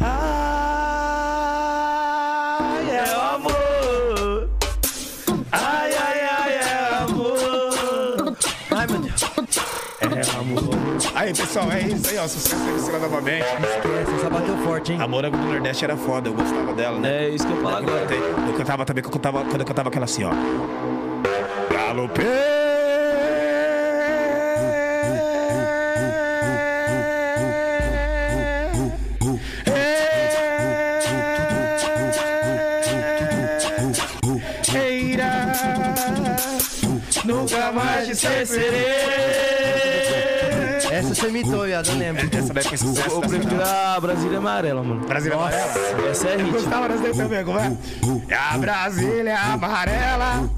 Ai, 0.00 0.61
Aí, 11.22 11.32
pessoal, 11.32 11.70
é 11.70 11.82
isso 11.82 12.10
aí, 12.10 12.18
ó. 12.18 12.26
Sucesso 12.26 12.56
da 12.56 12.72
Priscila 12.72 12.98
novamente. 12.98 13.44
Esquece, 13.44 14.20
só 14.20 14.28
bateu 14.28 14.58
forte, 14.58 14.92
hein? 14.92 15.00
A 15.00 15.06
Morango 15.06 15.36
do 15.36 15.44
Nordeste 15.44 15.84
era 15.84 15.96
foda, 15.96 16.28
eu 16.28 16.34
gostava 16.34 16.74
dela, 16.74 16.98
né? 16.98 17.26
É 17.26 17.28
isso 17.28 17.46
que 17.46 17.52
eu 17.52 17.62
falo 17.62 17.76
agora. 17.76 18.06
Eu 18.12 18.54
cantava 18.54 18.84
também, 18.84 19.02
que 19.04 19.08
eu 19.08 19.12
cantava, 19.12 19.44
quando 19.44 19.60
eu 19.60 19.64
cantava 19.64 19.88
aquela 19.88 20.04
assim, 20.04 20.24
ó. 20.24 20.32
Galopei. 21.72 22.26
Nunca 37.24 37.70
mais 37.70 38.06
te 38.06 38.12
esquecerei. 38.12 39.61
Essa 40.92 41.14
você 41.14 41.28
imitou, 41.28 41.64
viado, 41.64 41.88
eu 41.88 41.96
lembro. 41.96 42.28
Essa 42.36 42.52
daí 42.52 42.64
foi 42.64 42.76
sucesso. 42.76 43.10
Eu 43.10 43.20
prefiro 43.22 43.62
a 43.64 43.98
Brasília 43.98 44.36
Amarela, 44.36 44.82
mano. 44.82 45.06
Brasília 45.06 45.38
Amarela. 45.38 45.72
Essa 46.10 46.28
é 46.28 46.36
hit. 46.36 46.50
Gostava 46.50 46.88
das 46.88 47.00
daí 47.00 47.14
também, 47.14 47.44
como 47.44 47.58
é? 47.58 47.72
É 48.28 48.34
a 48.34 48.58
Brasília 48.58 49.38
amarela. 49.38 50.50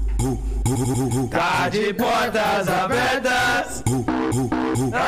Tá 1.31 1.69
de 1.69 1.93
portas 1.93 2.67
abertas. 2.67 3.83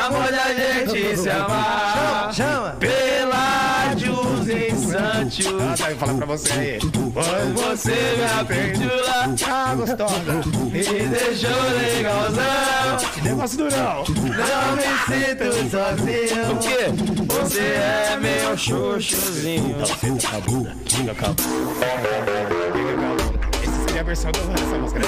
Amor 0.06 0.32
da 0.32 0.54
gente 0.54 1.16
se 1.18 1.28
amar. 1.28 2.32
Chama! 2.32 2.76
Pelágios 2.80 2.97
Santos. 4.52 5.46
Ah, 5.46 5.74
tá, 5.76 5.90
eu 5.90 5.96
vou 5.96 6.06
falar 6.06 6.14
pra 6.14 6.26
você 6.26 6.52
aí. 6.52 6.78
Pois 7.12 7.80
Você 7.80 7.90
me 7.90 8.40
apendula 8.40 9.36
tá 9.38 9.74
gostosa. 9.74 10.40
e 10.68 11.08
deixou 11.08 11.62
legalzão. 11.78 13.10
Que 13.14 13.20
negócio 13.22 13.58
durão. 13.58 14.04
Não 14.06 14.76
me 14.76 14.82
sinto 15.06 15.70
sozinho. 15.70 16.52
O 16.52 16.58
quê? 16.58 17.32
Você 17.34 17.60
é 17.60 18.16
meu 18.20 18.56
xoxozinho. 18.56 19.76
Senta 20.00 20.28
com 20.28 20.36
a 20.36 20.40
bunda. 20.40 20.76
Fica 20.86 21.14
com 21.14 21.26
a 21.26 21.28
bunda. 21.28 21.48
Essa 23.62 23.84
seria 23.84 24.00
a 24.00 24.04
versão 24.04 24.30
dessa 24.32 24.78
música. 24.78 25.00
né? 25.00 25.06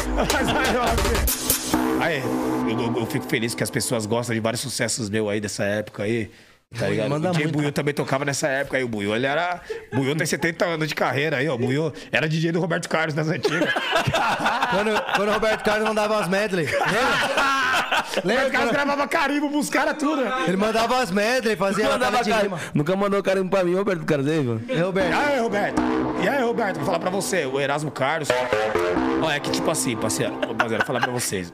Mas 1.98 2.00
Aí, 2.02 2.18
eu, 2.20 2.80
eu- 2.80 2.96
eu 3.00 3.06
fico 3.06 3.26
feliz 3.28 3.54
que 3.54 3.62
as 3.62 3.70
pessoas 3.70 4.06
gostam 4.06 4.34
de 4.34 4.40
vários 4.40 4.60
sucessos 4.62 5.10
meus 5.10 5.28
aí 5.30 5.40
dessa 5.40 5.64
época 5.64 6.02
aí. 6.04 6.30
Tá 6.78 6.86
ligado? 6.86 7.10
manda 7.10 7.28
o 7.30 7.32
DJ 7.32 7.44
muito. 7.46 7.56
Buiu 7.58 7.72
também 7.72 7.92
tocava 7.92 8.24
nessa 8.24 8.46
época 8.46 8.76
aí. 8.76 8.84
O 8.84 8.88
Buiu, 8.88 9.14
ele 9.14 9.26
era. 9.26 9.60
Buiu 9.92 10.14
tem 10.14 10.24
70 10.24 10.64
anos 10.64 10.86
de 10.88 10.94
carreira 10.94 11.38
aí, 11.38 11.48
ó. 11.48 11.54
O 11.54 11.58
Buiu 11.58 11.92
era 12.12 12.28
DJ 12.28 12.52
do 12.52 12.60
Roberto 12.60 12.88
Carlos 12.88 13.12
nas 13.14 13.26
antigas. 13.28 13.68
Quando, 14.70 15.02
quando 15.16 15.28
o 15.30 15.32
Roberto 15.32 15.64
Carlos 15.64 15.88
mandava 15.88 16.20
as 16.20 16.28
medley. 16.28 16.66
Lembra? 16.66 18.10
Os 18.18 18.24
Lembra? 18.24 18.50
caras 18.50 18.50
quando 18.68 18.72
gravavam 18.72 19.08
carimbo 19.08 19.50
pros 19.50 19.68
caras 19.68 19.96
tudo. 19.98 20.22
né? 20.24 20.44
Ele 20.46 20.56
mandava 20.56 21.02
as 21.02 21.10
medley, 21.10 21.56
fazia 21.56 21.88
Mandava 21.88 22.18
carimbo. 22.18 22.38
rima. 22.56 22.60
Nunca 22.72 22.94
mandou 22.94 23.20
carimbo 23.22 23.50
pra 23.50 23.64
mim, 23.64 23.74
Roberto 23.74 24.04
Carlos 24.04 24.28
aí, 24.28 24.40
mano. 24.40 24.62
E 24.68 24.78
Roberto? 24.78 25.10
E 25.10 25.14
aí, 25.14 25.40
Roberto? 25.40 25.82
E 26.22 26.28
aí, 26.28 26.42
Roberto? 26.42 26.76
Vou 26.76 26.86
falar 26.86 26.98
pra 27.00 27.10
você, 27.10 27.46
o 27.46 27.60
Erasmo 27.60 27.90
Carlos. 27.90 28.28
Ó, 29.20 29.28
é 29.30 29.40
que 29.40 29.50
tipo 29.50 29.68
assim, 29.70 29.96
parceiro, 29.96 30.34
rapaziada, 30.34 30.76
vou 30.78 30.86
falar 30.86 31.00
pra 31.00 31.10
vocês. 31.12 31.52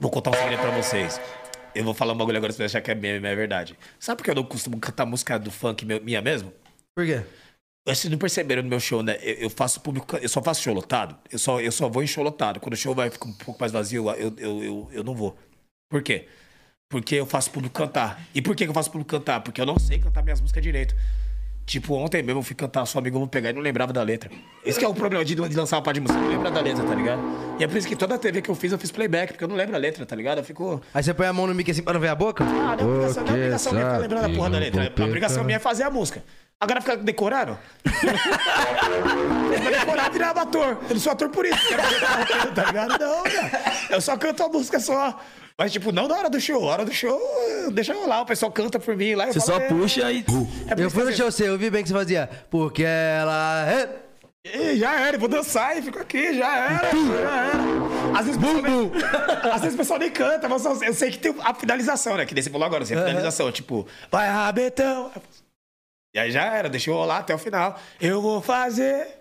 Vou 0.00 0.10
contar 0.10 0.30
um 0.30 0.34
segredo 0.34 0.60
pra 0.60 0.70
vocês. 0.70 1.20
Eu 1.74 1.84
vou 1.84 1.94
falar 1.94 2.12
um 2.12 2.16
bagulho 2.16 2.36
agora, 2.36 2.52
você 2.52 2.64
achar 2.64 2.80
que 2.80 2.90
é 2.90 2.94
meme, 2.94 3.20
mas 3.20 3.32
é 3.32 3.36
verdade. 3.36 3.78
Sabe 3.98 4.18
por 4.18 4.24
que 4.24 4.30
eu 4.30 4.34
não 4.34 4.44
costumo 4.44 4.78
cantar 4.78 5.06
música 5.06 5.38
do 5.38 5.50
funk 5.50 5.84
minha 5.84 6.22
mesmo? 6.22 6.52
Por 6.96 7.06
quê? 7.06 7.22
Vocês 7.86 8.10
não 8.10 8.18
perceberam 8.18 8.62
no 8.62 8.68
meu 8.68 8.80
show, 8.80 9.02
né? 9.02 9.18
Eu, 9.22 9.34
eu 9.34 9.50
faço 9.50 9.80
público, 9.80 10.16
eu 10.16 10.28
só 10.28 10.42
faço 10.42 10.62
show 10.62 10.74
lotado. 10.74 11.16
Eu 11.30 11.38
só, 11.38 11.60
eu 11.60 11.72
só 11.72 11.88
vou 11.88 12.02
em 12.02 12.06
show 12.06 12.22
lotado. 12.22 12.60
Quando 12.60 12.74
o 12.74 12.76
show 12.76 12.94
vai 12.94 13.08
ficar 13.10 13.26
um 13.26 13.32
pouco 13.32 13.58
mais 13.60 13.72
vazio, 13.72 14.10
eu, 14.10 14.34
eu, 14.36 14.62
eu, 14.62 14.88
eu 14.92 15.04
não 15.04 15.14
vou. 15.14 15.38
Por 15.90 16.02
quê? 16.02 16.28
Porque 16.90 17.14
eu 17.14 17.26
faço 17.26 17.50
público 17.50 17.74
cantar. 17.74 18.26
E 18.34 18.42
por 18.42 18.54
que 18.54 18.64
eu 18.64 18.74
faço 18.74 18.90
público 18.90 19.10
cantar? 19.10 19.40
Porque 19.40 19.60
eu 19.60 19.66
não 19.66 19.78
sei 19.78 19.98
cantar 19.98 20.22
minhas 20.22 20.40
músicas 20.40 20.62
direito. 20.62 20.94
Tipo, 21.68 21.96
ontem 21.96 22.22
mesmo 22.22 22.38
eu 22.40 22.42
fui 22.42 22.56
cantar 22.56 22.86
Sua 22.86 22.98
Amiga 22.98 23.16
Eu 23.16 23.20
Vou 23.20 23.28
Pegar 23.28 23.50
e 23.50 23.52
não 23.52 23.60
lembrava 23.60 23.92
da 23.92 24.02
letra. 24.02 24.30
Esse 24.64 24.78
que 24.78 24.84
é 24.86 24.88
o 24.88 24.94
problema 24.94 25.22
de, 25.22 25.34
de 25.34 25.54
lançar 25.54 25.76
uma 25.76 25.82
parte 25.82 25.96
de 25.96 26.00
música, 26.00 26.18
não 26.18 26.28
lembra 26.30 26.50
da 26.50 26.62
letra, 26.62 26.82
tá 26.82 26.94
ligado? 26.94 27.20
E 27.60 27.64
é 27.64 27.68
por 27.68 27.76
isso 27.76 27.86
que 27.86 27.94
toda 27.94 28.16
TV 28.16 28.40
que 28.40 28.48
eu 28.48 28.54
fiz, 28.54 28.72
eu 28.72 28.78
fiz 28.78 28.90
playback, 28.90 29.34
porque 29.34 29.44
eu 29.44 29.48
não 29.48 29.54
lembro 29.54 29.76
a 29.76 29.78
letra, 29.78 30.06
tá 30.06 30.16
ligado? 30.16 30.38
Eu 30.38 30.44
fico... 30.44 30.80
Aí 30.94 31.02
você 31.02 31.12
põe 31.12 31.26
a 31.26 31.32
mão 31.32 31.46
no 31.46 31.54
mic 31.54 31.70
assim 31.70 31.82
pra 31.82 31.92
não 31.92 32.00
ver 32.00 32.08
a 32.08 32.14
boca? 32.14 32.42
Ah, 32.42 32.74
não 32.74 32.94
é 32.94 32.96
obrigação, 32.96 33.22
não 33.22 33.30
é 33.30 33.34
obrigação 33.34 33.72
minha 33.74 33.84
ficar 33.84 33.98
lembrando 33.98 34.24
a 34.24 34.34
porra 34.34 34.50
da 34.50 34.58
letra. 34.58 34.92
A 34.98 35.04
obrigação 35.04 35.44
minha 35.44 35.56
é 35.56 35.60
fazer 35.60 35.82
a 35.82 35.90
música. 35.90 36.24
Agora 36.58 36.80
ficar 36.80 36.96
decorando? 36.96 37.58
Pra 37.82 39.70
decorar 39.70 40.10
virar 40.10 40.30
ator. 40.30 40.78
Eu 40.88 40.94
não 40.94 41.00
sou 41.00 41.12
ator 41.12 41.28
por 41.28 41.44
isso. 41.44 41.68
tá 42.54 42.64
ligado? 42.64 42.98
Não, 42.98 43.22
cara. 43.24 43.50
Eu 43.90 44.00
só 44.00 44.16
canto 44.16 44.42
a 44.42 44.48
música 44.48 44.80
só. 44.80 45.20
Mas, 45.58 45.72
tipo, 45.72 45.90
não 45.90 46.06
na 46.06 46.16
hora 46.16 46.30
do 46.30 46.40
show. 46.40 46.60
Na 46.62 46.68
hora 46.68 46.84
do 46.84 46.92
show, 46.92 47.20
deixa 47.72 47.92
eu 47.92 48.06
lá, 48.06 48.20
o 48.20 48.26
pessoal 48.26 48.52
canta 48.52 48.78
por 48.78 48.96
mim 48.96 49.16
lá. 49.16 49.26
eu 49.26 49.32
Você 49.32 49.40
falo, 49.40 49.58
só 49.58 49.64
é, 49.64 49.68
puxa 49.68 50.12
e. 50.12 50.24
é 50.68 50.84
Eu 50.84 50.88
fui 50.88 51.02
no 51.02 51.12
show 51.12 51.32
seu, 51.32 51.46
eu 51.46 51.58
vi 51.58 51.68
bem 51.68 51.82
que 51.82 51.88
você 51.88 51.94
fazia. 51.94 52.30
Porque 52.48 52.84
ela 52.84 53.68
é. 53.68 54.08
Ih, 54.46 54.78
já 54.78 55.00
era, 55.00 55.16
eu 55.16 55.20
vou 55.20 55.28
dançar 55.28 55.76
e 55.76 55.82
fico 55.82 55.98
aqui, 55.98 56.32
já 56.38 56.56
era, 56.56 56.90
já 56.90 57.46
era. 57.48 58.18
Às 58.18 58.26
vezes, 58.26 58.40
pessoal 58.40 58.62
nem, 58.62 58.92
às 59.52 59.60
vezes 59.60 59.74
o 59.74 59.78
pessoal 59.78 59.98
nem 59.98 60.10
canta, 60.10 60.48
mas 60.48 60.64
eu 60.64 60.94
sei 60.94 61.10
que 61.10 61.18
tem 61.18 61.34
a 61.40 61.52
finalização, 61.52 62.16
né? 62.16 62.24
Que 62.24 62.34
nem 62.34 62.42
você 62.42 62.48
falou 62.48 62.64
agora, 62.64 62.84
assim, 62.84 62.94
a 62.94 63.04
finalização, 63.04 63.50
tipo, 63.50 63.86
vai 64.10 64.28
rabetão. 64.28 65.10
E 66.14 66.18
aí 66.20 66.30
já 66.30 66.44
era, 66.44 66.68
deixa 66.68 66.88
eu 66.90 66.94
rolar 66.94 67.18
até 67.18 67.34
o 67.34 67.38
final. 67.38 67.78
Eu 68.00 68.22
vou 68.22 68.40
fazer. 68.40 69.17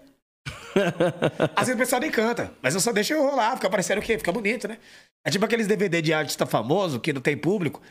Às 1.56 1.68
vezes 1.68 1.76
o 1.76 1.78
pessoal 1.78 2.02
nem 2.02 2.12
canta, 2.12 2.52
mas 2.62 2.74
eu 2.74 2.80
só 2.80 2.92
deixo 2.92 3.14
eu 3.14 3.24
rolar, 3.24 3.56
fica 3.56 3.70
parecendo 3.70 4.02
o 4.02 4.04
quê? 4.04 4.18
Fica 4.18 4.32
bonito, 4.32 4.68
né? 4.68 4.78
É 5.24 5.30
tipo 5.30 5.44
aqueles 5.44 5.68
DVD 5.68 6.02
de 6.02 6.14
artista 6.14 6.46
famoso 6.46 7.00
que 7.00 7.12
não 7.14 7.22
tem 7.22 7.36
público. 7.38 7.82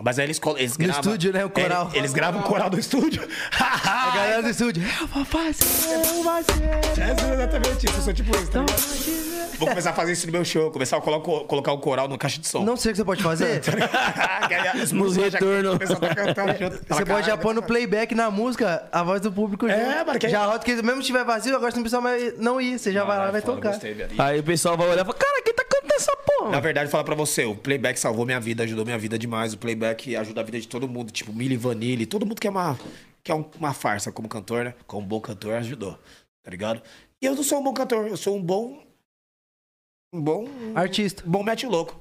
Mas 0.00 0.18
aí 0.18 0.24
eles, 0.24 0.40
eles 0.56 0.78
No 0.78 0.84
gravam. 0.86 1.00
estúdio, 1.02 1.32
né? 1.34 1.44
O 1.44 1.50
coral. 1.50 1.90
É, 1.92 1.98
eles 1.98 2.14
gravam 2.14 2.40
o 2.40 2.44
coral 2.44 2.70
do 2.70 2.78
estúdio. 2.78 3.28
A 3.60 4.10
galera 4.16 4.42
do 4.42 4.48
estúdio. 4.48 4.82
Eu 5.00 5.06
vou 5.06 5.22
fazer, 5.24 5.92
eu 5.92 6.02
vou 6.02 6.24
fazer. 6.24 6.62
É 6.98 7.34
exatamente 7.34 7.86
isso, 7.86 7.96
eu 7.98 8.02
sou 8.02 8.12
tipo 8.14 8.34
isso, 8.36 8.50
tá? 8.50 8.64
Vou 9.58 9.68
começar 9.68 9.90
a 9.90 9.92
fazer 9.92 10.12
isso 10.12 10.26
no 10.26 10.32
meu 10.32 10.44
show, 10.46 10.70
começar 10.70 10.96
a 10.96 11.00
colo- 11.00 11.20
colocar 11.44 11.72
o 11.72 11.78
coral 11.78 12.08
no 12.08 12.16
caixa 12.18 12.40
de 12.40 12.48
som. 12.48 12.64
Não 12.64 12.76
sei 12.76 12.90
o 12.90 12.94
que 12.94 12.96
você 12.96 13.04
pode 13.04 13.22
fazer. 13.22 13.60
Nos 14.74 14.92
músicas 14.92 15.32
já- 15.34 15.38
retorno. 15.38 15.74
o 15.74 15.78
pessoal 15.78 16.00
tá 16.00 16.54
junto. 16.58 16.80
Você 16.88 17.04
pode 17.04 17.26
já 17.26 17.36
pôr 17.36 17.54
no 17.54 17.62
playback 17.62 18.14
na 18.14 18.30
música 18.30 18.88
a 18.90 19.02
voz 19.02 19.20
do 19.20 19.30
público 19.30 19.66
É, 19.68 20.02
mano, 20.04 20.18
Já 20.26 20.46
roda 20.46 20.64
que 20.64 20.74
mesmo 20.82 21.02
se 21.02 21.08
tiver 21.08 21.22
vazio, 21.24 21.54
agora 21.54 21.70
você 21.70 21.76
não 21.76 21.82
precisa 21.82 22.00
mais 22.00 22.38
não 22.38 22.58
ir. 22.60 22.78
Você 22.78 22.90
já 22.92 23.04
vai 23.04 23.18
lá 23.18 23.28
e 23.28 23.32
vai 23.32 23.42
tocar. 23.42 23.78
Aí 24.18 24.40
o 24.40 24.42
pessoal 24.42 24.74
vai 24.76 24.86
olhar 24.88 25.02
e 25.02 25.04
fala, 25.04 25.14
cara, 25.18 25.42
quem 25.44 25.54
tá 25.54 25.64
cantando 25.64 25.94
essa 25.94 26.16
porra? 26.16 26.50
Na 26.50 26.60
verdade, 26.60 26.90
falar 26.90 27.04
pra 27.04 27.14
você, 27.14 27.44
o 27.44 27.54
playback 27.54 28.00
salvou 28.00 28.24
minha 28.26 28.40
vida, 28.40 28.64
ajudou 28.64 28.84
minha 28.84 28.98
vida 28.98 29.16
demais. 29.18 29.52
O 29.52 29.58
playback 29.58 29.81
ajuda 29.86 30.40
a 30.40 30.44
vida 30.44 30.60
de 30.60 30.68
todo 30.68 30.88
mundo, 30.88 31.10
tipo 31.10 31.32
Milli 31.32 31.56
Vanilli, 31.56 32.06
todo 32.06 32.24
mundo 32.26 32.40
que 32.40 32.46
é 32.46 32.50
uma, 32.50 32.78
que 33.22 33.30
é 33.30 33.34
um- 33.34 33.44
uma 33.58 33.72
farsa 33.72 34.10
como 34.12 34.28
cantor, 34.28 34.64
né? 34.64 34.74
Como 34.86 35.06
bom 35.06 35.20
cantor, 35.20 35.54
ajudou, 35.54 35.98
tá 36.42 36.50
ligado? 36.50 36.82
E 37.20 37.26
eu 37.26 37.34
não 37.34 37.42
sou 37.42 37.60
um 37.60 37.62
bom 37.64 37.72
cantor, 37.74 38.06
eu 38.08 38.16
sou 38.16 38.36
um 38.36 38.42
bom. 38.42 38.82
Um 40.12 40.20
bom. 40.20 40.46
Artista. 40.74 41.22
Bom 41.26 41.42
mete 41.42 41.66
louco. 41.66 42.00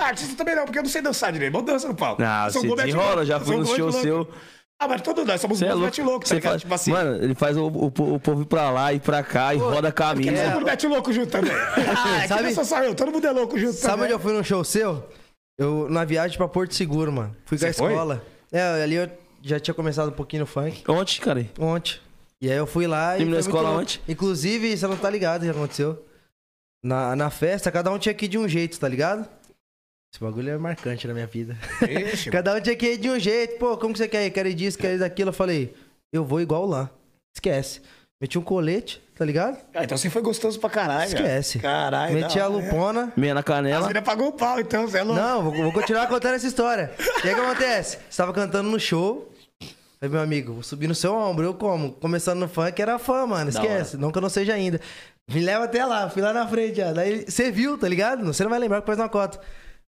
Ah, 0.00 0.06
Artista 0.08 0.34
também 0.36 0.54
não, 0.56 0.64
porque 0.64 0.78
eu 0.78 0.82
não 0.82 0.90
sei 0.90 1.02
dançar 1.02 1.32
direito, 1.32 1.54
eu 1.56 1.62
danço 1.62 1.86
no 1.88 1.94
palco. 1.94 2.22
Ah, 2.22 2.48
bom 2.52 2.62
mete 2.62 2.76
desenrola, 2.86 3.24
já 3.26 3.36
um 3.36 3.40
no 3.40 3.64
bom 3.64 3.76
show 3.76 3.92
seu. 3.92 4.28
Ah, 4.82 4.88
mas 4.88 5.02
todos 5.02 5.26
nós 5.26 5.38
somos 5.38 5.60
é 5.60 5.74
louco. 5.74 6.02
louco, 6.02 6.26
tá 6.26 6.40
faz... 6.40 6.62
Tipo 6.62 6.72
assim. 6.74 6.90
Mano, 6.90 7.22
ele 7.22 7.34
faz 7.34 7.54
o, 7.54 7.66
o, 7.66 7.86
o 8.14 8.18
povo 8.18 8.40
ir 8.42 8.46
pra 8.46 8.70
lá 8.70 8.94
e 8.94 8.98
pra 8.98 9.22
cá 9.22 9.54
e 9.54 9.58
roda 9.58 9.88
a 9.88 9.92
Porque 9.92 10.24
camisa. 10.24 10.42
todo 10.44 10.54
mundo 10.54 10.64
mete 10.64 10.86
louco 10.86 11.12
junto 11.12 11.30
também. 11.30 11.52
Ah, 11.52 12.16
é 12.16 12.22
que 12.22 12.28
Sabe- 12.28 12.42
não 12.44 12.54
sou 12.54 12.64
só 12.64 12.82
eu, 12.82 12.94
todo 12.94 13.12
mundo 13.12 13.26
é 13.26 13.30
louco 13.30 13.58
junto 13.58 13.74
Sabe 13.74 13.92
também. 13.92 14.04
onde 14.06 14.12
eu 14.14 14.18
fui 14.20 14.32
num 14.32 14.42
show 14.42 14.64
seu? 14.64 15.06
Eu, 15.60 15.90
na 15.90 16.06
viagem 16.06 16.38
pra 16.38 16.48
Porto 16.48 16.74
Seguro, 16.74 17.12
mano. 17.12 17.36
Fui 17.44 17.58
com 17.58 17.66
a 17.66 17.68
Você 17.68 17.74
foi? 17.74 17.92
escola. 17.92 18.24
É, 18.50 18.82
ali 18.82 18.94
eu 18.94 19.10
já 19.42 19.60
tinha 19.60 19.74
começado 19.74 20.08
um 20.08 20.12
pouquinho 20.12 20.40
no 20.40 20.46
funk. 20.46 20.82
Ontem, 20.90 21.20
cara. 21.20 21.46
Ontem. 21.58 22.00
E 22.40 22.50
aí 22.50 22.56
eu 22.56 22.66
fui 22.66 22.86
lá 22.86 23.14
e. 23.14 23.18
Terminou 23.18 23.38
a 23.38 23.42
muito 23.42 23.54
escola 23.54 23.70
ontem? 23.78 24.00
Inclusive, 24.08 24.74
você 24.74 24.86
não 24.86 24.96
tá 24.96 25.10
ligado 25.10 25.42
o 25.42 25.44
que 25.44 25.50
aconteceu. 25.50 26.02
Na, 26.82 27.14
na 27.14 27.28
festa, 27.28 27.70
cada 27.70 27.92
um 27.92 27.98
tinha 27.98 28.14
que 28.14 28.24
ir 28.24 28.28
de 28.28 28.38
um 28.38 28.48
jeito, 28.48 28.80
tá 28.80 28.88
ligado? 28.88 29.28
Esse 30.10 30.24
bagulho 30.24 30.48
é 30.48 30.56
marcante 30.56 31.06
na 31.06 31.12
minha 31.12 31.26
vida. 31.26 31.54
Ixi, 31.86 32.30
Cada 32.32 32.54
um 32.54 32.60
tinha 32.62 32.74
que 32.74 32.94
ir 32.94 32.96
de 32.96 33.10
um 33.10 33.18
jeito. 33.18 33.58
Pô, 33.58 33.76
como 33.76 33.92
que 33.92 33.98
você 33.98 34.08
quer 34.08 34.24
ir? 34.24 34.30
Quer 34.30 34.46
ir 34.46 34.54
disso, 34.54 34.78
quer 34.78 34.94
ir 34.94 34.98
daquilo? 34.98 35.28
Eu 35.28 35.34
falei, 35.34 35.74
eu 36.10 36.24
vou 36.24 36.40
igual 36.40 36.64
lá. 36.64 36.88
Esquece. 37.36 37.82
Meti 38.18 38.38
um 38.38 38.42
colete, 38.42 39.02
tá 39.20 39.26
ligado? 39.26 39.58
Ah, 39.74 39.84
então 39.84 39.98
você 39.98 40.08
foi 40.08 40.22
gostoso 40.22 40.58
pra 40.58 40.70
caralho. 40.70 41.08
Esquece. 41.08 41.58
Caralho. 41.58 42.14
Meti 42.14 42.40
a 42.40 42.46
lupona. 42.46 43.12
Meia 43.14 43.34
na 43.34 43.42
canela. 43.42 43.82
meninas 43.82 44.02
pagou 44.02 44.28
o 44.28 44.32
pau, 44.32 44.58
então, 44.58 44.88
você 44.88 44.96
é 44.96 45.02
louco. 45.02 45.20
Não, 45.20 45.42
vou, 45.42 45.52
vou 45.52 45.72
continuar 45.72 46.06
contando 46.06 46.36
essa 46.36 46.46
história. 46.46 46.90
O 46.98 47.20
que, 47.20 47.34
que 47.34 47.38
acontece? 47.38 47.98
Você 48.08 48.16
tava 48.16 48.32
cantando 48.32 48.70
no 48.70 48.80
show. 48.80 49.30
Aí, 50.00 50.08
meu 50.08 50.22
amigo, 50.22 50.54
vou 50.54 50.62
subir 50.62 50.86
no 50.86 50.94
seu 50.94 51.14
ombro. 51.14 51.44
Eu 51.44 51.52
como? 51.52 51.92
Começando 51.92 52.38
no 52.38 52.48
funk, 52.48 52.80
era 52.80 52.98
fã, 52.98 53.26
mano. 53.26 53.50
Esquece. 53.50 53.98
Não 53.98 54.10
que 54.10 54.16
eu 54.16 54.22
não 54.22 54.30
seja 54.30 54.54
ainda. 54.54 54.80
Me 55.30 55.42
leva 55.42 55.66
até 55.66 55.84
lá. 55.84 56.08
Fui 56.08 56.22
lá 56.22 56.32
na 56.32 56.48
frente, 56.48 56.78
já. 56.78 56.90
Daí 56.90 57.26
você 57.28 57.50
viu, 57.50 57.76
tá 57.76 57.86
ligado? 57.86 58.24
Você 58.24 58.42
não 58.42 58.48
vai 58.48 58.58
lembrar 58.58 58.80
que 58.80 58.86
faz 58.86 58.98
uma 58.98 59.10
cota. 59.10 59.38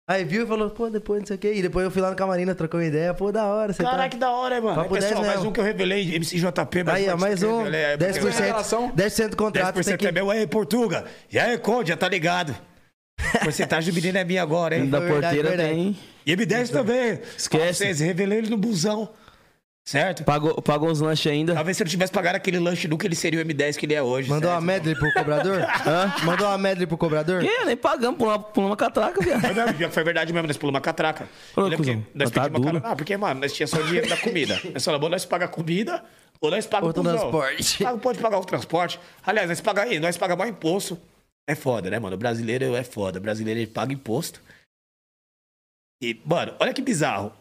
Aí 0.09 0.23
viu 0.25 0.43
e 0.43 0.47
falou, 0.47 0.71
pô, 0.71 0.89
depois 0.89 1.19
não 1.19 1.27
sei 1.27 1.35
o 1.35 1.39
quê. 1.39 1.53
E 1.53 1.61
depois 1.61 1.85
eu 1.85 1.91
fui 1.91 2.01
lá 2.01 2.09
no 2.09 2.15
camarim, 2.15 2.43
trocou 2.55 2.79
uma 2.79 2.85
ideia. 2.87 3.13
Pô, 3.13 3.31
da 3.31 3.45
hora. 3.45 3.71
Você 3.71 3.83
Caralho, 3.83 4.01
tá... 4.01 4.09
que 4.09 4.17
da 4.17 4.31
hora, 4.31 4.55
hein, 4.55 4.61
mano. 4.61 4.75
Papo 4.75 4.95
Aí, 4.95 5.01
pessoal, 5.01 5.21
10 5.21 5.27
mais 5.27 5.35
mesmo. 5.37 5.49
um 5.51 5.53
que 5.53 5.59
eu 5.59 5.63
revelei, 5.63 6.15
MCJP. 6.15 6.83
mais 6.83 6.97
Aí, 6.97 7.09
ó, 7.09 7.15
mais 7.15 7.43
um. 7.43 7.57
revelei, 7.59 7.81
é, 7.81 7.97
porque- 7.97 8.19
10%, 8.19 8.91
10% 8.95 9.29
do 9.29 9.37
contrato. 9.37 9.75
10% 9.75 9.85
tem 9.85 9.97
que... 9.97 10.07
é 10.07 10.11
meu. 10.11 10.31
Aí, 10.31 10.47
Portuga. 10.47 11.05
E 11.31 11.37
aí, 11.37 11.55
Conde, 11.59 11.89
já 11.89 11.95
tá 11.97 12.09
ligado. 12.09 12.55
Porcentagem 13.43 13.93
do 13.93 13.95
menino 13.95 14.17
é 14.17 14.23
minha 14.23 14.41
agora, 14.41 14.75
hein? 14.77 14.89
Da 14.89 14.99
porteira 14.99 15.49
verdade. 15.49 15.69
tem. 15.75 15.97
E 16.25 16.35
M10 16.35 16.69
também. 16.71 17.19
Esquece. 17.37 17.73
Vocês, 17.83 17.99
revelei 17.99 18.39
ele 18.39 18.49
no 18.49 18.57
busão. 18.57 19.09
Certo? 19.89 20.23
Pagou, 20.23 20.61
pagou 20.61 20.87
uns 20.87 20.99
lanches 20.99 21.31
ainda. 21.31 21.55
Talvez 21.55 21.75
se 21.75 21.81
eu 21.81 21.85
não 21.85 21.89
tivesse 21.89 22.11
pagado 22.13 22.35
aquele 22.35 22.59
lanche, 22.59 22.87
nunca 22.87 23.07
ele 23.07 23.15
seria 23.15 23.41
o 23.41 23.43
M10 23.43 23.75
que 23.75 23.87
ele 23.87 23.95
é 23.95 24.03
hoje. 24.03 24.29
Mandou 24.29 24.51
uma 24.51 24.57
certo? 24.61 24.67
medley 24.67 24.93
pro 24.95 25.11
cobrador? 25.13 25.61
Mandou 26.23 26.45
uma 26.47 26.57
medley 26.59 26.85
pro 26.85 26.95
cobrador? 26.95 27.41
Que? 27.41 27.65
Nem 27.65 27.75
pagamos 27.75 28.19
por 28.19 28.27
uma, 28.27 28.37
por 28.37 28.63
uma 28.65 28.77
catraca, 28.77 29.19
viado. 29.19 29.41
Foi 29.91 30.03
verdade 30.03 30.31
mesmo, 30.31 30.45
nós 30.47 30.57
pulamos 30.57 30.75
uma 30.77 30.81
catraca. 30.83 31.27
Ô, 31.55 31.61
Eu 31.61 31.63
lembro 31.69 31.83
que 31.83 31.91
cuzão, 31.95 32.07
nós 32.13 32.29
tá 32.29 32.43
pedimos 32.43 32.61
uma 32.71 32.81
cara- 32.81 32.93
Ah, 32.93 32.95
porque, 32.95 33.17
mano, 33.17 33.39
nós 33.41 33.51
tínhamos 33.51 33.71
só 33.71 33.77
o 33.79 33.83
dinheiro 33.83 34.07
da 34.07 34.17
comida. 34.17 34.61
Nós 34.71 34.85
falamos, 34.85 35.03
ou 35.05 35.09
nós 35.09 35.25
paga 35.25 35.45
a 35.45 35.47
comida, 35.47 36.03
ou 36.39 36.51
nós 36.51 36.67
paga 36.67 36.85
o 36.85 36.93
transporte. 36.93 37.83
Ah, 37.83 37.97
pode 37.97 38.19
pagar 38.19 38.37
o 38.37 38.45
transporte. 38.45 38.99
Aliás, 39.25 39.49
nós 39.49 39.59
pagamos 39.59 39.89
aí, 39.91 39.99
nós 39.99 40.17
pagamos 40.17 40.37
mais 40.37 40.51
imposto. 40.51 40.99
É 41.47 41.55
foda, 41.55 41.89
né, 41.89 41.97
mano? 41.97 42.15
O 42.15 42.19
brasileiro 42.19 42.75
é 42.75 42.83
foda. 42.83 43.17
O 43.17 43.21
brasileiro 43.23 43.59
ele 43.59 43.65
paga 43.65 43.91
imposto. 43.91 44.39
E, 45.99 46.21
mano, 46.23 46.53
olha 46.59 46.75
que 46.75 46.81
bizarro. 46.83 47.33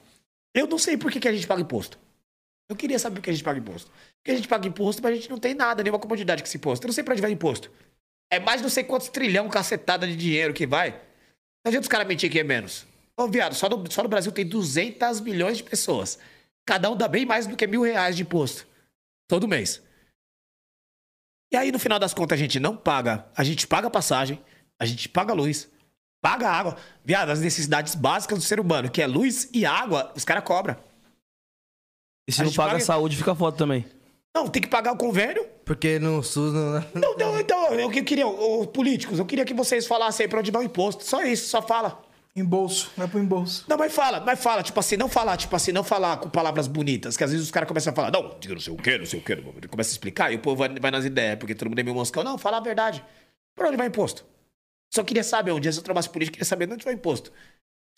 Eu 0.56 0.66
não 0.66 0.78
sei 0.78 0.96
por 0.96 1.12
que, 1.12 1.20
que 1.20 1.28
a 1.28 1.32
gente 1.32 1.46
paga 1.46 1.60
imposto. 1.60 1.98
Eu 2.68 2.76
queria 2.76 2.98
saber 2.98 3.16
por 3.16 3.22
que 3.22 3.30
a 3.30 3.32
gente 3.32 3.44
paga 3.44 3.58
imposto. 3.58 3.90
Porque 4.18 4.30
a 4.30 4.36
gente 4.36 4.48
paga 4.48 4.68
imposto, 4.68 5.02
mas 5.02 5.12
a 5.12 5.14
gente 5.14 5.30
não 5.30 5.38
tem 5.38 5.54
nada, 5.54 5.82
nenhuma 5.82 5.98
comodidade 5.98 6.42
com 6.42 6.46
esse 6.46 6.56
imposto. 6.58 6.84
Eu 6.84 6.88
não 6.88 6.94
sei 6.94 7.02
pra 7.02 7.12
onde 7.12 7.22
vai 7.22 7.30
imposto. 7.30 7.70
É 8.30 8.38
mais 8.38 8.60
não 8.60 8.68
sei 8.68 8.84
quantos 8.84 9.08
trilhão 9.08 9.48
cacetada 9.48 10.06
de 10.06 10.14
dinheiro 10.14 10.52
que 10.52 10.66
vai. 10.66 10.90
Não 10.90 11.70
adianta 11.70 11.84
os 11.84 11.88
caras 11.88 12.06
mentir 12.06 12.30
que 12.30 12.38
é 12.38 12.44
menos. 12.44 12.86
Ô, 13.16 13.26
viado, 13.26 13.54
só 13.54 13.68
no, 13.68 13.90
só 13.90 14.02
no 14.02 14.08
Brasil 14.08 14.30
tem 14.30 14.46
200 14.46 15.20
milhões 15.20 15.56
de 15.56 15.64
pessoas. 15.64 16.18
Cada 16.66 16.90
um 16.90 16.96
dá 16.96 17.08
bem 17.08 17.24
mais 17.24 17.46
do 17.46 17.56
que 17.56 17.66
mil 17.66 17.82
reais 17.82 18.14
de 18.14 18.22
imposto. 18.22 18.66
Todo 19.26 19.48
mês. 19.48 19.82
E 21.50 21.56
aí, 21.56 21.72
no 21.72 21.78
final 21.78 21.98
das 21.98 22.12
contas, 22.12 22.38
a 22.38 22.40
gente 22.40 22.60
não 22.60 22.76
paga. 22.76 23.26
A 23.34 23.42
gente 23.42 23.66
paga 23.66 23.88
passagem, 23.88 24.38
a 24.78 24.84
gente 24.84 25.08
paga 25.08 25.32
luz, 25.32 25.70
paga 26.20 26.50
água. 26.50 26.76
Viado, 27.02 27.30
as 27.30 27.40
necessidades 27.40 27.94
básicas 27.94 28.38
do 28.38 28.44
ser 28.44 28.60
humano, 28.60 28.90
que 28.90 29.00
é 29.00 29.06
luz 29.06 29.48
e 29.52 29.64
água, 29.64 30.12
os 30.14 30.24
caras 30.24 30.44
cobram. 30.44 30.76
E 32.28 32.32
se 32.32 32.42
A 32.42 32.44
não 32.44 32.52
paga 32.52 32.72
paga- 32.72 32.84
saúde, 32.84 33.16
fica 33.16 33.34
foda 33.34 33.56
também. 33.56 33.86
Não, 34.36 34.46
tem 34.46 34.60
que 34.60 34.68
pagar 34.68 34.92
o 34.92 34.96
convênio. 34.98 35.44
Porque 35.64 35.98
no 35.98 36.22
SUS 36.22 36.52
não... 36.52 36.84
Não, 36.94 37.16
não, 37.16 37.40
então, 37.40 37.74
eu 37.74 37.90
que- 37.90 38.02
queria, 38.02 38.26
os 38.26 38.66
políticos, 38.66 39.18
eu 39.18 39.24
queria 39.26 39.44
que 39.44 39.54
vocês 39.54 39.86
falassem 39.86 40.24
aí 40.24 40.28
pra 40.28 40.38
onde 40.40 40.50
vai 40.50 40.62
o 40.62 40.64
imposto. 40.66 41.02
Só 41.04 41.22
isso, 41.24 41.48
só 41.48 41.60
fala. 41.62 42.02
Embolso, 42.36 42.92
vai 42.96 43.08
pro 43.08 43.18
embolso. 43.18 43.64
Não, 43.66 43.76
mas 43.76 43.92
fala, 43.92 44.20
mas 44.20 44.38
fala, 44.40 44.62
tipo 44.62 44.78
assim, 44.78 44.96
não 44.96 45.08
falar, 45.08 45.36
tipo 45.36 45.56
assim, 45.56 45.72
não 45.72 45.82
falar 45.82 46.18
com 46.18 46.28
palavras 46.30 46.68
bonitas, 46.68 47.16
que 47.16 47.24
às 47.24 47.32
vezes 47.32 47.46
os 47.46 47.50
caras 47.50 47.66
começam 47.66 47.92
a 47.92 47.96
falar, 47.96 48.12
não, 48.12 48.36
diga 48.38 48.54
não 48.54 48.60
sei 48.60 48.72
o 48.72 48.76
quê, 48.76 48.96
não 48.96 49.06
sei 49.06 49.18
o 49.18 49.22
quê, 49.24 49.32
ele 49.32 49.66
começa 49.66 49.90
a 49.90 49.92
explicar 49.92 50.30
e 50.32 50.36
o 50.36 50.38
povo 50.38 50.56
vai, 50.56 50.68
vai 50.78 50.90
nas 50.92 51.04
ideias, 51.04 51.36
porque 51.36 51.52
todo 51.54 51.68
mundo 51.68 51.80
é 51.80 51.82
meio 51.82 51.96
moscão. 51.96 52.22
Não, 52.22 52.38
fala 52.38 52.58
a 52.58 52.60
verdade. 52.60 53.02
Por 53.56 53.66
onde 53.66 53.76
vai 53.76 53.88
imposto? 53.88 54.24
Só 54.94 55.02
queria 55.02 55.24
saber, 55.24 55.50
um 55.50 55.58
dia 55.58 55.72
se 55.72 55.78
eu 55.80 55.82
trabalhasse 55.82 56.10
político, 56.10 56.34
queria 56.34 56.46
saber 56.46 56.70
onde 56.72 56.84
vai 56.84 56.94
imposto. 56.94 57.32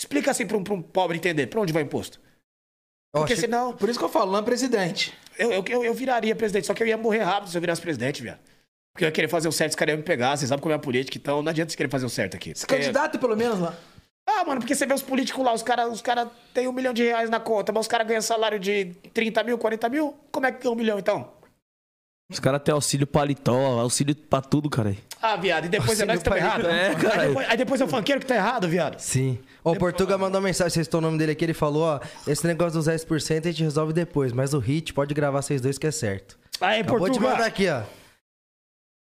Explica 0.01 0.31
assim 0.31 0.47
pra 0.47 0.57
um, 0.57 0.65
pra 0.65 0.73
um 0.73 0.81
pobre 0.81 1.19
entender, 1.19 1.49
pra 1.49 1.61
onde 1.61 1.73
vai 1.73 1.83
imposto? 1.83 2.19
Porque 3.13 3.37
senão, 3.37 3.73
Por 3.73 3.89
isso 3.89 3.99
que 3.99 4.05
eu 4.05 4.09
falo, 4.09 4.31
não 4.33 4.39
é 4.39 4.43
presidente. 4.43 5.13
eu, 5.39 5.51
eu, 5.53 5.65
eu, 5.69 5.85
eu 5.85 5.95
viraria 5.95 6.35
presidente, 6.37 6.67
só 6.67 6.75
que 6.75 6.83
eu 6.83 6.87
ia 6.87 6.97
morrer 6.97 7.23
rápido 7.23 7.51
se 7.51 7.57
eu 7.57 7.61
virasse 7.61 7.81
presidente, 7.81 8.23
viado. 8.23 8.39
Porque 8.93 9.05
eu 9.05 9.09
ia 9.09 9.13
querer 9.13 9.29
fazer 9.29 9.49
o 9.49 9.53
certo, 9.53 9.71
os 9.71 9.77
caras 9.77 9.93
iam 9.93 9.99
me 9.99 10.05
pegar, 10.05 10.37
vocês 10.37 10.49
sabem 10.49 10.63
como 10.63 10.73
é 10.73 10.77
a 10.77 10.79
política, 10.79 11.17
então 11.19 11.43
não 11.43 11.51
adianta 11.51 11.71
você 11.71 11.77
querer 11.77 11.89
fazer 11.91 12.07
o 12.07 12.11
certo 12.11 12.37
aqui. 12.37 12.53
Se 12.55 12.67
Porque- 12.67 12.81
candidato, 12.83 13.19
pelo 13.19 13.37
menos, 13.37 13.59
lá. 13.59 13.75
Ah, 14.29 14.45
mano, 14.45 14.61
porque 14.61 14.75
você 14.75 14.87
vê 14.87 14.95
os 14.95 15.03
políticos 15.03 15.45
lá, 15.45 15.53
os 15.53 15.63
caras 15.63 15.93
os 15.93 16.01
cara 16.01 16.31
têm 16.55 16.69
um 16.69 16.73
milhão 16.73 16.93
de 16.93 17.03
reais 17.03 17.29
na 17.29 17.41
conta, 17.41 17.73
mas 17.73 17.81
os 17.83 17.89
caras 17.89 18.07
ganham 18.07 18.23
salário 18.23 18.61
de 18.61 18.87
30 19.13 19.43
mil, 19.43 19.59
40 19.59 19.89
mil. 19.89 20.15
Como 20.31 20.47
é 20.47 20.53
que 20.53 20.63
ganha 20.63 20.73
um 20.73 20.77
milhão, 20.77 20.99
então? 20.99 21.33
Os 22.31 22.39
caras 22.39 22.63
têm 22.63 22.73
auxílio 22.73 23.07
paletó, 23.07 23.81
auxílio 23.81 24.15
pra 24.15 24.41
tudo, 24.41 24.71
cara. 24.71 24.95
Ah, 25.21 25.37
viado, 25.37 25.67
e 25.67 25.69
depois 25.69 26.01
é 26.01 26.05
Auxílio 26.05 26.07
nós 26.07 26.23
que 26.23 26.29
estamos 26.29 26.39
pai- 26.41 26.49
errados. 26.49 26.67
É, 26.69 26.89
aí, 26.89 26.97
cara. 26.97 27.27
depois, 27.29 27.51
aí 27.51 27.57
depois 27.57 27.81
é 27.81 27.85
o 27.85 27.89
funkeiro 27.89 28.21
que 28.21 28.27
tá 28.27 28.37
errado, 28.37 28.69
viado. 28.69 28.99
Sim. 29.01 29.39
Ó, 29.65 29.73
o 29.73 29.77
Portuga 29.77 30.17
mandou 30.17 30.41
uma 30.41 30.47
mensagem, 30.47 30.71
vocês 30.73 30.87
estão 30.87 30.99
o 30.99 31.01
nome 31.03 31.19
dele 31.19 31.33
aqui, 31.33 31.45
ele 31.45 31.53
falou, 31.55 31.83
ó, 31.83 32.01
esse 32.27 32.47
negócio 32.47 32.79
dos 32.79 32.87
10% 32.87 33.47
a 33.47 33.51
gente 33.51 33.63
resolve 33.63 33.93
depois, 33.93 34.33
mas 34.33 34.55
o 34.55 34.59
hit 34.59 34.95
pode 34.95 35.13
gravar 35.13 35.43
vocês 35.43 35.61
dois 35.61 35.77
que 35.77 35.87
é 35.87 35.91
certo. 35.91 36.39
Aí, 36.61 36.81
Acabou 36.81 37.01
de 37.01 37.05
Portugal. 37.07 37.33
mandar 37.33 37.47
aqui, 37.47 37.69
ó. 37.69 37.83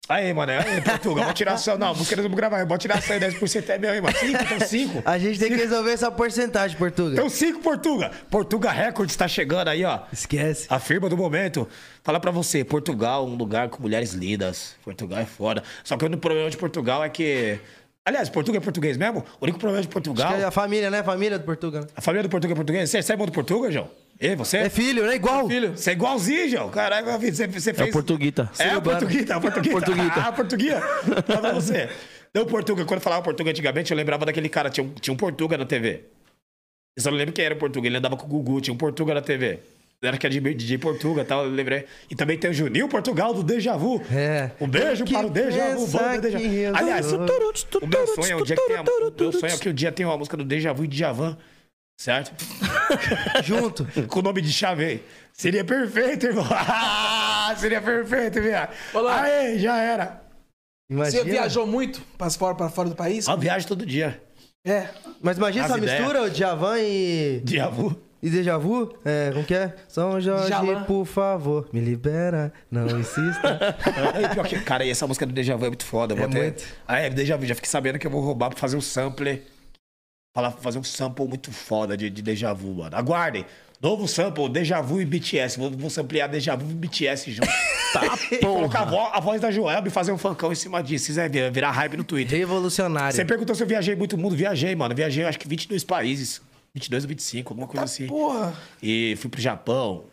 Aí, 0.09 0.33
mano, 0.33 0.53
aí, 0.53 0.81
Portugal, 0.81 1.25
vou 1.25 1.33
tirar 1.33 1.53
ação. 1.53 1.77
Não, 1.77 1.93
música 1.93 2.15
nós 2.15 2.23
vamos 2.23 2.37
gravar, 2.37 2.65
vou 2.65 2.77
tirar 2.77 2.97
ação, 2.97 3.17
10% 3.17 3.69
é 3.69 3.77
meu, 3.77 3.93
hein, 3.93 4.01
mano. 4.01 4.15
5, 4.17 4.43
então 4.43 4.59
5. 4.67 5.01
A 5.05 5.17
gente 5.17 5.37
tem 5.37 5.49
que 5.49 5.55
resolver 5.55 5.91
essa 5.91 6.09
porcentagem, 6.09 6.77
Portuga. 6.77 7.13
Então 7.13 7.29
5, 7.29 7.59
Portuga. 7.59 8.11
Portuga 8.29 8.71
Records 8.71 9.15
tá 9.15 9.27
chegando 9.27 9.67
aí, 9.67 9.83
ó. 9.83 9.99
Esquece. 10.11 10.65
A 10.69 10.79
firma 10.79 11.09
do 11.09 11.17
momento. 11.17 11.67
Fala 12.03 12.19
pra 12.21 12.31
você, 12.31 12.63
Portugal, 12.63 13.25
um 13.25 13.35
lugar 13.35 13.67
com 13.67 13.81
mulheres 13.81 14.13
lindas. 14.13 14.75
Portugal 14.83 15.19
é 15.19 15.25
foda. 15.25 15.61
Só 15.83 15.97
que 15.97 16.05
o 16.05 16.17
problema 16.17 16.49
de 16.49 16.57
Portugal 16.57 17.03
é 17.03 17.09
que 17.09 17.59
Aliás, 18.07 18.29
Portugal 18.29 18.61
é 18.61 18.63
português 18.63 18.95
mesmo? 18.95 19.19
O 19.37 19.43
único 19.43 19.59
problema 19.59 19.81
de 19.81 19.89
Portugal. 19.89 20.27
Acho 20.27 20.37
que 20.37 20.43
é 20.43 20.45
a 20.45 20.51
família, 20.51 20.89
né? 20.89 20.99
A 20.99 21.03
família 21.03 21.37
do 21.37 21.43
Portugal. 21.43 21.81
né? 21.81 21.87
A 21.93 21.99
família 21.99 22.23
do 22.23 22.29
Portugal 22.29 22.53
é 22.53 22.55
português. 22.55 22.89
Você, 22.89 23.01
você 23.01 23.11
é 23.11 23.13
irmão 23.13 23.25
do 23.25 23.33
Portugal, 23.33 23.69
João? 23.69 23.89
E 24.19 24.35
você? 24.35 24.57
É 24.57 24.69
filho, 24.69 25.05
né? 25.05 25.15
Igual. 25.15 25.47
Filho. 25.47 25.77
Você 25.77 25.91
é 25.91 25.93
igualzinho, 25.93 26.49
João. 26.49 26.71
Filho, 27.19 27.35
você, 27.35 27.47
você 27.47 27.73
fez. 27.73 27.87
É 27.87 27.89
o 27.89 27.93
Portuguita. 27.93 28.49
É, 28.57 28.75
o 28.75 28.81
Portuguita, 28.81 29.37
o 29.37 29.41
Portuguita. 29.41 29.71
Portuguita. 29.71 30.21
Ah, 30.21 30.31
Portuguia. 30.31 30.81
Fala 30.81 31.41
pra 31.41 31.53
você. 31.53 31.89
Não, 32.33 32.45
Portugal, 32.45 32.85
quando 32.85 32.99
eu 32.99 33.03
falava 33.03 33.23
Portugal 33.23 33.51
antigamente, 33.51 33.91
eu 33.91 33.97
lembrava 33.97 34.25
daquele 34.25 34.49
cara, 34.49 34.69
tinha 34.69 34.83
um, 34.83 34.93
tinha 34.93 35.13
um 35.13 35.17
Portuga 35.17 35.57
na 35.57 35.65
TV. 35.65 36.03
Eu 36.95 37.03
só 37.03 37.11
não 37.11 37.17
lembro 37.17 37.33
quem 37.33 37.45
era 37.45 37.53
o 37.53 37.57
Portuga, 37.57 37.87
ele 37.87 37.97
andava 37.97 38.17
com 38.17 38.25
o 38.25 38.29
Gugu, 38.29 38.59
tinha 38.61 38.73
um 38.73 38.77
Portuga 38.77 39.13
na 39.13 39.21
TV. 39.21 39.59
Era 40.01 40.15
que 40.15 40.27
era 40.27 40.39
de 40.39 40.53
DJ 40.53 40.77
Portuga 40.77 41.21
e 41.21 41.25
tal, 41.25 41.45
eu 41.45 41.49
lembrei. 41.49 41.85
E 42.09 42.15
também 42.15 42.37
tem 42.37 42.51
o 42.51 42.53
Juninho 42.53 42.87
Portugal 42.87 43.33
do 43.33 43.41
Deja 43.41 43.75
Vu. 43.75 43.99
É. 44.11 44.51
Um 44.61 44.67
beijo 44.67 45.03
Que 45.03 45.13
para 45.13 45.25
o 45.25 45.29
Deja 45.29 45.75
Vu, 45.75 45.87
banda 45.87 46.21
Deja 46.21 46.37
Vu. 46.37 46.77
Aliás, 46.77 47.11
o 47.11 47.17
meu 47.87 48.07
sonho 48.07 48.31
é 48.31 48.35
o 48.35 48.43
dia 48.45 48.55
que 48.55 48.67
tem 48.67 48.75
a, 48.75 48.81
o 48.81 49.11
meu 49.19 49.31
sonho 49.31 49.53
é 49.53 49.57
que 49.57 49.69
o 49.69 49.73
dia 49.73 49.91
tenha 49.91 50.07
uma 50.07 50.17
música 50.17 50.37
do 50.37 50.43
Deja 50.43 50.71
Vu 50.71 50.85
e 50.85 50.87
Djavan, 50.87 51.35
certo? 51.97 52.31
Junto. 53.43 53.85
com 54.07 54.19
o 54.19 54.21
nome 54.21 54.41
de 54.41 54.51
Chave. 54.53 55.03
Seria 55.33 55.63
perfeito, 55.63 56.27
irmão. 56.27 56.45
Seria 57.57 57.81
perfeito, 57.81 58.41
viado. 58.41 58.73
Olá. 58.93 59.21
Aê, 59.21 59.57
já 59.59 59.77
era. 59.77 60.21
Imagina. 60.89 61.23
Você 61.23 61.29
viajou 61.29 61.67
muito 61.67 62.01
pra 62.17 62.29
fora, 62.29 62.55
pra 62.55 62.69
fora 62.69 62.89
do 62.89 62.95
país? 62.95 63.27
Ó, 63.27 63.35
viagem 63.35 63.67
todo 63.67 63.85
dia. 63.85 64.21
É. 64.65 64.87
Mas 65.21 65.37
imagina 65.37 65.65
As 65.65 65.71
essa 65.71 65.77
ideias. 65.79 65.99
mistura, 65.99 66.23
o 66.23 66.29
Djavan 66.29 66.79
e. 66.79 67.41
Diabo. 67.43 67.99
E 68.21 68.31
Deja 68.31 68.57
Vu? 68.57 68.97
É, 69.05 69.29
como 69.31 69.45
que 69.45 69.53
é? 69.53 69.75
São 69.87 70.19
Jorge, 70.19 70.47
Djavan. 70.47 70.83
por 70.85 71.05
favor, 71.05 71.69
me 71.71 71.79
libera, 71.79 72.51
não 72.69 72.87
insista. 72.99 73.75
Aí, 74.15 74.59
Cara, 74.65 74.83
e 74.83 74.89
essa 74.89 75.05
música 75.05 75.23
do 75.23 75.31
Deja 75.31 75.55
Vu 75.55 75.65
é 75.65 75.67
muito 75.67 75.85
foda. 75.85 76.13
eu 76.13 76.17
vou 76.17 76.25
É 76.25 76.29
até- 76.29 76.41
muito. 76.41 76.63
Ah, 76.87 76.99
é, 76.99 77.09
Deja 77.11 77.37
Vu. 77.37 77.45
Já 77.45 77.53
fiquei 77.53 77.69
sabendo 77.69 77.99
que 77.99 78.07
eu 78.07 78.11
vou 78.11 78.21
roubar 78.21 78.49
pra 78.49 78.57
fazer 78.57 78.75
um 78.75 78.81
sampler. 78.81 79.43
Falar, 80.37 80.51
fazer 80.51 80.77
um 80.77 80.83
sample 80.83 81.27
muito 81.27 81.51
foda 81.51 81.97
de, 81.97 82.11
de 82.11 82.21
Deja 82.21 82.53
Vu, 82.53 82.75
mano. 82.75 82.95
Aguardem. 82.95 83.43
Novo 83.81 84.07
sample, 84.07 84.47
Deja 84.47 84.79
Vu 84.81 85.01
e 85.01 85.05
BTS. 85.05 85.57
Vou, 85.57 85.71
vou 85.71 85.89
samplear 85.89 86.29
Deja 86.29 86.55
Vu 86.55 86.69
e 86.69 86.75
BTS 86.75 87.31
junto. 87.31 87.47
Tá, 87.93 88.01
Colocar 88.41 88.81
a, 88.81 88.85
vo- 88.85 89.09
a 89.13 89.19
voz 89.21 89.39
da 89.39 89.49
Joelma 89.49 89.87
e 89.87 89.89
fazer 89.89 90.11
um 90.11 90.17
funkão 90.17 90.51
em 90.51 90.55
cima 90.55 90.83
disso. 90.83 91.05
Se 91.05 91.11
quiser 91.11 91.29
virar, 91.31 91.49
virar 91.49 91.71
hype 91.71 91.95
no 91.95 92.03
Twitter. 92.03 92.37
Revolucionário. 92.37 93.15
Você 93.15 93.23
perguntou 93.23 93.55
se 93.55 93.63
eu 93.63 93.67
viajei 93.67 93.95
muito 93.95 94.17
mundo. 94.17 94.35
Viajei, 94.35 94.75
mano. 94.75 94.93
Viajei, 94.93 95.23
acho 95.23 95.39
que 95.39 95.47
22 95.47 95.85
países. 95.85 96.41
22 96.75 97.05
ou 97.05 97.07
25, 97.07 97.53
alguma 97.53 97.65
coisa 97.65 97.85
assim. 97.85 98.05
Porra. 98.07 98.53
E 98.83 99.15
fui 99.19 99.29
pro 99.29 99.39
Japão, 99.41 100.03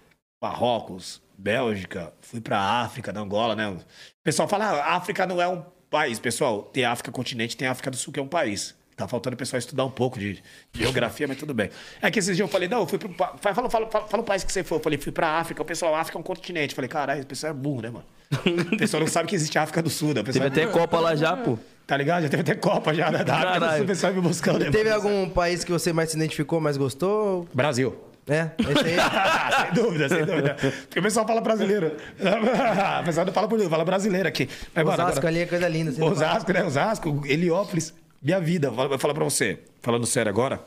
Marrocos, 0.41 1.21
Bélgica, 1.37 2.13
fui 2.21 2.41
pra 2.41 2.59
África, 2.61 3.13
na 3.13 3.21
Angola, 3.21 3.57
né? 3.57 3.69
O 3.69 3.79
pessoal 4.23 4.49
fala, 4.49 4.67
ah, 4.67 4.95
África 4.95 5.27
não 5.27 5.43
é 5.43 5.49
um 5.49 5.63
país. 5.91 6.19
Pessoal, 6.21 6.63
tem 6.63 6.85
África 6.85 7.11
continente, 7.11 7.57
tem 7.57 7.67
África 7.67 7.91
do 7.91 7.97
Sul, 7.97 8.13
que 8.13 8.21
é 8.21 8.23
um 8.23 8.29
país. 8.29 8.75
Tá 8.97 9.09
faltando 9.09 9.35
o 9.35 9.37
pessoal 9.37 9.59
estudar 9.59 9.85
um 9.85 9.91
pouco 9.91 10.19
de 10.21 10.41
geografia, 10.73 11.27
mas 11.27 11.37
tudo 11.37 11.53
bem. 11.53 11.69
É 12.01 12.11
que 12.13 12.19
esses 12.21 12.37
dias 12.37 12.47
eu 12.47 12.53
falei, 12.53 12.69
não, 12.69 12.81
eu 12.81 12.87
fui 12.87 12.97
pro. 12.99 13.13
Fala, 13.13 13.55
fala, 13.55 13.69
fala, 13.71 13.89
fala 13.91 14.23
o 14.23 14.25
país 14.25 14.45
que 14.45 14.53
você 14.53 14.63
foi. 14.63 14.79
Eu 14.79 14.83
falei, 14.83 14.99
fui 14.99 15.11
pra 15.11 15.31
África. 15.39 15.61
O 15.61 15.65
pessoal, 15.65 15.95
África 15.97 16.17
é 16.17 16.21
um 16.21 16.23
continente. 16.23 16.73
Eu 16.73 16.77
falei, 16.77 16.89
caralho, 16.89 17.23
o 17.23 17.27
pessoal 17.27 17.51
é 17.51 17.55
burro, 17.55 17.83
né, 17.83 17.91
mano? 17.91 18.05
O 18.73 18.77
pessoal 18.77 19.01
não 19.01 19.09
sabe 19.09 19.29
que 19.29 19.35
existe 19.35 19.59
a 19.59 19.63
África 19.63 19.83
do 19.83 19.91
Sul, 19.91 20.15
né? 20.15 20.21
O 20.21 20.25
pessoal 20.25 20.49
Teve 20.49 20.67
até 20.67 20.73
Copa 20.73 21.01
lá 21.01 21.17
já, 21.17 21.37
pô. 21.37 21.59
Tá 21.87 21.97
ligado? 21.97 22.23
Já 22.23 22.29
teve 22.29 22.43
até 22.43 22.55
Copa 22.55 22.95
já, 22.95 23.11
né? 23.11 23.25
Da 23.25 23.35
África 23.37 23.61
do. 23.61 23.73
Sul, 23.75 23.83
o 23.83 23.87
pessoal 23.87 24.15
me 24.15 24.21
buscando. 24.21 24.59
né, 24.65 24.71
Teve 24.71 24.91
algum 24.91 25.29
país 25.29 25.65
que 25.65 25.73
você 25.73 25.93
mais 25.93 26.11
se 26.11 26.17
identificou, 26.17 26.61
mais 26.61 26.77
gostou? 26.77 27.49
Brasil. 27.53 27.97
É, 28.27 28.51
esse 28.59 28.87
aí. 28.89 28.97
sem 29.75 29.83
dúvida, 29.85 30.09
sem 30.09 30.25
dúvida. 30.25 30.55
Porque 30.55 30.99
o 31.01 31.03
pessoal 31.03 31.27
fala 31.27 31.41
brasileiro. 31.41 31.97
O 33.03 33.05
pessoal 33.05 33.27
não 33.27 33.33
fala 33.33 33.49
português, 33.49 33.69
fala 33.71 33.85
brasileiro 33.85 34.29
aqui. 34.29 34.49
Mas, 34.75 34.87
Osasco 34.87 35.03
agora- 35.11 35.29
ali 35.29 35.39
é 35.41 35.47
coisa 35.47 35.69
linda. 35.69 36.05
Osasco, 36.05 36.53
né? 36.53 36.65
Osasco, 36.65 37.23
Heliópolis. 37.27 37.93
Minha 38.25 38.41
vida. 38.41 38.71
Vou 38.71 38.99
falar 38.99 39.13
pra 39.13 39.25
você. 39.25 39.63
Falando 39.83 40.07
sério 40.07 40.31
agora. 40.31 40.65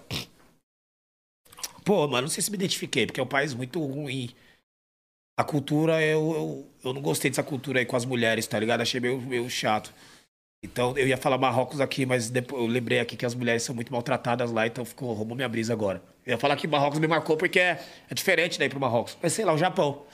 Pô, 1.83 2.07
mano, 2.07 2.23
não 2.23 2.29
sei 2.29 2.43
se 2.43 2.51
me 2.51 2.57
identifiquei, 2.57 3.07
porque 3.07 3.19
é 3.19 3.23
um 3.23 3.27
país 3.27 3.55
muito 3.55 3.83
ruim. 3.83 4.29
A 5.39 5.43
cultura, 5.43 5.99
eu, 6.03 6.33
eu, 6.35 6.67
eu 6.83 6.93
não 6.93 7.01
gostei 7.01 7.31
dessa 7.31 7.41
cultura 7.41 7.79
aí 7.79 7.85
com 7.85 7.95
as 7.95 8.05
mulheres, 8.05 8.45
tá 8.45 8.59
ligado? 8.59 8.81
Achei 8.81 8.99
meio, 8.99 9.19
meio 9.21 9.49
chato. 9.49 9.91
Então, 10.63 10.95
eu 10.97 11.07
ia 11.07 11.17
falar 11.17 11.37
Marrocos 11.37 11.79
aqui, 11.79 12.05
mas 12.05 12.29
depois 12.29 12.61
eu 12.61 12.67
lembrei 12.67 12.99
aqui 12.99 13.15
que 13.15 13.25
as 13.25 13.33
mulheres 13.33 13.63
são 13.63 13.73
muito 13.73 13.91
maltratadas 13.91 14.51
lá, 14.51 14.67
então 14.67 14.83
ficou, 14.83 15.13
roubou 15.13 15.35
minha 15.35 15.47
brisa 15.47 15.73
agora. 15.73 16.03
Eu 16.25 16.31
ia 16.31 16.37
falar 16.37 16.55
que 16.57 16.67
Marrocos 16.67 16.99
me 16.99 17.07
marcou 17.07 17.37
porque 17.37 17.59
é, 17.59 17.83
é 18.09 18.13
diferente 18.13 18.59
daí 18.59 18.69
pro 18.69 18.79
Marrocos. 18.79 19.17
Mas 19.21 19.33
sei 19.33 19.45
lá, 19.45 19.53
o 19.53 19.57
Japão. 19.57 20.05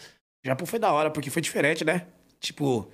O 0.46 0.48
Japão 0.48 0.68
foi 0.68 0.80
da 0.80 0.92
hora, 0.94 1.10
porque 1.10 1.30
foi 1.30 1.42
diferente, 1.42 1.84
né? 1.84 2.06
Tipo, 2.40 2.90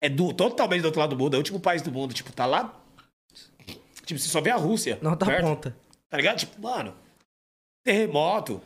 é 0.00 0.08
do, 0.08 0.32
totalmente 0.32 0.80
do 0.80 0.86
outro 0.86 1.00
lado 1.00 1.14
do 1.14 1.18
mundo, 1.18 1.34
é 1.34 1.36
o 1.36 1.40
último 1.40 1.60
país 1.60 1.82
do 1.82 1.92
mundo. 1.92 2.14
Tipo, 2.14 2.32
tá 2.32 2.46
lá. 2.46 2.81
Tipo, 4.04 4.18
você 4.20 4.28
só 4.28 4.40
vê 4.40 4.50
a 4.50 4.56
Rússia. 4.56 4.98
Não 5.02 5.16
tá 5.16 5.26
perto, 5.26 5.44
ponta. 5.46 5.76
Tá 6.10 6.16
ligado? 6.16 6.38
Tipo, 6.38 6.60
mano. 6.60 6.94
Terremoto, 7.84 8.60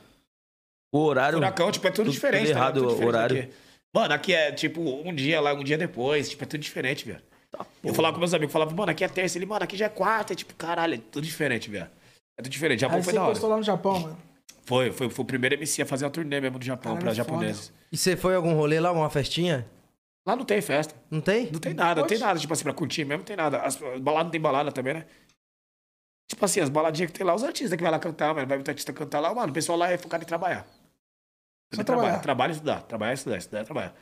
O 0.93 0.99
horário. 0.99 1.39
furacão, 1.39 1.71
tipo, 1.73 1.87
é 1.87 1.91
tudo, 1.91 2.05
tudo- 2.07 2.13
diferente. 2.13 2.47
tudo 2.49 2.55
tá 2.55 2.71
ligado? 2.71 2.77
errado 2.77 2.81
Tudo 2.81 2.87
o 2.87 2.91
diferente 2.93 3.09
horário. 3.15 3.39
aqui. 3.43 3.53
Mano, 3.95 4.15
aqui 4.15 4.35
é 4.35 4.53
tipo 4.53 4.81
um 4.83 5.15
dia 5.15 5.41
lá, 5.41 5.55
um 5.55 5.65
dia 5.65 5.79
depois. 5.79 6.29
Tipo, 6.29 6.45
é 6.45 6.47
tudo 6.47 6.61
diferente, 6.61 7.07
velho. 7.07 7.23
Tá, 7.51 7.65
Eu 7.83 7.95
falava 7.95 8.13
com 8.15 8.19
meus 8.21 8.35
amigos, 8.35 8.53
falava, 8.53 8.75
mano, 8.75 8.91
aqui 8.91 9.05
é 9.05 9.09
terça. 9.09 9.39
Ele, 9.39 9.47
mano, 9.47 9.65
aqui 9.65 9.77
já 9.77 9.87
é 9.87 9.89
quarta. 9.89 10.33
É 10.33 10.37
tipo, 10.37 10.55
caralho, 10.55 10.95
é 10.95 10.99
tudo 10.99 11.25
diferente, 11.25 11.71
velho. 11.71 11.89
É 12.39 12.43
tudo 12.43 12.51
diferente. 12.53 12.81
Japão 12.81 12.99
Aí 12.99 13.03
foi 13.03 13.13
você 13.13 13.17
da 13.19 13.23
hora. 13.23 13.33
gostou 13.33 13.49
lá 13.51 13.57
no 13.57 13.63
Japão, 13.63 13.99
mano. 14.01 14.19
Foi, 14.65 14.91
foi, 14.93 15.09
foi 15.09 15.23
o 15.23 15.27
primeiro 15.27 15.55
MC 15.55 15.81
a 15.83 15.87
fazer 15.87 16.05
uma 16.05 16.11
turnê 16.11 16.41
mesmo 16.41 16.59
do 16.59 16.65
Japão 16.65 16.95
Caralho, 16.97 17.01
pra 17.01 17.25
foda. 17.25 17.33
japoneses. 17.39 17.73
E 17.91 17.97
você 17.97 18.17
foi 18.17 18.35
a 18.35 18.37
algum 18.37 18.53
rolê 18.55 18.81
lá, 18.81 18.91
uma 18.93 19.09
festinha? 19.09 19.65
Lá 20.27 20.35
não 20.37 20.45
tem 20.45 20.61
festa. 20.61 20.93
Não 21.09 21.21
tem? 21.21 21.49
Não 21.53 21.61
tem 21.61 21.73
nada, 21.73 22.01
não 22.01 22.09
tem 22.09 22.19
nada, 22.19 22.39
tipo 22.39 22.53
assim, 22.53 22.65
pra 22.65 22.73
curtir 22.75 23.05
mesmo, 23.05 23.19
não 23.19 23.25
tem 23.25 23.37
nada. 23.37 23.59
As 23.63 23.77
baladas 23.77 24.25
não 24.25 24.31
tem 24.33 24.41
balada 24.41 24.73
também, 24.73 24.93
né? 24.95 25.07
Tipo 26.29 26.45
assim, 26.45 26.61
as 26.61 26.69
baladinhas 26.69 27.11
que 27.11 27.19
tem 27.19 27.27
lá, 27.27 27.35
os 27.35 27.45
artistas 27.45 27.77
que 27.77 27.83
vai 27.83 27.91
lá 27.91 27.99
cantar, 27.99 28.35
mano, 28.35 28.47
vai 28.47 28.57
muito 28.57 28.69
artista 28.69 28.93
cantar 28.93 29.21
lá, 29.21 29.33
mano, 29.33 29.51
o 29.51 29.55
pessoal 29.55 29.79
lá 29.79 29.91
é 29.91 29.97
focado 29.97 30.25
em 30.25 30.27
trabalhar. 30.27 30.67
Só 31.73 31.85
trabalhar. 31.85 32.21
trabalhar. 32.21 32.21
Trabalhar 32.21 32.51
e 32.51 32.53
estudar, 32.53 32.83
trabalhar 32.83 33.13
e 33.13 33.15
estudar, 33.15 33.37
estudar 33.39 33.61
e 33.63 33.65
trabalhar. 33.65 33.95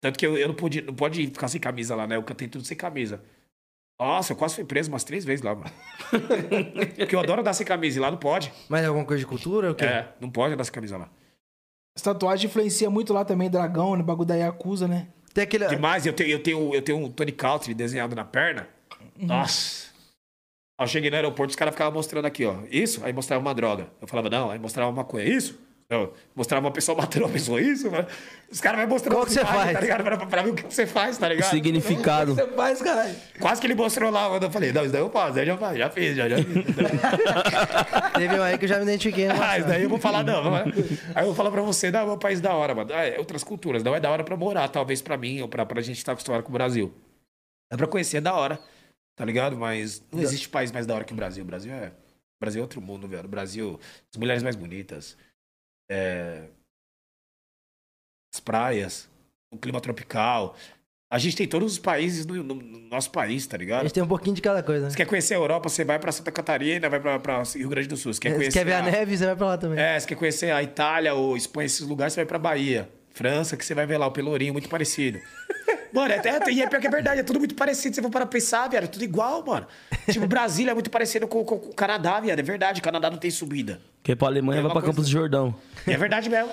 Tanto 0.00 0.18
que 0.18 0.26
eu, 0.26 0.36
eu 0.36 0.48
não 0.48 0.54
pude, 0.54 0.82
não 0.82 0.94
pode 0.94 1.26
ficar 1.28 1.48
sem 1.48 1.60
camisa 1.60 1.94
lá, 1.94 2.06
né? 2.06 2.16
Eu 2.16 2.22
cantei 2.24 2.48
tudo 2.48 2.64
sem 2.64 2.76
camisa. 2.76 3.22
Nossa, 4.00 4.32
eu 4.32 4.36
quase 4.36 4.56
fui 4.56 4.64
preso 4.64 4.90
umas 4.90 5.04
três 5.04 5.24
vezes 5.24 5.44
lá, 5.44 5.54
mano. 5.54 5.70
Porque 6.96 7.14
eu 7.14 7.20
adoro 7.20 7.40
andar 7.40 7.52
sem 7.52 7.64
camisa 7.64 7.98
e 7.98 8.00
lá 8.00 8.10
não 8.10 8.18
pode. 8.18 8.52
Mas 8.68 8.84
alguma 8.84 9.04
coisa 9.04 9.20
de 9.20 9.26
cultura? 9.26 9.68
ou 9.68 9.72
O 9.74 9.76
quê? 9.76 9.84
É, 9.84 10.08
não 10.20 10.28
pode 10.28 10.54
andar 10.54 10.64
sem 10.64 10.72
camisa 10.72 10.96
lá. 10.98 11.08
As 11.94 12.02
tatuagens 12.02 12.50
influencia 12.50 12.90
muito 12.90 13.12
lá 13.12 13.24
também, 13.24 13.48
dragão, 13.48 13.94
né? 13.94 14.02
Bagulho 14.02 14.26
da 14.26 14.34
Yakuza, 14.34 14.88
né? 14.88 15.06
Tem 15.32 15.44
aquele. 15.44 15.68
Demais, 15.68 16.04
eu 16.04 16.12
tenho, 16.12 16.30
eu 16.30 16.42
tenho, 16.42 16.74
eu 16.74 16.82
tenho 16.82 16.98
um 16.98 17.10
Tony 17.10 17.30
Country 17.30 17.74
desenhado 17.74 18.16
na 18.16 18.24
perna. 18.24 18.66
Nossa. 19.16 19.91
Eu 20.80 20.86
cheguei 20.88 21.10
no 21.10 21.16
aeroporto, 21.16 21.50
os 21.50 21.56
caras 21.56 21.74
ficavam 21.74 21.92
mostrando 21.92 22.24
aqui, 22.26 22.44
ó. 22.44 22.56
Isso, 22.70 23.04
aí 23.04 23.12
mostrava 23.12 23.40
uma 23.40 23.54
droga. 23.54 23.86
Eu 24.00 24.08
falava, 24.08 24.28
não, 24.28 24.50
aí 24.50 24.58
mostrava 24.58 24.90
uma 24.90 24.96
maconha. 24.96 25.24
Isso? 25.24 25.58
Não. 25.88 26.10
Mostrava 26.34 26.64
uma 26.66 26.72
pessoa 26.72 26.96
matando 26.96 27.26
uma 27.26 27.32
pessoa. 27.32 27.60
Isso? 27.60 27.90
mano. 27.90 28.06
Os 28.50 28.60
caras 28.62 28.80
vão 28.80 28.88
mostrando 28.88 29.14
Qual 29.14 29.26
que 29.26 29.32
você 29.32 29.40
imagens, 29.40 29.62
faz? 29.62 29.72
Tá 29.74 29.80
ligado? 29.80 30.02
Pra, 30.02 30.16
pra 30.26 30.42
ver 30.42 30.50
o 30.50 30.54
que 30.54 30.62
você 30.62 30.86
faz, 30.86 31.18
tá 31.18 31.26
O 31.26 31.28
ligado? 31.28 31.50
significado. 31.50 32.34
Você 32.34 32.46
faz, 32.48 32.80
caralho. 32.80 33.14
Quase 33.38 33.60
que 33.60 33.66
ele 33.66 33.74
mostrou 33.74 34.10
lá, 34.10 34.26
eu 34.40 34.50
falei, 34.50 34.72
não, 34.72 34.82
isso 34.82 34.92
daí 34.92 35.02
eu 35.02 35.10
faço, 35.10 35.38
aí 35.38 35.44
já 35.46 35.56
faço, 35.58 35.76
já 35.76 35.90
fiz, 35.90 36.16
já, 36.16 36.28
já 36.30 36.36
fiz. 36.38 36.46
Teve 38.16 38.38
um 38.38 38.42
aí 38.42 38.56
que 38.58 38.64
eu 38.64 38.68
já 38.68 38.76
me 38.78 38.82
identifiquei. 38.84 39.28
né? 39.28 39.34
ah, 39.40 39.58
isso 39.58 39.68
daí 39.68 39.82
eu 39.82 39.88
vou 39.90 39.98
falar, 39.98 40.22
não. 40.24 40.56
é? 40.56 40.62
Aí 41.14 41.22
eu 41.22 41.26
vou 41.26 41.34
falar 41.34 41.50
pra 41.50 41.60
você, 41.62 41.90
não, 41.90 42.00
é 42.00 42.12
um 42.12 42.18
país 42.18 42.40
da 42.40 42.54
hora, 42.54 42.74
mano. 42.74 42.90
Ah, 42.94 43.04
é 43.06 43.18
outras 43.18 43.44
culturas, 43.44 43.82
não 43.82 43.94
é 43.94 44.00
da 44.00 44.10
hora 44.10 44.24
pra 44.24 44.36
morar, 44.36 44.68
talvez 44.68 45.02
pra 45.02 45.18
mim, 45.18 45.42
ou 45.42 45.48
pra, 45.48 45.66
pra 45.66 45.82
gente 45.82 45.98
estar 45.98 46.12
acostumado 46.12 46.42
com 46.42 46.48
o 46.50 46.52
Brasil. 46.52 46.92
É 47.70 47.76
pra 47.76 47.86
conhecer, 47.86 48.16
é 48.18 48.20
da 48.22 48.34
hora, 48.34 48.58
tá 49.16 49.24
ligado? 49.24 49.56
Mas 49.56 50.02
não 50.12 50.20
existe 50.20 50.48
país 50.48 50.70
mais 50.72 50.86
da 50.86 50.94
hora 50.94 51.04
que 51.04 51.12
o 51.12 51.16
Brasil. 51.16 51.42
O 51.44 51.46
Brasil 51.46 51.72
é, 51.72 51.88
o 51.88 52.40
Brasil 52.40 52.60
é 52.60 52.62
outro 52.62 52.80
mundo, 52.80 53.06
velho. 53.08 53.24
O 53.24 53.28
Brasil, 53.28 53.78
as 54.10 54.16
mulheres 54.18 54.42
mais 54.42 54.56
bonitas, 54.56 55.16
é, 55.90 56.48
as 58.34 58.40
praias, 58.40 59.08
o 59.52 59.58
clima 59.58 59.80
tropical. 59.80 60.56
A 61.10 61.18
gente 61.18 61.36
tem 61.36 61.46
todos 61.46 61.72
os 61.72 61.78
países 61.78 62.24
no, 62.24 62.42
no- 62.42 62.54
no 62.54 62.78
nosso 62.88 63.10
país, 63.10 63.46
tá 63.46 63.56
A 63.56 63.58
ligado? 63.58 63.82
gente 63.82 63.92
tem 63.92 64.02
um 64.02 64.08
pouquinho 64.08 64.34
de 64.34 64.40
cada 64.40 64.62
coisa. 64.62 64.86
Você 64.88 64.94
Né? 64.94 64.96
quer 64.96 65.06
conhecer 65.06 65.34
a 65.34 65.36
Europa, 65.36 65.68
você 65.68 65.84
vai 65.84 65.98
pra 65.98 66.10
Santa 66.10 66.32
Catarina, 66.32 66.88
vai 66.88 66.98
pra, 66.98 67.18
pra 67.18 67.42
Rio 67.42 67.68
Grande 67.68 67.86
do 67.88 67.98
Sul. 67.98 68.14
Você 68.14 68.20
quer 68.20 68.34
conhecer 68.34 68.58
quer 68.60 68.64
ver 68.64 68.72
a 68.72 68.78
a- 68.78 68.82
neve, 68.82 69.16
você 69.18 69.26
vai 69.26 69.36
pra 69.36 69.46
lá 69.48 69.58
também. 69.58 69.78
é, 69.78 70.00
você 70.00 70.06
quer 70.06 70.14
conhecer 70.14 70.50
a 70.50 70.62
Itália 70.62 71.12
ou 71.12 71.36
Espanha, 71.36 71.66
esses 71.66 71.86
lugares, 71.86 72.14
você 72.14 72.20
vai 72.20 72.26
pra 72.26 72.38
Bahia. 72.38 72.88
França, 73.14 73.56
que 73.56 73.64
você 73.64 73.74
vai 73.74 73.86
ver 73.86 73.98
lá 73.98 74.06
o 74.06 74.10
Pelourinho, 74.10 74.52
muito 74.52 74.68
parecido. 74.68 75.18
Mano, 75.92 76.10
é, 76.14 76.16
é, 76.16 76.50
e 76.50 76.62
é 76.62 76.66
pior 76.66 76.80
que 76.80 76.86
é 76.86 76.90
verdade, 76.90 77.20
é 77.20 77.22
tudo 77.22 77.38
muito 77.38 77.54
parecido. 77.54 77.94
Você 77.94 78.00
for 78.00 78.10
para 78.10 78.24
pensar, 78.24 78.66
velho, 78.68 78.84
é 78.84 78.86
tudo 78.86 79.04
igual, 79.04 79.44
mano. 79.44 79.66
Tipo, 80.10 80.26
Brasília 80.26 80.70
é 80.70 80.74
muito 80.74 80.88
parecido 80.90 81.28
com, 81.28 81.44
com- 81.44 81.58
com 81.58 81.68
o 81.68 81.74
Canadá, 81.74 82.18
viado. 82.18 82.38
É 82.38 82.42
verdade, 82.42 82.80
o 82.80 82.82
Canadá 82.82 83.10
não 83.10 83.18
tem 83.18 83.30
subida. 83.30 83.78
Quem 84.02 84.14
é 84.14 84.16
pra 84.16 84.28
Alemanha 84.28 84.60
É 84.60 84.62
vai 84.62 84.72
pra 84.72 84.80
coisa- 84.80 84.86
Campos 84.96 85.04
do 85.04 85.12
Jordão. 85.12 85.54
E 85.86 85.92
é 85.92 85.96
verdade 85.98 86.30
mesmo. 86.30 86.50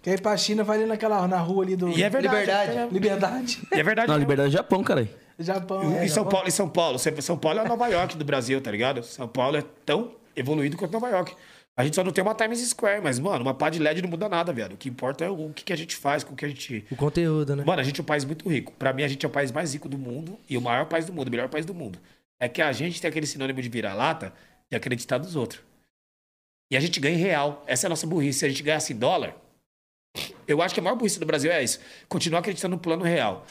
Quer 0.00 0.14
ir 0.14 0.22
pra 0.22 0.34
China, 0.38 0.64
vai 0.64 0.78
ali 0.78 0.86
naquela, 0.86 1.28
na 1.28 1.36
rua 1.38 1.64
ali 1.64 1.76
do... 1.76 1.90
E 1.90 2.02
é 2.02 2.08
verdade. 2.08 2.34
Liberdade. 2.40 2.78
É, 2.78 2.88
Liberdade. 2.90 3.62
e 3.70 3.78
é 3.78 3.82
verdade 3.82 4.08
Não, 4.08 4.14
mesmo. 4.14 4.20
Liberdade 4.30 4.48
é 4.48 4.52
Japão, 4.56 4.82
caralho. 4.82 5.08
Japão, 5.38 5.82
Em 5.92 5.94
é, 5.96 5.98
São 6.08 6.24
Japão. 6.24 6.28
Paulo, 6.30 6.48
em 6.48 6.50
São 6.50 6.68
Paulo. 6.70 6.98
São 6.98 7.36
Paulo 7.38 7.60
é 7.60 7.68
Nova 7.68 7.88
York 7.88 8.16
do 8.16 8.24
Brasil, 8.24 8.58
tá 8.62 8.70
ligado? 8.70 9.02
São 9.02 9.28
Paulo 9.28 9.58
é 9.58 9.64
tão 9.84 10.12
evoluído 10.34 10.78
quanto 10.78 10.92
Nova 10.92 11.10
York. 11.10 11.34
A 11.76 11.84
gente 11.84 11.96
só 11.96 12.04
não 12.04 12.12
tem 12.12 12.22
uma 12.22 12.34
Times 12.34 12.60
Square, 12.68 13.00
mas, 13.02 13.18
mano, 13.18 13.42
uma 13.42 13.54
pá 13.54 13.70
de 13.70 13.78
LED 13.78 14.02
não 14.02 14.10
muda 14.10 14.28
nada, 14.28 14.52
velho. 14.52 14.74
O 14.74 14.76
que 14.76 14.90
importa 14.90 15.24
é 15.24 15.30
o 15.30 15.50
que, 15.50 15.64
que 15.64 15.72
a 15.72 15.76
gente 15.76 15.96
faz, 15.96 16.22
com 16.22 16.34
o 16.34 16.36
que 16.36 16.44
a 16.44 16.48
gente. 16.48 16.84
O 16.90 16.96
conteúdo, 16.96 17.56
né? 17.56 17.64
Mano, 17.64 17.80
a 17.80 17.84
gente 17.84 17.98
é 17.98 18.02
um 18.02 18.06
país 18.06 18.24
muito 18.24 18.46
rico. 18.48 18.72
Pra 18.72 18.92
mim, 18.92 19.02
a 19.02 19.08
gente 19.08 19.24
é 19.24 19.28
o 19.28 19.32
país 19.32 19.50
mais 19.50 19.72
rico 19.72 19.88
do 19.88 19.96
mundo 19.96 20.38
e 20.48 20.58
o 20.58 20.60
maior 20.60 20.86
país 20.86 21.06
do 21.06 21.12
mundo, 21.12 21.28
o 21.28 21.30
melhor 21.30 21.48
país 21.48 21.64
do 21.64 21.72
mundo. 21.72 21.98
É 22.38 22.48
que 22.48 22.60
a 22.60 22.72
gente 22.72 23.00
tem 23.00 23.08
aquele 23.08 23.26
sinônimo 23.26 23.62
de 23.62 23.68
vira-lata 23.70 24.34
de 24.70 24.76
acreditar 24.76 25.16
dos 25.16 25.34
outros. 25.34 25.62
E 26.70 26.76
a 26.76 26.80
gente 26.80 27.00
ganha 27.00 27.14
em 27.14 27.18
real. 27.18 27.64
Essa 27.66 27.86
é 27.86 27.88
a 27.88 27.90
nossa 27.90 28.06
burrice. 28.06 28.40
Se 28.40 28.46
a 28.46 28.48
gente 28.48 28.62
ganhasse 28.62 28.92
em 28.92 28.96
dólar, 28.96 29.34
eu 30.46 30.60
acho 30.60 30.74
que 30.74 30.80
a 30.80 30.82
maior 30.82 30.96
burrice 30.96 31.18
do 31.18 31.26
Brasil 31.26 31.50
é 31.50 31.62
isso. 31.62 31.80
Continuar 32.08 32.40
acreditando 32.40 32.76
no 32.76 32.80
plano 32.82 33.04
real. 33.04 33.46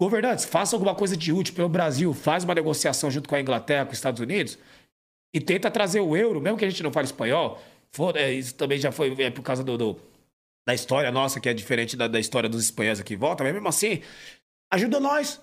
Governantes, 0.00 0.44
faça 0.44 0.74
alguma 0.74 0.94
coisa 0.94 1.16
de 1.16 1.32
útil 1.32 1.54
pelo 1.54 1.68
Brasil. 1.68 2.12
Faz 2.14 2.44
uma 2.44 2.54
negociação 2.54 3.10
junto 3.10 3.28
com 3.28 3.34
a 3.34 3.40
Inglaterra, 3.40 3.84
com 3.84 3.92
os 3.92 3.98
Estados 3.98 4.20
Unidos. 4.20 4.58
E 5.32 5.40
tenta 5.40 5.70
trazer 5.70 6.00
o 6.00 6.16
euro, 6.16 6.40
mesmo 6.40 6.56
que 6.58 6.64
a 6.64 6.70
gente 6.70 6.82
não 6.82 6.92
fale 6.92 7.06
espanhol. 7.06 7.60
Foda, 7.90 8.18
é, 8.18 8.32
isso 8.32 8.54
também 8.54 8.78
já 8.78 8.90
foi 8.92 9.14
é 9.18 9.30
por 9.30 9.42
causa 9.42 9.62
do, 9.64 9.76
do- 9.76 10.00
da 10.66 10.74
história 10.74 11.10
nossa, 11.10 11.40
que 11.40 11.48
é 11.48 11.54
diferente 11.54 11.96
da, 11.96 12.06
da 12.08 12.20
história 12.20 12.48
dos 12.48 12.62
espanhóis 12.64 13.00
aqui 13.00 13.14
em 13.14 13.16
volta. 13.16 13.42
Mas 13.44 13.52
mesmo 13.52 13.68
assim, 13.68 14.02
ajuda 14.72 15.00
nós. 15.00 15.40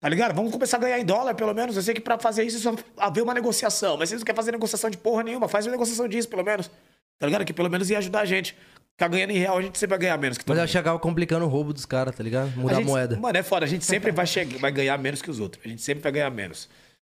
Tá 0.00 0.08
ligado? 0.10 0.34
Vamos 0.34 0.52
começar 0.52 0.76
a 0.76 0.80
ganhar 0.80 0.98
em 0.98 1.04
dólar, 1.04 1.34
pelo 1.34 1.54
menos. 1.54 1.74
Eu 1.76 1.82
sei 1.82 1.94
que 1.94 2.00
pra 2.00 2.18
fazer 2.18 2.44
isso, 2.44 2.58
é 2.58 2.60
só 2.60 2.74
haver 2.98 3.22
uma 3.22 3.32
negociação. 3.34 3.96
Mas 3.96 4.10
vocês 4.10 4.20
não 4.20 4.26
querem 4.26 4.36
fazer 4.36 4.52
negociação 4.52 4.90
de 4.90 4.98
porra 4.98 5.22
nenhuma. 5.22 5.48
Faz 5.48 5.64
uma 5.66 5.72
negociação 5.72 6.06
disso, 6.06 6.28
pelo 6.28 6.44
menos. 6.44 6.70
Tá 7.18 7.26
ligado? 7.26 7.44
Que 7.46 7.52
pelo 7.52 7.70
menos 7.70 7.88
ia 7.90 7.98
ajudar 7.98 8.20
a 8.20 8.24
gente. 8.26 8.54
Ficar 8.92 9.08
ganhando 9.08 9.30
em 9.30 9.38
real, 9.38 9.58
a 9.58 9.62
gente 9.62 9.78
sempre 9.78 9.90
vai 9.96 9.98
ganhar 9.98 10.16
menos 10.18 10.38
que 10.38 10.44
Mas 10.46 10.58
eu 10.58 10.66
chegava 10.68 10.98
complicando 10.98 11.44
o 11.44 11.48
roubo 11.48 11.72
dos 11.72 11.84
caras, 11.84 12.14
tá 12.14 12.22
ligado? 12.22 12.50
Mudar 12.56 12.74
A 12.74 12.76
a, 12.76 12.80
gente- 12.80 12.86
moeda. 12.88 13.16
Mano, 13.18 13.36
é 13.36 13.42
foda. 13.42 13.64
A 13.64 13.68
gente 13.68 13.84
sempre 13.84 14.10
vai, 14.12 14.26
chegar, 14.26 14.58
vai 14.58 14.70
ganhar 14.70 14.96
menos 14.98 15.20
que 15.20 15.30
os 15.30 15.38
outros. 15.40 15.64
A 15.64 15.68
gente 15.68 15.82
sempre 15.82 16.02
vai 16.02 16.12
ganhar 16.12 16.30
menos. 16.30 16.68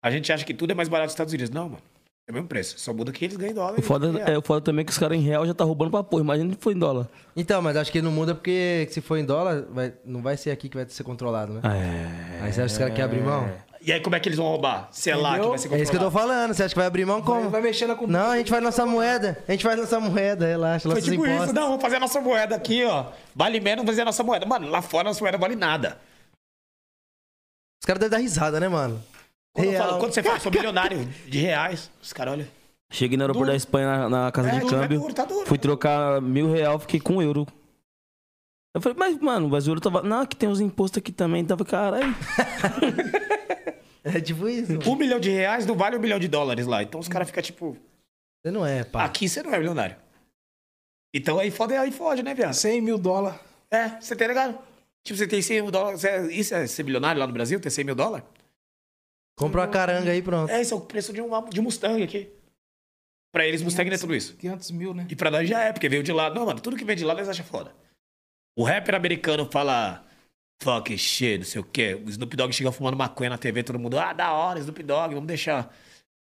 A 0.02 0.10
gente 0.10 0.32
acha 0.32 0.44
que 0.44 0.54
tudo 0.54 0.70
é 0.70 0.74
mais 0.74 0.88
barato 0.88 1.06
dos 1.08 1.12
Estados 1.14 1.32
Unidos. 1.32 1.50
Não, 1.50 1.64
mano. 1.70 1.82
É 2.26 2.30
o 2.30 2.34
mesmo 2.34 2.46
preço. 2.48 2.78
Só 2.78 2.92
muda 2.92 3.10
que 3.10 3.24
eles 3.24 3.36
ganham 3.36 3.52
em 3.52 3.54
dólar. 3.54 3.78
O 3.78 3.82
foda, 3.82 4.20
é, 4.30 4.36
o 4.36 4.42
foda 4.42 4.60
também 4.60 4.82
é 4.82 4.84
que 4.84 4.92
os 4.92 4.98
caras 4.98 5.16
em 5.16 5.20
real 5.22 5.46
já 5.46 5.54
tá 5.54 5.64
roubando 5.64 5.90
pra 5.90 6.02
porra. 6.04 6.22
Imagina 6.22 6.52
se 6.52 6.58
foi 6.60 6.74
em 6.74 6.78
dólar. 6.78 7.08
Então, 7.34 7.62
mas 7.62 7.74
acho 7.76 7.90
que 7.90 8.02
não 8.02 8.12
muda 8.12 8.34
porque 8.34 8.86
se 8.90 9.00
for 9.00 9.16
em 9.16 9.24
dólar, 9.24 9.62
vai- 9.70 9.94
não 10.04 10.20
vai 10.20 10.36
ser 10.36 10.50
aqui 10.50 10.68
que 10.68 10.76
vai 10.76 10.86
ser 10.88 11.02
controlado, 11.04 11.54
né? 11.54 11.60
É. 11.64 12.44
Aí 12.44 12.52
você 12.52 12.60
acha 12.60 12.66
que 12.66 12.72
os 12.72 12.78
caras 12.78 12.94
querem 12.94 13.04
abrir 13.04 13.22
mão? 13.22 13.50
E 13.80 13.92
aí, 13.92 14.00
como 14.00 14.14
é 14.14 14.20
que 14.20 14.28
eles 14.28 14.36
vão 14.36 14.46
roubar? 14.46 14.88
Se 14.92 15.08
é 15.08 15.16
lá 15.16 15.30
que 15.30 15.34
Entendeu? 15.36 15.48
vai 15.50 15.58
ser 15.58 15.72
É 15.72 15.80
isso 15.80 15.90
que 15.90 15.96
eu 15.96 16.00
tô 16.00 16.06
controlado. 16.10 16.32
falando. 16.32 16.54
Você 16.54 16.62
acha 16.64 16.74
que 16.74 16.78
vai 16.78 16.86
abrir 16.86 17.06
mão 17.06 17.22
como? 17.22 17.42
Vai, 17.42 17.50
vai 17.50 17.62
mexer 17.62 17.86
na 17.86 17.94
comida. 17.94 18.18
Não, 18.18 18.30
a 18.32 18.36
gente 18.36 18.50
faz 18.50 18.62
nossa 18.62 18.84
moeda. 18.84 19.42
A 19.48 19.52
gente 19.52 19.64
faz 19.64 19.78
nossa 19.80 19.98
moeda, 20.00 20.46
relaxa. 20.46 20.90
Foi 20.90 21.00
tipo 21.00 21.24
impostos. 21.24 21.44
isso. 21.46 21.54
Não, 21.54 21.68
vamos 21.68 21.80
fazer 21.82 21.96
a 21.96 22.00
nossa 22.00 22.20
moeda 22.20 22.54
aqui, 22.56 22.84
ó. 22.84 23.06
Vale 23.34 23.58
menos 23.60 23.86
fazer 23.86 24.02
a 24.02 24.04
nossa 24.04 24.22
moeda. 24.22 24.44
Mano, 24.44 24.68
lá 24.68 24.82
fora 24.82 25.08
a 25.08 25.10
nossa 25.10 25.20
moeda 25.20 25.38
vale 25.38 25.56
nada. 25.56 25.98
Os 27.82 27.86
caras 27.86 28.00
devem 28.00 28.10
dar 28.10 28.18
risada, 28.18 28.60
né, 28.60 28.68
mano? 28.68 29.02
Quando, 29.64 29.76
falo, 29.76 29.98
quando 29.98 30.12
você 30.14 30.22
fala, 30.22 30.40
sou 30.40 30.52
milionário 30.52 31.05
de 31.26 31.39
reais, 31.39 31.90
os 32.02 32.12
caras 32.12 32.35
olham. 32.35 32.47
Cheguei 32.90 33.16
no 33.18 33.24
aeroporto 33.24 33.44
Duro. 33.47 33.52
da 33.52 33.56
Espanha 33.56 33.86
na, 33.86 34.09
na 34.09 34.32
casa 34.32 34.48
É, 34.48 34.52
de 34.52 34.60
duro, 34.60 34.76
é 34.76 34.80
câmbio. 34.80 35.01
duro, 35.01 35.14
tá 35.14 35.24
duro. 35.24 35.47
Fui 35.47 35.59
trocar 35.59 36.22
mil 36.22 36.51
real, 36.51 36.78
fiquei 36.78 36.98
com 37.01 37.16
um 37.16 37.22
euro. 37.22 37.47
Eu 38.74 38.80
falei, 38.80 38.97
mas, 38.98 39.18
mano, 39.18 39.48
mas 39.48 39.66
o 39.66 39.70
euro 39.70 39.80
tava. 39.80 40.02
Não, 40.02 40.24
que 40.24 40.36
tem 40.36 40.48
os 40.48 40.60
impostos 40.60 40.98
aqui 40.98 41.10
também. 41.12 41.44
Tava, 41.44 41.64
caralho. 41.64 42.14
É 44.05 44.20
tipo 44.20 44.48
isso. 44.48 44.72
mano. 44.72 44.90
Um 44.90 44.97
milhão 44.97 45.20
de 45.20 45.28
reais 45.30 45.66
não 45.66 45.74
vale 45.74 45.97
um 45.97 46.01
milhão 46.01 46.18
de 46.18 46.28
dólares 46.28 46.66
lá. 46.66 46.82
Então 46.82 46.98
os 47.01 47.09
caras 47.09 47.28
ficam 47.28 47.43
tipo, 47.43 47.76
Você 48.43 48.51
não 48.51 48.64
é, 48.64 48.82
pá. 48.85 49.05
aqui 49.05 49.28
você 49.28 49.43
não 49.43 49.52
é 49.52 49.59
milionário. 49.59 49.97
Então 51.12 51.39
aí 51.39 51.51
fode, 51.51 51.74
aí 51.74 51.90
fode, 51.90 52.22
né, 52.22 52.32
viado? 52.32 52.55
100 52.55 52.80
mil 52.80 52.97
dólares. 52.97 53.39
É, 53.70 54.01
você 54.01 54.16
tá 54.16 54.26
ligado? 54.26 54.59
Tipo, 55.05 55.18
você 55.18 55.26
tem 55.26 55.43
100 55.43 55.62
mil 55.62 55.70
dólares. 55.70 56.01
você- 56.01 56.32
Isso 56.32 56.55
é 56.55 56.66
ser 56.66 56.85
milionário 56.85 57.20
lá 57.20 57.26
no 57.26 57.32
Brasil? 57.35 57.60
Ter 57.60 57.70
100 57.70 57.85
mil 57.85 57.94
dólares? 57.94 58.26
Compra 59.39 59.60
uma 59.60 59.69
caranga 59.69 60.10
aí, 60.10 60.20
pronto. 60.20 60.51
É, 60.51 60.60
esse 60.60 60.73
é 60.73 60.77
o 60.77 60.81
preço 60.81 61.12
de 61.12 61.23
um, 61.23 61.48
de 61.48 61.60
Mustang 61.60 62.02
aqui. 62.02 62.28
Pra 63.32 63.47
eles, 63.47 63.62
Mustang 63.62 63.89
não 63.89 63.94
é 63.94 63.98
tudo 63.98 64.15
isso. 64.15 64.36
500 64.36 64.70
mil, 64.73 64.93
né? 64.93 65.06
E 65.09 65.15
pra 65.15 65.31
nós 65.31 65.48
já 65.48 65.62
é, 65.62 65.73
porque 65.73 65.89
veio 65.89 66.02
de 66.02 66.12
lá. 66.12 66.28
Não, 66.28 66.44
mano, 66.44 66.60
tudo 66.60 66.77
que 66.77 66.85
vem 66.85 66.97
de 66.97 67.05
lá 67.05 67.15
eles 67.15 67.28
acham 67.28 67.47
foda. 67.47 67.73
O 68.59 68.65
rapper 68.65 68.97
americano 68.97 69.48
fala 69.51 70.05
fuck 70.60 70.98
shit, 70.98 71.39
não 71.39 71.44
sei 71.44 71.60
o 71.60 71.65
quê. 71.65 71.94
O 71.94 72.09
Snoop 72.09 72.36
Dogg 72.36 72.52
chega 72.52 72.73
fumando 72.73 72.97
maconha 72.97 73.31
na 73.31 73.39
TV, 73.39 73.62
todo 73.62 73.78
mundo, 73.78 73.97
ah, 73.97 74.12
da 74.12 74.32
hora, 74.32 74.59
Snoop 74.59 74.82
Dogg, 74.82 75.15
vamos 75.15 75.28
deixar. 75.28 75.73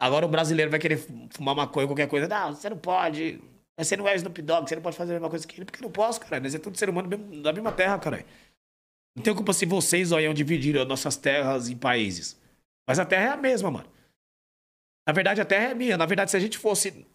Agora 0.00 0.24
o 0.24 0.28
brasileiro 0.28 0.70
vai 0.70 0.80
querer 0.80 0.96
fumar 1.30 1.54
maconha, 1.54 1.86
qualquer 1.86 2.08
coisa. 2.08 2.26
Não, 2.26 2.54
você 2.54 2.70
não 2.70 2.78
pode. 2.78 3.40
Você 3.78 3.94
não 3.94 4.08
é 4.08 4.16
Snoop 4.16 4.40
Dogg, 4.40 4.68
você 4.68 4.74
não 4.74 4.82
pode 4.82 4.96
fazer 4.96 5.12
a 5.12 5.14
mesma 5.16 5.28
coisa 5.28 5.46
que 5.46 5.56
ele, 5.56 5.66
porque 5.66 5.80
eu 5.80 5.86
não 5.86 5.92
posso, 5.92 6.18
cara. 6.18 6.40
Nós 6.40 6.54
é 6.54 6.58
tudo 6.58 6.78
ser 6.78 6.88
humano 6.88 7.10
da 7.42 7.52
mesma 7.52 7.72
terra, 7.72 7.98
cara. 7.98 8.24
Não 9.14 9.22
tem 9.22 9.34
culpa 9.34 9.52
se 9.52 9.66
vocês, 9.66 10.12
olham 10.12 10.32
dividir 10.32 10.78
as 10.78 10.88
nossas 10.88 11.16
terras 11.18 11.68
em 11.68 11.76
países. 11.76 12.40
Mas 12.86 12.98
a 12.98 13.04
terra 13.06 13.24
é 13.24 13.32
a 13.32 13.36
mesma, 13.36 13.70
mano. 13.70 13.90
Na 15.06 15.12
verdade, 15.12 15.40
a 15.40 15.44
terra 15.44 15.70
é 15.70 15.74
minha. 15.74 15.96
Na 15.96 16.06
verdade, 16.06 16.30
se 16.30 16.36
a 16.36 16.40
gente 16.40 16.58
fosse 16.58 17.06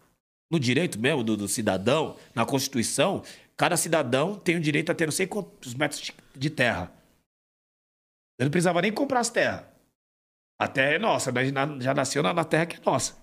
no 0.50 0.58
direito 0.58 0.98
mesmo 0.98 1.22
do, 1.22 1.36
do 1.36 1.48
cidadão, 1.48 2.18
na 2.34 2.44
Constituição, 2.46 3.22
cada 3.56 3.76
cidadão 3.76 4.38
tem 4.38 4.56
o 4.56 4.60
direito 4.60 4.90
a 4.90 4.94
ter 4.94 5.06
não 5.06 5.12
sei 5.12 5.26
quantos 5.26 5.74
metros 5.74 6.12
de, 6.34 6.50
terra. 6.50 6.92
Eu 8.38 8.44
não 8.44 8.50
precisava 8.50 8.80
nem 8.80 8.92
comprar 8.92 9.20
as 9.20 9.30
terras. 9.30 9.66
A 10.60 10.66
terra 10.68 10.94
é 10.94 10.98
nossa, 10.98 11.30
na- 11.32 11.80
já 11.80 11.94
nasceu 11.94 12.22
na, 12.22 12.32
na 12.32 12.44
terra 12.44 12.66
que 12.66 12.76
é 12.76 12.80
nossa. 12.84 13.16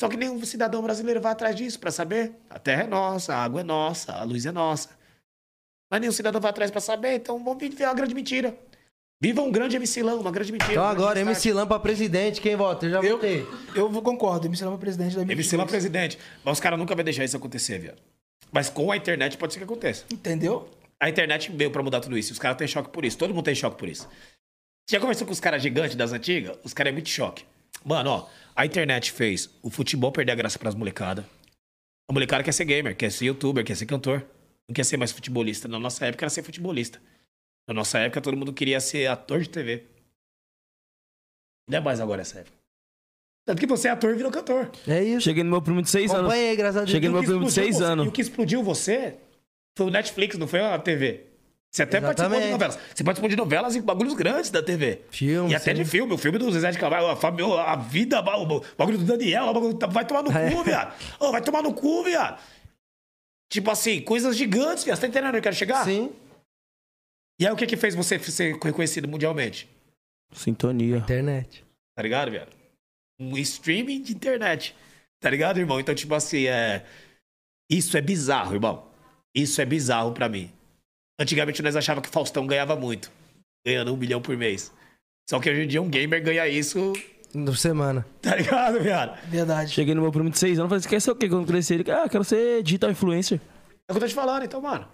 Só 0.00 0.08
que 0.08 0.16
nenhum 0.16 0.42
cidadão 0.44 0.82
brasileiro 0.82 1.20
vai 1.20 1.32
atrás 1.32 1.56
disso 1.56 1.80
pra 1.80 1.90
saber. 1.90 2.34
A 2.50 2.58
terra 2.58 2.82
é 2.82 2.86
nossa, 2.86 3.34
a 3.34 3.42
água 3.42 3.60
é 3.60 3.64
nossa, 3.64 4.12
a 4.12 4.22
luz 4.22 4.44
é 4.44 4.52
nossa. 4.52 4.96
Mas 5.90 6.00
nenhum 6.00 6.12
cidadão 6.12 6.40
vai 6.40 6.50
atrás 6.50 6.70
pra 6.70 6.80
saber, 6.80 7.14
então 7.16 7.42
vamos 7.42 7.60
viver 7.60 7.84
uma 7.84 7.94
grande 7.94 8.14
mentira. 8.14 8.58
Viva 9.20 9.40
um 9.40 9.50
grande 9.50 9.76
MC 9.76 10.02
Lão, 10.02 10.20
uma 10.20 10.30
grande 10.30 10.52
mentira. 10.52 10.72
Então 10.72 10.84
grande 10.84 11.00
agora, 11.02 11.14
destaque. 11.24 11.36
MC 11.48 11.52
Lam 11.54 11.66
pra 11.66 11.78
presidente, 11.78 12.40
quem 12.40 12.54
vota? 12.54 12.84
Eu 12.86 12.90
já 12.90 13.00
Eu, 13.02 13.16
votei. 13.16 13.46
eu 13.74 13.88
vou- 13.90 14.02
concordo, 14.02 14.46
MC 14.46 14.64
Lama 14.64 14.76
presidente 14.78 15.16
da 15.16 15.22
MC 15.22 15.56
Lão 15.56 15.66
2022. 15.66 15.70
presidente. 15.70 16.18
Mas 16.44 16.52
os 16.54 16.60
caras 16.60 16.78
nunca 16.78 16.94
vão 16.94 17.02
deixar 17.04 17.24
isso 17.24 17.36
acontecer, 17.36 17.78
viado. 17.78 17.98
Mas 18.52 18.68
com 18.68 18.92
a 18.92 18.96
internet 18.96 19.38
pode 19.38 19.54
ser 19.54 19.58
que 19.60 19.64
aconteça. 19.64 20.04
Entendeu? 20.12 20.68
A 21.00 21.08
internet 21.08 21.50
veio 21.50 21.70
pra 21.70 21.82
mudar 21.82 22.00
tudo 22.00 22.16
isso. 22.16 22.32
Os 22.32 22.38
caras 22.38 22.56
têm 22.58 22.68
choque 22.68 22.90
por 22.90 23.04
isso. 23.04 23.16
Todo 23.16 23.32
mundo 23.34 23.44
tem 23.44 23.54
choque 23.54 23.78
por 23.78 23.88
isso. 23.88 24.06
Você 24.86 24.96
já 24.96 25.00
conversou 25.00 25.26
com 25.26 25.32
os 25.32 25.40
caras 25.40 25.62
gigantes 25.62 25.96
das 25.96 26.12
antigas? 26.12 26.56
Os 26.62 26.72
caras 26.74 26.90
é 26.90 26.92
muito 26.92 27.08
choque. 27.08 27.44
Mano, 27.84 28.10
ó, 28.10 28.28
a 28.54 28.64
internet 28.66 29.12
fez 29.12 29.48
o 29.62 29.70
futebol 29.70 30.12
perder 30.12 30.32
a 30.32 30.34
graça 30.34 30.58
pras 30.58 30.74
molecadas. 30.74 31.24
A 32.08 32.12
molecada 32.12 32.44
quer 32.44 32.52
ser 32.52 32.64
gamer, 32.66 32.94
quer 32.96 33.10
ser 33.10 33.26
youtuber, 33.26 33.64
quer 33.64 33.76
ser 33.76 33.86
cantor. 33.86 34.24
Não 34.68 34.74
quer 34.74 34.84
ser 34.84 34.96
mais 34.96 35.10
futebolista. 35.10 35.66
Na 35.68 35.78
nossa 35.78 36.04
época 36.06 36.24
era 36.24 36.30
ser 36.30 36.42
futebolista. 36.42 37.00
Na 37.68 37.74
nossa 37.74 37.98
época 37.98 38.20
todo 38.20 38.36
mundo 38.36 38.52
queria 38.52 38.80
ser 38.80 39.06
ator 39.08 39.40
de 39.40 39.48
TV. 39.48 39.84
Não 41.68 41.78
é 41.78 41.80
mais 41.80 42.00
agora 42.00 42.22
essa 42.22 42.38
época. 42.40 42.56
Tanto 43.44 43.60
que 43.60 43.66
você 43.66 43.88
é 43.88 43.90
ator 43.92 44.12
e 44.12 44.16
virou 44.16 44.30
cantor. 44.30 44.70
É 44.88 45.02
isso. 45.02 45.22
Cheguei 45.22 45.42
no 45.42 45.50
meu 45.50 45.62
primo 45.62 45.80
de 45.82 45.88
seis 45.90 46.10
anos. 46.10 46.22
Acompanhei, 46.26 46.56
graças 46.56 46.76
a 46.76 46.80
Deus. 46.80 46.90
Cheguei 46.90 47.08
no 47.08 47.14
meu 47.14 47.24
primo 47.24 47.44
de 47.44 47.52
seis 47.52 47.76
você- 47.76 47.84
anos. 47.84 48.06
E 48.06 48.08
o 48.08 48.12
que 48.12 48.20
explodiu 48.20 48.62
você 48.62 49.16
foi 49.76 49.86
o 49.86 49.90
Netflix, 49.90 50.36
não 50.38 50.48
foi 50.48 50.60
a 50.60 50.78
TV. 50.78 51.26
Você 51.72 51.82
até 51.82 52.00
participou 52.00 52.36
Exatamente. 52.38 52.46
de 52.46 52.52
novelas. 52.52 52.78
Você 52.94 53.04
participou 53.04 53.28
de 53.28 53.36
novelas 53.36 53.76
e 53.76 53.80
bagulhos 53.80 54.14
grandes 54.14 54.50
da 54.50 54.62
TV. 54.62 55.02
Filme, 55.10 55.50
E 55.50 55.54
até 55.54 55.74
sim. 55.74 55.82
de 55.82 55.88
filme. 55.88 56.12
O 56.12 56.18
filme 56.18 56.38
do 56.38 56.50
Zezé 56.50 56.70
de 56.70 56.78
Camargo, 56.78 57.08
a, 57.08 57.16
Fábio, 57.16 57.52
a 57.54 57.76
vida, 57.76 58.18
o 58.20 58.22
bagulho 58.76 58.98
do 58.98 59.04
Daniel, 59.04 59.44
o 59.46 59.52
bagulho, 59.54 59.78
vai 59.90 60.06
tomar 60.06 60.22
no 60.22 60.32
É. 60.32 60.50
cu, 60.50 60.62
viado. 60.64 60.94
Ô, 61.20 61.30
vai 61.32 61.42
tomar 61.42 61.62
no 61.62 61.74
cu, 61.74 62.02
viado. 62.04 62.40
Tipo 63.52 63.70
assim, 63.70 64.00
coisas 64.00 64.36
gigantes, 64.36 64.84
viado. 64.84 64.96
Você 64.96 65.02
tá 65.02 65.08
entendendo 65.08 65.28
onde 65.28 65.38
eu 65.38 65.42
quero 65.42 65.54
chegar? 65.54 65.84
Sim. 65.84 66.10
E 67.38 67.46
aí 67.46 67.52
o 67.52 67.56
que 67.56 67.66
que 67.66 67.76
fez 67.76 67.94
você 67.94 68.18
ser 68.18 68.56
reconhecido 68.62 69.06
mundialmente? 69.08 69.68
Sintonia. 70.32 70.98
Internet. 70.98 71.64
Tá 71.94 72.02
ligado, 72.02 72.30
viado? 72.30 72.50
Um 73.20 73.36
streaming 73.38 74.02
de 74.02 74.14
internet. 74.14 74.74
Tá 75.20 75.30
ligado, 75.30 75.58
irmão? 75.58 75.80
Então, 75.80 75.94
tipo 75.94 76.14
assim, 76.14 76.46
é. 76.46 76.84
Isso 77.70 77.96
é 77.96 78.00
bizarro, 78.00 78.54
irmão. 78.54 78.86
Isso 79.34 79.60
é 79.60 79.64
bizarro 79.64 80.12
pra 80.12 80.28
mim. 80.28 80.50
Antigamente 81.18 81.62
nós 81.62 81.76
achava 81.76 82.00
que 82.02 82.08
Faustão 82.08 82.46
ganhava 82.46 82.76
muito. 82.76 83.10
Ganhando 83.66 83.92
um 83.92 83.96
milhão 83.96 84.20
por 84.20 84.36
mês. 84.36 84.72
Só 85.28 85.40
que 85.40 85.50
hoje 85.50 85.62
em 85.62 85.68
dia 85.68 85.82
um 85.82 85.88
gamer 85.88 86.22
ganha 86.22 86.46
isso, 86.46 86.92
Por 87.32 87.56
semana. 87.56 88.06
tá 88.22 88.36
ligado, 88.36 88.80
viado? 88.80 89.18
Verdade. 89.28 89.72
Cheguei 89.72 89.94
no 89.94 90.02
meu 90.02 90.12
primo 90.12 90.30
de 90.30 90.38
seis 90.38 90.58
anos. 90.58 90.68
Falei, 90.68 90.82
você 90.82 90.88
quer 90.88 91.00
ser 91.00 91.10
o 91.10 91.16
quê 91.16 91.28
quando 91.28 91.46
crescer? 91.46 91.80
Ele, 91.80 91.90
ah, 91.90 92.08
quero 92.08 92.22
ser 92.24 92.62
digital 92.62 92.90
influencer. 92.90 93.40
É 93.88 93.92
o 93.92 93.94
que 93.94 93.96
eu 93.96 94.00
tô 94.00 94.08
te 94.08 94.14
falando, 94.14 94.44
então, 94.44 94.60
mano. 94.60 94.86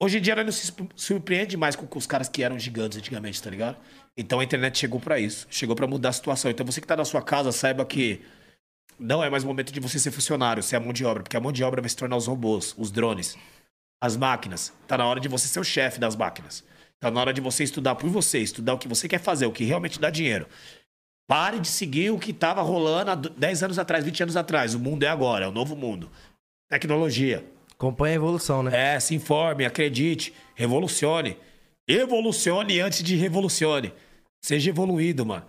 Hoje 0.00 0.18
em 0.18 0.20
dia 0.20 0.36
nós 0.36 0.44
não 0.44 0.52
se 0.52 0.72
surpreende 0.94 1.56
mais 1.56 1.74
com, 1.74 1.98
os 1.98 2.06
caras 2.06 2.28
que 2.28 2.42
eram 2.42 2.56
gigantes 2.56 2.96
antigamente, 2.96 3.42
tá 3.42 3.50
ligado? 3.50 3.76
Então 4.16 4.38
a 4.38 4.44
internet 4.44 4.78
chegou 4.78 5.00
pra 5.00 5.18
isso. 5.18 5.46
Chegou 5.50 5.74
pra 5.74 5.88
mudar 5.88 6.10
a 6.10 6.12
situação. 6.12 6.50
Então 6.50 6.64
você 6.64 6.80
que 6.80 6.86
tá 6.86 6.96
na 6.96 7.04
sua 7.04 7.20
casa, 7.20 7.50
saiba 7.50 7.84
que 7.84 8.20
não 8.98 9.24
é 9.24 9.28
mais 9.28 9.42
momento 9.42 9.72
de 9.72 9.80
você 9.80 9.98
ser 9.98 10.12
funcionário, 10.12 10.62
ser 10.62 10.76
a 10.76 10.80
mão 10.80 10.92
de 10.92 11.04
obra. 11.04 11.24
Porque 11.24 11.36
a 11.36 11.40
mão 11.40 11.50
de 11.50 11.64
obra 11.64 11.82
vai 11.82 11.88
se 11.88 11.96
tornar 11.96 12.16
os 12.16 12.28
robôs, 12.28 12.74
os 12.78 12.92
drones, 12.92 13.36
as 14.00 14.16
máquinas. 14.16 14.72
Tá 14.86 14.96
na 14.96 15.04
hora 15.04 15.18
de 15.18 15.28
você 15.28 15.48
ser 15.48 15.58
o 15.58 15.64
chefe 15.64 15.98
das 15.98 16.14
máquinas. 16.14 16.64
Tá 17.00 17.10
na 17.10 17.20
hora 17.20 17.32
de 17.32 17.40
você 17.40 17.64
estudar 17.64 17.96
por 17.96 18.08
você, 18.08 18.38
estudar 18.38 18.74
o 18.74 18.78
que 18.78 18.88
você 18.88 19.08
quer 19.08 19.20
fazer, 19.20 19.46
o 19.46 19.52
que 19.52 19.64
realmente 19.64 20.00
dá 20.00 20.10
dinheiro. 20.10 20.46
Pare 21.28 21.58
de 21.58 21.68
seguir 21.68 22.10
o 22.10 22.18
que 22.18 22.32
tava 22.32 22.62
rolando 22.62 23.10
há 23.10 23.14
10 23.14 23.64
anos 23.64 23.78
atrás, 23.78 24.04
20 24.04 24.22
anos 24.22 24.36
atrás. 24.36 24.74
O 24.74 24.78
mundo 24.78 25.02
é 25.02 25.08
agora, 25.08 25.44
é 25.44 25.48
o 25.48 25.52
novo 25.52 25.74
mundo. 25.74 26.10
Tecnologia. 26.68 27.44
Acompanha 27.78 28.14
a 28.14 28.16
evolução, 28.16 28.62
né? 28.64 28.94
É, 28.94 29.00
se 29.00 29.14
informe, 29.14 29.64
acredite, 29.64 30.34
revolucione. 30.56 31.38
Evolucione 31.86 32.80
antes 32.80 33.04
de 33.04 33.14
revolucione. 33.14 33.94
Seja 34.44 34.70
evoluído, 34.70 35.24
mano. 35.24 35.46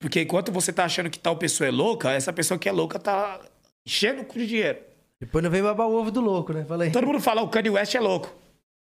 Porque 0.00 0.22
enquanto 0.22 0.50
você 0.50 0.72
tá 0.72 0.84
achando 0.84 1.08
que 1.08 1.20
tal 1.20 1.36
pessoa 1.36 1.68
é 1.68 1.70
louca, 1.70 2.10
essa 2.10 2.32
pessoa 2.32 2.58
que 2.58 2.68
é 2.68 2.72
louca 2.72 2.98
tá 2.98 3.40
enchendo 3.86 4.24
de 4.24 4.46
dinheiro. 4.46 4.80
Depois 5.20 5.44
não 5.44 5.50
vem 5.52 5.62
babar 5.62 5.86
o 5.86 5.94
ovo 5.94 6.10
do 6.10 6.20
louco, 6.20 6.52
né? 6.52 6.64
Falei. 6.64 6.90
Todo 6.90 7.06
mundo 7.06 7.20
fala, 7.20 7.42
o 7.42 7.48
Kanye 7.48 7.70
West 7.70 7.94
é 7.94 8.00
louco. 8.00 8.34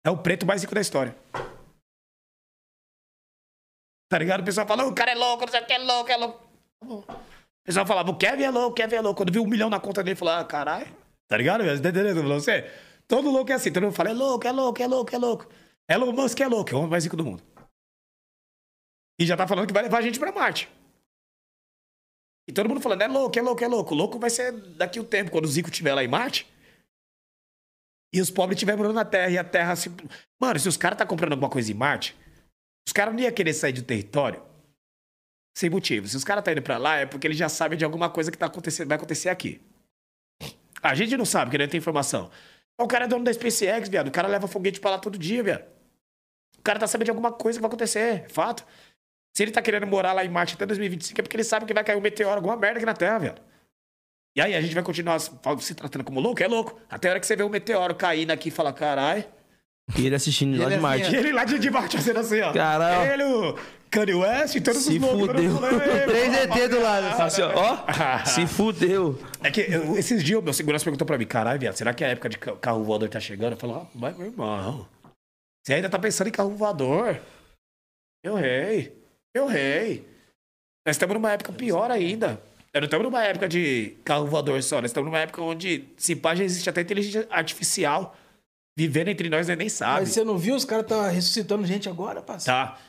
É 0.03 0.09
o 0.09 0.17
preto 0.17 0.47
mais 0.47 0.63
rico 0.63 0.73
da 0.73 0.81
história. 0.81 1.15
Tá 4.09 4.17
ligado? 4.17 4.41
O 4.41 4.43
pessoal 4.43 4.65
fala, 4.65 4.87
o 4.87 4.95
cara 4.95 5.11
é 5.11 5.15
louco, 5.15 5.45
não 5.45 5.51
sei 5.51 5.61
o 5.61 5.65
que, 5.67 5.73
é 5.73 5.77
louco, 5.77 6.11
é 6.11 6.17
louco. 6.17 6.39
Tá. 7.05 7.13
O 7.13 7.63
pessoal 7.63 7.85
falava, 7.85 8.09
o 8.09 8.17
Kevin 8.17 8.43
é 8.43 8.49
louco, 8.49 8.71
o 8.71 8.73
Kevin 8.73 8.95
é 8.95 9.01
louco. 9.01 9.17
Quando 9.17 9.31
viu 9.31 9.43
um 9.43 9.47
milhão 9.47 9.69
na 9.69 9.79
conta 9.79 10.03
dele, 10.03 10.15
falou, 10.15 10.33
ah, 10.33 10.43
caralho. 10.43 10.87
Tá 11.31 11.37
ligado? 11.37 11.63
Você 11.63 11.81
tá 11.81 11.87
entendendo? 11.87 12.23
Você, 12.23 12.69
todo 13.07 13.31
louco 13.31 13.49
é 13.53 13.55
assim. 13.55 13.71
Todo 13.71 13.83
mundo 13.83 13.95
fala, 13.95 14.09
é 14.09 14.13
louco, 14.13 14.45
é 14.45 14.51
louco, 14.51 14.83
é 14.83 14.85
louco, 14.87 15.15
é 15.15 15.17
louco. 15.17 15.47
Elon 15.89 16.11
Musk 16.11 16.37
é 16.41 16.47
louco, 16.47 16.71
é 16.71 16.73
o 16.73 16.79
homem 16.79 16.89
mais 16.91 17.05
rico 17.05 17.15
do 17.15 17.23
mundo. 17.23 17.41
E 19.17 19.25
já 19.25 19.37
tá 19.37 19.47
falando 19.47 19.65
que 19.65 19.73
vai 19.73 19.83
levar 19.83 19.99
a 19.99 20.01
gente 20.01 20.19
pra 20.19 20.33
Marte. 20.33 20.69
E 22.49 22.51
todo 22.51 22.67
mundo 22.67 22.81
falando, 22.81 23.03
é 23.03 23.07
louco, 23.07 23.39
é 23.39 23.41
louco, 23.41 23.63
é 23.63 23.67
louco. 23.69 23.95
Louco 23.95 24.19
vai 24.19 24.29
ser 24.29 24.51
daqui 24.75 24.99
o 24.99 25.05
tempo, 25.05 25.31
quando 25.31 25.45
o 25.45 25.47
Zico 25.47 25.69
estiver 25.69 25.93
lá 25.93 26.03
em 26.03 26.07
Marte. 26.09 26.45
E 28.13 28.19
os 28.19 28.29
pobres 28.29 28.57
estiverem 28.57 28.79
morando 28.79 28.95
na 28.95 29.05
Terra 29.05 29.29
e 29.29 29.37
a 29.37 29.43
Terra 29.45 29.73
se. 29.77 29.89
Mano, 30.37 30.59
se 30.59 30.67
os 30.67 30.75
caras 30.75 30.97
tá 30.97 31.05
comprando 31.05 31.31
alguma 31.31 31.49
coisa 31.49 31.71
em 31.71 31.75
Marte, 31.75 32.13
os 32.85 32.91
caras 32.91 33.13
não 33.13 33.21
iam 33.21 33.31
querer 33.31 33.53
sair 33.53 33.71
do 33.71 33.83
território 33.83 34.43
sem 35.57 35.69
motivo. 35.69 36.09
Se 36.09 36.17
os 36.17 36.25
caras 36.25 36.43
tá 36.43 36.51
indo 36.51 36.61
pra 36.61 36.77
lá, 36.77 36.97
é 36.97 37.05
porque 37.05 37.25
eles 37.25 37.37
já 37.37 37.47
sabem 37.47 37.77
de 37.77 37.85
alguma 37.85 38.09
coisa 38.09 38.29
que 38.29 38.37
tá 38.37 38.47
acontecendo, 38.47 38.89
vai 38.89 38.97
acontecer 38.97 39.29
aqui. 39.29 39.61
A 40.81 40.95
gente 40.95 41.15
não 41.15 41.25
sabe, 41.25 41.45
porque 41.45 41.57
não 41.57 41.67
tem 41.67 41.77
informação. 41.77 42.29
O 42.79 42.87
cara 42.87 43.05
é 43.05 43.07
dono 43.07 43.23
da 43.23 43.33
SpaceX, 43.33 43.89
viado. 43.89 44.07
O 44.07 44.11
cara 44.11 44.27
leva 44.27 44.47
foguete 44.47 44.79
pra 44.79 44.91
lá 44.91 44.97
todo 44.97 45.17
dia, 45.17 45.43
viado. 45.43 45.63
O 46.57 46.61
cara 46.63 46.79
tá 46.79 46.87
sabendo 46.87 47.05
de 47.05 47.11
alguma 47.11 47.31
coisa 47.31 47.57
que 47.59 47.61
vai 47.61 47.67
acontecer, 47.67 47.99
é 47.99 48.29
fato. 48.29 48.65
Se 49.35 49.43
ele 49.43 49.51
tá 49.51 49.61
querendo 49.61 49.87
morar 49.87 50.13
lá 50.13 50.25
em 50.25 50.29
Marte 50.29 50.55
até 50.55 50.65
2025, 50.65 51.19
é 51.19 51.23
porque 51.23 51.35
ele 51.35 51.43
sabe 51.43 51.65
que 51.65 51.73
vai 51.73 51.83
cair 51.83 51.95
um 51.97 52.01
meteoro, 52.01 52.35
alguma 52.35 52.55
merda 52.55 52.77
aqui 52.77 52.85
na 52.85 52.93
Terra, 52.93 53.17
viado. 53.17 53.41
E 54.35 54.41
aí 54.41 54.55
a 54.55 54.61
gente 54.61 54.73
vai 54.73 54.83
continuar 54.83 55.19
se 55.19 55.75
tratando 55.75 56.03
como 56.03 56.19
louco? 56.19 56.41
É 56.41 56.47
louco. 56.47 56.79
Até 56.89 57.07
a 57.09 57.11
hora 57.11 57.19
que 57.19 57.25
você 57.27 57.35
vê 57.35 57.43
um 57.43 57.49
meteoro 57.49 57.95
caindo 57.95 58.31
aqui 58.31 58.49
e 58.49 58.51
fala, 58.51 58.71
carai. 58.71 59.27
E 59.97 60.05
ele 60.05 60.15
assistindo 60.15 60.57
lá 60.57 60.65
Ele 60.65 60.69
de 60.69 60.73
assim, 60.73 60.81
Marte. 60.81 61.13
E 61.13 61.17
ele 61.17 61.31
lá 61.33 61.43
de, 61.43 61.59
de 61.59 61.69
Marte 61.69 61.97
fazendo 61.97 62.19
assim, 62.19 62.41
ó. 62.41 62.53
Caralho. 62.53 63.11
Ele, 63.11 63.59
Kanye 63.91 64.13
West, 64.13 64.55
todos 64.61 64.83
Se 64.83 64.95
os 64.97 65.01
loucos. 65.01 65.27
fudeu. 65.27 65.53
todo 65.53 65.61
mundo, 65.71 65.81
"Ei, 65.83 66.05
Três 66.05 66.33
ET 66.33 66.67
do 66.69 66.81
lado. 66.81 67.21
Assim, 67.21 67.41
ó, 67.41 67.51
ó, 67.53 68.25
se 68.25 68.47
fudeu. 68.47 69.21
É 69.43 69.51
que 69.51 69.61
eu- 69.61 69.97
esses 69.97 70.23
dias 70.23 70.39
o 70.39 70.41
meu 70.41 70.53
segurança 70.53 70.83
perguntou 70.85 71.05
pra 71.05 71.17
mim, 71.17 71.25
caralho, 71.25 71.59
viado, 71.59 71.75
será 71.75 71.93
que 71.93 72.03
a 72.03 72.07
época 72.07 72.29
de 72.29 72.37
ca- 72.37 72.55
carro 72.55 72.83
voador 72.83 73.09
tá 73.09 73.19
chegando? 73.19 73.53
Eu 73.53 73.57
falei, 73.57 73.75
ah, 73.75 73.85
mas 73.93 74.15
meu 74.17 74.27
irmão, 74.27 74.87
você 75.61 75.73
ainda 75.73 75.89
tá 75.89 75.99
pensando 75.99 76.27
em 76.27 76.31
carro 76.31 76.51
voador? 76.55 77.19
Meu 78.23 78.35
rei, 78.35 78.93
meu 79.35 79.45
rei. 79.47 80.07
Nós 80.87 80.95
estamos 80.95 81.13
numa 81.13 81.31
época 81.33 81.51
pior 81.51 81.91
ainda. 81.91 82.41
Nós 82.73 82.81
não 82.81 82.85
estamos 82.85 83.03
numa 83.05 83.23
época 83.23 83.49
de 83.49 83.97
carro 84.05 84.25
voador 84.25 84.63
só, 84.63 84.77
nós 84.81 84.89
estamos 84.91 85.09
numa 85.11 85.19
época 85.19 85.41
onde, 85.41 85.83
se 85.97 86.15
pá, 86.15 86.33
já 86.33 86.43
existe 86.45 86.69
até 86.69 86.79
inteligência 86.81 87.27
artificial 87.29 88.15
vivendo 88.77 89.09
entre 89.09 89.29
nós, 89.29 89.49
nós 89.49 89.57
nem 89.57 89.67
sabe. 89.67 89.99
Mas 90.01 90.09
você 90.09 90.23
não 90.23 90.37
viu? 90.37 90.55
Os 90.55 90.63
caras 90.63 90.85
tá 90.87 91.09
ressuscitando 91.09 91.65
gente 91.67 91.89
agora, 91.89 92.21
parceiro. 92.21 92.57
Tá. 92.57 92.79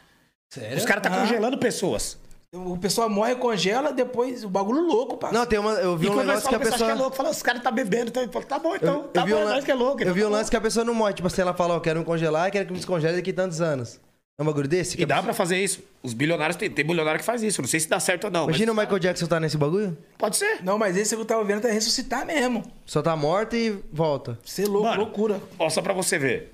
Sério? 0.53 0.77
Os 0.79 0.85
caras 0.85 1.03
tá 1.03 1.09
Ah. 1.15 1.21
congelando 1.21 1.57
pessoas. 1.59 2.19
O 2.55 2.77
pessoal 2.77 3.09
morre, 3.09 3.35
congela, 3.37 3.93
depois 3.95 4.45
o 4.45 4.49
bagulho 4.51 4.83
louco, 4.83 5.17
parceiro. 5.17 5.41
Não, 5.43 5.49
tem 5.49 5.59
uma. 5.59 5.73
Eu 5.73 5.97
vi 5.97 6.07
E 6.07 6.11
um 6.11 6.17
negócio 6.17 6.47
que 6.47 6.55
a 6.55 6.59
pessoa... 6.61 6.77
que 6.77 6.91
é 6.91 6.95
louco, 6.95 7.17
fala, 7.17 7.31
os 7.31 7.41
caras 7.43 7.63
tá 7.63 7.71
bebendo, 7.71 8.11
tá, 8.11 8.21
fala, 8.29 8.45
tá 8.45 8.59
bom 8.59 8.77
então, 8.77 8.95
Eu, 8.97 9.03
tá 9.09 9.23
eu 9.23 9.27
vi 9.27 9.33
bom, 9.33 9.39
um, 9.39 9.41
é 9.41 9.45
lan- 9.47 9.55
nós 9.55 9.65
que 9.65 9.71
é 9.71 9.75
louco. 9.75 9.99
eu 9.99 10.03
então 10.03 10.15
vi 10.15 10.21
tá 10.21 10.27
um 10.27 10.31
lance 10.31 10.51
que 10.51 10.57
a 10.57 10.61
pessoa 10.61 10.85
não 10.85 10.93
morre. 10.93 11.15
Tipo 11.15 11.29
assim, 11.29 11.41
ela 11.41 11.55
fala, 11.55 11.77
ó, 11.77 11.81
quero 11.81 12.01
me 12.01 12.05
congelar 12.05 12.51
quero 12.51 12.67
que 12.67 12.73
me 12.73 12.79
descongele 12.79 13.17
daqui 13.17 13.31
a 13.31 13.35
tantos 13.35 13.63
anos. 13.63 13.99
É 14.39 14.43
um 14.43 14.45
bagulho 14.47 14.69
desse? 14.69 14.97
Que 14.99 15.03
E 15.05 15.07
dá 15.07 15.15
pessoa- 15.15 15.25
pra 15.25 15.35
fazer 15.35 15.65
isso. 15.65 15.81
Os 16.03 16.13
bilionários, 16.13 16.57
tem, 16.57 16.71
tem 16.71 16.85
bilionário 16.85 17.19
que 17.21 17.25
faz 17.25 17.43
isso. 17.43 17.63
Não 17.63 17.69
sei 17.69 17.81
se 17.81 17.89
dá 17.89 17.99
certo 17.99 18.25
ou 18.25 18.31
não. 18.31 18.41
mas 18.41 18.49
Imagina 18.57 18.73
o 18.73 18.75
Michael 18.77 18.99
Jackson 18.99 19.27
tá 19.27 19.41
nesse 19.41 19.57
bagulho? 19.57 19.97
Pode 20.19 20.37
ser. 20.37 20.63
Não, 20.63 20.77
mas 20.77 20.95
esse 20.99 21.15
que 21.17 21.23
eu 21.23 21.25
tava 21.25 21.43
vendo 21.45 21.63
tá 21.63 21.69
ressuscitar 21.69 22.27
mesmo. 22.27 22.63
Só 22.85 23.01
tá 23.01 23.17
morto 23.17 23.57
e 23.57 23.71
volta. 23.91 24.39
Ser 24.45 24.67
louco, 24.69 24.89
Mano. 24.89 25.05
loucura. 25.05 25.41
Ó, 25.59 25.71
só 25.71 25.81
pra 25.81 25.95
você 25.95 26.19
ver. 26.19 26.53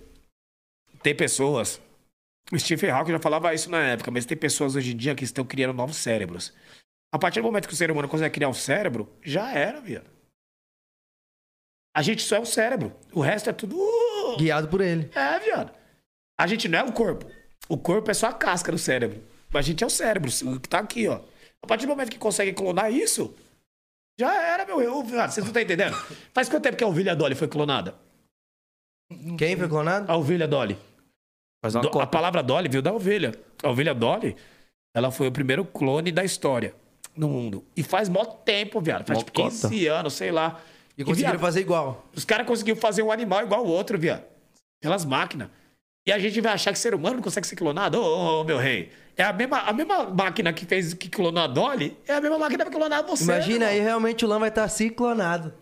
Tem 1.03 1.15
pessoas. 1.15 1.81
O 2.53 2.59
Stephen 2.59 2.91
Hawking 2.91 3.13
já 3.13 3.19
falava 3.19 3.53
isso 3.53 3.71
na 3.71 3.83
época, 3.83 4.11
mas 4.11 4.25
tem 4.25 4.37
pessoas 4.37 4.75
hoje 4.75 4.93
em 4.93 4.97
dia 4.97 5.15
que 5.15 5.25
estão 5.25 5.45
criando 5.45 5.75
novos 5.75 5.97
cérebros. 5.97 6.53
A 7.13 7.19
partir 7.19 7.41
do 7.41 7.45
momento 7.45 7.69
que 7.69 7.75
o 7.75 7.77
ser 7.77 7.91
humano 7.91 8.09
consegue 8.09 8.35
criar 8.35 8.49
um 8.49 8.55
cérebro, 8.55 9.09
já 9.23 9.53
era, 9.53 9.81
viado. 9.81 10.11
A 11.95 12.03
gente 12.03 12.23
só 12.23 12.37
é 12.37 12.41
o 12.41 12.47
cérebro. 12.47 12.93
O 13.13 13.21
resto 13.21 13.51
é 13.51 13.53
tudo. 13.53 13.77
Guiado 14.39 14.69
por 14.69 14.81
ele. 14.81 15.11
É, 15.15 15.39
viado. 15.41 15.73
A 16.39 16.47
gente 16.47 16.69
não 16.69 16.79
é 16.79 16.85
o 16.85 16.93
corpo. 16.93 17.27
O 17.69 17.77
corpo 17.77 18.11
é 18.11 18.15
só 18.15 18.29
a 18.29 18.33
casca 18.33 18.71
do 18.71 18.79
cérebro. 18.79 19.23
Mas 19.51 19.65
a 19.65 19.69
gente 19.69 19.83
é 19.83 19.87
o 19.87 19.91
cérebro, 19.91 20.31
o 20.45 20.61
que 20.61 20.69
tá 20.69 20.79
aqui, 20.79 21.09
ó. 21.09 21.21
A 21.63 21.67
partir 21.67 21.87
do 21.87 21.91
momento 21.91 22.11
que 22.11 22.19
consegue 22.19 22.53
clonar 22.53 22.93
isso, 22.93 23.35
já 24.19 24.35
era, 24.43 24.65
meu. 24.65 24.81
Eu, 24.81 25.03
viado, 25.03 25.31
vocês 25.31 25.45
não 25.45 25.51
estão 25.51 25.63
entendendo? 25.63 25.95
Faz 26.33 26.49
quanto 26.49 26.63
tempo 26.63 26.77
que 26.77 26.85
a 26.85 26.89
ovelha 26.89 27.17
Dolly 27.17 27.35
foi 27.35 27.49
clonada? 27.49 27.95
Quem 29.39 29.57
foi 29.57 29.69
clonado? 29.69 30.11
A 30.11 30.17
ovelha 30.17 30.47
Dolly. 30.47 30.79
Do- 31.63 31.89
a 31.89 31.91
cota. 31.91 32.07
palavra 32.07 32.43
Dolly 32.43 32.69
veio 32.69 32.83
da 32.83 32.93
ovelha. 32.93 33.33
A 33.63 33.69
ovelha 33.71 33.95
Dolly, 33.95 34.37
ela 34.95 35.11
foi 35.11 35.27
o 35.29 35.33
primeiro 35.33 35.65
clone 35.65 36.13
da 36.13 36.25
história 36.25 36.75
no 37.17 37.29
mundo. 37.29 37.65
E 37.77 37.83
faz 37.83 38.09
mó 38.09 38.25
tempo, 38.25 38.81
viado. 38.81 39.07
Faz 39.07 39.19
Mó 39.19 39.25
tipo 39.25 39.43
15 39.43 39.87
anos, 39.89 40.13
sei 40.15 40.31
lá. 40.31 40.61
E 40.97 41.05
conseguiram 41.05 41.33
viado, 41.33 41.41
fazer 41.41 41.61
igual. 41.61 42.05
Os 42.15 42.25
caras 42.25 42.47
conseguiram 42.47 42.79
fazer 42.81 43.03
um 43.03 43.11
animal 43.11 43.43
igual 43.43 43.65
o 43.65 43.69
outro, 43.69 43.99
viado. 43.99 44.23
Pelas 44.81 45.05
máquinas. 45.05 45.49
E 46.07 46.13
a 46.13 46.19
gente 46.19 46.41
vai 46.41 46.53
achar 46.53 46.73
que 46.73 46.79
ser 46.79 46.95
humano 46.95 47.17
não 47.17 47.23
consegue 47.23 47.47
ser 47.47 47.57
clonado? 47.57 48.01
Ô, 48.01 48.05
ô, 48.05 48.41
ô, 48.41 48.45
meu 48.45 48.57
rei. 48.57 48.91
É 49.17 49.25
a 49.25 49.33
mesma, 49.33 49.59
a 49.61 49.73
mesma 49.73 50.05
máquina 50.05 50.53
que 50.53 50.65
fez 50.65 50.95
que 50.95 51.09
clonou 51.09 51.43
a 51.43 51.47
Dolly, 51.49 51.97
é 52.07 52.15
a 52.15 52.21
mesma 52.21 52.39
máquina 52.39 52.65
que 52.65 52.71
vai 52.71 52.81
clonar 52.81 53.05
você. 53.05 53.25
Imagina 53.25 53.67
aí, 53.67 53.81
realmente 53.81 54.25
o 54.25 54.29
Lan 54.29 54.39
vai 54.39 54.49
estar 54.49 54.67
se 54.69 54.89
clonado. 54.91 55.53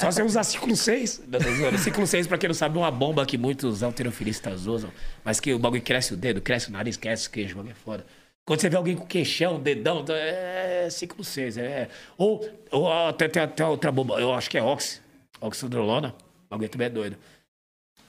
Só 0.00 0.10
você 0.10 0.22
usar 0.22 0.44
ciclo 0.44 0.76
6. 0.76 1.22
Não, 1.28 1.38
tô 1.40 1.50
zoando. 1.52 1.78
Ciclo 1.78 2.06
6, 2.06 2.26
pra 2.26 2.38
quem 2.38 2.48
não 2.48 2.54
sabe, 2.54 2.76
é 2.76 2.80
uma 2.80 2.90
bomba 2.90 3.24
que 3.26 3.38
muitos 3.38 3.82
alterofilistas 3.82 4.66
usam. 4.66 4.90
Mas 5.24 5.40
que 5.40 5.52
o 5.52 5.58
bagulho 5.58 5.82
cresce 5.82 6.14
o 6.14 6.16
dedo, 6.16 6.40
cresce 6.40 6.68
o 6.68 6.72
nariz, 6.72 6.96
cresce 6.96 7.28
o 7.28 7.30
queijo, 7.30 7.54
o 7.54 7.56
bagulho 7.56 7.72
é 7.72 7.74
foda. 7.74 8.06
Quando 8.44 8.60
você 8.60 8.68
vê 8.68 8.76
alguém 8.76 8.96
com 8.96 9.06
queixão, 9.06 9.60
dedão, 9.60 10.04
é 10.08 10.88
ciclo 10.90 11.22
6. 11.22 11.58
É... 11.58 11.88
Ou, 12.18 12.44
ou 12.70 12.92
até 12.92 13.28
tem 13.28 13.42
até 13.42 13.64
outra 13.64 13.92
bomba, 13.92 14.20
eu 14.20 14.34
acho 14.34 14.50
que 14.50 14.58
é 14.58 14.62
oxi. 14.62 15.00
Oxidrolona. 15.40 16.14
O 16.46 16.50
bagulho 16.50 16.68
também 16.68 16.86
é 16.86 16.90
doido. 16.90 17.16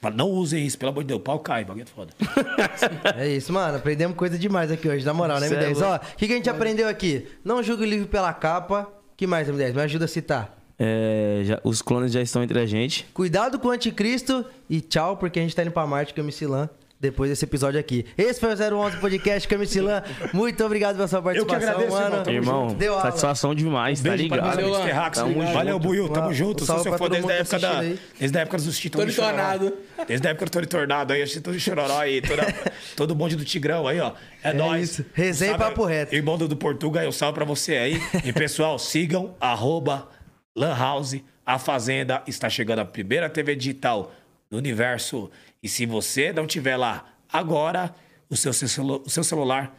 Fala, 0.03 0.15
não 0.15 0.29
usem 0.29 0.65
isso, 0.65 0.77
pelo 0.77 0.91
amor 0.91 1.01
de 1.03 1.07
Deus, 1.07 1.19
o 1.19 1.23
pau 1.23 1.39
cai, 1.39 1.63
o 1.63 1.65
bagulho 1.65 1.83
é 1.83 1.85
foda. 1.85 2.13
É 3.17 3.27
isso, 3.27 3.51
mano. 3.53 3.77
Aprendemos 3.77 4.15
coisa 4.17 4.37
demais 4.37 4.69
aqui 4.71 4.87
hoje, 4.89 5.05
na 5.05 5.13
moral, 5.13 5.39
né, 5.39 5.47
é 5.47 5.49
M10? 5.49 5.81
Ó, 5.81 5.95
o 5.95 5.99
que, 6.17 6.27
que 6.27 6.33
a 6.33 6.35
gente 6.35 6.49
aprendeu 6.49 6.87
aqui? 6.89 7.27
Não 7.43 7.63
julgue 7.63 7.83
o 7.83 7.85
livro 7.87 8.07
pela 8.07 8.33
capa. 8.33 8.87
que 9.15 9.25
mais, 9.25 9.47
M10? 9.47 9.73
Me 9.73 9.81
ajuda 9.81 10.05
a 10.05 10.07
citar. 10.07 10.57
É, 10.77 11.41
já- 11.45 11.59
os 11.63 11.81
clones 11.81 12.11
já 12.11 12.21
estão 12.21 12.43
entre 12.43 12.59
a 12.59 12.65
gente. 12.65 13.05
Cuidado 13.13 13.57
com 13.59 13.69
o 13.69 13.71
anticristo 13.71 14.43
e 14.69 14.81
tchau, 14.81 15.15
porque 15.15 15.39
a 15.39 15.41
gente 15.41 15.55
tá 15.55 15.61
indo 15.61 15.71
pra 15.71 15.87
Marte 15.87 16.13
com 16.13 16.19
a 16.19 16.23
MC 16.23 16.45
Lan 16.47 16.67
depois 17.03 17.29
desse 17.29 17.43
episódio 17.43 17.77
aqui. 17.77 18.05
Esse 18.17 18.39
foi 18.39 18.53
o 18.53 18.75
011 18.77 18.97
Podcast 18.97 19.45
com 19.45 19.53
a 19.53 19.57
MC 19.57 19.81
Lan. 19.81 20.01
Muito 20.33 20.63
obrigado 20.63 20.95
pela 20.95 21.07
sua 21.07 21.21
participação, 21.21 21.69
agradeço, 21.69 21.91
mano. 21.91 22.15
irmão. 22.15 22.63
Irmão, 22.63 22.75
Deu 22.75 22.93
aula. 22.93 23.03
satisfação 23.03 23.53
demais, 23.53 24.01
tá 24.01 24.09
Beijo 24.09 24.29
para 24.29 24.37
ligado? 24.37 24.55
Valeu, 24.55 24.85
terráqueos. 24.85 25.17
Tamo 25.17 25.41
junto. 25.41 25.53
Valeu, 25.53 25.79
Buiu, 25.79 26.09
tamo 26.09 26.29
Um 26.29 26.33
junto. 26.33 26.65
Sou 26.65 26.67
salve 26.67 26.83
seu 26.83 26.91
pra 26.91 26.97
fã 26.97 27.05
todo 27.05 27.11
desde 27.11 27.29
a 27.29 27.35
mundo 27.35 27.41
época 27.41 27.55
que 27.57 27.61
tá 27.61 27.73
da. 27.73 28.17
Desde 28.19 28.37
a 28.37 28.41
época 28.41 28.57
dos 28.57 28.79
Titãs 28.79 29.01
Tony 29.01 29.11
do. 29.11 29.21
Tornado. 29.21 29.73
Desde 30.07 30.27
a 30.27 30.31
época 30.31 30.45
do 30.45 30.51
Tony 30.51 30.65
Tornado 30.65 31.13
aí, 31.13 31.21
assisti 31.21 31.41
todo 31.41 31.59
Chororó 31.59 31.99
aí, 31.99 32.21
toda, 32.21 32.43
todo 32.95 33.11
o 33.11 33.15
bonde 33.15 33.35
do 33.35 33.43
Tigrão 33.43 33.85
aí, 33.85 33.99
ó. 33.99 34.13
É, 34.41 34.53
nóis. 34.53 34.91
isso. 34.91 35.05
Resenha 35.13 35.55
e 35.55 35.57
papo 35.57 35.83
reto. 35.83 36.15
Irmão 36.15 36.37
do, 36.37 36.47
do 36.47 36.55
Portugal, 36.55 37.03
eu 37.03 37.11
salve 37.11 37.35
pra 37.35 37.43
você 37.45 37.75
aí. 37.75 38.01
E 38.23 38.31
pessoal, 38.31 38.79
sigam 38.79 39.35
arroba 39.41 40.07
Lan 40.55 40.73
House. 40.73 41.17
A 41.45 41.59
Fazenda 41.59 42.23
está 42.25 42.49
chegando 42.49 42.79
a 42.79 42.85
primeira 42.85 43.29
TV 43.29 43.53
digital 43.57 44.13
do 44.49 44.57
universo. 44.57 45.29
E 45.63 45.69
se 45.69 45.85
você 45.85 46.33
não 46.33 46.45
tiver 46.45 46.75
lá 46.75 47.05
agora, 47.31 47.95
o 48.29 48.35
seu, 48.35 48.51
o 48.51 49.09
seu 49.09 49.23
celular 49.23 49.73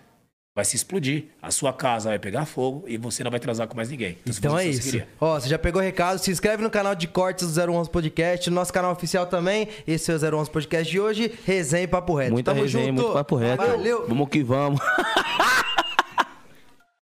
vai 0.57 0.65
se 0.65 0.77
explodir, 0.77 1.25
a 1.43 1.51
sua 1.51 1.73
casa 1.73 2.09
vai 2.09 2.19
pegar 2.19 2.47
fogo 2.47 2.85
e 2.87 2.97
você 2.97 3.23
não 3.25 3.31
vai 3.31 3.41
transar 3.41 3.67
com 3.69 3.77
mais 3.77 3.91
ninguém. 3.91 4.17
Então 4.27 4.53
você 4.53 4.63
é 4.63 4.67
isso. 4.69 5.03
Ó, 5.21 5.39
você 5.39 5.49
já 5.49 5.59
pegou 5.59 5.83
o 5.83 5.85
recado? 5.85 6.19
Se 6.19 6.31
inscreve 6.31 6.63
no 6.63 6.71
canal 6.71 6.95
de 6.95 7.07
cortes 7.09 7.53
do 7.53 7.73
011 7.73 7.91
Podcast, 7.91 8.49
no 8.49 8.57
nosso 8.57 8.73
canal 8.73 8.93
oficial 8.93 9.27
também. 9.27 9.69
Esse 9.87 10.11
é 10.11 10.15
o 10.15 10.37
011 10.39 10.51
Podcast 10.51 10.91
de 10.91 10.99
hoje. 11.01 11.33
Resenha 11.45 11.83
e 11.83 11.87
papo 11.89 12.15
reto. 12.15 12.33
Muita 12.33 12.53
Tamo 12.53 12.63
resenha, 12.63 12.87
junto. 12.87 13.03
muito 13.03 13.13
papo 13.13 13.37
reto. 13.37 13.67
Valeu. 13.67 14.07
Vamos 14.09 14.29
que 14.29 14.43
vamos. 14.43 14.81